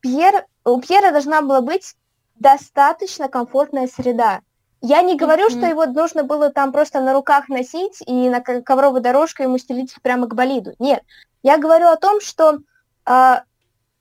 Пьер, 0.00 0.46
у 0.64 0.80
Пьера 0.80 1.10
должна 1.10 1.42
была 1.42 1.60
быть 1.60 1.96
достаточно 2.36 3.28
комфортная 3.28 3.88
среда. 3.88 4.42
Я 4.84 5.02
не 5.02 5.16
говорю, 5.16 5.48
что 5.48 5.60
Мгм. 5.60 5.68
его 5.68 5.86
нужно 5.86 6.24
было 6.24 6.50
там 6.50 6.72
просто 6.72 7.00
на 7.00 7.12
руках 7.12 7.48
носить 7.48 8.02
и 8.04 8.28
на 8.28 8.40
ко- 8.40 8.62
ковровой 8.62 9.00
дорожке 9.00 9.44
ему 9.44 9.56
стелить 9.58 9.94
прямо 10.02 10.26
к 10.26 10.34
болиду. 10.34 10.72
Нет. 10.80 11.02
Я 11.44 11.56
говорю 11.56 11.86
о 11.86 11.96
том, 11.96 12.20
что 12.20 12.58
а, 13.04 13.44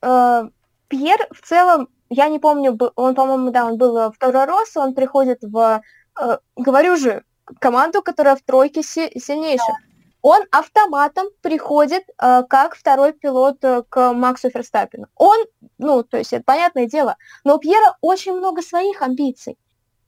а, 0.01 0.45
Пьер 0.87 1.19
в 1.31 1.47
целом, 1.47 1.87
я 2.09 2.27
не 2.29 2.39
помню, 2.39 2.77
он, 2.95 3.13
по-моему, 3.15 3.51
да, 3.51 3.65
он 3.65 3.77
был 3.77 3.97
э, 3.97 4.11
второй 4.11 4.45
рост, 4.45 4.75
он 4.75 4.93
приходит 4.93 5.39
в, 5.41 5.81
э, 6.19 6.37
говорю 6.55 6.97
же, 6.97 7.23
команду, 7.59 8.01
которая 8.01 8.35
в 8.35 8.41
тройке 8.41 8.81
си- 8.83 9.17
сильнейших. 9.17 9.75
Он 10.23 10.41
автоматом 10.51 11.27
приходит 11.41 12.03
э, 12.21 12.43
как 12.49 12.75
второй 12.75 13.13
пилот 13.13 13.63
э, 13.63 13.83
к 13.87 14.13
Максу 14.13 14.49
Ферстаппину. 14.49 15.07
Он, 15.15 15.37
ну, 15.77 16.03
то 16.03 16.17
есть 16.17 16.33
это 16.33 16.43
понятное 16.43 16.87
дело, 16.87 17.15
но 17.43 17.55
у 17.55 17.59
Пьера 17.59 17.97
очень 18.01 18.33
много 18.33 18.61
своих 18.61 19.01
амбиций. 19.01 19.57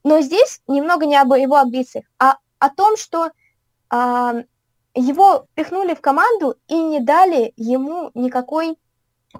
Но 0.03 0.21
здесь 0.21 0.61
немного 0.67 1.05
не 1.05 1.15
об 1.15 1.33
его 1.33 1.57
амбициях, 1.57 2.05
а 2.19 2.37
о 2.59 2.69
том, 2.69 2.97
что 2.97 3.31
а, 3.89 4.35
его 4.95 5.47
пихнули 5.53 5.93
в 5.93 6.01
команду 6.01 6.55
и 6.67 6.75
не 6.75 6.99
дали 6.99 7.53
ему 7.55 8.11
никакой 8.13 8.77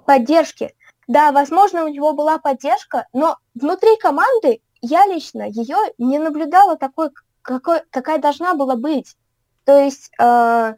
поддержки. 0.06 0.74
Да, 1.06 1.32
возможно, 1.32 1.84
у 1.84 1.88
него 1.88 2.12
была 2.12 2.38
поддержка, 2.38 3.06
но 3.12 3.36
внутри 3.54 3.96
команды 3.98 4.62
я 4.80 5.06
лично 5.06 5.42
ее 5.42 5.76
не 5.98 6.18
наблюдала 6.18 6.76
такой, 6.76 7.10
какой, 7.42 7.80
какая 7.90 8.18
должна 8.18 8.54
была 8.54 8.76
быть. 8.76 9.16
То 9.64 9.78
есть 9.78 10.10
э, 10.18 10.74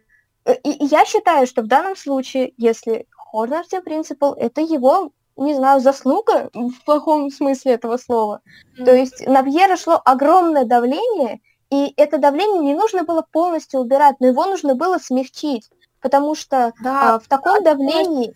и, 0.62 0.70
и 0.70 0.84
я 0.86 1.04
считаю, 1.04 1.46
что 1.46 1.62
в 1.62 1.66
данном 1.66 1.96
случае, 1.96 2.52
если 2.56 3.06
Хорнер 3.10 3.64
Principal, 3.84 4.34
это 4.36 4.60
его, 4.60 5.12
не 5.36 5.54
знаю, 5.54 5.80
заслуга 5.80 6.50
в 6.54 6.84
плохом 6.84 7.30
смысле 7.30 7.72
этого 7.72 7.96
слова. 7.96 8.40
То 8.76 8.94
есть 8.94 9.26
на 9.26 9.42
Пьера 9.42 9.76
шло 9.76 10.00
огромное 10.04 10.64
давление, 10.64 11.40
и 11.70 11.92
это 11.96 12.18
давление 12.18 12.62
не 12.62 12.74
нужно 12.74 13.04
было 13.04 13.24
полностью 13.30 13.80
убирать, 13.80 14.16
но 14.20 14.28
его 14.28 14.44
нужно 14.46 14.74
было 14.74 14.98
смягчить, 14.98 15.70
потому 16.00 16.34
что 16.34 16.72
Да, 16.82 17.14
а, 17.14 17.18
в 17.18 17.28
таком 17.28 17.62
давлении 17.62 18.34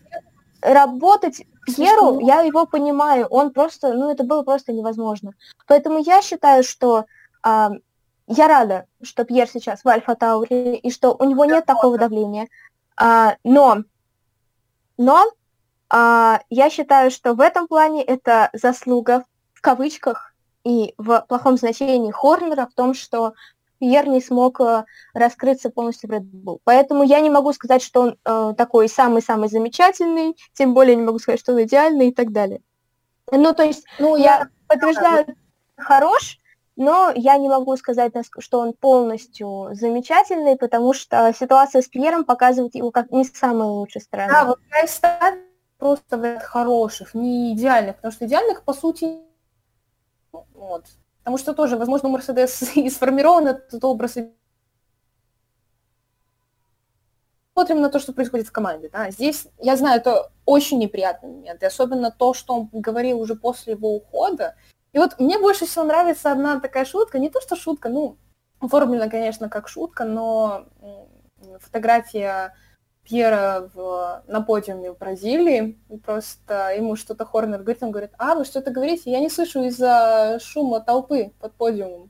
работать 0.61 1.43
Пьеру, 1.65 2.19
я 2.19 2.41
его 2.41 2.65
понимаю, 2.65 3.27
он 3.27 3.51
просто, 3.51 3.93
ну 3.93 4.11
это 4.11 4.23
было 4.23 4.43
просто 4.43 4.73
невозможно. 4.73 5.33
Поэтому 5.67 5.99
я 5.99 6.21
считаю, 6.21 6.63
что 6.63 7.05
а, 7.43 7.71
я 8.27 8.47
рада, 8.47 8.85
что 9.01 9.25
Пьер 9.25 9.47
сейчас 9.47 9.83
в 9.83 9.87
Альфа 9.87 10.15
Тауре, 10.15 10.75
и 10.75 10.91
что 10.91 11.15
у 11.17 11.23
него 11.23 11.45
нет 11.45 11.65
такого 11.65 11.97
давления. 11.97 12.47
А, 12.97 13.35
но, 13.43 13.83
но 14.97 15.31
я 15.91 16.69
считаю, 16.69 17.11
что 17.11 17.33
в 17.33 17.41
этом 17.41 17.67
плане 17.67 18.03
это 18.03 18.49
заслуга 18.53 19.25
в 19.53 19.61
кавычках 19.61 20.33
и 20.63 20.93
в 20.97 21.25
плохом 21.27 21.57
значении 21.57 22.11
Хорнера 22.11 22.67
в 22.67 22.73
том, 22.73 22.93
что 22.93 23.33
Пьер 23.81 24.07
не 24.07 24.21
смог 24.21 24.61
э, 24.61 24.85
раскрыться 25.15 25.71
полностью 25.71 26.07
в 26.07 26.13
Red 26.13 26.21
Bull. 26.21 26.59
Поэтому 26.63 27.03
я 27.03 27.19
не 27.19 27.31
могу 27.31 27.51
сказать, 27.51 27.81
что 27.81 28.01
он 28.01 28.17
э, 28.23 28.53
такой 28.55 28.87
самый-самый 28.87 29.49
замечательный, 29.49 30.37
тем 30.53 30.75
более 30.75 30.95
не 30.95 31.01
могу 31.01 31.17
сказать, 31.17 31.39
что 31.39 31.53
он 31.53 31.63
идеальный 31.63 32.09
и 32.09 32.13
так 32.13 32.31
далее. 32.31 32.61
Ну, 33.31 33.53
то 33.53 33.63
есть 33.63 33.83
ну, 33.97 34.17
я 34.17 34.49
подтверждаю, 34.67 35.25
хорош, 35.77 36.37
но 36.75 37.11
я 37.15 37.37
не 37.37 37.49
могу 37.49 37.75
сказать, 37.75 38.13
что 38.37 38.59
он 38.59 38.73
полностью 38.73 39.69
замечательный, 39.73 40.57
потому 40.57 40.93
что 40.93 41.33
ситуация 41.33 41.81
с 41.81 41.87
Пьером 41.87 42.23
показывает 42.23 42.75
его 42.75 42.91
как 42.91 43.09
не 43.09 43.25
с 43.25 43.33
самой 43.33 43.67
лучшей 43.67 44.01
стороны. 44.01 44.31
Да, 44.31 44.45
вот 44.45 44.59
я 44.71 44.83
и 44.83 44.87
просто 45.81 46.17
ряд 46.17 46.43
хороших, 46.43 47.15
не 47.15 47.53
идеальных, 47.53 47.95
потому 47.95 48.11
что 48.11 48.27
идеальных, 48.27 48.63
по 48.63 48.71
сути, 48.71 49.17
вот. 50.31 50.85
Потому 51.23 51.39
что 51.39 51.55
тоже, 51.55 51.75
возможно, 51.75 52.09
у 52.09 52.11
Мерседес 52.11 52.61
и 52.75 52.87
сформирован 52.87 53.47
этот 53.47 53.83
образ. 53.83 54.17
Смотрим 57.53 57.81
на 57.81 57.89
то, 57.89 57.97
что 57.97 58.13
происходит 58.13 58.47
в 58.47 58.51
команде. 58.51 58.89
Да. 58.93 59.09
Здесь, 59.09 59.47
я 59.57 59.75
знаю, 59.75 59.99
это 59.99 60.31
очень 60.45 60.77
неприятный 60.77 61.29
момент, 61.29 61.63
и 61.63 61.65
особенно 61.65 62.11
то, 62.11 62.35
что 62.35 62.53
он 62.53 62.69
говорил 62.71 63.19
уже 63.19 63.33
после 63.33 63.73
его 63.73 63.95
ухода. 63.95 64.55
И 64.93 64.99
вот 64.99 65.19
мне 65.19 65.39
больше 65.39 65.65
всего 65.65 65.83
нравится 65.83 66.31
одна 66.31 66.59
такая 66.59 66.85
шутка, 66.85 67.17
не 67.17 67.31
то 67.31 67.41
что 67.41 67.55
шутка, 67.55 67.89
ну, 67.89 68.17
оформлена, 68.59 69.09
конечно, 69.09 69.49
как 69.49 69.67
шутка, 69.67 70.05
но 70.05 70.67
фотография 71.59 72.53
Пьера 73.11 73.69
в, 73.73 74.23
на 74.27 74.39
подиуме 74.39 74.93
в 74.93 74.97
Бразилии. 74.97 75.77
И 75.89 75.97
Просто 75.97 76.73
ему 76.77 76.95
что-то 76.95 77.25
Хорнер 77.25 77.59
говорит, 77.59 77.83
он 77.83 77.91
говорит, 77.91 78.11
а, 78.17 78.35
вы 78.35 78.45
что-то 78.45 78.71
говорите? 78.71 79.11
Я 79.11 79.19
не 79.19 79.29
слышу 79.29 79.61
из-за 79.63 80.39
шума 80.41 80.79
толпы 80.79 81.33
под 81.41 81.53
подиумом. 81.55 82.09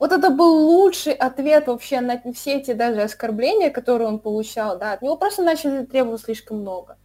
Вот 0.00 0.10
это 0.10 0.30
был 0.30 0.66
лучший 0.66 1.12
ответ 1.12 1.68
вообще 1.68 2.00
на 2.00 2.20
все 2.32 2.56
эти 2.56 2.72
даже 2.72 3.02
оскорбления, 3.02 3.70
которые 3.70 4.08
он 4.08 4.18
получал, 4.18 4.76
да, 4.76 4.92
от 4.92 5.02
него 5.02 5.16
просто 5.16 5.42
начали 5.42 5.84
требовать 5.84 6.22
слишком 6.22 6.58
много. 6.58 6.98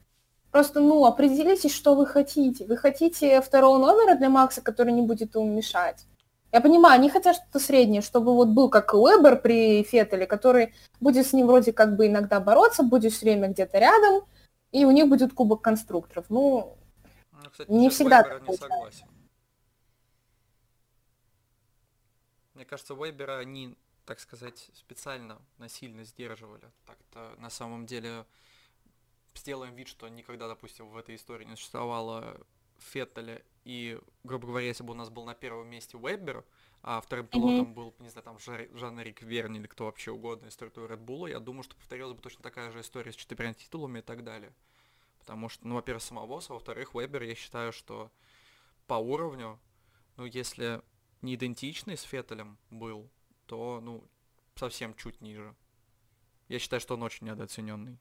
Просто, 0.51 0.80
ну, 0.80 1.05
определитесь, 1.05 1.73
что 1.73 1.93
вы 1.93 2.07
хотите. 2.07 2.65
Вы 2.65 2.77
хотите 2.77 3.41
второго 3.41 3.77
номера 3.77 4.15
для 4.15 4.30
Макса, 4.30 4.61
который 4.61 4.93
не 4.93 5.03
будет 5.03 5.35
ему 5.35 5.45
мешать? 5.45 6.07
Я 6.54 6.62
понимаю, 6.62 7.00
они 7.00 7.10
хотят 7.10 7.36
что-то 7.36 7.60
среднее, 7.60 8.04
чтобы 8.04 8.36
вот 8.36 8.50
был 8.50 8.70
как 8.70 8.94
Уэбер 8.94 9.42
при 9.42 9.84
Феттеле, 9.84 10.28
который 10.28 10.76
будет 11.00 11.26
с 11.26 11.34
ним 11.34 11.48
вроде 11.48 11.74
как 11.74 11.96
бы 11.96 12.06
иногда 12.06 12.40
бороться, 12.40 12.84
будет 12.84 13.12
все 13.12 13.26
время 13.26 13.48
где-то 13.48 13.80
рядом, 13.80 14.28
и 14.72 14.86
у 14.86 14.92
них 14.92 15.10
будет 15.10 15.34
кубок 15.34 15.64
конструкторов. 15.64 16.30
Ну, 16.30 16.78
Ну, 17.32 17.50
кстати, 17.50 17.72
Не 17.72 17.90
всегда 17.90 18.22
так 18.22 18.48
не 18.48 18.56
согласен. 18.56 19.08
Мне 22.54 22.66
кажется, 22.66 22.94
Вейбера 22.94 23.40
они, 23.40 23.76
так 24.06 24.20
сказать, 24.20 24.70
специально 24.76 25.42
насильно 25.58 26.04
сдерживали. 26.04 26.70
Так-то 26.86 27.34
на 27.40 27.50
самом 27.50 27.88
деле 27.88 28.26
сделаем 29.34 29.74
вид, 29.74 29.88
что 29.88 30.08
никогда, 30.08 30.48
допустим, 30.48 30.88
в 30.88 30.98
этой 30.98 31.16
истории 31.16 31.46
не 31.46 31.56
существовало 31.56 32.38
Феттеля, 32.84 33.41
и, 33.65 33.99
грубо 34.23 34.47
говоря, 34.47 34.68
если 34.68 34.84
бы 34.84 34.91
у 34.91 34.95
нас 34.95 35.10
был 35.10 35.26
на 35.26 35.35
первом 35.35 35.68
месте 35.68 35.97
Вейбер, 35.97 36.45
а 36.81 36.99
вторым 36.99 37.27
пилотом 37.27 37.72
mm-hmm. 37.72 37.73
был, 37.73 37.95
не 37.99 38.10
знаю, 38.10 38.23
там 38.26 38.38
Жан-Рик 38.39 39.22
Верни 39.22 39.60
или 39.60 39.68
кто 39.68 39.85
вообще 39.85 40.11
угодно 40.11 40.47
из 40.47 40.53
структуры 40.53 40.95
Red 40.95 41.05
Bull, 41.05 41.30
я 41.30 41.39
думаю, 41.39 41.64
что 41.64 41.76
повторилась 41.76 42.14
бы 42.14 42.22
точно 42.22 42.43
такая 42.43 42.72
же 42.72 42.81
история 42.81 43.14
с 43.14 43.15
четырьмя 43.15 43.53
титулами 43.53 43.99
и 43.99 44.01
так 44.01 44.23
далее. 44.23 44.53
Потому 45.19 45.47
что, 45.47 45.65
ну, 45.65 45.76
во-первых, 45.76 46.03
самовоз, 46.03 46.49
а 46.49 46.53
во-вторых, 46.53 46.93
Вебер, 46.93 47.23
я 47.23 47.35
считаю, 47.35 47.72
что 47.72 48.11
по 48.85 48.95
уровню, 48.95 49.57
ну, 50.18 50.26
если 50.26 50.81
не 51.22 51.35
идентичный 51.35 51.95
с 51.95 52.01
Феттелем 52.01 52.57
был, 52.69 53.10
то, 53.45 53.80
ну, 53.81 54.03
совсем 54.55 54.93
чуть 54.95 55.22
ниже. 55.22 55.55
Я 56.49 56.60
считаю, 56.60 56.81
что 56.81 56.95
он 56.95 57.03
очень 57.03 57.27
недооцененный. 57.27 57.97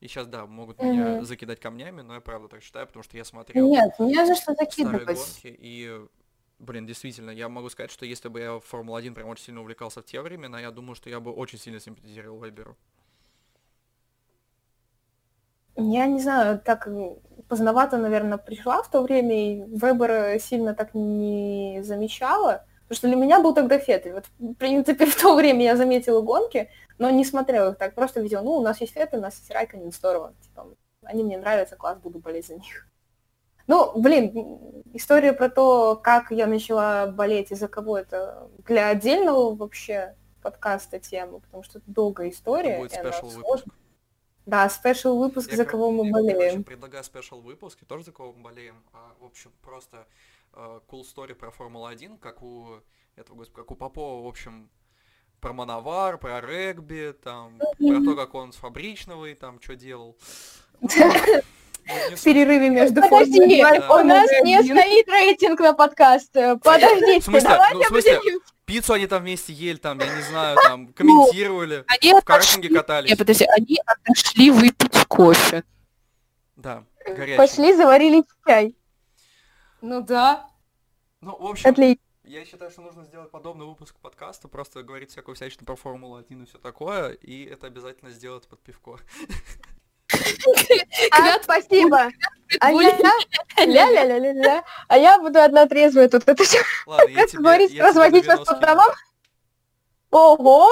И 0.00 0.08
сейчас, 0.08 0.26
да, 0.26 0.46
могут 0.46 0.78
mm-hmm. 0.78 0.90
меня 0.90 1.24
закидать 1.24 1.60
камнями, 1.60 2.00
но 2.00 2.14
я 2.14 2.20
правда 2.20 2.48
так 2.48 2.62
считаю, 2.62 2.86
потому 2.86 3.02
что 3.02 3.18
я 3.18 3.24
смотрел 3.24 3.68
Нет, 3.68 3.98
не 3.98 4.24
за 4.24 4.34
что 4.34 4.54
закидывать. 4.54 5.04
гонки, 5.06 5.54
и, 5.58 6.00
блин, 6.58 6.86
действительно, 6.86 7.30
я 7.30 7.50
могу 7.50 7.68
сказать, 7.68 7.90
что 7.90 8.06
если 8.06 8.28
бы 8.28 8.40
я 8.40 8.54
в 8.54 8.60
Формулу-1 8.60 9.12
прям 9.12 9.28
очень 9.28 9.44
сильно 9.44 9.60
увлекался 9.60 10.00
в 10.00 10.06
те 10.06 10.22
времена, 10.22 10.58
я 10.58 10.70
думаю, 10.70 10.94
что 10.94 11.10
я 11.10 11.20
бы 11.20 11.30
очень 11.32 11.58
сильно 11.58 11.80
симпатизировал 11.80 12.40
Веберу. 12.40 12.78
Я 15.76 16.06
не 16.06 16.20
знаю, 16.20 16.58
так 16.58 16.88
поздновато, 17.48 17.98
наверное, 17.98 18.38
пришла 18.38 18.82
в 18.82 18.90
то 18.90 19.02
время, 19.02 19.34
и 19.34 19.62
Вебера 19.66 20.38
сильно 20.38 20.74
так 20.74 20.94
не 20.94 21.80
замечала. 21.82 22.64
Потому 22.90 22.98
что 22.98 23.06
для 23.06 23.16
меня 23.16 23.40
был 23.40 23.54
тогда 23.54 23.78
Феттель. 23.78 24.14
Вот, 24.14 24.24
в 24.40 24.54
принципе, 24.54 25.06
в 25.06 25.14
то 25.14 25.36
время 25.36 25.62
я 25.62 25.76
заметила 25.76 26.22
гонки, 26.22 26.68
но 26.98 27.08
не 27.08 27.24
смотрела 27.24 27.70
их 27.70 27.78
так. 27.78 27.94
Просто 27.94 28.20
видела, 28.20 28.42
ну, 28.42 28.54
у 28.54 28.60
нас 28.62 28.80
есть 28.80 28.94
Феттель, 28.94 29.18
у 29.18 29.22
нас 29.22 29.38
есть 29.38 29.48
Райконен, 29.52 29.92
здорово. 29.92 30.34
Типа, 30.40 30.66
они 31.04 31.22
мне 31.22 31.38
нравятся, 31.38 31.76
класс, 31.76 31.98
буду 31.98 32.18
болеть 32.18 32.48
за 32.48 32.56
них. 32.56 32.88
Ну, 33.68 33.92
блин, 33.94 34.82
история 34.92 35.32
про 35.32 35.48
то, 35.48 35.94
как 35.94 36.32
я 36.32 36.48
начала 36.48 37.06
болеть 37.06 37.52
из-за 37.52 37.68
кого 37.68 37.96
это 37.96 38.48
для 38.66 38.88
отдельного 38.88 39.54
вообще 39.54 40.16
подкаста 40.42 40.98
тему, 40.98 41.38
потому 41.38 41.62
что 41.62 41.78
это 41.78 41.88
долгая 41.88 42.30
история. 42.30 42.70
Это 42.70 42.80
будет 42.80 42.92
special 42.92 43.28
выпуск. 43.28 43.66
Да, 44.46 44.68
special 44.68 45.16
выпуск, 45.16 45.52
я, 45.52 45.58
за 45.58 45.64
кого 45.64 45.92
мы 45.92 46.10
болеем. 46.10 46.58
Я 46.58 46.64
предлагаю 46.64 47.04
special 47.04 47.40
выпуск, 47.40 47.82
и 47.82 47.84
тоже 47.86 48.02
за 48.02 48.10
кого 48.10 48.32
мы 48.32 48.42
болеем. 48.42 48.82
А, 48.92 49.14
в 49.20 49.26
общем, 49.26 49.52
просто 49.62 50.08
cool 50.52 51.02
story 51.02 51.34
про 51.34 51.50
Формулу-1, 51.50 52.18
как 52.18 52.42
у 52.42 52.80
этого, 53.16 53.36
господи, 53.36 53.56
как 53.56 53.70
у 53.70 53.76
Попова, 53.76 54.24
в 54.24 54.26
общем, 54.26 54.70
про 55.40 55.52
Мановар, 55.52 56.18
про 56.18 56.40
регби, 56.40 57.14
там, 57.22 57.58
про 57.58 58.04
то, 58.04 58.16
как 58.16 58.34
он 58.34 58.52
с 58.52 58.56
фабричного 58.56 59.26
и 59.26 59.34
там 59.34 59.60
что 59.60 59.76
делал. 59.76 60.16
Ну, 62.10 62.16
в 62.16 62.22
перерыве 62.22 62.68
между 62.68 63.00
Подожди, 63.00 63.64
у 63.64 64.04
нас 64.04 64.30
не 64.44 64.62
стоит 64.62 65.08
рейтинг 65.08 65.58
на 65.58 65.72
подкаст. 65.72 66.32
Подождите, 66.62 67.40
давайте 67.40 68.20
ну, 68.22 68.40
Пиццу 68.64 68.92
они 68.92 69.06
там 69.08 69.22
вместе 69.22 69.52
ели, 69.52 69.76
там, 69.76 69.98
я 69.98 70.14
не 70.14 70.22
знаю, 70.22 70.56
там, 70.62 70.84
ну, 70.84 70.92
комментировали, 70.92 71.84
в 71.88 72.22
картинге 72.22 72.68
катались. 72.68 73.10
Нет, 73.10 73.18
подожди, 73.18 73.44
они 73.56 73.78
отошли 73.84 74.50
выпить 74.50 75.04
кофе. 75.08 75.64
Да, 76.54 76.84
горячий. 77.04 77.36
Пошли, 77.36 77.74
заварили 77.74 78.22
чай. 78.46 78.76
Ну 79.82 80.02
да. 80.02 80.50
Ну, 81.20 81.36
в 81.38 81.46
общем, 81.46 81.70
Отлично. 81.70 82.02
я 82.24 82.44
считаю, 82.44 82.70
что 82.70 82.82
нужно 82.82 83.04
сделать 83.04 83.30
подобный 83.30 83.66
выпуск 83.66 83.96
подкаста, 84.00 84.48
просто 84.48 84.82
говорить 84.82 85.10
всякую 85.10 85.34
всячину 85.34 85.64
про 85.64 85.76
Формулу-1 85.76 86.42
и 86.42 86.46
все 86.46 86.58
такое, 86.58 87.12
и 87.12 87.44
это 87.44 87.66
обязательно 87.66 88.10
сделать 88.10 88.48
под 88.48 88.60
пивко. 88.60 88.98
А, 91.12 91.40
спасибо. 91.40 92.10
А 92.60 92.72
я, 92.72 92.90
ля-ля-ля-ля-ля, 93.58 94.64
а 94.88 94.98
я 94.98 95.20
буду 95.20 95.38
одна 95.38 95.66
трезвая 95.66 96.08
тут. 96.08 96.26
Это 96.26 96.42
все, 96.42 96.58
как 96.84 97.30
говорить, 97.30 97.78
разводить 97.78 98.26
вас 98.26 98.40
по 98.40 98.56
домам? 98.56 98.90
Ого! 100.10 100.68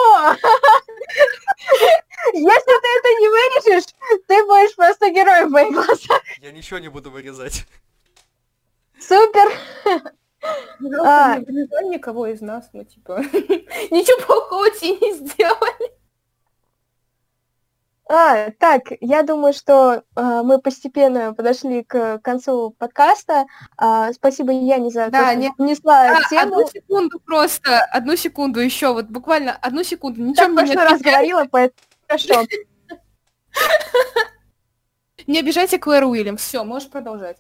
Если 2.35 2.81
ты 2.81 2.89
это 2.99 3.09
не 3.21 3.29
вырежешь, 3.29 3.95
ты 4.27 4.45
будешь 4.45 4.75
просто 4.75 5.11
героем 5.11 5.49
в 5.49 5.53
моих 5.53 5.73
глазах. 5.73 6.21
Я 6.41 6.51
ничего 6.51 6.79
не 6.79 6.89
буду 6.89 7.11
вырезать. 7.11 7.65
Супер! 9.01 9.53
А, 11.05 11.39
никого 11.39 12.27
из 12.27 12.41
нас, 12.41 12.71
мы 12.73 12.85
типа 12.85 13.19
ничего 13.91 14.25
плохого 14.25 14.71
тебе 14.71 14.93
не 14.93 15.13
сделали. 15.15 15.99
А, 18.11 18.51
так, 18.53 18.85
я 19.01 19.23
думаю, 19.23 19.53
что 19.53 20.03
э, 20.17 20.43
мы 20.43 20.63
постепенно 20.63 21.35
подошли 21.35 21.85
к 21.85 22.21
концу 22.21 22.75
подкаста. 22.79 23.45
А, 23.77 24.15
спасибо 24.15 24.51
Яне 24.51 24.91
за 24.91 25.11
да, 25.11 25.33
то, 25.33 25.37
не... 25.37 25.53
внесла 25.59 26.17
а, 26.17 26.23
тему. 26.31 26.55
Одну 26.55 26.67
секунду 26.69 27.21
просто, 27.21 27.81
одну 27.93 28.17
секунду 28.17 28.61
еще, 28.61 28.95
вот 28.95 29.05
буквально 29.07 29.53
одну 29.53 29.85
секунду. 29.85 30.23
Ничего 30.23 30.47
так 30.47 30.55
мне 30.55 30.71
не 30.71 30.77
раз 30.77 31.03
говорила, 31.03 31.45
поэтому 31.51 31.83
хорошо. 32.07 32.47
Не 35.27 35.41
обижайте 35.41 35.79
Клэр 35.79 36.05
Уильямс. 36.05 36.41
Все, 36.41 36.65
можешь 36.65 36.89
продолжать. 36.89 37.37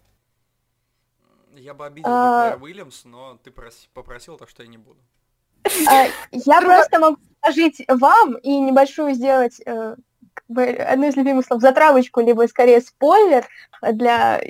Я 1.69 1.75
бы 1.75 1.85
обидел 1.85 2.09
а... 2.11 2.53
Клэр 2.53 2.63
Уильямс, 2.63 3.05
но 3.05 3.39
ты 3.45 3.53
попросил, 3.93 4.39
так 4.39 4.49
что 4.49 4.63
я 4.63 4.71
не 4.71 4.79
буду. 4.79 4.99
А, 5.87 6.07
я 6.33 6.63
просто 6.63 6.99
могу 6.99 7.19
предложить 7.19 7.85
вам 7.89 8.37
и 8.39 8.59
небольшую 8.59 9.13
сделать 9.13 9.61
э, 9.67 9.97
одно 10.49 11.07
из 11.07 11.17
любимых 11.17 11.45
слов, 11.45 11.61
затравочку, 11.61 12.23
либо 12.23 12.47
скорее 12.49 12.81
спойлер 12.81 13.47
для 13.83 14.41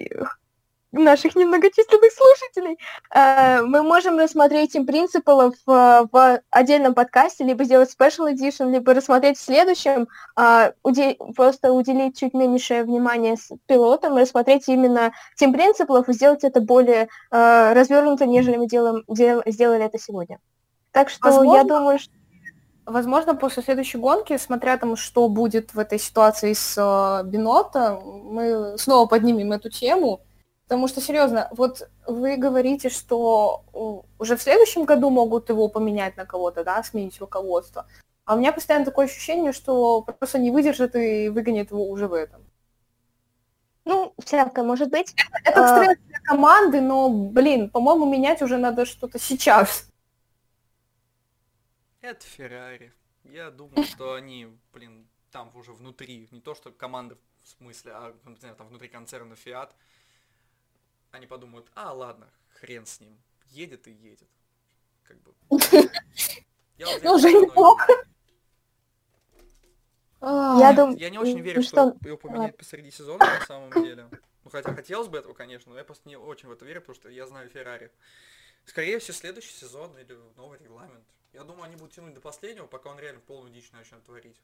наших 0.92 1.36
немногочисленных 1.36 2.12
слушателей, 2.12 2.78
э, 3.14 3.62
мы 3.62 3.82
можем 3.82 4.18
рассмотреть 4.18 4.74
им 4.74 4.86
принципов 4.86 5.54
в 5.66 6.40
отдельном 6.50 6.94
подкасте, 6.94 7.44
либо 7.44 7.64
сделать 7.64 7.94
special 7.98 8.32
edition, 8.32 8.70
либо 8.70 8.94
рассмотреть 8.94 9.38
в 9.38 9.44
следующем, 9.44 10.08
а, 10.36 10.72
просто 11.36 11.72
уделить 11.72 12.18
чуть 12.18 12.34
меньшее 12.34 12.84
внимание 12.84 13.36
с 13.36 13.50
пилотом, 13.66 14.16
рассмотреть 14.16 14.68
именно 14.68 15.12
тем 15.36 15.52
принципов 15.52 16.08
и 16.08 16.12
сделать 16.12 16.44
это 16.44 16.60
более 16.60 17.08
э, 17.30 17.72
развернуто, 17.72 18.26
нежели 18.26 18.56
мы 18.56 18.66
делаем, 18.66 19.04
сделали 19.08 19.84
это 19.84 19.98
сегодня. 19.98 20.38
Так 20.92 21.10
что 21.10 21.26
Возможно, 21.26 21.56
я 21.56 21.64
думаю, 21.64 21.98
что 21.98 22.12
Возможно, 22.88 23.34
после 23.34 23.62
следующей 23.62 23.98
гонки, 23.98 24.38
смотря 24.38 24.78
там, 24.78 24.96
что 24.96 25.28
будет 25.28 25.74
в 25.74 25.78
этой 25.78 25.98
ситуации 25.98 26.54
с 26.54 26.74
э, 26.78 27.26
Бинота, 27.26 28.00
мы 28.02 28.78
снова 28.78 29.06
поднимем 29.06 29.52
эту 29.52 29.68
тему. 29.68 30.22
Потому 30.68 30.86
что, 30.86 31.00
серьезно, 31.00 31.48
вот 31.52 31.88
вы 32.06 32.36
говорите, 32.36 32.90
что 32.90 33.64
уже 34.18 34.36
в 34.36 34.42
следующем 34.42 34.84
году 34.84 35.08
могут 35.08 35.48
его 35.48 35.68
поменять 35.68 36.18
на 36.18 36.26
кого-то, 36.26 36.62
да, 36.62 36.82
сменить 36.82 37.18
руководство. 37.20 37.86
А 38.26 38.34
у 38.34 38.38
меня 38.38 38.52
постоянно 38.52 38.84
такое 38.84 39.06
ощущение, 39.06 39.54
что 39.54 40.02
просто 40.02 40.38
не 40.38 40.50
выдержит 40.50 40.94
и 40.94 41.30
выгонит 41.30 41.70
его 41.70 41.88
уже 41.88 42.06
в 42.06 42.12
этом. 42.12 42.44
Ну, 43.86 44.12
всякое 44.22 44.62
может 44.62 44.90
быть. 44.90 45.14
Это, 45.42 45.50
это 45.50 45.68
стресс 45.68 45.98
для 46.06 46.20
команды, 46.20 46.82
но, 46.82 47.08
блин, 47.08 47.70
по-моему, 47.70 48.04
менять 48.04 48.42
уже 48.42 48.58
надо 48.58 48.84
что-то 48.84 49.18
сейчас. 49.18 49.88
Это 52.02 52.26
Феррари. 52.26 52.92
Я 53.24 53.50
думаю, 53.50 53.84
что 53.84 54.12
они, 54.12 54.48
блин, 54.74 55.08
там 55.30 55.50
уже 55.54 55.72
внутри, 55.72 56.28
не 56.30 56.42
то 56.42 56.54
что 56.54 56.70
команда 56.70 57.16
в 57.42 57.48
смысле, 57.48 57.92
а, 57.94 58.14
не 58.26 58.36
знаю, 58.36 58.54
там 58.56 58.68
внутри 58.68 58.88
концерна 58.88 59.34
Фиат, 59.34 59.74
они 61.10 61.26
подумают, 61.26 61.70
а, 61.74 61.92
ладно, 61.92 62.28
хрен 62.60 62.86
с 62.86 63.00
ним, 63.00 63.16
едет 63.46 63.86
и 63.86 63.92
едет. 63.92 64.28
Как 65.04 65.18
бы. 65.22 65.34
Я 66.76 67.12
уже 67.12 67.32
неплохо. 67.32 67.92
Я 70.20 70.72
думаю, 70.74 70.98
я 70.98 71.10
не 71.10 71.18
очень 71.18 71.40
верю, 71.40 71.62
что 71.62 71.96
его 72.04 72.16
поменять 72.16 72.56
посреди 72.56 72.90
сезона 72.90 73.24
на 73.24 73.46
самом 73.46 73.70
деле. 73.82 74.08
Ну, 74.44 74.50
хотя 74.50 74.74
хотелось 74.74 75.08
бы 75.08 75.18
этого, 75.18 75.34
конечно, 75.34 75.72
но 75.72 75.78
я 75.78 75.84
просто 75.84 76.08
не 76.08 76.16
очень 76.16 76.48
в 76.48 76.52
это 76.52 76.64
верю, 76.64 76.80
потому 76.80 76.96
что 76.96 77.08
я 77.08 77.26
знаю 77.26 77.48
Феррари. 77.50 77.92
Скорее 78.64 78.98
всего, 78.98 79.14
следующий 79.14 79.52
сезон 79.52 79.96
или 79.98 80.16
новый 80.36 80.58
регламент. 80.58 81.04
Я 81.32 81.44
думаю, 81.44 81.64
они 81.64 81.76
будут 81.76 81.92
тянуть 81.92 82.14
до 82.14 82.20
последнего, 82.20 82.66
пока 82.66 82.90
он 82.90 82.98
реально 82.98 83.20
полную 83.20 83.52
дичь 83.52 83.70
начнет 83.72 84.02
творить. 84.04 84.40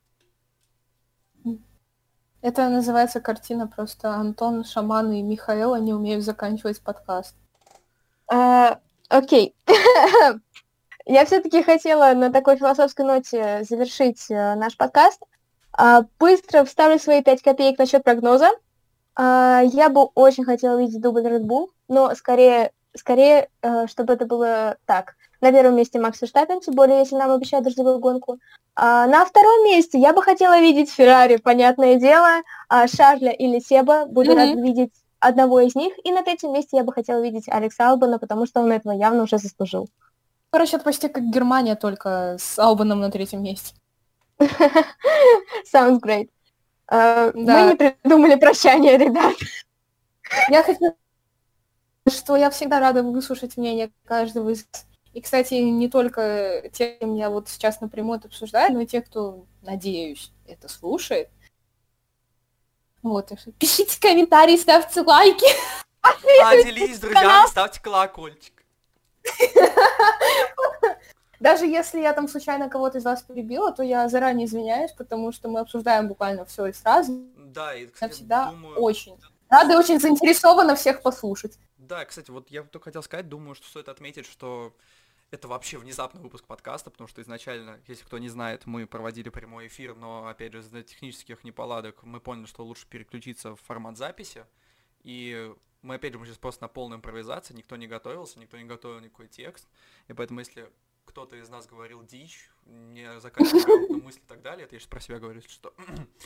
Это 2.45 2.69
называется 2.69 3.23
картина 3.23 3.67
просто 3.67 4.11
Антон, 4.11 4.65
Шаман 4.65 5.11
и 5.13 5.23
Михаил, 5.23 5.73
они 5.73 5.95
умеют 5.95 6.23
заканчивать 6.23 6.79
подкаст. 6.83 7.35
А, 8.31 8.81
окей. 9.09 9.57
Я 11.07 11.25
все-таки 11.25 11.63
хотела 11.63 12.13
на 12.13 12.31
такой 12.31 12.59
философской 12.59 13.07
ноте 13.07 13.65
завершить 13.67 14.31
э, 14.31 14.57
наш 14.57 14.77
подкаст. 14.77 15.23
А, 15.73 16.03
быстро 16.19 16.67
вставлю 16.67 16.99
свои 16.99 17.23
пять 17.23 17.41
копеек 17.41 17.79
насчет 17.79 18.05
прогноза. 18.05 18.51
А, 19.17 19.63
я 19.65 19.89
бы 19.89 20.03
очень 20.15 20.45
хотела 20.45 20.79
видеть 20.79 21.01
дубль 21.01 21.27
Red 21.27 21.45
Bull, 21.45 21.69
но 21.89 22.15
скорее, 22.15 22.73
скорее, 22.95 23.49
э, 23.63 23.87
чтобы 23.87 24.13
это 24.13 24.27
было 24.27 24.77
так. 24.85 25.15
На 25.45 25.53
первом 25.53 25.77
месте 25.77 26.01
Макс 26.01 26.23
Верстаппин, 26.23 26.61
тем 26.61 26.75
более, 26.75 27.01
если 27.01 27.17
нам 27.17 27.31
обещают 27.31 27.65
дождевую 27.65 27.99
гонку. 27.99 28.39
А, 28.75 29.07
на 29.07 29.27
втором 29.27 29.63
месте 29.67 29.99
я 29.99 30.15
бы 30.15 30.23
хотела 30.23 30.59
видеть 30.59 30.91
Феррари, 30.91 31.37
понятное 31.37 31.97
дело, 31.97 32.41
а, 32.71 32.89
Шарля 32.89 33.31
или 33.31 33.59
Себа. 33.59 34.07
Буду 34.07 34.31
mm-hmm. 34.31 34.37
рада 34.37 34.63
видеть 34.63 34.93
одного 35.21 35.61
из 35.61 35.75
них. 35.75 35.93
И 36.03 36.11
на 36.13 36.23
третьем 36.23 36.55
месте 36.55 36.79
я 36.79 36.83
бы 36.83 36.95
хотела 36.95 37.21
видеть 37.21 37.47
Алекса 37.51 37.91
Албана, 37.91 38.19
потому 38.19 38.47
что 38.47 38.63
он 38.63 38.73
этого 38.73 38.95
явно 38.95 39.25
уже 39.25 39.37
заслужил. 39.37 39.91
Короче, 40.49 40.77
это 40.77 40.85
почти 40.87 41.09
как 41.09 41.25
Германия, 41.25 41.75
только 41.75 42.37
с 42.39 42.59
Албаном 42.59 43.01
на 43.01 43.11
третьем 43.11 43.43
месте. 43.43 43.75
Sounds 45.71 46.01
great. 46.01 46.31
Мы 46.91 47.45
Да. 47.45 47.71
не 47.71 47.77
придумали 47.77 48.37
прощание, 48.37 48.97
ребят. 48.97 49.35
Я 50.49 50.63
хочу 50.63 50.95
что 52.09 52.37
я 52.37 52.49
всегда 52.51 52.81
рада 52.81 53.03
выслушать 53.03 53.59
мнение 53.59 53.91
каждого 54.07 54.49
из. 54.49 54.67
И, 55.15 55.21
кстати, 55.21 55.55
не 55.55 55.89
только 55.89 56.69
те, 56.73 56.97
кто 56.97 57.07
меня 57.07 57.31
вот 57.31 57.49
сейчас 57.49 57.81
напрямую 57.81 58.19
это 58.19 58.29
обсуждает, 58.29 58.73
но 58.73 58.81
и 58.81 58.87
те, 58.87 59.01
кто, 59.01 59.47
надеюсь, 59.63 60.33
это 60.47 60.69
слушает. 60.69 61.31
Вот, 63.03 63.31
пишите 63.59 64.01
комментарии, 64.01 64.57
ставьте 64.57 65.03
лайки. 65.03 65.47
А, 66.03 66.63
делись 66.63 66.97
с 66.97 67.01
друзьями, 67.01 67.49
ставьте 67.49 67.81
колокольчик. 67.81 68.65
Даже 71.41 71.67
если 71.67 72.01
я 72.01 72.13
там 72.13 72.29
случайно 72.29 72.69
кого-то 72.69 72.99
из 72.99 73.05
вас 73.05 73.23
перебила, 73.23 73.73
то 73.73 73.83
я 73.83 74.09
заранее 74.09 74.47
извиняюсь, 74.47 74.93
потому 74.93 75.33
что 75.33 75.49
мы 75.49 75.61
обсуждаем 75.61 76.09
буквально 76.09 76.45
все 76.45 76.67
и 76.67 76.73
сразу. 76.73 77.27
Да, 77.37 77.75
и, 77.75 77.83
Я 77.83 77.91
кстати, 77.91 78.13
всегда 78.13 78.51
думаю... 78.51 78.79
очень 78.79 79.17
рада 79.49 79.79
очень 79.79 80.01
заинтересована 80.01 80.75
всех 80.75 81.03
послушать. 81.03 81.59
Да, 81.77 82.05
кстати, 82.05 82.31
вот 82.31 82.51
я 82.51 82.63
только 82.63 82.85
хотел 82.85 83.03
сказать, 83.03 83.29
думаю, 83.29 83.55
что 83.55 83.69
стоит 83.69 83.89
отметить, 83.89 84.27
что 84.27 84.75
это 85.31 85.49
вообще 85.49 85.79
внезапный 85.79 86.21
выпуск 86.21 86.47
подкаста, 86.47 86.91
потому 86.91 87.09
что 87.09 87.21
изначально, 87.23 87.81
если 87.87 88.05
кто 88.05 88.19
не 88.19 88.29
знает, 88.29 88.67
мы 88.67 88.87
проводили 88.87 89.29
прямой 89.29 89.67
эфир, 89.67 89.95
но, 89.95 90.29
опять 90.29 90.53
же, 90.53 90.61
из-за 90.61 90.83
технических 90.83 91.45
неполадок 91.45 92.03
мы 92.05 92.21
поняли, 92.21 92.47
что 92.47 92.65
лучше 92.65 92.87
переключиться 92.87 93.57
в 93.57 93.61
формат 93.63 93.97
записи. 93.97 94.47
И 95.03 95.53
мы, 95.83 95.97
опять 95.97 96.13
же, 96.13 96.19
мы 96.19 96.27
сейчас 96.27 96.39
просто 96.39 96.63
на 96.63 96.69
полной 96.69 96.97
импровизации, 96.97 97.55
никто 97.55 97.77
не 97.77 97.87
готовился, 97.87 98.39
никто 98.39 98.57
не 98.57 98.65
готовил 98.65 99.01
никакой 99.01 99.29
текст. 99.29 99.69
И 100.09 100.13
поэтому, 100.13 100.41
если 100.41 100.71
кто-то 101.05 101.37
из 101.37 101.49
нас 101.49 101.67
говорил 101.67 102.03
дичь, 102.03 102.49
не 102.65 103.21
заканчивая 103.21 103.63
грамотную 103.65 104.03
мысль 104.03 104.21
и 104.21 104.29
так 104.29 104.43
далее, 104.43 104.65
это 104.65 104.75
я 104.75 104.81
сейчас 104.81 104.89
про 104.89 105.01
себя 105.01 105.19
говорю, 105.19 105.43
что, 105.47 105.75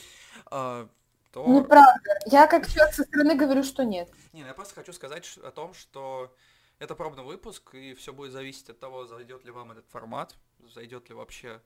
а, 0.46 0.88
то... 1.32 1.46
Неправда. 1.46 2.00
Я 2.26 2.46
как 2.46 2.68
человек 2.68 2.94
со 2.94 3.04
стороны 3.04 3.34
говорю, 3.34 3.62
что 3.62 3.84
нет. 3.84 4.10
Не, 4.32 4.42
ну 4.42 4.48
я 4.48 4.54
просто 4.54 4.74
хочу 4.74 4.92
сказать 4.92 5.38
о 5.38 5.50
том, 5.50 5.74
что 5.74 6.34
это 6.78 6.94
пробный 6.94 7.24
выпуск, 7.24 7.74
и 7.74 7.94
все 7.94 8.12
будет 8.12 8.32
зависеть 8.32 8.70
от 8.70 8.78
того, 8.78 9.06
зайдет 9.06 9.44
ли 9.44 9.50
вам 9.50 9.72
этот 9.72 9.86
формат, 9.88 10.36
зайдет 10.60 11.08
ли 11.08 11.14
вообще 11.14 11.60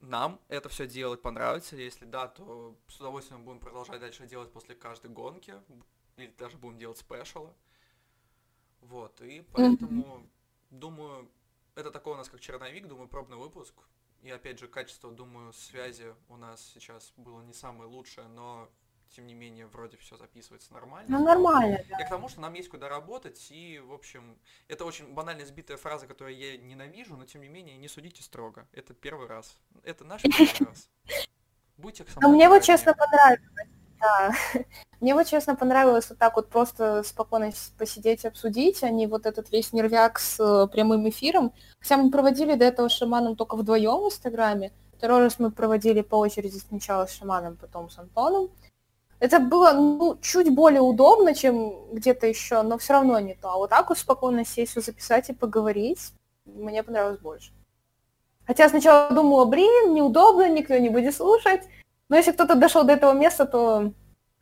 нам 0.00 0.40
это 0.48 0.68
все 0.68 0.86
делать, 0.86 1.22
понравится. 1.22 1.76
ли. 1.76 1.84
Если 1.84 2.04
да, 2.04 2.28
то 2.28 2.76
с 2.88 2.96
удовольствием 3.00 3.44
будем 3.44 3.60
продолжать 3.60 4.00
дальше 4.00 4.26
делать 4.26 4.52
после 4.52 4.74
каждой 4.74 5.10
гонки, 5.10 5.54
или 6.16 6.32
даже 6.38 6.58
будем 6.58 6.78
делать 6.78 6.98
спешалы. 6.98 7.52
Вот, 8.80 9.20
и 9.22 9.40
поэтому, 9.52 10.28
думаю, 10.68 11.30
это 11.74 11.90
такой 11.90 12.12
у 12.12 12.16
нас 12.16 12.28
как 12.28 12.40
черновик, 12.40 12.86
думаю, 12.86 13.08
пробный 13.08 13.38
выпуск. 13.38 13.74
И 14.20 14.30
опять 14.30 14.58
же, 14.58 14.68
качество, 14.68 15.10
думаю, 15.10 15.52
связи 15.52 16.14
у 16.28 16.36
нас 16.36 16.62
сейчас 16.62 17.12
было 17.16 17.40
не 17.42 17.52
самое 17.52 17.88
лучшее, 17.88 18.28
но 18.28 18.70
тем 19.14 19.26
не 19.26 19.34
менее, 19.34 19.66
вроде 19.66 19.96
все 19.96 20.16
записывается 20.16 20.72
нормально. 20.72 21.18
Ну, 21.18 21.24
нормально, 21.24 21.78
да. 21.88 21.98
Я 21.98 22.06
к 22.06 22.08
тому, 22.08 22.28
что 22.28 22.40
нам 22.40 22.54
есть 22.54 22.68
куда 22.68 22.88
работать, 22.88 23.46
и, 23.50 23.78
в 23.78 23.92
общем, 23.92 24.36
это 24.68 24.84
очень 24.84 25.12
банально 25.14 25.46
сбитая 25.46 25.76
фраза, 25.76 26.06
которую 26.06 26.36
я 26.36 26.56
ненавижу, 26.56 27.16
но 27.16 27.24
тем 27.24 27.42
не 27.42 27.48
менее, 27.48 27.76
не 27.76 27.88
судите 27.88 28.22
строго. 28.22 28.66
Это 28.72 28.92
первый 28.92 29.28
раз. 29.28 29.56
Это 29.84 30.04
наш 30.04 30.22
первый 30.22 30.68
раз. 30.68 30.88
Будьте 31.76 32.04
со 32.04 32.20
Но 32.20 32.28
мной 32.28 32.36
мне 32.36 32.48
вот 32.48 32.62
честно 32.62 32.94
понравилось. 32.94 33.40
Да. 34.00 34.32
Мне 35.00 35.14
вот 35.14 35.26
честно 35.26 35.54
понравилось 35.54 36.08
вот 36.08 36.18
так 36.18 36.36
вот 36.36 36.48
просто 36.48 37.02
спокойно 37.02 37.52
посидеть 37.78 38.24
и 38.24 38.28
обсудить, 38.28 38.82
а 38.82 38.90
не 38.90 39.06
вот 39.06 39.26
этот 39.26 39.50
весь 39.50 39.72
нервяк 39.72 40.18
с 40.18 40.40
э, 40.40 40.66
прямым 40.68 41.08
эфиром. 41.08 41.52
Хотя 41.78 41.96
мы 41.98 42.10
проводили 42.10 42.54
до 42.54 42.64
этого 42.64 42.88
шаманом 42.88 43.36
только 43.36 43.56
вдвоем 43.56 44.02
в 44.02 44.06
Инстаграме. 44.06 44.72
Второй 44.96 45.20
раз 45.20 45.38
мы 45.38 45.50
проводили 45.50 46.00
по 46.00 46.16
очереди 46.16 46.56
сначала 46.56 47.06
с 47.06 47.12
шаманом, 47.12 47.56
потом 47.56 47.90
с 47.90 47.98
Антоном. 47.98 48.50
Это 49.20 49.38
было 49.38 49.72
ну, 49.72 50.18
чуть 50.20 50.52
более 50.52 50.80
удобно, 50.80 51.34
чем 51.34 51.92
где-то 51.92 52.26
еще, 52.26 52.62
но 52.62 52.78
все 52.78 52.94
равно 52.94 53.18
не 53.20 53.34
то. 53.34 53.50
А 53.50 53.56
вот 53.56 53.70
так 53.70 53.88
вот 53.88 53.98
спокойно 53.98 54.44
сесть, 54.44 54.72
всё 54.72 54.80
записать 54.80 55.30
и 55.30 55.34
поговорить, 55.34 56.12
мне 56.44 56.82
понравилось 56.82 57.20
больше. 57.20 57.52
Хотя 58.46 58.68
сначала 58.68 59.10
думала, 59.10 59.46
блин, 59.46 59.94
неудобно, 59.94 60.48
никто 60.48 60.76
не 60.76 60.90
будет 60.90 61.14
слушать. 61.14 61.62
Но 62.08 62.16
если 62.16 62.32
кто-то 62.32 62.54
дошел 62.54 62.84
до 62.84 62.92
этого 62.92 63.12
места, 63.12 63.46
то 63.46 63.92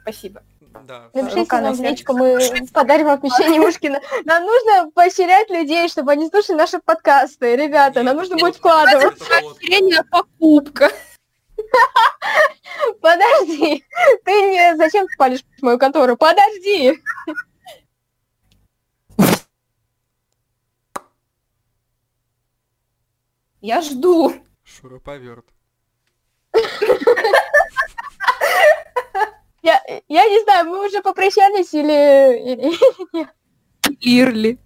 спасибо. 0.00 0.42
Да. 0.86 1.10
Напишите 1.12 1.40
Рука 1.40 1.56
на 1.58 1.62
нам 1.68 1.74
в 1.74 1.80
личку, 1.82 2.12
мы 2.14 2.38
подарим 2.72 3.06
вам 3.06 3.20
печенье 3.20 3.60
Ушкина. 3.68 4.00
Нам 4.24 4.44
нужно 4.44 4.90
поощрять 4.90 5.50
людей, 5.50 5.88
чтобы 5.88 6.12
они 6.12 6.28
слушали 6.28 6.56
наши 6.56 6.78
подкасты. 6.80 7.54
Ребята, 7.56 8.02
нам 8.02 8.16
нужно 8.16 8.36
будет 8.36 8.56
вкладывать. 8.56 9.18
Поощрение 9.18 10.02
покупка. 10.10 10.90
Подожди, 13.00 13.84
ты 14.24 14.32
не... 14.50 14.76
Зачем 14.76 15.06
ты 15.06 15.16
палишь 15.16 15.44
мою 15.60 15.78
контору? 15.78 16.16
Подожди. 16.16 17.00
Я 23.60 23.80
жду. 23.80 24.32
Шуруповерт. 24.64 25.46
Я, 29.62 29.80
я 30.08 30.24
не 30.28 30.42
знаю, 30.42 30.66
мы 30.66 30.84
уже 30.84 31.00
попрощались 31.02 31.72
или... 31.72 32.36
или- 32.52 33.26
Ирли. 34.00 34.58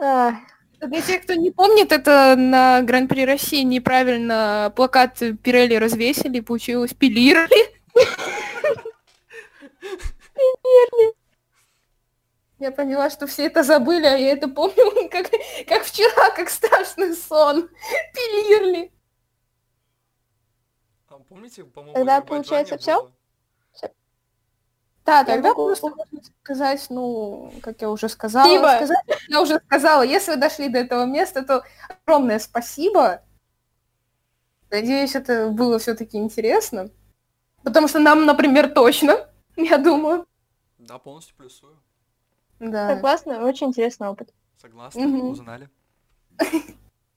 А, 0.00 0.32
Для 0.80 1.02
тех, 1.02 1.22
кто 1.22 1.34
не 1.34 1.50
помнит, 1.50 1.90
это 1.90 2.36
на 2.36 2.82
Гран-при 2.82 3.24
России 3.24 3.62
неправильно 3.62 4.72
плакат 4.76 5.18
Пирелли 5.42 5.74
развесили, 5.74 6.40
получилось 6.40 6.94
пилирли. 6.94 7.78
Я 12.60 12.72
поняла, 12.72 13.08
что 13.10 13.26
все 13.26 13.46
это 13.46 13.62
забыли, 13.62 14.06
а 14.06 14.16
я 14.16 14.32
это 14.32 14.48
помню 14.48 15.08
как, 15.10 15.30
как 15.68 15.84
вчера, 15.84 16.30
как 16.34 16.50
страшный 16.50 17.14
сон. 17.14 17.68
Пилирли. 18.14 18.92
А 21.08 21.18
помните, 21.20 21.64
по-моему, 21.64 21.94
Тогда 21.94 22.20
получается 22.20 22.76
всё? 22.78 23.12
Да, 25.08 25.20
Я 25.20 25.24
тогда 25.24 25.48
могу- 25.48 25.66
просто 25.68 25.88
можно 25.88 26.20
сказать, 26.44 26.86
ну, 26.90 27.50
как 27.62 27.80
я 27.80 27.88
уже 27.90 28.10
сказала, 28.10 28.44
Спасибо. 28.46 28.76
сказать, 28.76 29.22
я 29.28 29.40
уже 29.40 29.58
сказала, 29.64 30.02
если 30.02 30.32
вы 30.32 30.36
дошли 30.36 30.68
до 30.68 30.80
этого 30.80 31.06
места, 31.06 31.42
то 31.42 31.64
огромное 31.88 32.38
спасибо. 32.38 33.22
Надеюсь, 34.70 35.14
это 35.14 35.48
было 35.48 35.78
все-таки 35.78 36.18
интересно. 36.18 36.90
Потому 37.62 37.88
что 37.88 38.00
нам, 38.00 38.26
например, 38.26 38.68
точно, 38.68 39.16
я 39.56 39.78
думаю. 39.78 40.26
Да, 40.78 40.98
полностью 40.98 41.34
плюсую. 41.36 41.78
Да. 42.60 42.94
согласна, 42.94 43.42
очень 43.46 43.68
интересный 43.68 44.08
опыт. 44.08 44.34
Согласны, 44.60 45.06
Мгм. 45.06 45.30
узнали. 45.30 45.70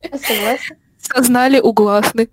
Согласна. 0.02 0.78
Сознали 0.98 1.60
угласны. 1.60 2.30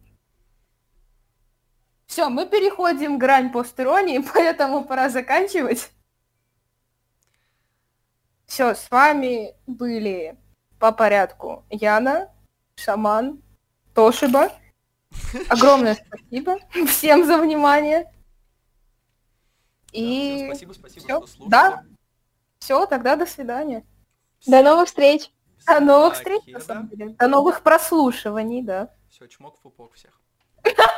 Все, 2.08 2.30
мы 2.30 2.46
переходим 2.46 3.18
грань 3.18 3.52
постеронии, 3.52 4.18
поэтому 4.34 4.84
пора 4.84 5.10
заканчивать. 5.10 5.90
Все, 8.46 8.74
с 8.74 8.90
вами 8.90 9.54
были 9.66 10.36
по 10.80 10.90
порядку 10.90 11.66
Яна, 11.68 12.32
Шаман, 12.76 13.42
Тошиба. 13.94 14.50
Огромное 15.50 15.96
спасибо 15.96 16.58
всем 16.86 17.26
за 17.26 17.36
внимание. 17.38 18.04
Да, 18.04 18.10
И 19.92 20.46
спасибо, 20.46 20.72
спасибо, 20.72 21.00
всё. 21.00 21.18
что 21.18 21.26
слушали. 21.26 21.50
Да. 21.50 21.84
все, 22.58 22.86
тогда 22.86 23.16
до 23.16 23.26
свидания. 23.26 23.84
До 24.46 24.62
новых 24.62 24.88
встреч. 24.88 25.30
До 25.66 25.80
новых 25.80 26.14
встреч, 26.14 26.40
на 26.46 26.60
самом 26.60 26.88
деле. 26.88 27.08
До 27.10 27.28
новых 27.28 27.62
прослушиваний, 27.62 28.62
да. 28.62 28.94
Все, 29.10 29.26
чмок 29.26 29.58
в 29.58 29.60
пупок 29.60 29.92
всех. 29.92 30.18